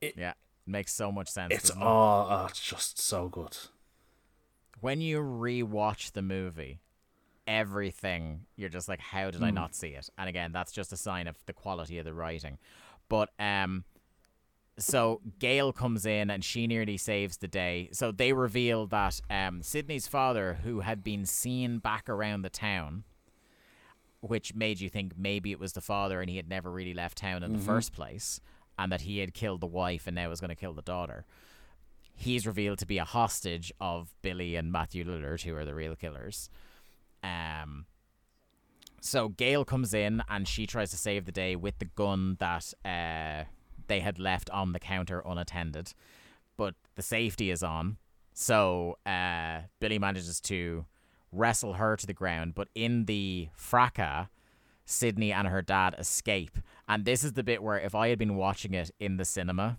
It- 0.00 0.16
yeah 0.18 0.34
makes 0.66 0.92
so 0.94 1.10
much 1.12 1.28
sense 1.28 1.52
It's 1.54 1.68
doesn't 1.68 1.82
it? 1.82 1.84
all 1.86 2.26
oh, 2.30 2.46
it's 2.46 2.60
just 2.60 2.98
so 2.98 3.28
good. 3.28 3.56
when 4.80 5.00
you 5.00 5.20
rewatch 5.20 6.12
the 6.12 6.22
movie, 6.22 6.80
everything 7.46 8.46
you're 8.56 8.68
just 8.68 8.88
like, 8.88 9.00
how 9.00 9.30
did 9.30 9.42
I 9.42 9.48
Hmm. 9.50 9.54
not 9.56 9.74
see 9.74 9.88
it? 9.88 10.08
And 10.18 10.28
again, 10.28 10.52
that's 10.52 10.72
just 10.72 10.92
a 10.92 10.96
sign 10.96 11.26
of 11.26 11.36
the 11.46 11.52
quality 11.52 11.98
of 11.98 12.04
the 12.04 12.14
writing. 12.14 12.58
But 13.08 13.30
um, 13.38 13.84
so 14.78 15.20
Gale 15.38 15.72
comes 15.72 16.04
in 16.06 16.30
and 16.30 16.44
she 16.44 16.66
nearly 16.66 16.96
saves 16.96 17.36
the 17.36 17.48
day. 17.48 17.88
So 17.92 18.10
they 18.12 18.32
reveal 18.32 18.86
that 18.88 19.20
um, 19.30 19.62
Sidney's 19.62 20.08
father, 20.08 20.58
who 20.64 20.80
had 20.80 21.04
been 21.04 21.26
seen 21.26 21.78
back 21.78 22.08
around 22.08 22.42
the 22.42 22.50
town, 22.50 23.04
which 24.20 24.54
made 24.54 24.80
you 24.80 24.88
think 24.88 25.12
maybe 25.18 25.52
it 25.52 25.60
was 25.60 25.74
the 25.74 25.80
father 25.82 26.20
and 26.20 26.30
he 26.30 26.36
had 26.36 26.48
never 26.48 26.70
really 26.70 26.94
left 26.94 27.18
town 27.18 27.42
in 27.42 27.52
the 27.52 27.58
first 27.58 27.92
place, 27.92 28.40
and 28.78 28.90
that 28.90 29.02
he 29.02 29.18
had 29.18 29.34
killed 29.34 29.60
the 29.60 29.66
wife 29.66 30.06
and 30.06 30.14
now 30.16 30.28
was 30.28 30.40
going 30.40 30.48
to 30.48 30.54
kill 30.56 30.72
the 30.74 30.82
daughter 30.82 31.24
he's 32.16 32.46
revealed 32.46 32.78
to 32.78 32.86
be 32.86 32.98
a 32.98 33.04
hostage 33.04 33.72
of 33.80 34.14
Billy 34.22 34.54
and 34.54 34.70
Matthew 34.70 35.04
Lillard, 35.04 35.42
who 35.42 35.56
are 35.56 35.64
the 35.64 35.74
real 35.74 35.96
killers. 35.96 36.48
Um, 37.24 37.86
so 39.00 39.30
Gale 39.30 39.64
comes 39.64 39.94
in 39.94 40.22
and 40.28 40.46
she 40.46 40.66
tries 40.66 40.90
to 40.90 40.96
save 40.96 41.24
the 41.24 41.32
day 41.32 41.56
with 41.56 41.78
the 41.78 41.86
gun 41.86 42.36
that 42.38 42.72
uh, 42.84 43.44
they 43.86 44.00
had 44.00 44.18
left 44.18 44.50
on 44.50 44.72
the 44.72 44.78
counter 44.78 45.22
unattended, 45.24 45.92
but 46.56 46.74
the 46.94 47.02
safety 47.02 47.50
is 47.50 47.62
on. 47.62 47.96
So 48.34 48.98
uh, 49.06 49.60
Billy 49.80 49.98
manages 49.98 50.40
to 50.42 50.84
wrestle 51.32 51.74
her 51.74 51.96
to 51.96 52.06
the 52.06 52.12
ground, 52.12 52.54
but 52.54 52.68
in 52.74 53.06
the 53.06 53.48
fracas, 53.54 54.28
Sidney 54.84 55.32
and 55.32 55.48
her 55.48 55.62
dad 55.62 55.94
escape. 55.98 56.58
And 56.86 57.04
this 57.04 57.24
is 57.24 57.32
the 57.32 57.42
bit 57.42 57.62
where 57.62 57.78
if 57.78 57.94
I 57.94 58.08
had 58.08 58.18
been 58.18 58.36
watching 58.36 58.74
it 58.74 58.90
in 59.00 59.16
the 59.16 59.24
cinema, 59.24 59.78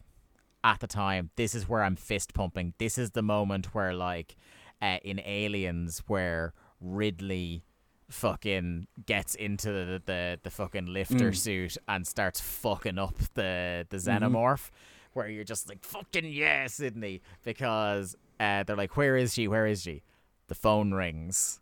at 0.63 0.79
the 0.79 0.87
time, 0.87 1.29
this 1.35 1.53
is 1.53 1.69
where 1.69 1.83
I'm 1.83 1.95
fist 1.95 2.33
pumping. 2.33 2.73
This 2.79 2.97
is 2.97 3.11
the 3.11 3.21
moment 3.21 3.75
where, 3.75 3.93
like, 3.93 4.35
uh, 4.81 4.97
in 5.03 5.21
Aliens, 5.23 6.01
where 6.07 6.53
Ripley 6.81 7.63
fucking 8.09 8.87
gets 9.05 9.35
into 9.35 9.71
the 9.71 10.01
the, 10.05 10.39
the 10.43 10.49
fucking 10.49 10.85
lifter 10.87 11.33
suit 11.33 11.77
and 11.87 12.05
starts 12.05 12.39
fucking 12.39 12.97
up 12.97 13.17
the 13.33 13.85
the 13.89 13.97
xenomorph, 13.97 14.69
where 15.13 15.29
you're 15.29 15.43
just 15.43 15.67
like, 15.69 15.83
fucking 15.83 16.25
yeah, 16.25 16.67
Sidney, 16.67 17.21
because 17.43 18.15
uh, 18.39 18.63
they're 18.63 18.75
like, 18.75 18.97
where 18.97 19.15
is 19.15 19.33
she? 19.33 19.47
Where 19.47 19.65
is 19.65 19.81
she? 19.81 20.03
The 20.47 20.55
phone 20.55 20.93
rings, 20.93 21.59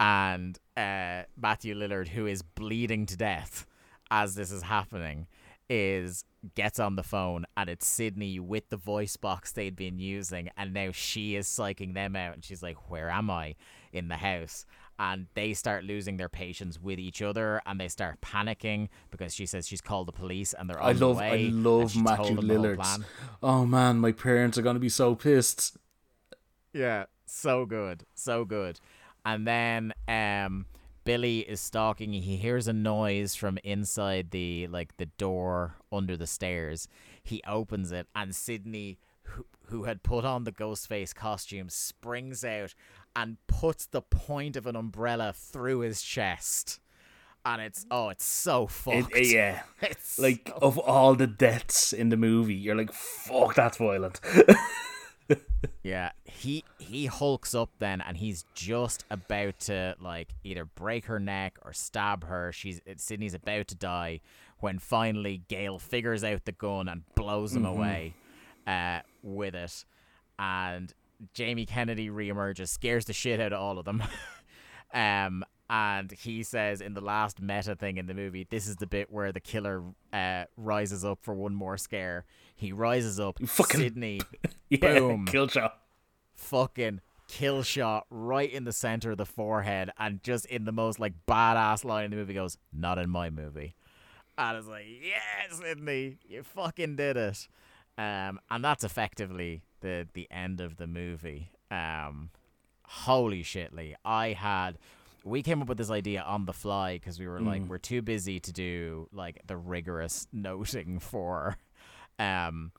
and 0.00 0.58
uh, 0.76 1.24
Matthew 1.36 1.74
Lillard, 1.74 2.08
who 2.08 2.26
is 2.26 2.42
bleeding 2.42 3.06
to 3.06 3.16
death 3.16 3.66
as 4.10 4.34
this 4.34 4.50
is 4.50 4.62
happening, 4.62 5.26
is 5.68 6.24
gets 6.54 6.78
on 6.78 6.96
the 6.96 7.02
phone 7.02 7.44
and 7.56 7.68
it's 7.68 7.86
Sidney 7.86 8.38
with 8.38 8.68
the 8.68 8.76
voice 8.76 9.16
box 9.16 9.52
they'd 9.52 9.74
been 9.74 9.98
using 9.98 10.48
and 10.56 10.72
now 10.72 10.90
she 10.92 11.34
is 11.34 11.48
psyching 11.48 11.94
them 11.94 12.14
out 12.16 12.34
and 12.34 12.44
she's 12.44 12.62
like, 12.62 12.90
Where 12.90 13.10
am 13.10 13.28
I? 13.28 13.56
In 13.92 14.08
the 14.08 14.16
house. 14.16 14.66
And 15.00 15.26
they 15.34 15.54
start 15.54 15.84
losing 15.84 16.16
their 16.16 16.28
patience 16.28 16.80
with 16.80 16.98
each 16.98 17.22
other 17.22 17.62
and 17.66 17.80
they 17.80 17.86
start 17.86 18.20
panicking 18.20 18.88
because 19.12 19.32
she 19.32 19.46
says 19.46 19.68
she's 19.68 19.80
called 19.80 20.08
the 20.08 20.12
police 20.12 20.54
and 20.54 20.68
they're 20.68 20.80
on 20.80 20.90
I 20.90 20.92
the 20.94 21.06
love 21.06 21.16
way. 21.18 21.46
I 21.46 21.50
love 21.50 21.96
Matthew 21.96 22.34
them 22.34 22.48
the 22.48 22.54
whole 22.56 22.64
Lillard. 22.64 23.04
Oh 23.40 23.64
man, 23.64 23.98
my 23.98 24.10
parents 24.10 24.58
are 24.58 24.62
gonna 24.62 24.80
be 24.80 24.88
so 24.88 25.14
pissed. 25.14 25.76
Yeah, 26.72 27.04
so 27.26 27.64
good, 27.64 28.04
so 28.14 28.44
good. 28.44 28.80
And 29.24 29.46
then 29.46 29.92
um 30.08 30.66
Billy 31.04 31.38
is 31.38 31.60
stalking. 31.60 32.12
He 32.12 32.36
hears 32.36 32.68
a 32.68 32.72
noise 32.74 33.34
from 33.34 33.58
inside 33.64 34.30
the 34.30 34.66
like 34.66 34.96
the 34.98 35.06
door 35.06 35.76
under 35.90 36.18
the 36.18 36.26
stairs. 36.26 36.86
He 37.22 37.40
opens 37.46 37.92
it, 37.92 38.08
and 38.14 38.36
Sidney, 38.36 38.98
who, 39.22 39.46
who 39.68 39.84
had 39.84 40.02
put 40.02 40.26
on 40.26 40.44
the 40.44 40.52
Ghostface 40.52 41.14
costume, 41.14 41.70
springs 41.70 42.44
out 42.44 42.74
and 43.20 43.36
puts 43.48 43.86
the 43.86 44.00
point 44.02 44.56
of 44.56 44.66
an 44.66 44.76
umbrella 44.76 45.32
through 45.34 45.80
his 45.80 46.02
chest. 46.02 46.78
And 47.44 47.60
it's 47.62 47.86
oh, 47.90 48.10
it's 48.10 48.24
so 48.24 48.64
It, 48.64 48.70
fucked. 48.70 49.16
it- 49.16 49.32
yeah, 49.32 49.62
It's 49.82 50.18
like 50.18 50.48
so- 50.48 50.58
of 50.62 50.78
all 50.78 51.14
the 51.14 51.26
deaths 51.26 51.92
in 51.92 52.08
the 52.10 52.16
movie, 52.16 52.54
you're 52.54 52.76
like, 52.76 52.92
fuck, 52.92 53.54
that's 53.54 53.78
violent. 53.78 54.20
Yeah, 55.82 56.12
he 56.24 56.64
he 56.78 57.04
hulks 57.06 57.54
up 57.54 57.70
then, 57.78 58.00
and 58.00 58.16
he's 58.16 58.44
just 58.54 59.04
about 59.10 59.58
to 59.60 59.94
like 60.00 60.28
either 60.44 60.64
break 60.64 61.04
her 61.06 61.18
neck 61.20 61.58
or 61.64 61.72
stab 61.74 62.24
her. 62.24 62.50
She's 62.52 62.80
Sidney's 62.96 63.34
about 63.34 63.68
to 63.68 63.74
die 63.74 64.20
when 64.60 64.78
finally 64.78 65.42
Gale 65.48 65.78
figures 65.78 66.24
out 66.24 66.44
the 66.46 66.52
gun 66.52 66.88
and 66.88 67.02
blows 67.14 67.54
him 67.54 67.66
away 67.66 68.14
uh, 68.66 69.00
with 69.22 69.54
it, 69.54 69.84
and 70.38 70.92
Jamie 71.34 71.66
Kennedy 71.66 72.08
reemerges, 72.10 72.68
scares 72.68 73.04
the 73.06 73.12
shit 73.12 73.40
out 73.40 73.52
of 73.52 73.60
all 73.60 73.78
of 73.78 73.84
them. 73.84 74.02
um, 74.94 75.44
and 75.70 76.10
he 76.12 76.42
says 76.42 76.80
in 76.80 76.94
the 76.94 77.00
last 77.00 77.42
meta 77.42 77.76
thing 77.76 77.98
in 77.98 78.06
the 78.06 78.14
movie, 78.14 78.46
this 78.48 78.66
is 78.66 78.76
the 78.76 78.86
bit 78.86 79.10
where 79.10 79.32
the 79.32 79.40
killer 79.40 79.82
uh, 80.12 80.44
rises 80.56 81.04
up 81.04 81.18
for 81.22 81.34
one 81.34 81.54
more 81.54 81.76
scare. 81.76 82.24
He 82.56 82.72
rises 82.72 83.20
up, 83.20 83.38
fucking- 83.46 83.80
Sidney 83.80 84.20
yeah, 84.70 84.78
Boom. 84.98 85.26
kill 85.26 85.48
shot. 85.48 85.78
fucking 86.34 87.00
kill 87.28 87.62
shot 87.62 88.06
right 88.08 88.50
in 88.50 88.64
the 88.64 88.72
center 88.72 89.10
of 89.10 89.18
the 89.18 89.26
forehead 89.26 89.90
and 89.98 90.22
just 90.22 90.46
in 90.46 90.64
the 90.64 90.72
most 90.72 90.98
like 90.98 91.12
badass 91.26 91.84
line 91.84 92.06
in 92.06 92.10
the 92.12 92.16
movie 92.16 92.32
goes, 92.34 92.56
Not 92.72 92.98
in 92.98 93.10
my 93.10 93.28
movie. 93.28 93.74
And 94.38 94.56
it's 94.56 94.66
like, 94.66 94.86
Yes, 94.88 95.58
Sidney, 95.58 96.16
you 96.26 96.42
fucking 96.42 96.96
did 96.96 97.16
it. 97.18 97.46
Um 97.98 98.40
and 98.50 98.64
that's 98.64 98.82
effectively 98.84 99.62
the 99.80 100.06
the 100.12 100.28
end 100.30 100.60
of 100.60 100.76
the 100.76 100.86
movie. 100.86 101.52
Um 101.70 102.30
holy 102.84 103.42
shit, 103.42 103.74
Lee. 103.74 103.94
I 104.04 104.32
had 104.32 104.78
we 105.24 105.42
came 105.42 105.60
up 105.60 105.68
with 105.68 105.78
this 105.78 105.90
idea 105.90 106.22
on 106.22 106.46
the 106.46 106.52
fly 106.52 106.94
because 106.94 107.18
we 107.18 107.26
were 107.26 107.40
like, 107.40 107.62
we're 107.68 107.78
too 107.78 108.00
busy 108.02 108.40
to 108.40 108.52
do 108.52 109.08
like 109.12 109.40
the 109.46 109.56
rigorous 109.56 110.26
noting 110.32 110.98
for 110.98 111.56
um 112.18 112.72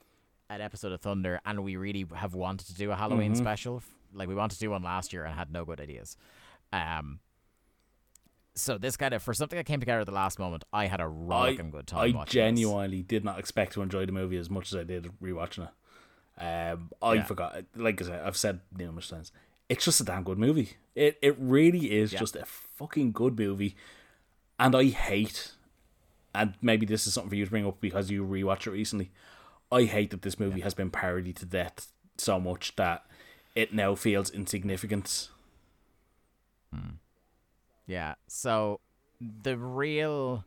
an 0.50 0.62
episode 0.62 0.92
of 0.92 1.02
Thunder, 1.02 1.40
and 1.46 1.64
we 1.64 1.76
really 1.76 2.08
have 2.16 2.34
wanted 2.34 2.68
to 2.68 2.74
do 2.74 2.90
a 2.92 2.96
Halloween 2.96 3.36
special. 3.36 3.84
Like 4.14 4.28
we 4.28 4.34
wanted 4.34 4.56
to 4.56 4.62
do 4.62 4.72
one 4.72 4.82
last 4.82 5.14
year 5.14 5.24
and 5.24 5.36
had 5.36 5.52
no 5.52 5.64
good 5.64 5.80
ideas. 5.80 6.18
Um, 6.74 7.20
so 8.56 8.78
this 8.78 8.98
kind 8.98 9.14
of 9.14 9.22
for 9.22 9.34
something 9.34 9.58
that 9.58 9.66
came 9.66 9.80
together 9.80 10.02
at 10.02 10.06
the 10.08 10.12
last 10.12 10.40
moment, 10.40 10.64
I 10.74 10.88
had 10.88 11.00
a 11.00 11.08
rollicking 11.08 11.70
good 11.70 11.88
time. 11.88 12.00
I 12.00 12.04
watching 12.06 12.24
this. 12.24 12.32
genuinely 12.34 13.04
did 13.04 13.24
not 13.24 13.40
expect 13.40 13.74
to 13.74 13.82
enjoy 13.82 14.06
the 14.06 14.12
movie 14.12 14.38
as 14.38 14.50
much 14.50 14.74
as 14.74 14.80
I 14.80 14.84
did 14.84 15.10
rewatching 15.22 15.66
it. 15.66 15.70
Um, 16.40 16.90
I 17.02 17.16
Yeah. 17.16 17.24
forgot, 17.26 17.66
like 17.76 18.02
I 18.02 18.06
said, 18.06 18.22
I've 18.26 18.38
said 18.38 18.62
numerous 18.78 19.10
times, 19.10 19.32
it's 19.68 19.84
just 19.86 20.00
a 20.00 20.04
damn 20.06 20.24
good 20.24 20.38
movie. 20.38 20.78
It 20.96 21.18
it 21.22 21.36
really 21.38 21.92
is 21.92 22.14
Yeah. 22.14 22.20
just 22.20 22.36
a 22.36 22.46
fucking 22.46 23.12
good 23.12 23.38
movie, 23.38 23.76
and 24.58 24.76
I 24.76 24.86
hate, 24.86 25.54
and 26.34 26.54
maybe 26.62 26.86
this 26.86 27.06
is 27.06 27.14
something 27.14 27.30
for 27.30 27.36
you 27.36 27.46
to 27.46 27.52
bring 27.52 27.68
up 27.68 27.82
because 27.82 28.10
you 28.10 28.24
rewatched 28.26 28.68
it 28.68 28.72
recently. 28.72 29.12
I 29.72 29.84
hate 29.84 30.12
that 30.12 30.22
this 30.24 30.40
movie 30.40 30.62
has 30.62 30.74
been 30.74 30.90
parodied 30.90 31.36
to 31.38 31.46
death 31.46 31.92
so 32.18 32.40
much 32.40 32.76
that 32.78 33.06
it 33.56 33.74
now 33.74 33.96
feels 33.96 34.30
insignificant. 34.32 35.30
Yeah. 37.86 38.16
So 38.28 38.80
the 39.44 39.58
real 39.58 40.46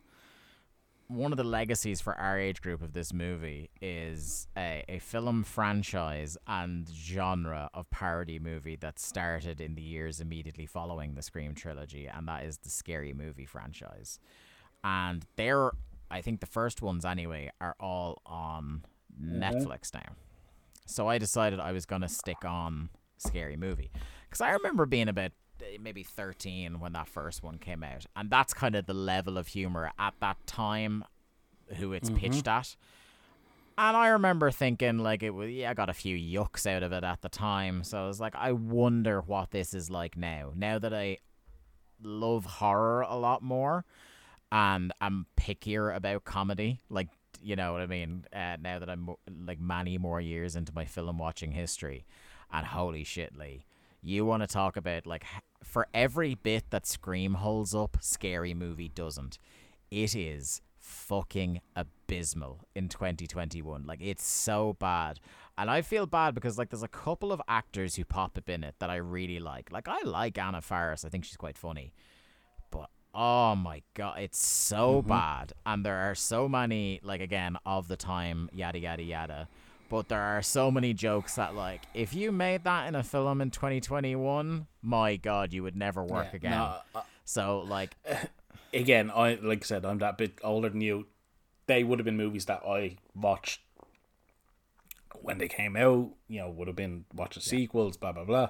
one 1.13 1.33
of 1.33 1.37
the 1.37 1.45
legacies 1.45 2.01
for 2.01 2.15
our 2.15 2.39
age 2.39 2.63
group 2.63 2.83
of 2.83 2.93
this 2.93 3.13
movie 3.13 3.71
is 3.81 4.49
a, 4.57 4.85
a 4.89 4.99
film 4.99 5.45
franchise 5.45 6.37
and 6.47 6.89
genre 6.95 7.69
of 7.75 7.91
parody 7.91 8.39
movie 8.39 8.77
that 8.77 8.99
started 8.99 9.61
in 9.61 9.75
the 9.75 9.83
years 9.83 10.21
immediately 10.21 10.67
following 10.67 11.15
the 11.15 11.23
Scream 11.23 11.55
trilogy, 11.55 12.07
and 12.07 12.27
that 12.29 12.45
is 12.45 12.59
the 12.59 12.71
Scary 12.71 13.13
Movie 13.13 13.47
franchise. 13.47 14.19
And 14.83 15.25
they're, 15.37 15.73
I 16.11 16.23
think 16.23 16.41
the 16.41 16.47
first 16.47 16.83
ones 16.83 17.05
anyway, 17.05 17.51
are 17.61 17.77
all 17.79 18.23
on 18.27 18.83
mm-hmm. 19.23 19.43
Netflix 19.43 19.93
now. 19.95 20.17
So 20.87 21.09
I 21.09 21.19
decided 21.19 21.61
I 21.61 21.73
was 21.73 21.87
going 21.87 22.03
to 22.03 22.09
stick 22.09 22.45
on 22.45 22.89
Scary 23.19 23.57
Movie. 23.57 23.91
Because 24.29 24.41
I 24.41 24.53
remember 24.53 24.87
being 24.87 25.09
about 25.09 25.33
maybe 25.81 26.03
13 26.03 26.81
when 26.81 26.93
that 26.93 27.09
first 27.09 27.43
one 27.43 27.59
came 27.59 27.83
out. 27.83 28.07
And 28.17 28.31
that's 28.31 28.55
kind 28.55 28.75
of 28.75 28.87
the 28.87 28.95
level 28.95 29.39
of 29.39 29.49
humor 29.49 29.93
at 29.99 30.15
that 30.21 30.37
time 30.47 31.05
who 31.77 31.93
it's 31.93 32.11
pitched 32.11 32.49
at. 32.49 32.77
And 33.79 33.97
I 33.97 34.09
remember 34.09 34.51
thinking 34.51 34.99
like 34.99 35.23
it 35.23 35.31
was 35.31 35.51
yeah, 35.51 35.71
I 35.71 35.75
got 35.75 35.89
a 35.89 35.95
few 35.95 36.17
yucks 36.17 36.67
out 36.67 36.83
of 36.83 36.93
it 36.93 37.05
at 37.05 37.23
the 37.23 37.29
time. 37.29 37.85
So 37.85 38.05
I 38.05 38.07
was 38.07 38.21
like, 38.21 38.35
I 38.37 38.53
wonder 38.53 39.21
what 39.21 39.51
this 39.51 39.73
is 39.73 39.91
like 39.91 40.17
now. 40.17 40.53
Now 40.55 40.79
that 40.79 40.93
I 40.93 41.19
love 42.03 42.45
horror 42.45 43.03
a 43.09 43.17
lot 43.17 43.43
more 43.43 43.85
and 44.51 44.93
I'm 45.01 45.27
pickier 45.37 45.95
about 45.95 46.25
comedy, 46.25 46.81
like 46.91 47.09
you 47.43 47.57
know 47.57 47.73
what 47.73 47.81
I 47.81 47.87
mean. 47.87 48.25
Uh, 48.33 48.57
now 48.61 48.79
that 48.79 48.89
I'm 48.89 49.09
like 49.47 49.59
many 49.59 49.99
more 49.99 50.21
years 50.21 50.55
into 50.55 50.73
my 50.75 50.85
film 50.85 51.19
watching 51.19 51.53
history, 51.53 52.05
and 52.53 52.67
holy 52.67 53.05
shit, 53.05 53.37
Lee, 53.37 53.65
you 54.03 54.25
want 54.25 54.43
to 54.43 54.47
talk 54.47 54.77
about 54.77 55.07
like 55.07 55.25
for 55.63 55.87
every 55.95 56.35
bit 56.35 56.65
that 56.71 56.87
Scream 56.87 57.35
holds 57.35 57.75
up, 57.75 57.97
Scary 58.01 58.55
Movie 58.55 58.89
doesn't. 58.89 59.39
It 59.91 60.15
is 60.15 60.61
fucking 60.79 61.61
abysmal 61.77 62.67
in 62.75 62.89
2021. 62.89 63.85
Like 63.87 64.01
it's 64.03 64.27
so 64.27 64.77
bad. 64.79 65.21
And 65.57 65.71
I 65.71 65.83
feel 65.83 66.07
bad 66.07 66.35
because 66.35 66.59
like 66.59 66.71
there's 66.71 66.83
a 66.83 66.89
couple 66.89 67.33
of 67.33 67.41
actors 67.49 67.97
who 67.97 68.05
pop 68.05 68.37
up 68.37 68.49
in 68.49 68.65
it 68.65 68.75
that 68.79 68.91
I 68.91 68.97
really 68.97 69.39
like. 69.39 69.71
Like 69.71 69.89
I 69.89 70.03
like 70.03 70.39
Anna 70.39 70.61
Faris. 70.61 71.05
I 71.05 71.09
think 71.09 71.25
she's 71.25 71.37
quite 71.37 71.59
funny. 71.59 71.93
But 72.71 72.91
oh 73.15 73.55
my 73.55 73.83
god, 73.95 74.19
it's 74.21 74.45
so 74.45 75.01
mm-hmm. 75.01 75.09
bad. 75.09 75.53
And 75.65 75.85
there 75.85 76.11
are 76.11 76.15
so 76.15 76.49
many 76.49 77.01
like 77.03 77.21
again 77.21 77.57
of 77.65 77.89
the 77.89 77.97
time 77.97 78.49
yada 78.53 78.79
yada 78.79 79.03
yada. 79.03 79.49
But 79.93 80.09
there 80.09 80.23
are 80.23 80.41
so 80.41 80.71
many 80.71 80.95
jokes 80.95 81.35
that 81.35 81.55
like 81.55 81.83
if 81.93 82.15
you 82.15 82.33
made 82.33 82.65
that 82.65 82.89
in 82.89 82.95
a 82.95 83.03
film 83.03 83.43
in 83.43 83.51
2021, 83.51 84.67
my 84.81 85.17
god, 85.17 85.53
you 85.53 85.63
would 85.65 85.77
never 85.77 86.03
work 86.03 86.29
Yeah, 86.31 86.37
again. 86.37 86.51
no, 86.53 86.77
uh, 86.95 87.03
so 87.27 87.61
like 87.69 87.95
again, 88.73 89.11
I 89.15 89.35
like 89.35 89.63
I 89.65 89.67
said, 89.67 89.85
I'm 89.85 89.99
that 89.99 90.17
bit 90.17 90.39
older 90.43 90.71
than 90.71 90.81
you. 90.81 91.09
They 91.67 91.85
would 91.85 91.99
have 91.99 92.07
been 92.07 92.17
movies 92.17 92.47
that 92.47 92.63
I 92.67 92.97
watched 93.15 93.61
when 95.21 95.37
they 95.37 95.49
came 95.49 95.77
out. 95.77 96.09
You 96.27 96.41
know, 96.41 96.49
would 96.49 96.69
have 96.69 96.77
been 96.77 97.05
watching 97.15 97.43
sequels, 97.43 97.99
blah 97.99 98.13
blah 98.13 98.25
blah. 98.25 98.49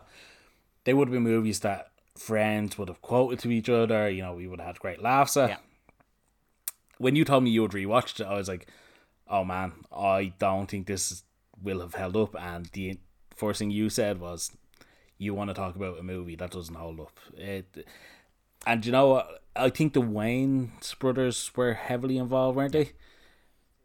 They 0.84 0.94
would 0.94 1.08
have 1.08 1.12
been 1.12 1.24
movies 1.24 1.58
that 1.60 1.90
friends 2.16 2.78
would 2.78 2.86
have 2.88 3.02
quoted 3.02 3.40
to 3.40 3.50
each 3.50 3.68
other. 3.68 4.08
You 4.08 4.22
know, 4.22 4.34
we 4.34 4.46
would 4.46 4.60
have 4.60 4.68
had 4.68 4.78
great 4.78 5.02
laughs 5.02 5.36
at. 5.36 5.48
Yeah. 5.48 5.56
When 6.98 7.16
you 7.16 7.24
told 7.24 7.42
me 7.42 7.50
you 7.50 7.62
had 7.62 7.72
rewatched 7.72 8.20
it, 8.20 8.26
I 8.28 8.34
was 8.36 8.46
like, 8.46 8.68
"Oh 9.26 9.42
man, 9.44 9.72
I 9.92 10.34
don't 10.38 10.70
think 10.70 10.86
this 10.86 11.24
will 11.62 11.80
have 11.80 11.94
held 11.94 12.16
up." 12.16 12.34
And 12.38 12.66
the 12.66 12.98
first 13.34 13.58
thing 13.58 13.70
you 13.70 13.88
said 13.90 14.20
was, 14.20 14.50
"You 15.18 15.34
want 15.34 15.50
to 15.50 15.54
talk 15.54 15.76
about 15.76 15.98
a 15.98 16.02
movie 16.02 16.36
that 16.36 16.50
doesn't 16.50 16.74
hold 16.74 17.00
up." 17.00 17.18
It, 17.36 17.86
and 18.66 18.84
you 18.86 18.92
know 18.92 19.08
what? 19.08 19.42
I 19.54 19.68
think 19.70 19.92
the 19.92 20.00
Wayans 20.02 20.98
brothers 20.98 21.50
were 21.56 21.74
heavily 21.74 22.16
involved, 22.18 22.56
weren't 22.56 22.72
they? 22.72 22.92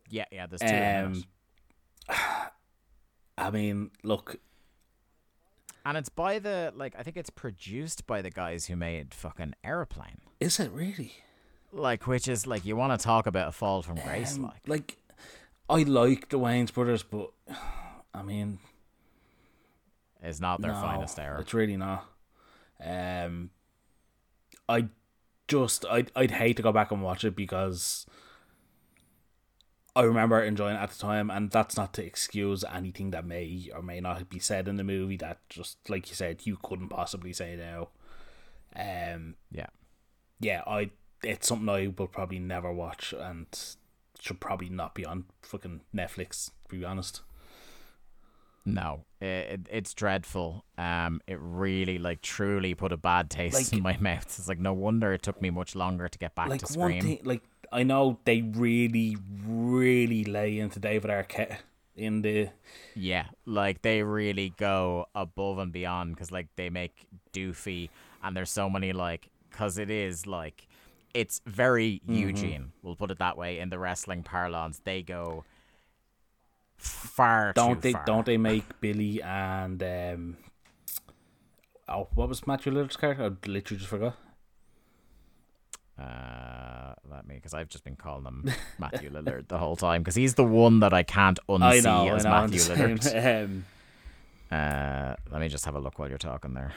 yeah, 0.10 0.26
yeah, 0.32 0.46
there's 0.48 0.62
two. 0.62 1.24
Um, 2.10 2.18
I 3.38 3.52
mean, 3.52 3.92
look, 4.04 4.38
And 5.86 5.98
it's 5.98 6.10
by 6.10 6.40
the 6.40 6.74
like 6.76 6.96
I 6.98 7.04
think 7.04 7.18
it's 7.18 7.30
produced 7.30 8.08
by 8.08 8.22
the 8.22 8.30
guys 8.32 8.66
who 8.66 8.76
made 8.76 9.14
fucking 9.14 9.54
Airplane. 9.64 10.22
is 10.40 10.60
it 10.60 10.72
really? 10.72 11.14
Like 11.74 12.08
which 12.08 12.28
is 12.28 12.48
like 12.48 12.66
you 12.66 12.76
want 12.76 12.98
to 13.00 13.04
talk 13.04 13.28
about 13.28 13.50
a 13.50 13.52
fall 13.52 13.82
from 13.82 13.96
grace 13.98 14.38
Um, 14.38 14.44
like. 14.44 14.68
like, 14.68 14.98
I 15.70 15.84
like 15.84 16.30
the 16.30 16.40
Wayans 16.40 16.74
brothers, 16.74 17.04
but 17.04 17.32
I 18.14 18.24
mean, 18.24 18.60
it's 20.22 20.40
not 20.40 20.62
their 20.62 20.74
no, 20.74 20.82
finest 20.82 21.20
hour. 21.20 21.38
It's 21.40 21.54
really 21.54 21.78
not. 21.78 22.06
Um, 22.84 23.50
I 24.70 24.88
just 25.48 25.86
I'd 25.90 26.12
I'd 26.16 26.32
hate 26.32 26.58
to 26.58 26.64
go 26.64 26.72
back 26.72 26.92
and 26.92 27.02
watch 27.02 27.24
it 27.24 27.36
because 27.36 28.06
I 29.96 30.04
remember 30.04 30.42
enjoying 30.42 30.76
it 30.76 30.80
at 30.80 30.92
the 30.92 31.00
time, 31.00 31.30
and 31.30 31.50
that's 31.50 31.76
not 31.76 31.94
to 31.96 32.06
excuse 32.06 32.64
anything 32.72 33.12
that 33.12 33.26
may 33.26 33.70
or 33.74 33.82
may 33.82 34.00
not 34.00 34.30
be 34.30 34.40
said 34.40 34.68
in 34.68 34.78
the 34.78 34.84
movie 34.84 35.18
that 35.18 35.40
just 35.50 35.90
like 35.90 36.10
you 36.10 36.16
said 36.16 36.46
you 36.46 36.58
couldn't 36.62 36.90
possibly 36.90 37.34
say 37.34 37.56
now. 37.56 37.90
Um, 38.76 39.36
Yeah. 39.52 39.68
yeah, 40.40 40.62
I 40.68 40.92
it's 41.24 41.48
something 41.48 41.68
I 41.68 41.88
will 41.88 42.08
probably 42.08 42.38
never 42.38 42.72
watch 42.72 43.12
and 43.18 43.48
should 44.28 44.40
probably 44.40 44.70
not 44.70 44.94
be 44.94 45.06
on 45.06 45.26
fucking 45.42 45.82
Netflix. 45.96 46.52
To 46.70 46.78
be 46.78 46.86
honest. 46.86 47.22
No, 48.66 49.06
it, 49.22 49.26
it, 49.26 49.62
it's 49.72 49.94
dreadful. 49.94 50.66
Um, 50.78 51.22
it 51.26 51.40
really, 51.40 51.98
like, 52.00 52.22
truly 52.22 52.74
put 52.74 52.92
a 52.92 52.98
bad 52.98 53.30
taste 53.30 53.56
Like- 53.56 53.72
in 53.74 53.82
my 53.82 53.96
mouth. 54.02 54.24
It's 54.26 54.48
like 54.50 54.60
no 54.60 54.74
wonder 54.74 55.14
it 55.14 55.22
took 55.24 55.42
me 55.42 55.50
much 55.50 55.74
longer 55.76 56.10
to 56.10 56.20
get 56.20 56.36
back 56.36 56.50
like 56.50 56.62
to 56.66 56.78
one 56.78 56.90
Scream. 56.90 57.02
thing 57.02 57.20
like 57.24 57.44
I 57.72 57.84
know 57.84 58.20
they 58.26 58.42
really 58.42 59.16
really 59.46 60.26
lay 60.26 60.60
into 60.60 60.80
David 60.82 61.10
Arquette 61.12 61.58
in 61.96 62.22
the 62.22 62.50
Yeah, 62.94 63.28
like 63.46 63.82
they 63.84 64.04
really 64.04 64.50
go 64.58 65.08
above 65.16 65.60
and 65.60 65.72
beyond 65.72 66.16
because 66.16 66.32
like 66.32 66.48
they 66.58 66.70
make 66.70 67.08
Doofy, 67.32 67.90
and 68.22 68.36
there's 68.36 68.52
so 68.52 68.70
many 68.70 68.92
like 68.92 69.30
because 69.50 69.78
it 69.78 69.90
is 69.90 70.28
like 70.28 70.68
it's 71.14 71.42
very 71.46 72.02
Mm-hmm. 72.08 72.14
Eugene. 72.16 72.72
We'll 72.82 72.96
put 72.96 73.12
it 73.12 73.20
that 73.20 73.38
way 73.38 73.60
in 73.60 73.70
the 73.70 73.80
wrestling 73.80 74.24
parlance. 74.24 74.80
They 74.84 75.02
go 75.04 75.44
far 76.78 77.54
don't 77.54 77.76
too 77.76 77.82
they 77.82 77.92
far. 77.94 78.06
don't 78.06 78.26
they 78.26 78.38
make 78.38 78.64
Billy 78.82 79.22
and 79.24 79.82
um 79.82 80.38
oh 81.90 82.08
what 82.14 82.30
was 82.30 82.46
Matthew 82.46 82.72
Lillard's 82.72 82.96
character 82.96 83.24
I 83.26 83.48
literally 83.50 83.80
just 83.80 83.90
forgot 83.90 84.16
Uh, 86.00 86.94
let 87.10 87.26
me 87.28 87.36
because 87.36 87.56
I've 87.56 87.70
just 87.70 87.84
been 87.84 87.96
calling 87.96 88.26
him 88.26 88.52
Matthew 88.78 89.10
Lillard 89.10 89.48
the 89.48 89.58
whole 89.58 89.76
time 89.76 90.02
because 90.04 90.14
he's 90.14 90.36
the 90.36 90.44
one 90.44 90.82
that 90.82 90.94
I 90.94 91.02
can't 91.02 91.40
unsee 91.50 91.62
I 91.64 91.80
know 91.80 92.16
as 92.16 92.26
I 92.26 92.30
know 92.30 92.42
Matthew 92.42 92.60
Lillard. 92.62 93.44
um, 93.46 93.66
Uh, 94.52 95.16
let 95.32 95.42
me 95.42 95.48
just 95.50 95.66
have 95.66 95.74
a 95.76 95.80
look 95.80 95.98
while 95.98 96.08
you're 96.10 96.18
talking 96.20 96.54
there. 96.54 96.74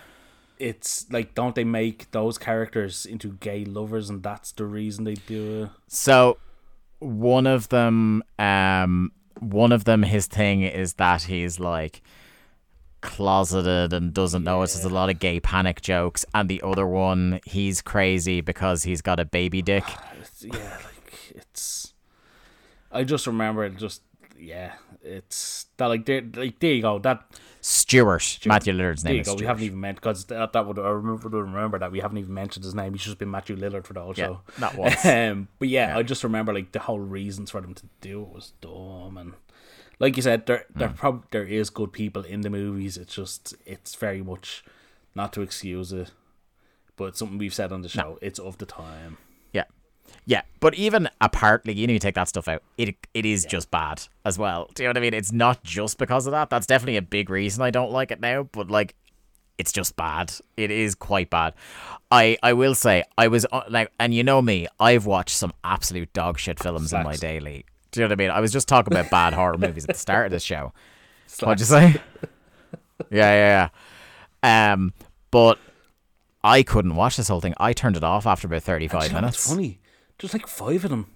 It's 0.60 1.10
like 1.10 1.34
don't 1.34 1.54
they 1.54 1.64
make 1.64 2.10
those 2.10 2.38
characters 2.38 3.06
into 3.06 3.32
gay 3.40 3.64
lovers 3.64 4.10
and 4.10 4.22
that's 4.22 4.52
the 4.52 4.64
reason 4.64 5.04
they 5.04 5.14
do 5.14 5.64
it 5.64 5.70
So 5.88 6.36
one 7.00 7.46
of 7.46 7.68
them, 7.70 8.22
um, 8.38 9.12
one 9.38 9.72
of 9.72 9.84
them, 9.84 10.02
his 10.02 10.26
thing 10.26 10.62
is 10.62 10.94
that 10.94 11.22
he's 11.22 11.58
like 11.58 12.02
closeted 13.00 13.92
and 13.92 14.12
doesn't 14.12 14.44
know 14.44 14.62
it. 14.62 14.70
There's 14.70 14.84
a 14.84 14.90
lot 14.90 15.10
of 15.10 15.18
gay 15.18 15.40
panic 15.40 15.80
jokes, 15.80 16.24
and 16.34 16.48
the 16.48 16.62
other 16.62 16.86
one, 16.86 17.40
he's 17.46 17.80
crazy 17.80 18.40
because 18.42 18.82
he's 18.82 19.00
got 19.00 19.18
a 19.18 19.24
baby 19.24 19.62
dick. 19.62 19.84
Yeah, 20.40 20.78
like 20.84 21.14
it's. 21.30 21.94
I 22.92 23.04
just 23.04 23.26
remember 23.26 23.64
it. 23.64 23.76
Just 23.76 24.02
yeah, 24.38 24.74
it's 25.02 25.66
that 25.78 25.86
like 25.86 26.04
there, 26.04 26.22
like 26.34 26.58
there 26.60 26.74
you 26.74 26.82
go. 26.82 26.98
That 26.98 27.24
Stuart, 27.60 28.38
Matthew 28.46 28.72
Lillard's 28.72 29.02
there 29.02 29.10
name 29.10 29.16
you 29.16 29.20
is 29.22 29.26
go. 29.28 29.34
We 29.34 29.46
haven't 29.46 29.64
even 29.64 29.80
mentioned 29.80 30.00
because 30.02 30.24
that, 30.26 30.52
that 30.52 30.66
would 30.66 30.78
I 30.78 30.88
remember 30.88 31.28
remember 31.28 31.78
that 31.78 31.92
we 31.92 32.00
haven't 32.00 32.18
even 32.18 32.32
mentioned 32.32 32.64
his 32.64 32.74
name. 32.74 32.92
He's 32.94 33.04
just 33.04 33.18
been 33.18 33.30
Matthew 33.30 33.56
Lillard 33.56 33.84
for 33.86 33.92
the 33.92 34.00
whole 34.00 34.14
Yeah, 34.16 34.26
show. 34.26 34.40
not 34.58 34.74
once. 34.76 35.04
Um, 35.04 35.48
but 35.58 35.68
yeah, 35.68 35.88
Yeah. 35.88 35.98
I 35.98 36.02
just 36.02 36.24
remember 36.24 36.54
like 36.54 36.72
the 36.72 36.78
whole 36.80 37.00
reasons 37.00 37.50
for 37.50 37.60
them 37.60 37.74
to 37.74 37.86
do 38.00 38.22
it 38.22 38.28
was 38.28 38.52
dumb 38.60 39.16
and. 39.18 39.34
Like 40.02 40.16
you 40.16 40.22
said, 40.22 40.46
there 40.46 40.64
there 40.74 40.88
Hmm. 40.88 40.94
prob- 40.94 41.26
there 41.30 41.44
is 41.44 41.68
good 41.68 41.92
people 41.92 42.22
in 42.22 42.40
the 42.40 42.48
movies. 42.48 42.96
It's 42.96 43.14
just 43.14 43.54
it's 43.66 43.94
very 43.94 44.22
much 44.22 44.64
not 45.14 45.30
to 45.34 45.42
excuse 45.42 45.92
it, 45.92 46.10
but 46.96 47.04
it's 47.08 47.18
something 47.18 47.36
we've 47.36 47.52
said 47.52 47.70
on 47.70 47.82
the 47.82 47.90
show. 47.90 48.18
It's 48.22 48.38
of 48.38 48.56
the 48.56 48.64
time. 48.64 49.18
Yeah. 50.30 50.36
Yeah, 50.36 50.42
but 50.60 50.74
even 50.74 51.08
apart, 51.20 51.66
like, 51.66 51.76
even 51.76 51.90
if 51.90 51.94
you 51.94 51.98
take 51.98 52.14
that 52.14 52.28
stuff 52.28 52.46
out, 52.46 52.62
it 52.78 52.94
it 53.14 53.26
is 53.26 53.44
just 53.44 53.70
bad 53.70 54.02
as 54.24 54.38
well. 54.38 54.70
Do 54.74 54.82
you 54.82 54.88
know 54.88 54.90
what 54.90 54.98
I 54.98 55.00
mean? 55.00 55.14
It's 55.14 55.32
not 55.32 55.64
just 55.64 55.98
because 55.98 56.26
of 56.26 56.30
that. 56.32 56.50
That's 56.50 56.66
definitely 56.66 56.98
a 56.98 57.02
big 57.02 57.30
reason 57.30 57.62
I 57.62 57.70
don't 57.70 57.90
like 57.90 58.10
it 58.12 58.20
now. 58.20 58.44
But 58.44 58.70
like, 58.70 58.94
it's 59.58 59.72
just 59.72 59.96
bad. 59.96 60.32
It 60.56 60.70
is 60.70 60.94
quite 60.94 61.30
bad. 61.30 61.54
I 62.12 62.38
I 62.42 62.52
will 62.52 62.76
say 62.76 63.02
I 63.18 63.26
was 63.26 63.44
uh, 63.50 63.62
like, 63.68 63.90
and 63.98 64.14
you 64.14 64.22
know 64.22 64.40
me, 64.40 64.68
I've 64.78 65.04
watched 65.04 65.36
some 65.36 65.52
absolute 65.64 66.12
dog 66.12 66.38
shit 66.38 66.62
films 66.62 66.92
in 66.92 67.02
my 67.02 67.16
daily. 67.16 67.64
Do 67.90 68.00
you 68.00 68.04
know 68.06 68.12
what 68.12 68.20
I 68.20 68.22
mean? 68.22 68.30
I 68.30 68.38
was 68.40 68.52
just 68.52 68.68
talking 68.68 68.92
about 68.92 69.10
bad 69.10 69.32
horror 69.34 69.58
movies 69.58 69.84
at 69.84 69.88
the 69.94 69.98
start 69.98 70.26
of 70.26 70.30
this 70.32 70.44
show. 70.44 70.72
What'd 71.40 71.58
you 71.58 71.66
say? 71.66 71.96
yeah, 73.10 73.68
yeah, 73.68 73.68
yeah. 74.44 74.72
Um, 74.72 74.94
but 75.32 75.58
I 76.44 76.62
couldn't 76.62 76.94
watch 76.94 77.16
this 77.16 77.26
whole 77.26 77.40
thing. 77.40 77.54
I 77.58 77.72
turned 77.72 77.96
it 77.96 78.04
off 78.04 78.26
after 78.26 78.46
about 78.46 78.62
thirty-five 78.62 79.08
Do 79.08 79.14
minutes. 79.16 79.48
what's 79.48 79.50
funny? 79.50 79.79
There's 80.20 80.32
like 80.34 80.46
five 80.46 80.84
of 80.84 80.90
them. 80.90 81.06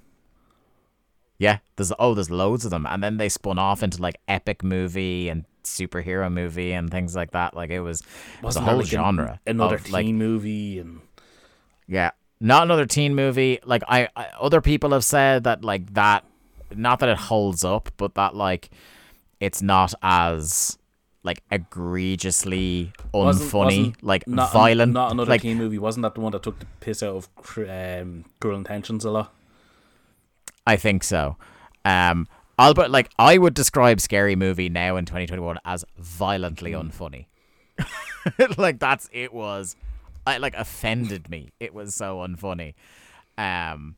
Yeah, 1.39 1.59
there's 1.77 1.93
oh, 1.99 2.15
there's 2.15 2.31
loads 2.31 2.65
of 2.65 2.71
them, 2.71 2.87
and 2.87 3.03
then 3.03 3.17
they 3.17 3.29
spun 3.29 3.59
off 3.59 3.83
into 3.83 4.01
like 4.01 4.21
epic 4.29 4.63
movie 4.63 5.29
and 5.29 5.45
superhero 5.65 6.33
movie 6.33 6.73
and 6.73 6.91
things 6.91 7.17
like 7.17 7.33
that. 7.33 7.55
Like 7.55 7.71
it 7.71 7.81
was, 7.81 8.01
it 8.01 8.43
was 8.43 8.57
a 8.57 8.61
whole 8.61 8.77
like, 8.77 8.85
an- 8.85 8.91
genre. 8.91 9.41
another 9.47 9.77
of, 9.77 9.85
teen 9.85 9.93
like 9.93 10.07
movie, 10.07 10.79
and 10.79 11.01
yeah, 11.87 12.13
not 12.41 12.63
another 12.63 12.87
teen 12.87 13.15
movie. 13.15 13.59
Like 13.65 13.83
I, 13.89 14.09
I, 14.17 14.29
other 14.41 14.61
people 14.61 14.91
have 14.91 15.05
said 15.05 15.45
that 15.45 15.65
like 15.65 15.95
that, 15.95 16.25
not 16.75 17.01
that 17.01 17.09
it 17.09 17.19
holds 17.19 17.65
up, 17.65 17.91
but 17.97 18.15
that 18.15 18.35
like 18.37 18.71
it's 19.41 19.61
not 19.61 19.93
as 20.03 20.79
like 21.25 21.43
egregiously 21.51 22.93
Wasn't- 23.13 23.51
unfunny, 23.51 23.65
wasn't 23.89 24.03
like 24.05 24.29
not, 24.29 24.53
violent. 24.53 24.93
Not 24.93 25.11
another 25.13 25.31
like 25.31 25.43
teen 25.43 25.59
movie. 25.59 25.79
Wasn't 25.79 26.03
that 26.03 26.15
the 26.15 26.21
one 26.21 26.33
that 26.33 26.43
took 26.43 26.59
the 26.61 26.67
piss 26.81 27.03
out 27.03 27.17
of 27.17 27.29
um, 27.69 28.25
Cruel 28.41 28.57
Intentions 28.57 29.05
a 29.05 29.11
lot? 29.11 29.33
I 30.67 30.77
think 30.77 31.03
so. 31.05 31.37
Um, 31.85 32.29
Albert, 32.59 32.91
like 32.91 33.11
I 33.19 33.39
would 33.39 33.55
describe 33.55 34.01
Scary 34.01 34.37
Movie 34.37 34.69
now 34.69 34.97
in 34.97 35.05
2021 35.07 35.59
as 35.65 35.85
violently 35.99 36.73
Hmm. 36.73 36.89
unfunny. 36.89 37.27
like 38.59 38.79
that's 38.79 39.09
it 39.13 39.33
was, 39.33 39.77
I 40.27 40.39
like 40.39 40.55
offended 40.55 41.29
me. 41.29 41.51
It 41.59 41.75
was 41.75 41.95
so 41.95 42.19
unfunny. 42.19 42.75
Um, 43.37 43.97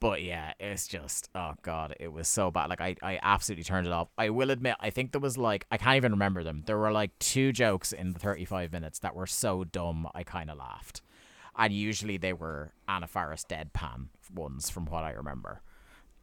but 0.00 0.22
yeah, 0.22 0.52
it's 0.58 0.86
just 0.86 1.28
oh 1.34 1.54
god, 1.62 1.94
it 2.00 2.12
was 2.12 2.28
so 2.28 2.50
bad. 2.50 2.70
Like 2.70 2.80
I, 2.80 2.96
I 3.02 3.18
absolutely 3.22 3.64
turned 3.64 3.86
it 3.86 3.92
off. 3.92 4.08
I 4.18 4.30
will 4.30 4.50
admit, 4.50 4.76
I 4.80 4.90
think 4.90 5.12
there 5.12 5.20
was 5.20 5.38
like 5.38 5.66
I 5.70 5.76
can't 5.76 5.96
even 5.96 6.12
remember 6.12 6.44
them. 6.44 6.62
There 6.66 6.78
were 6.78 6.92
like 6.92 7.18
two 7.18 7.52
jokes 7.52 7.92
in 7.92 8.12
the 8.12 8.18
35 8.18 8.72
minutes 8.72 8.98
that 9.00 9.14
were 9.14 9.26
so 9.26 9.64
dumb 9.64 10.08
I 10.14 10.22
kind 10.22 10.50
of 10.50 10.58
laughed, 10.58 11.02
and 11.56 11.72
usually 11.72 12.16
they 12.16 12.32
were 12.32 12.72
Anna 12.88 13.06
Faris 13.06 13.44
deadpan 13.48 14.08
ones 14.34 14.70
from 14.70 14.86
what 14.86 15.04
I 15.04 15.10
remember. 15.10 15.62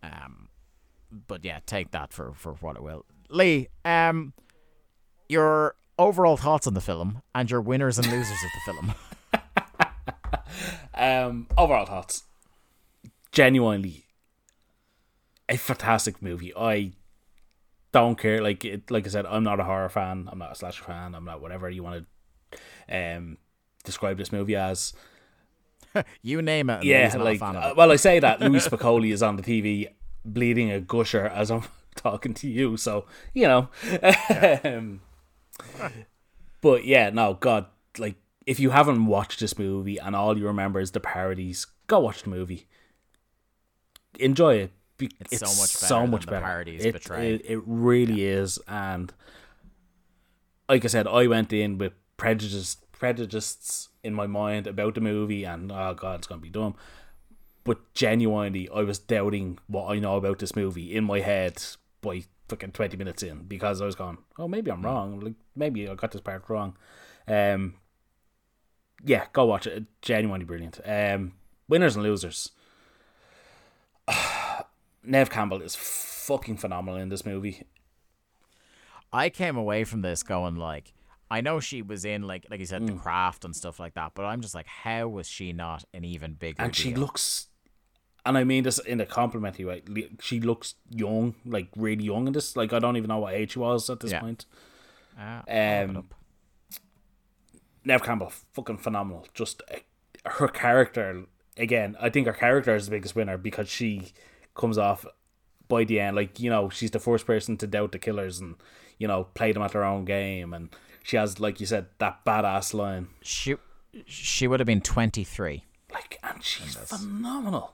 Um, 0.04 0.50
but 1.28 1.44
yeah, 1.44 1.60
take 1.66 1.92
that 1.92 2.14
for 2.14 2.34
for 2.34 2.54
what 2.56 2.76
it 2.76 2.84
will. 2.84 3.06
Lee, 3.30 3.68
um, 3.86 4.34
your 5.30 5.76
overall 5.98 6.38
thoughts 6.38 6.68
on 6.68 6.74
the 6.74 6.82
film 6.82 7.22
and 7.34 7.50
your 7.50 7.62
winners 7.62 7.98
and 7.98 8.08
losers 8.08 8.44
of 8.44 8.52
the 8.54 8.74
film. 8.74 8.94
Um, 10.94 11.48
overall 11.58 11.86
thoughts. 11.86 12.24
Genuinely, 13.32 14.06
a 15.48 15.58
fantastic 15.58 16.22
movie. 16.22 16.54
I 16.56 16.92
don't 17.92 18.18
care. 18.18 18.42
Like 18.42 18.66
it, 18.66 18.92
like 18.92 19.06
I 19.06 19.10
said, 19.10 19.26
I'm 19.26 19.44
not 19.44 19.60
a 19.60 19.64
horror 19.64 19.90
fan. 19.90 20.28
I'm 20.32 20.40
not 20.40 20.52
a 20.52 20.56
slasher 20.56 20.84
fan. 20.84 21.16
I'm 21.16 21.26
not 21.26 21.42
whatever 21.42 21.70
you 21.70 21.84
want 21.84 22.06
to 22.90 23.16
um 23.16 23.38
describe 23.84 24.18
this 24.18 24.32
movie 24.32 24.56
as. 24.56 24.94
You 26.22 26.42
name 26.42 26.70
it. 26.70 26.86
Yeah, 26.86 27.04
Lee's 27.04 27.14
not 27.16 27.22
a 27.22 27.24
like 27.26 27.40
fan 27.40 27.56
uh, 27.58 27.74
well, 27.76 27.92
I 27.92 27.98
say 27.98 28.20
that 28.20 28.40
Louis 28.42 28.66
Spicoli 28.66 29.12
is 29.12 29.22
on 29.22 29.36
the 29.36 29.44
TV 29.44 29.90
bleeding 30.24 30.72
a 30.72 30.80
gusher 30.80 31.26
as 31.26 31.52
I'm 31.52 31.64
talking 31.96 32.34
to 32.36 32.48
you. 32.48 32.78
So 32.78 33.08
you 33.34 33.46
know, 33.46 33.70
um, 34.64 35.02
but 36.62 36.86
yeah, 36.86 37.10
no, 37.10 37.34
God, 37.34 37.66
like 37.98 38.16
if 38.46 38.58
you 38.58 38.70
haven't 38.70 39.06
watched 39.06 39.42
this 39.42 39.60
movie 39.60 39.98
and 39.98 40.16
all 40.16 40.38
you 40.38 40.46
remember 40.46 40.80
is 40.80 40.92
the 40.92 41.02
parodies, 41.02 41.68
go 41.88 42.00
watch 42.00 42.24
the 42.24 42.30
movie. 42.30 42.68
Enjoy 44.20 44.56
it. 44.56 44.72
Be- 44.98 45.12
It's 45.20 45.40
so 45.40 45.46
much 45.62 45.74
better 45.74 45.86
so 45.88 46.08
much 46.08 46.26
better. 46.28 46.42
parodies 46.46 46.86
it. 46.86 46.96
It, 47.10 47.42
it 47.46 47.62
really 47.66 48.24
is, 48.26 48.60
and 48.68 49.12
like 50.70 50.86
I 50.86 50.88
said, 50.88 51.08
I 51.08 51.28
went 51.28 51.52
in 51.54 51.78
with 51.78 51.94
prejudice 52.18 52.78
prejudices 52.92 53.90
in 54.04 54.14
my 54.14 54.28
mind 54.28 54.68
about 54.68 54.94
the 54.96 55.02
movie, 55.02 55.44
and 55.44 55.72
oh 55.72 55.94
god, 55.96 56.20
it's 56.20 56.28
gonna 56.28 56.42
be 56.42 56.50
dumb. 56.50 56.76
But 57.64 57.94
genuinely, 57.94 58.70
I 58.70 58.82
was 58.82 59.00
doubting 59.00 59.60
what 59.68 59.88
I 59.92 60.00
know 60.00 60.18
about 60.18 60.40
this 60.40 60.56
movie 60.56 60.96
in 60.96 61.04
my 61.04 61.20
head 61.20 61.62
by 62.02 62.24
fucking 62.48 62.72
twenty 62.72 62.98
minutes 62.98 63.24
in 63.24 63.44
because 63.44 63.82
I 63.82 63.86
was 63.86 63.96
going, 63.96 64.18
oh, 64.38 64.48
maybe 64.48 64.72
I'm 64.72 64.84
wrong. 64.84 65.20
Like 65.20 65.34
maybe 65.56 65.88
I 65.90 65.96
got 65.96 66.12
this 66.12 66.22
part 66.22 66.44
wrong. 66.48 66.76
Um, 67.28 67.76
yeah, 69.04 69.26
go 69.34 69.46
watch 69.46 69.66
it. 69.68 69.86
Genuinely 70.02 70.46
brilliant. 70.46 70.80
Um, 70.86 71.34
winners 71.68 71.96
and 71.96 72.04
losers. 72.04 72.52
Neve 75.04 75.30
Campbell 75.30 75.62
is 75.62 75.76
fucking 75.76 76.58
phenomenal 76.58 77.00
in 77.00 77.10
this 77.10 77.26
movie. 77.26 77.64
I 79.14 79.30
came 79.30 79.58
away 79.58 79.84
from 79.84 80.02
this 80.02 80.24
going 80.24 80.56
like, 80.56 80.94
I 81.30 81.42
know 81.42 81.60
she 81.60 81.82
was 81.82 82.06
in 82.06 82.24
like 82.24 82.46
like 82.50 82.60
you 82.60 82.66
said 82.66 82.82
Mm. 82.82 82.88
the 82.88 82.94
craft 82.94 83.46
and 83.46 83.56
stuff 83.56 83.80
like 83.80 83.94
that, 83.96 84.12
but 84.16 84.24
I'm 84.26 84.42
just 84.42 84.54
like, 84.56 84.68
how 84.68 85.08
was 85.08 85.28
she 85.28 85.54
not 85.54 85.84
an 85.94 86.04
even 86.06 86.34
bigger? 86.34 86.62
and 86.62 86.76
she 86.76 86.92
deal? 86.92 87.02
looks 87.02 87.48
and 88.26 88.38
I 88.38 88.44
mean 88.44 88.64
this 88.64 88.78
in 88.80 89.02
a 89.02 89.06
complimentary 89.06 89.66
way. 89.66 89.82
She 90.22 90.40
looks 90.40 90.76
young, 90.90 91.36
like 91.46 91.68
really 91.76 92.04
young 92.04 92.28
in 92.28 92.34
this. 92.34 92.56
Like 92.56 92.72
I 92.74 92.80
don't 92.80 92.96
even 92.98 93.08
know 93.10 93.20
what 93.20 93.34
age 93.34 93.54
she 93.54 93.60
was 93.60 93.90
at 93.90 94.00
this 94.02 94.12
Yeah. 94.12 94.20
point. 94.20 94.46
Ah, 95.18 95.44
I'll 95.48 95.88
look 95.88 95.90
it 95.90 95.98
Um. 95.98 96.10
Neve 97.84 98.04
Campbell, 98.04 98.32
fucking 98.54 98.78
phenomenal. 98.78 99.28
Just 99.34 99.64
uh, 99.74 99.78
her 100.30 100.48
character 100.48 101.24
again. 101.58 101.96
I 102.00 102.10
think 102.10 102.28
her 102.28 102.34
character 102.34 102.76
is 102.76 102.86
the 102.86 102.92
biggest 102.92 103.16
winner 103.16 103.38
because 103.38 103.68
she 103.70 104.12
comes 104.62 104.78
off 104.78 105.06
by 105.68 105.84
the 105.84 106.00
end 106.00 106.16
like 106.16 106.40
you 106.40 106.50
know 106.50 106.70
she's 106.70 106.92
the 106.92 107.00
first 107.00 107.26
person 107.26 107.58
to 107.58 107.68
doubt 107.68 107.92
the 107.92 108.00
killers 108.00 108.40
and 108.40 108.56
you 108.98 109.08
know 109.08 109.26
play 109.34 109.52
them 109.52 109.64
at 109.64 109.72
their 109.72 109.84
own 109.84 110.06
game 110.06 110.54
and 110.54 110.70
she 111.04 111.18
has 111.18 111.40
like 111.40 111.60
you 111.60 111.66
said 111.66 111.88
that 111.98 112.24
badass 112.26 112.74
line 112.74 113.08
she 113.22 113.56
she 114.06 114.48
would 114.48 114.60
have 114.60 114.68
been 114.68 114.82
23. 114.82 115.64
like 115.94 116.20
and 116.24 116.44
she's 116.44 116.76
phenomenal. 116.76 117.74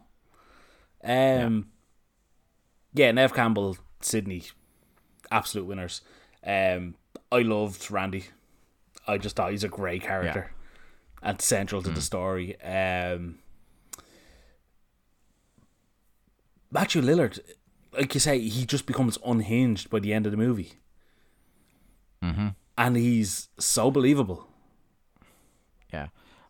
Um, 1.04 1.68
yeah. 2.94 3.12
Neve 3.12 3.34
Campbell, 3.34 3.78
Sidney, 4.02 4.44
absolute 5.32 5.66
winners. 5.66 6.02
Um, 6.46 6.96
I 7.32 7.40
loved 7.40 7.90
Randy. 7.92 8.26
I 9.08 9.18
just 9.18 9.36
thought 9.36 9.52
he's 9.52 9.64
a 9.64 9.70
great 9.70 10.02
character 10.02 10.52
and 11.22 11.42
central 11.42 11.82
to 11.82 11.90
the 11.90 12.02
story. 12.02 12.60
Um, 12.62 13.40
Matthew 16.72 17.02
Lillard, 17.02 17.40
like 17.94 18.14
you 18.14 18.20
say, 18.20 18.40
he 18.40 18.66
just 18.66 18.86
becomes 18.86 19.18
unhinged 19.26 19.90
by 19.90 20.00
the 20.00 20.14
end 20.14 20.26
of 20.26 20.32
the 20.32 20.38
movie, 20.38 20.74
mm-hmm. 22.24 22.50
and 22.78 22.96
he's 22.98 23.50
so 23.58 23.90
believable. 23.92 24.48
Yeah. 25.94 26.08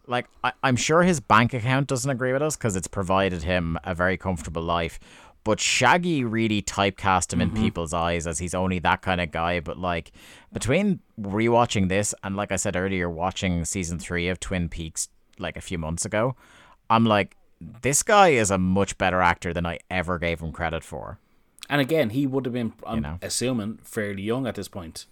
Like, 0.07 0.27
I, 0.44 0.53
I'm 0.64 0.76
sure 0.76 1.03
his 1.03 1.19
bank 1.19 1.53
account 1.53 1.88
doesn't 1.88 2.10
agree 2.10 2.34
with 2.34 2.41
us 2.41 2.56
because 2.56 2.76
it's 2.76 2.88
provided 2.88 3.44
him 3.44 3.77
a 3.84 3.94
very 3.94 4.18
comfortable 4.18 4.64
life. 4.64 4.99
But 5.44 5.61
Shaggy 5.61 6.26
really 6.26 6.61
typecast 6.61 7.31
him 7.31 7.39
in 7.39 7.52
people's 7.52 7.94
eyes 7.94 8.27
as 8.27 8.39
he's 8.39 8.53
only 8.53 8.80
that 8.80 9.02
kind 9.02 9.22
of 9.22 9.31
guy. 9.31 9.61
But, 9.61 9.77
like, 9.77 10.11
between 10.52 10.99
rewatching 11.22 11.88
this 11.88 12.14
and, 12.22 12.35
like 12.35 12.52
I 12.52 12.57
said 12.57 12.76
earlier, 12.76 13.10
watching 13.10 13.64
season 13.64 13.98
three 13.98 14.27
of 14.27 14.41
Twin 14.41 14.68
Peaks, 14.68 15.07
like, 15.39 15.56
a 15.56 15.61
few 15.61 15.77
months 15.77 16.03
ago, 16.03 16.35
I'm 16.89 17.06
like, 17.06 17.36
this 17.59 18.03
guy 18.03 18.29
is 18.29 18.51
a 18.51 18.57
much 18.57 18.97
better 18.97 19.21
actor 19.21 19.53
than 19.53 19.65
I 19.65 19.79
ever 19.89 20.19
gave 20.19 20.39
him 20.41 20.51
credit 20.51 20.84
for. 20.84 21.19
And 21.69 21.81
again, 21.81 22.11
he 22.11 22.25
would 22.27 22.45
have 22.45 22.53
been, 22.53 22.73
I'm 22.85 23.01
know. 23.01 23.17
assuming, 23.21 23.79
fairly 23.84 24.21
young 24.23 24.47
at 24.47 24.55
this 24.55 24.67
point. 24.67 25.05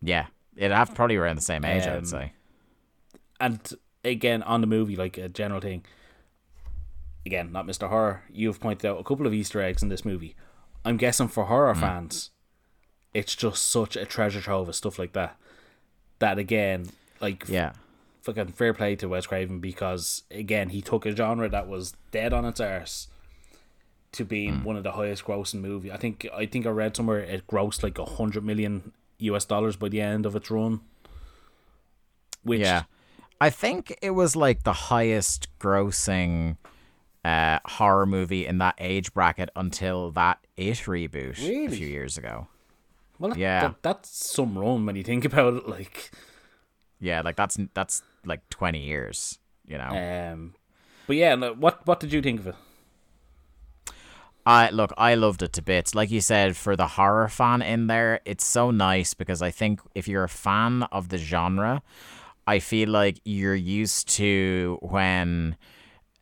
Yeah. 0.00 0.26
It'd 0.56 0.72
have 0.72 0.94
probably 0.94 1.16
around 1.16 1.36
the 1.36 1.42
same 1.42 1.64
age, 1.64 1.86
Um, 1.86 1.96
I'd 1.98 2.06
say. 2.08 2.32
And 3.40 3.74
again, 4.04 4.42
on 4.42 4.60
the 4.60 4.66
movie, 4.66 4.96
like 4.96 5.18
a 5.18 5.28
general 5.28 5.60
thing, 5.60 5.84
again, 7.26 7.52
not 7.52 7.66
Mr. 7.66 7.88
Horror, 7.88 8.22
you've 8.32 8.60
pointed 8.60 8.86
out 8.86 9.00
a 9.00 9.04
couple 9.04 9.26
of 9.26 9.34
Easter 9.34 9.60
eggs 9.62 9.82
in 9.82 9.88
this 9.88 10.04
movie. 10.04 10.34
I'm 10.84 10.96
guessing 10.96 11.28
for 11.28 11.44
Mm. 11.44 11.48
horror 11.48 11.74
fans, 11.74 12.30
it's 13.14 13.34
just 13.34 13.68
such 13.68 13.96
a 13.96 14.04
treasure 14.04 14.40
trove 14.40 14.68
of 14.68 14.74
stuff 14.74 14.98
like 14.98 15.12
that. 15.12 15.36
That 16.18 16.38
again, 16.38 16.86
like, 17.20 17.48
Yeah. 17.48 17.72
Fucking 18.22 18.48
fair 18.52 18.72
play 18.72 18.96
to 18.96 19.08
Wes 19.08 19.26
Craven 19.26 19.58
because, 19.60 20.22
again, 20.30 20.70
he 20.70 20.80
took 20.80 21.04
a 21.06 21.14
genre 21.14 21.48
that 21.48 21.68
was 21.68 21.94
dead 22.10 22.32
on 22.32 22.44
its 22.44 22.60
arse 22.60 23.08
to 24.12 24.24
being 24.24 24.60
Mm. 24.60 24.64
one 24.64 24.76
of 24.76 24.82
the 24.84 24.92
highest 24.92 25.24
grossing 25.24 25.60
movie. 25.60 25.90
I 25.90 25.96
think 25.96 26.26
I 26.34 26.46
think 26.46 26.66
I 26.66 26.70
read 26.70 26.96
somewhere 26.96 27.18
it 27.20 27.46
grossed 27.46 27.82
like 27.82 27.98
a 27.98 28.04
hundred 28.04 28.44
million 28.44 28.92
US 29.18 29.44
dollars 29.44 29.76
by 29.76 29.88
the 29.88 30.00
end 30.00 30.26
of 30.26 30.36
its 30.36 30.50
run. 30.50 30.80
Which 32.42 32.60
Yeah. 32.60 32.84
I 33.40 33.50
think 33.50 33.96
it 34.02 34.10
was 34.10 34.36
like 34.36 34.62
the 34.64 34.72
highest 34.72 35.48
grossing 35.58 36.56
uh, 37.24 37.58
horror 37.64 38.04
movie 38.06 38.46
in 38.46 38.58
that 38.58 38.74
age 38.78 39.12
bracket 39.14 39.48
until 39.56 40.10
that 40.12 40.38
It 40.56 40.76
reboot 40.78 41.38
a 41.38 41.68
few 41.70 41.86
years 41.86 42.18
ago. 42.18 42.48
Well, 43.18 43.30
that- 43.30 43.38
Yeah. 43.38 43.60
that, 43.68 43.82
that's 43.82 44.08
some 44.10 44.58
run 44.58 44.84
when 44.86 44.96
you 44.96 45.02
think 45.04 45.24
about 45.30 45.54
it. 45.54 45.68
Like, 45.68 46.10
Yeah, 47.00 47.20
like 47.22 47.36
that's 47.36 47.58
that's 47.74 48.02
like 48.24 48.48
20 48.50 48.78
years, 48.78 49.38
you 49.66 49.78
know. 49.78 50.32
um, 50.32 50.54
but 51.06 51.16
yeah, 51.16 51.34
what 51.34 51.86
what 51.86 52.00
did 52.00 52.12
you 52.12 52.22
think 52.22 52.40
of 52.40 52.46
it? 52.48 52.54
I 54.44 54.70
look, 54.70 54.92
I 54.98 55.14
loved 55.14 55.42
it 55.42 55.52
to 55.54 55.62
bits. 55.62 55.94
Like 55.94 56.10
you 56.10 56.20
said, 56.20 56.56
for 56.56 56.74
the 56.74 56.88
horror 56.88 57.28
fan 57.28 57.62
in 57.62 57.86
there, 57.86 58.20
it's 58.24 58.44
so 58.44 58.70
nice 58.70 59.14
because 59.14 59.40
I 59.40 59.50
think 59.50 59.80
if 59.94 60.08
you're 60.08 60.24
a 60.24 60.28
fan 60.28 60.82
of 60.90 61.10
the 61.10 61.18
genre, 61.18 61.82
I 62.46 62.58
feel 62.58 62.88
like 62.88 63.20
you're 63.24 63.54
used 63.54 64.08
to 64.16 64.78
when 64.82 65.56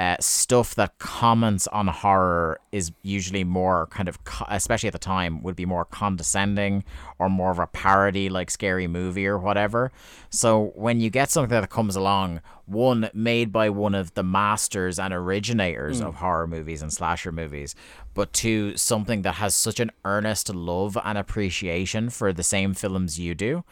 uh, 0.01 0.17
stuff 0.19 0.75
that 0.77 0.99
comments 0.99 1.67
on 1.67 1.87
horror 1.87 2.59
is 2.73 2.91
usually 3.03 3.45
more 3.45 3.87
kind 3.89 4.09
of, 4.09 4.25
co- 4.25 4.47
especially 4.49 4.87
at 4.87 4.95
the 4.95 4.99
time, 4.99 5.43
would 5.43 5.55
be 5.55 5.67
more 5.67 5.85
condescending 5.85 6.83
or 7.19 7.29
more 7.29 7.51
of 7.51 7.59
a 7.59 7.67
parody 7.67 8.31
like 8.31 8.51
Scary 8.51 8.87
Movie 8.87 9.27
or 9.27 9.37
whatever. 9.37 9.93
So 10.31 10.73
when 10.75 11.01
you 11.01 11.11
get 11.11 11.31
something 11.31 11.51
that 11.51 11.69
comes 11.69 11.97
along, 11.97 12.41
one 12.65 13.11
made 13.13 13.53
by 13.53 13.69
one 13.69 13.95
of 13.95 14.15
the 14.15 14.23
masters 14.23 14.99
and 14.99 15.13
originators 15.13 16.01
of 16.01 16.15
horror 16.15 16.47
movies 16.47 16.81
and 16.81 16.91
slasher 16.91 17.31
movies, 17.31 17.75
but 18.15 18.33
two, 18.33 18.79
something 18.79 19.21
that 19.21 19.35
has 19.35 19.55
such 19.55 19.81
an 19.81 19.91
earnest 20.07 20.49
love 20.55 20.97
and 21.05 21.19
appreciation 21.19 22.09
for 22.09 22.33
the 22.33 22.43
same 22.43 22.73
films 22.73 23.21
you 23.21 23.35
do 23.35 23.65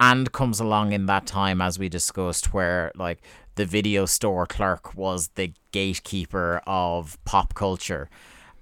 and 0.00 0.32
comes 0.32 0.60
along 0.60 0.92
in 0.92 1.06
that 1.06 1.26
time 1.26 1.60
as 1.60 1.78
we 1.78 1.88
discussed 1.88 2.52
where 2.54 2.92
like 2.94 3.20
the 3.58 3.66
video 3.66 4.06
store 4.06 4.46
clerk 4.46 4.94
was 4.96 5.28
the 5.34 5.52
gatekeeper 5.72 6.62
of 6.66 7.18
pop 7.24 7.54
culture 7.54 8.08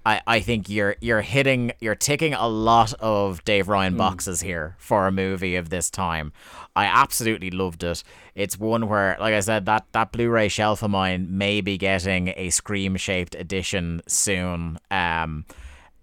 I, 0.05 0.21
I 0.25 0.39
think 0.39 0.69
you're 0.69 0.95
you're 1.01 1.19
hitting 1.21 1.73
you're 1.81 1.93
ticking 2.09 2.33
a 2.33 2.47
lot 2.47 2.93
of 3.01 3.43
Dave 3.43 3.67
Ryan 3.67 3.97
boxes 3.97 4.39
here 4.39 4.75
for 4.79 5.05
a 5.05 5.11
movie 5.11 5.57
of 5.57 5.67
this 5.69 5.89
time. 5.91 6.31
I 6.77 6.85
absolutely 6.85 7.51
loved 7.51 7.83
it. 7.83 8.03
It's 8.33 8.57
one 8.57 8.87
where, 8.87 9.17
like 9.19 9.33
I 9.33 9.41
said, 9.41 9.65
that, 9.65 9.83
that 9.91 10.13
Blu-ray 10.13 10.47
shelf 10.47 10.81
of 10.81 10.91
mine 10.91 11.27
may 11.37 11.59
be 11.59 11.77
getting 11.77 12.29
a 12.37 12.51
scream 12.51 12.95
shaped 12.95 13.35
edition 13.35 14.01
soon. 14.07 14.79
Um 14.89 15.43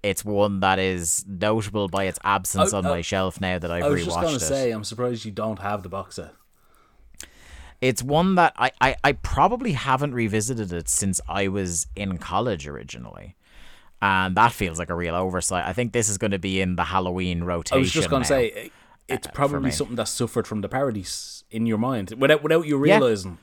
it's 0.03 0.23
one 0.23 0.61
that 0.61 0.79
is 0.79 1.25
notable 1.27 1.89
by 1.89 2.05
its 2.05 2.19
absence 2.25 2.75
I- 2.75 2.79
on 2.79 2.85
I- 2.85 2.91
my 2.97 3.01
shelf 3.01 3.41
now 3.41 3.59
that 3.59 3.71
I've 3.71 3.85
I 3.85 3.89
was 3.89 4.05
just 4.05 4.21
gonna 4.21 4.37
it. 4.37 4.41
say, 4.41 4.71
I'm 4.71 4.85
surprised 4.85 5.25
you 5.25 5.33
don't 5.33 5.61
have 5.61 5.83
the 5.83 5.89
box 5.89 6.17
set. 6.17 6.35
It's 7.81 8.03
one 8.03 8.35
that 8.37 8.55
I, 8.57 8.71
I, 8.81 8.97
I 9.05 9.13
probably 9.13 9.73
haven't 9.73 10.15
revisited 10.15 10.73
it 10.73 10.89
since 10.89 11.21
I 11.29 11.49
was 11.49 11.87
in 11.95 12.19
college 12.19 12.67
originally. 12.67 13.37
And 14.01 14.37
that 14.37 14.53
feels 14.53 14.79
like 14.79 14.91
a 14.91 14.95
real 14.95 15.15
oversight. 15.15 15.67
I 15.67 15.73
think 15.73 15.93
this 15.93 16.09
is 16.09 16.19
going 16.19 16.33
to 16.33 16.39
be 16.39 16.61
in 16.61 16.77
the 16.77 16.85
Halloween 16.85 17.45
rotation. 17.45 17.77
I 17.77 17.81
was 17.81 17.91
just 17.91 18.11
gonna 18.11 18.25
say, 18.25 18.51
eh, 18.51 18.69
it's 19.09 19.27
uh, 19.27 19.31
probably 19.33 19.61
me. 19.67 19.71
something 19.71 19.97
that 19.97 20.09
suffered 20.09 20.47
from 20.47 20.61
the 20.61 20.69
parodies 20.69 21.45
in 21.51 21.65
your 21.67 21.79
mind 21.79 22.13
without 22.19 22.43
without 22.43 22.67
you 22.67 22.77
Yeah. 22.85 22.95
realizing. 22.99 23.39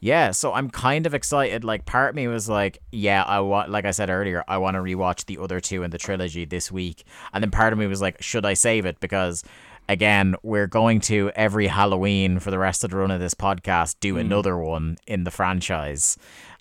Yeah, 0.00 0.30
so 0.30 0.52
I'm 0.52 0.70
kind 0.70 1.06
of 1.06 1.14
excited. 1.14 1.64
Like, 1.64 1.84
part 1.84 2.10
of 2.10 2.14
me 2.14 2.28
was 2.28 2.48
like, 2.48 2.78
yeah, 2.92 3.24
I 3.24 3.40
want, 3.40 3.68
like 3.68 3.84
I 3.84 3.90
said 3.90 4.10
earlier, 4.10 4.44
I 4.46 4.58
want 4.58 4.76
to 4.76 4.80
rewatch 4.80 5.26
the 5.26 5.38
other 5.38 5.58
two 5.58 5.82
in 5.82 5.90
the 5.90 5.98
trilogy 5.98 6.44
this 6.44 6.70
week. 6.70 7.02
And 7.32 7.42
then 7.42 7.50
part 7.50 7.72
of 7.72 7.80
me 7.80 7.86
was 7.88 8.00
like, 8.00 8.22
should 8.22 8.46
I 8.46 8.54
save 8.54 8.86
it? 8.86 9.00
Because, 9.00 9.42
again, 9.88 10.34
we're 10.42 10.66
going 10.66 11.00
to 11.00 11.30
every 11.34 11.66
Halloween 11.66 12.38
for 12.38 12.50
the 12.50 12.58
rest 12.58 12.84
of 12.84 12.90
the 12.90 12.96
run 12.96 13.10
of 13.10 13.20
this 13.20 13.34
podcast 13.34 13.96
do 14.00 14.16
another 14.18 14.56
one 14.58 14.96
in 15.06 15.24
the 15.24 15.30
franchise. 15.30 16.16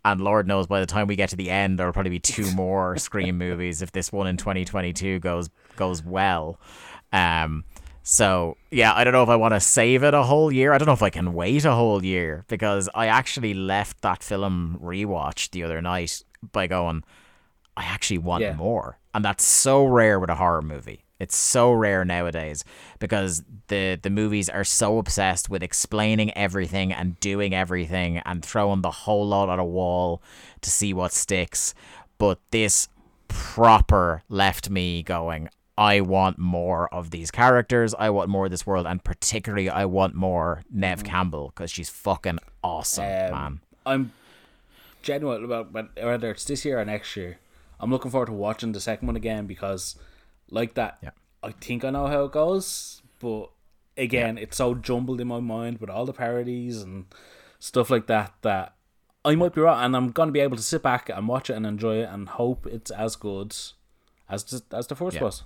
And 0.06 0.22
Lord 0.22 0.48
knows 0.48 0.68
by 0.68 0.80
the 0.80 0.86
time 0.86 1.08
we 1.08 1.16
get 1.18 1.30
to 1.30 1.36
the 1.36 1.50
end, 1.50 1.78
there'll 1.78 1.92
probably 1.94 2.12
be 2.12 2.20
two 2.20 2.50
more 2.56 2.98
Scream 2.98 3.38
movies 3.38 3.82
if 3.82 3.92
this 3.92 4.12
one 4.12 4.28
in 4.28 4.38
2022 4.38 5.20
goes 5.20 5.50
goes 5.76 6.04
well. 6.04 6.60
Um, 7.12 7.64
so 8.04 8.56
yeah, 8.72 8.94
I 8.94 9.04
don't 9.04 9.12
know 9.12 9.24
if 9.24 9.30
I 9.30 9.36
want 9.36 9.54
to 9.54 9.60
save 9.60 10.04
it 10.04 10.14
a 10.14 10.24
whole 10.24 10.50
year. 10.52 10.72
I 10.72 10.78
don't 10.78 10.86
know 10.86 10.94
if 10.94 11.04
I 11.04 11.10
can 11.10 11.34
wait 11.34 11.66
a 11.66 11.74
whole 11.74 12.04
year 12.06 12.46
because 12.48 12.88
I 12.96 13.08
actually 13.08 13.54
left 13.54 14.02
that 14.02 14.24
film 14.24 14.80
rewatch 14.82 15.50
the 15.52 15.64
other 15.64 15.82
night 15.82 16.24
by 16.54 16.68
going, 16.68 17.04
I 17.76 17.84
actually 17.84 18.20
want 18.20 18.44
Yeah. 18.44 18.54
more, 18.54 18.98
and 19.14 19.26
that's 19.26 19.44
so 19.44 19.86
rare 19.86 20.20
with 20.20 20.30
a 20.30 20.36
horror 20.36 20.62
movie. 20.62 21.04
It's 21.20 21.36
so 21.36 21.72
rare 21.72 22.06
nowadays 22.06 22.64
because 23.00 23.44
the 23.68 24.00
the 24.02 24.10
movies 24.10 24.50
are 24.50 24.64
so 24.64 24.98
obsessed 25.00 25.50
with 25.50 25.64
explaining 25.64 26.36
everything 26.38 26.94
and 26.94 27.20
doing 27.20 27.54
everything 27.56 28.20
and 28.20 28.44
throwing 28.44 28.82
the 28.82 28.92
whole 28.92 29.28
lot 29.28 29.50
at 29.50 29.60
a 29.60 29.64
wall 29.64 30.22
to 30.62 30.70
see 30.70 30.94
what 30.94 31.12
sticks. 31.12 31.74
But 32.18 32.40
this 32.52 32.88
proper 33.28 34.24
left 34.30 34.70
me 34.70 35.04
going, 35.04 35.50
I 35.78 36.02
want 36.02 36.40
more 36.40 36.92
of 36.94 37.12
these 37.12 37.30
characters. 37.30 37.94
I 37.98 38.10
want 38.10 38.30
more 38.30 38.46
of 38.46 38.52
this 38.52 38.66
world, 38.66 38.88
and 38.88 39.04
particularly, 39.04 39.70
I 39.70 39.86
want 39.86 40.16
more 40.16 40.64
Neve 40.72 41.04
Campbell 41.04 41.52
because 41.54 41.70
she's 41.70 41.90
fucking 41.90 42.40
awesome, 42.64 43.06
Um, 43.06 43.32
man. 43.32 43.60
I'm 43.86 44.12
genuine 45.04 45.44
about 45.44 45.72
whether 45.72 46.32
it's 46.32 46.46
this 46.46 46.66
year 46.66 46.80
or 46.80 46.86
next 46.86 47.16
year. 47.16 47.38
I'm 47.80 47.92
looking 47.92 48.10
forward 48.10 48.26
to 48.28 48.34
watching 48.34 48.72
the 48.72 48.80
second 48.80 49.06
one 49.06 49.16
again 49.16 49.46
because, 49.46 49.96
like 50.50 50.74
that, 50.76 50.98
Yeah. 51.02 51.12
I 51.44 51.52
think 51.52 51.84
I 51.86 51.90
know 51.90 52.08
how 52.08 52.26
it 52.26 52.32
goes. 52.32 53.02
But 53.20 53.50
again, 53.96 54.38
it's 54.38 54.58
so 54.58 54.76
jumbled 54.76 55.22
in 55.22 55.28
my 55.28 55.40
mind 55.40 55.80
with 55.80 55.90
all 55.90 56.06
the 56.06 56.14
parodies 56.14 56.82
and 56.82 57.06
stuff 57.60 57.90
like 57.90 58.08
that 58.08 58.34
that 58.42 58.76
I 59.26 59.36
might 59.36 59.54
be 59.54 59.62
wrong, 59.62 59.84
and 59.84 59.96
I'm 59.96 60.12
gonna 60.12 60.32
be 60.32 60.40
able 60.40 60.58
to 60.58 60.64
sit 60.64 60.82
back 60.84 61.10
and 61.10 61.28
watch 61.28 61.50
it 61.50 61.54
and 61.54 61.66
enjoy 61.66 61.98
it 61.98 62.10
and 62.10 62.30
hope 62.30 62.66
it's 62.68 62.92
as 62.92 63.16
good 63.16 63.56
as 64.30 64.44
the, 64.46 64.64
as 64.76 64.88
the 64.88 64.96
first 64.96 65.18
Yeah. 65.18 65.24
was. 65.24 65.44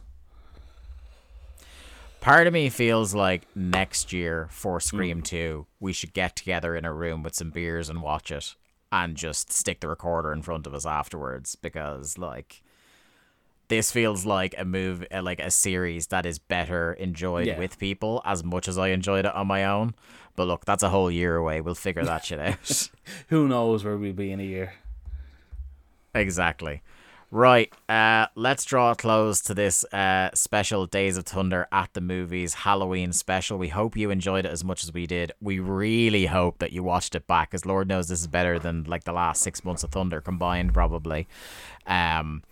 Part 2.20 2.46
of 2.46 2.54
me 2.54 2.70
feels 2.70 3.16
like 3.16 3.48
next 3.56 4.14
year 4.14 4.48
for 4.52 4.80
Scream 4.80 5.22
mm. 5.22 5.26
2, 5.26 5.66
we 5.80 5.92
should 5.92 6.14
get 6.14 6.36
together 6.36 6.76
in 6.76 6.86
a 6.86 6.94
room 6.94 7.24
with 7.24 7.34
some 7.34 7.50
beers 7.50 7.90
and 7.90 8.04
watch 8.04 8.30
it 8.30 8.56
and 8.92 9.18
just 9.18 9.52
stick 9.52 9.80
the 9.80 9.88
recorder 9.88 10.32
in 10.32 10.44
front 10.44 10.68
of 10.68 10.76
us 10.76 10.86
afterwards 10.86 11.56
because, 11.56 12.20
like, 12.20 12.62
this 13.72 13.90
feels 13.92 14.26
like 14.26 14.54
a 14.58 14.66
move, 14.66 15.06
uh, 15.12 15.22
like 15.24 15.40
a 15.40 15.50
series 15.50 16.08
that 16.08 16.26
is 16.26 16.38
better 16.40 16.92
enjoyed 16.94 17.48
Yeah. 17.48 17.58
with 17.58 17.80
people 17.80 18.22
as 18.26 18.44
much 18.44 18.68
as 18.68 18.78
I 18.78 18.90
enjoyed 18.90 19.26
it 19.26 19.34
on 19.34 19.48
my 19.48 19.64
own. 19.66 19.96
But 20.36 20.48
look, 20.48 20.66
that's 20.66 20.84
a 20.84 20.90
whole 20.90 21.10
year 21.10 21.38
away. 21.38 21.62
We'll 21.62 21.76
figure 21.76 22.04
that 22.04 22.26
shit 22.26 22.40
out. 22.40 22.90
Who 23.30 23.48
knows 23.48 23.84
where 23.86 23.96
we'll 23.98 24.14
be 24.14 24.32
in 24.32 24.40
a 24.42 24.44
year? 24.44 24.74
Exactly. 26.14 26.82
Right. 27.34 27.72
Uh, 27.88 28.28
let's 28.36 28.66
draw 28.66 28.92
a 28.92 28.96
close 28.96 29.40
to 29.44 29.54
this 29.54 29.86
uh, 29.94 30.32
special 30.34 30.86
Days 30.86 31.16
of 31.16 31.24
Thunder 31.26 31.66
at 31.72 31.94
the 31.94 32.02
movies 32.02 32.54
Halloween 32.54 33.14
special. 33.14 33.58
We 33.58 33.70
hope 33.70 33.96
you 33.96 34.10
enjoyed 34.10 34.46
it 34.46 34.52
as 34.52 34.66
much 34.66 34.84
as 34.84 34.92
we 34.94 35.08
did. 35.08 35.32
We 35.40 35.60
really 35.60 36.26
hope 36.26 36.60
that 36.60 36.74
you 36.74 36.84
watched 36.84 37.16
it 37.16 37.28
back, 37.28 37.52
because 37.52 37.66
Lord 37.66 37.88
knows 37.88 38.10
this 38.10 38.20
is 38.20 38.28
better 38.28 38.60
than 38.60 38.84
like 38.84 39.06
the 39.06 39.14
last 39.14 39.42
six 39.42 39.64
months 39.64 39.82
of 39.82 39.92
Thunder 39.92 40.20
combined, 40.20 40.74
probably. 40.74 41.26
Um, 41.88 42.44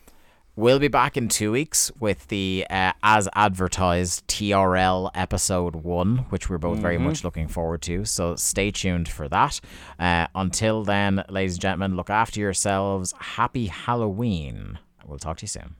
We'll 0.60 0.80
be 0.80 0.90
back 0.90 1.16
in 1.16 1.30
two 1.30 1.54
weeks 1.54 1.90
with 2.02 2.28
the 2.28 2.68
uh, 2.70 2.92
as 3.02 3.30
advertised 3.34 4.28
TRL 4.28 5.10
episode 5.16 5.74
one, 5.74 6.26
which 6.32 6.50
we're 6.50 6.58
both 6.58 6.80
very 6.80 6.98
much 6.98 7.24
looking 7.24 7.48
forward 7.48 7.82
to. 7.84 8.04
So 8.04 8.36
stay 8.36 8.70
tuned 8.70 9.08
for 9.08 9.30
that. 9.30 9.62
Uh, 9.98 10.28
until 10.36 10.84
then, 10.84 11.24
ladies 11.30 11.54
and 11.54 11.62
gentlemen, 11.62 11.96
look 11.96 12.10
after 12.10 12.42
yourselves. 12.42 13.14
Happy 13.18 13.68
Halloween. 13.68 14.78
We'll 15.06 15.18
talk 15.18 15.38
to 15.38 15.44
you 15.44 15.48
soon. 15.48 15.76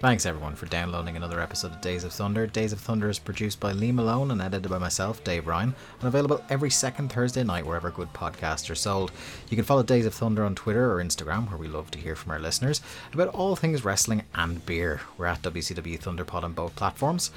Thanks 0.00 0.26
everyone 0.26 0.54
for 0.54 0.66
downloading 0.66 1.16
another 1.16 1.40
episode 1.40 1.72
of 1.72 1.80
Days 1.80 2.04
of 2.04 2.12
Thunder. 2.12 2.46
Days 2.46 2.72
of 2.72 2.78
Thunder 2.78 3.08
is 3.08 3.18
produced 3.18 3.58
by 3.58 3.72
Lee 3.72 3.90
Malone 3.90 4.30
and 4.30 4.40
edited 4.40 4.70
by 4.70 4.78
myself, 4.78 5.24
Dave 5.24 5.48
Ryan, 5.48 5.74
and 5.98 6.06
available 6.06 6.40
every 6.48 6.70
second 6.70 7.10
Thursday 7.10 7.42
night 7.42 7.66
wherever 7.66 7.90
good 7.90 8.12
podcasts 8.12 8.70
are 8.70 8.76
sold. 8.76 9.10
You 9.48 9.56
can 9.56 9.64
follow 9.64 9.82
Days 9.82 10.06
of 10.06 10.14
Thunder 10.14 10.44
on 10.44 10.54
Twitter 10.54 10.92
or 10.92 11.02
Instagram, 11.02 11.48
where 11.48 11.58
we 11.58 11.66
love 11.66 11.90
to 11.90 11.98
hear 11.98 12.14
from 12.14 12.30
our 12.30 12.38
listeners 12.38 12.80
about 13.12 13.34
all 13.34 13.56
things 13.56 13.84
wrestling 13.84 14.22
and 14.36 14.64
beer. 14.64 15.00
We're 15.16 15.26
at 15.26 15.42
WCW 15.42 15.98
Thunderpod 15.98 16.44
on 16.44 16.52
both 16.52 16.76
platforms. 16.76 17.32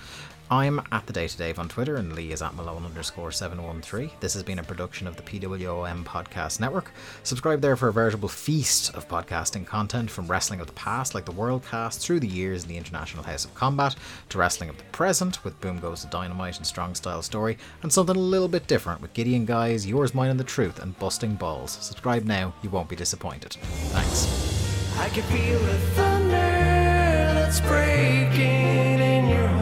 I'm 0.51 0.81
at 0.91 1.07
the 1.07 1.13
Day 1.13 1.29
to 1.29 1.37
Dave 1.37 1.59
on 1.59 1.69
Twitter, 1.69 1.95
and 1.95 2.11
Lee 2.11 2.33
is 2.33 2.41
at 2.41 2.53
Malone 2.55 2.83
underscore 2.83 3.31
713. 3.31 4.11
This 4.19 4.33
has 4.33 4.43
been 4.43 4.59
a 4.59 4.63
production 4.63 5.07
of 5.07 5.15
the 5.15 5.21
PWOM 5.21 6.03
Podcast 6.03 6.59
Network. 6.59 6.91
Subscribe 7.23 7.61
there 7.61 7.77
for 7.77 7.87
a 7.87 7.93
veritable 7.93 8.27
feast 8.27 8.93
of 8.93 9.07
podcasting 9.07 9.65
content 9.65 10.11
from 10.11 10.27
wrestling 10.27 10.59
of 10.59 10.67
the 10.67 10.73
past, 10.73 11.15
like 11.15 11.23
the 11.23 11.31
Worldcast, 11.31 12.01
through 12.01 12.19
the 12.19 12.27
years 12.27 12.63
in 12.63 12.69
the 12.69 12.75
International 12.75 13.23
House 13.23 13.45
of 13.45 13.55
Combat, 13.55 13.95
to 14.27 14.37
wrestling 14.37 14.69
of 14.69 14.77
the 14.77 14.83
present 14.91 15.41
with 15.45 15.59
Boom 15.61 15.79
Goes 15.79 16.03
the 16.03 16.09
Dynamite 16.09 16.57
and 16.57 16.67
Strong 16.67 16.95
Style 16.95 17.21
Story, 17.21 17.57
and 17.81 17.93
something 17.93 18.17
a 18.17 18.19
little 18.19 18.49
bit 18.49 18.67
different 18.67 18.99
with 18.99 19.13
Gideon 19.13 19.45
Guys, 19.45 19.87
Yours, 19.87 20.13
Mine, 20.13 20.31
and 20.31 20.39
the 20.39 20.43
Truth, 20.43 20.79
and 20.79 20.99
Busting 20.99 21.35
Balls. 21.35 21.77
Subscribe 21.79 22.25
now, 22.25 22.53
you 22.61 22.69
won't 22.69 22.89
be 22.89 22.97
disappointed. 22.97 23.53
Thanks. 23.93 24.97
I 24.97 25.07
can 25.07 25.23
feel 25.23 25.59
the 25.59 25.77
thunder 25.95 26.35
that's 26.35 27.61
breaking 27.61 28.99
in 28.99 29.29
your 29.29 29.47
heart. 29.47 29.60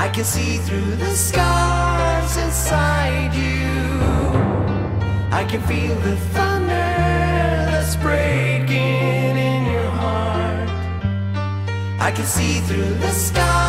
I 0.00 0.08
can 0.08 0.24
see 0.24 0.58
through 0.58 0.94
the 0.94 1.10
scars 1.10 2.36
inside 2.36 3.34
you. 3.34 3.68
I 5.32 5.44
can 5.44 5.60
feel 5.62 5.96
the 5.96 6.16
thunder 6.34 6.88
that's 7.70 7.96
breaking 7.96 9.36
in 9.36 9.66
your 9.66 9.90
heart. 9.90 10.68
I 12.00 12.12
can 12.14 12.24
see 12.24 12.60
through 12.60 12.94
the 12.94 13.10
scars 13.10 13.67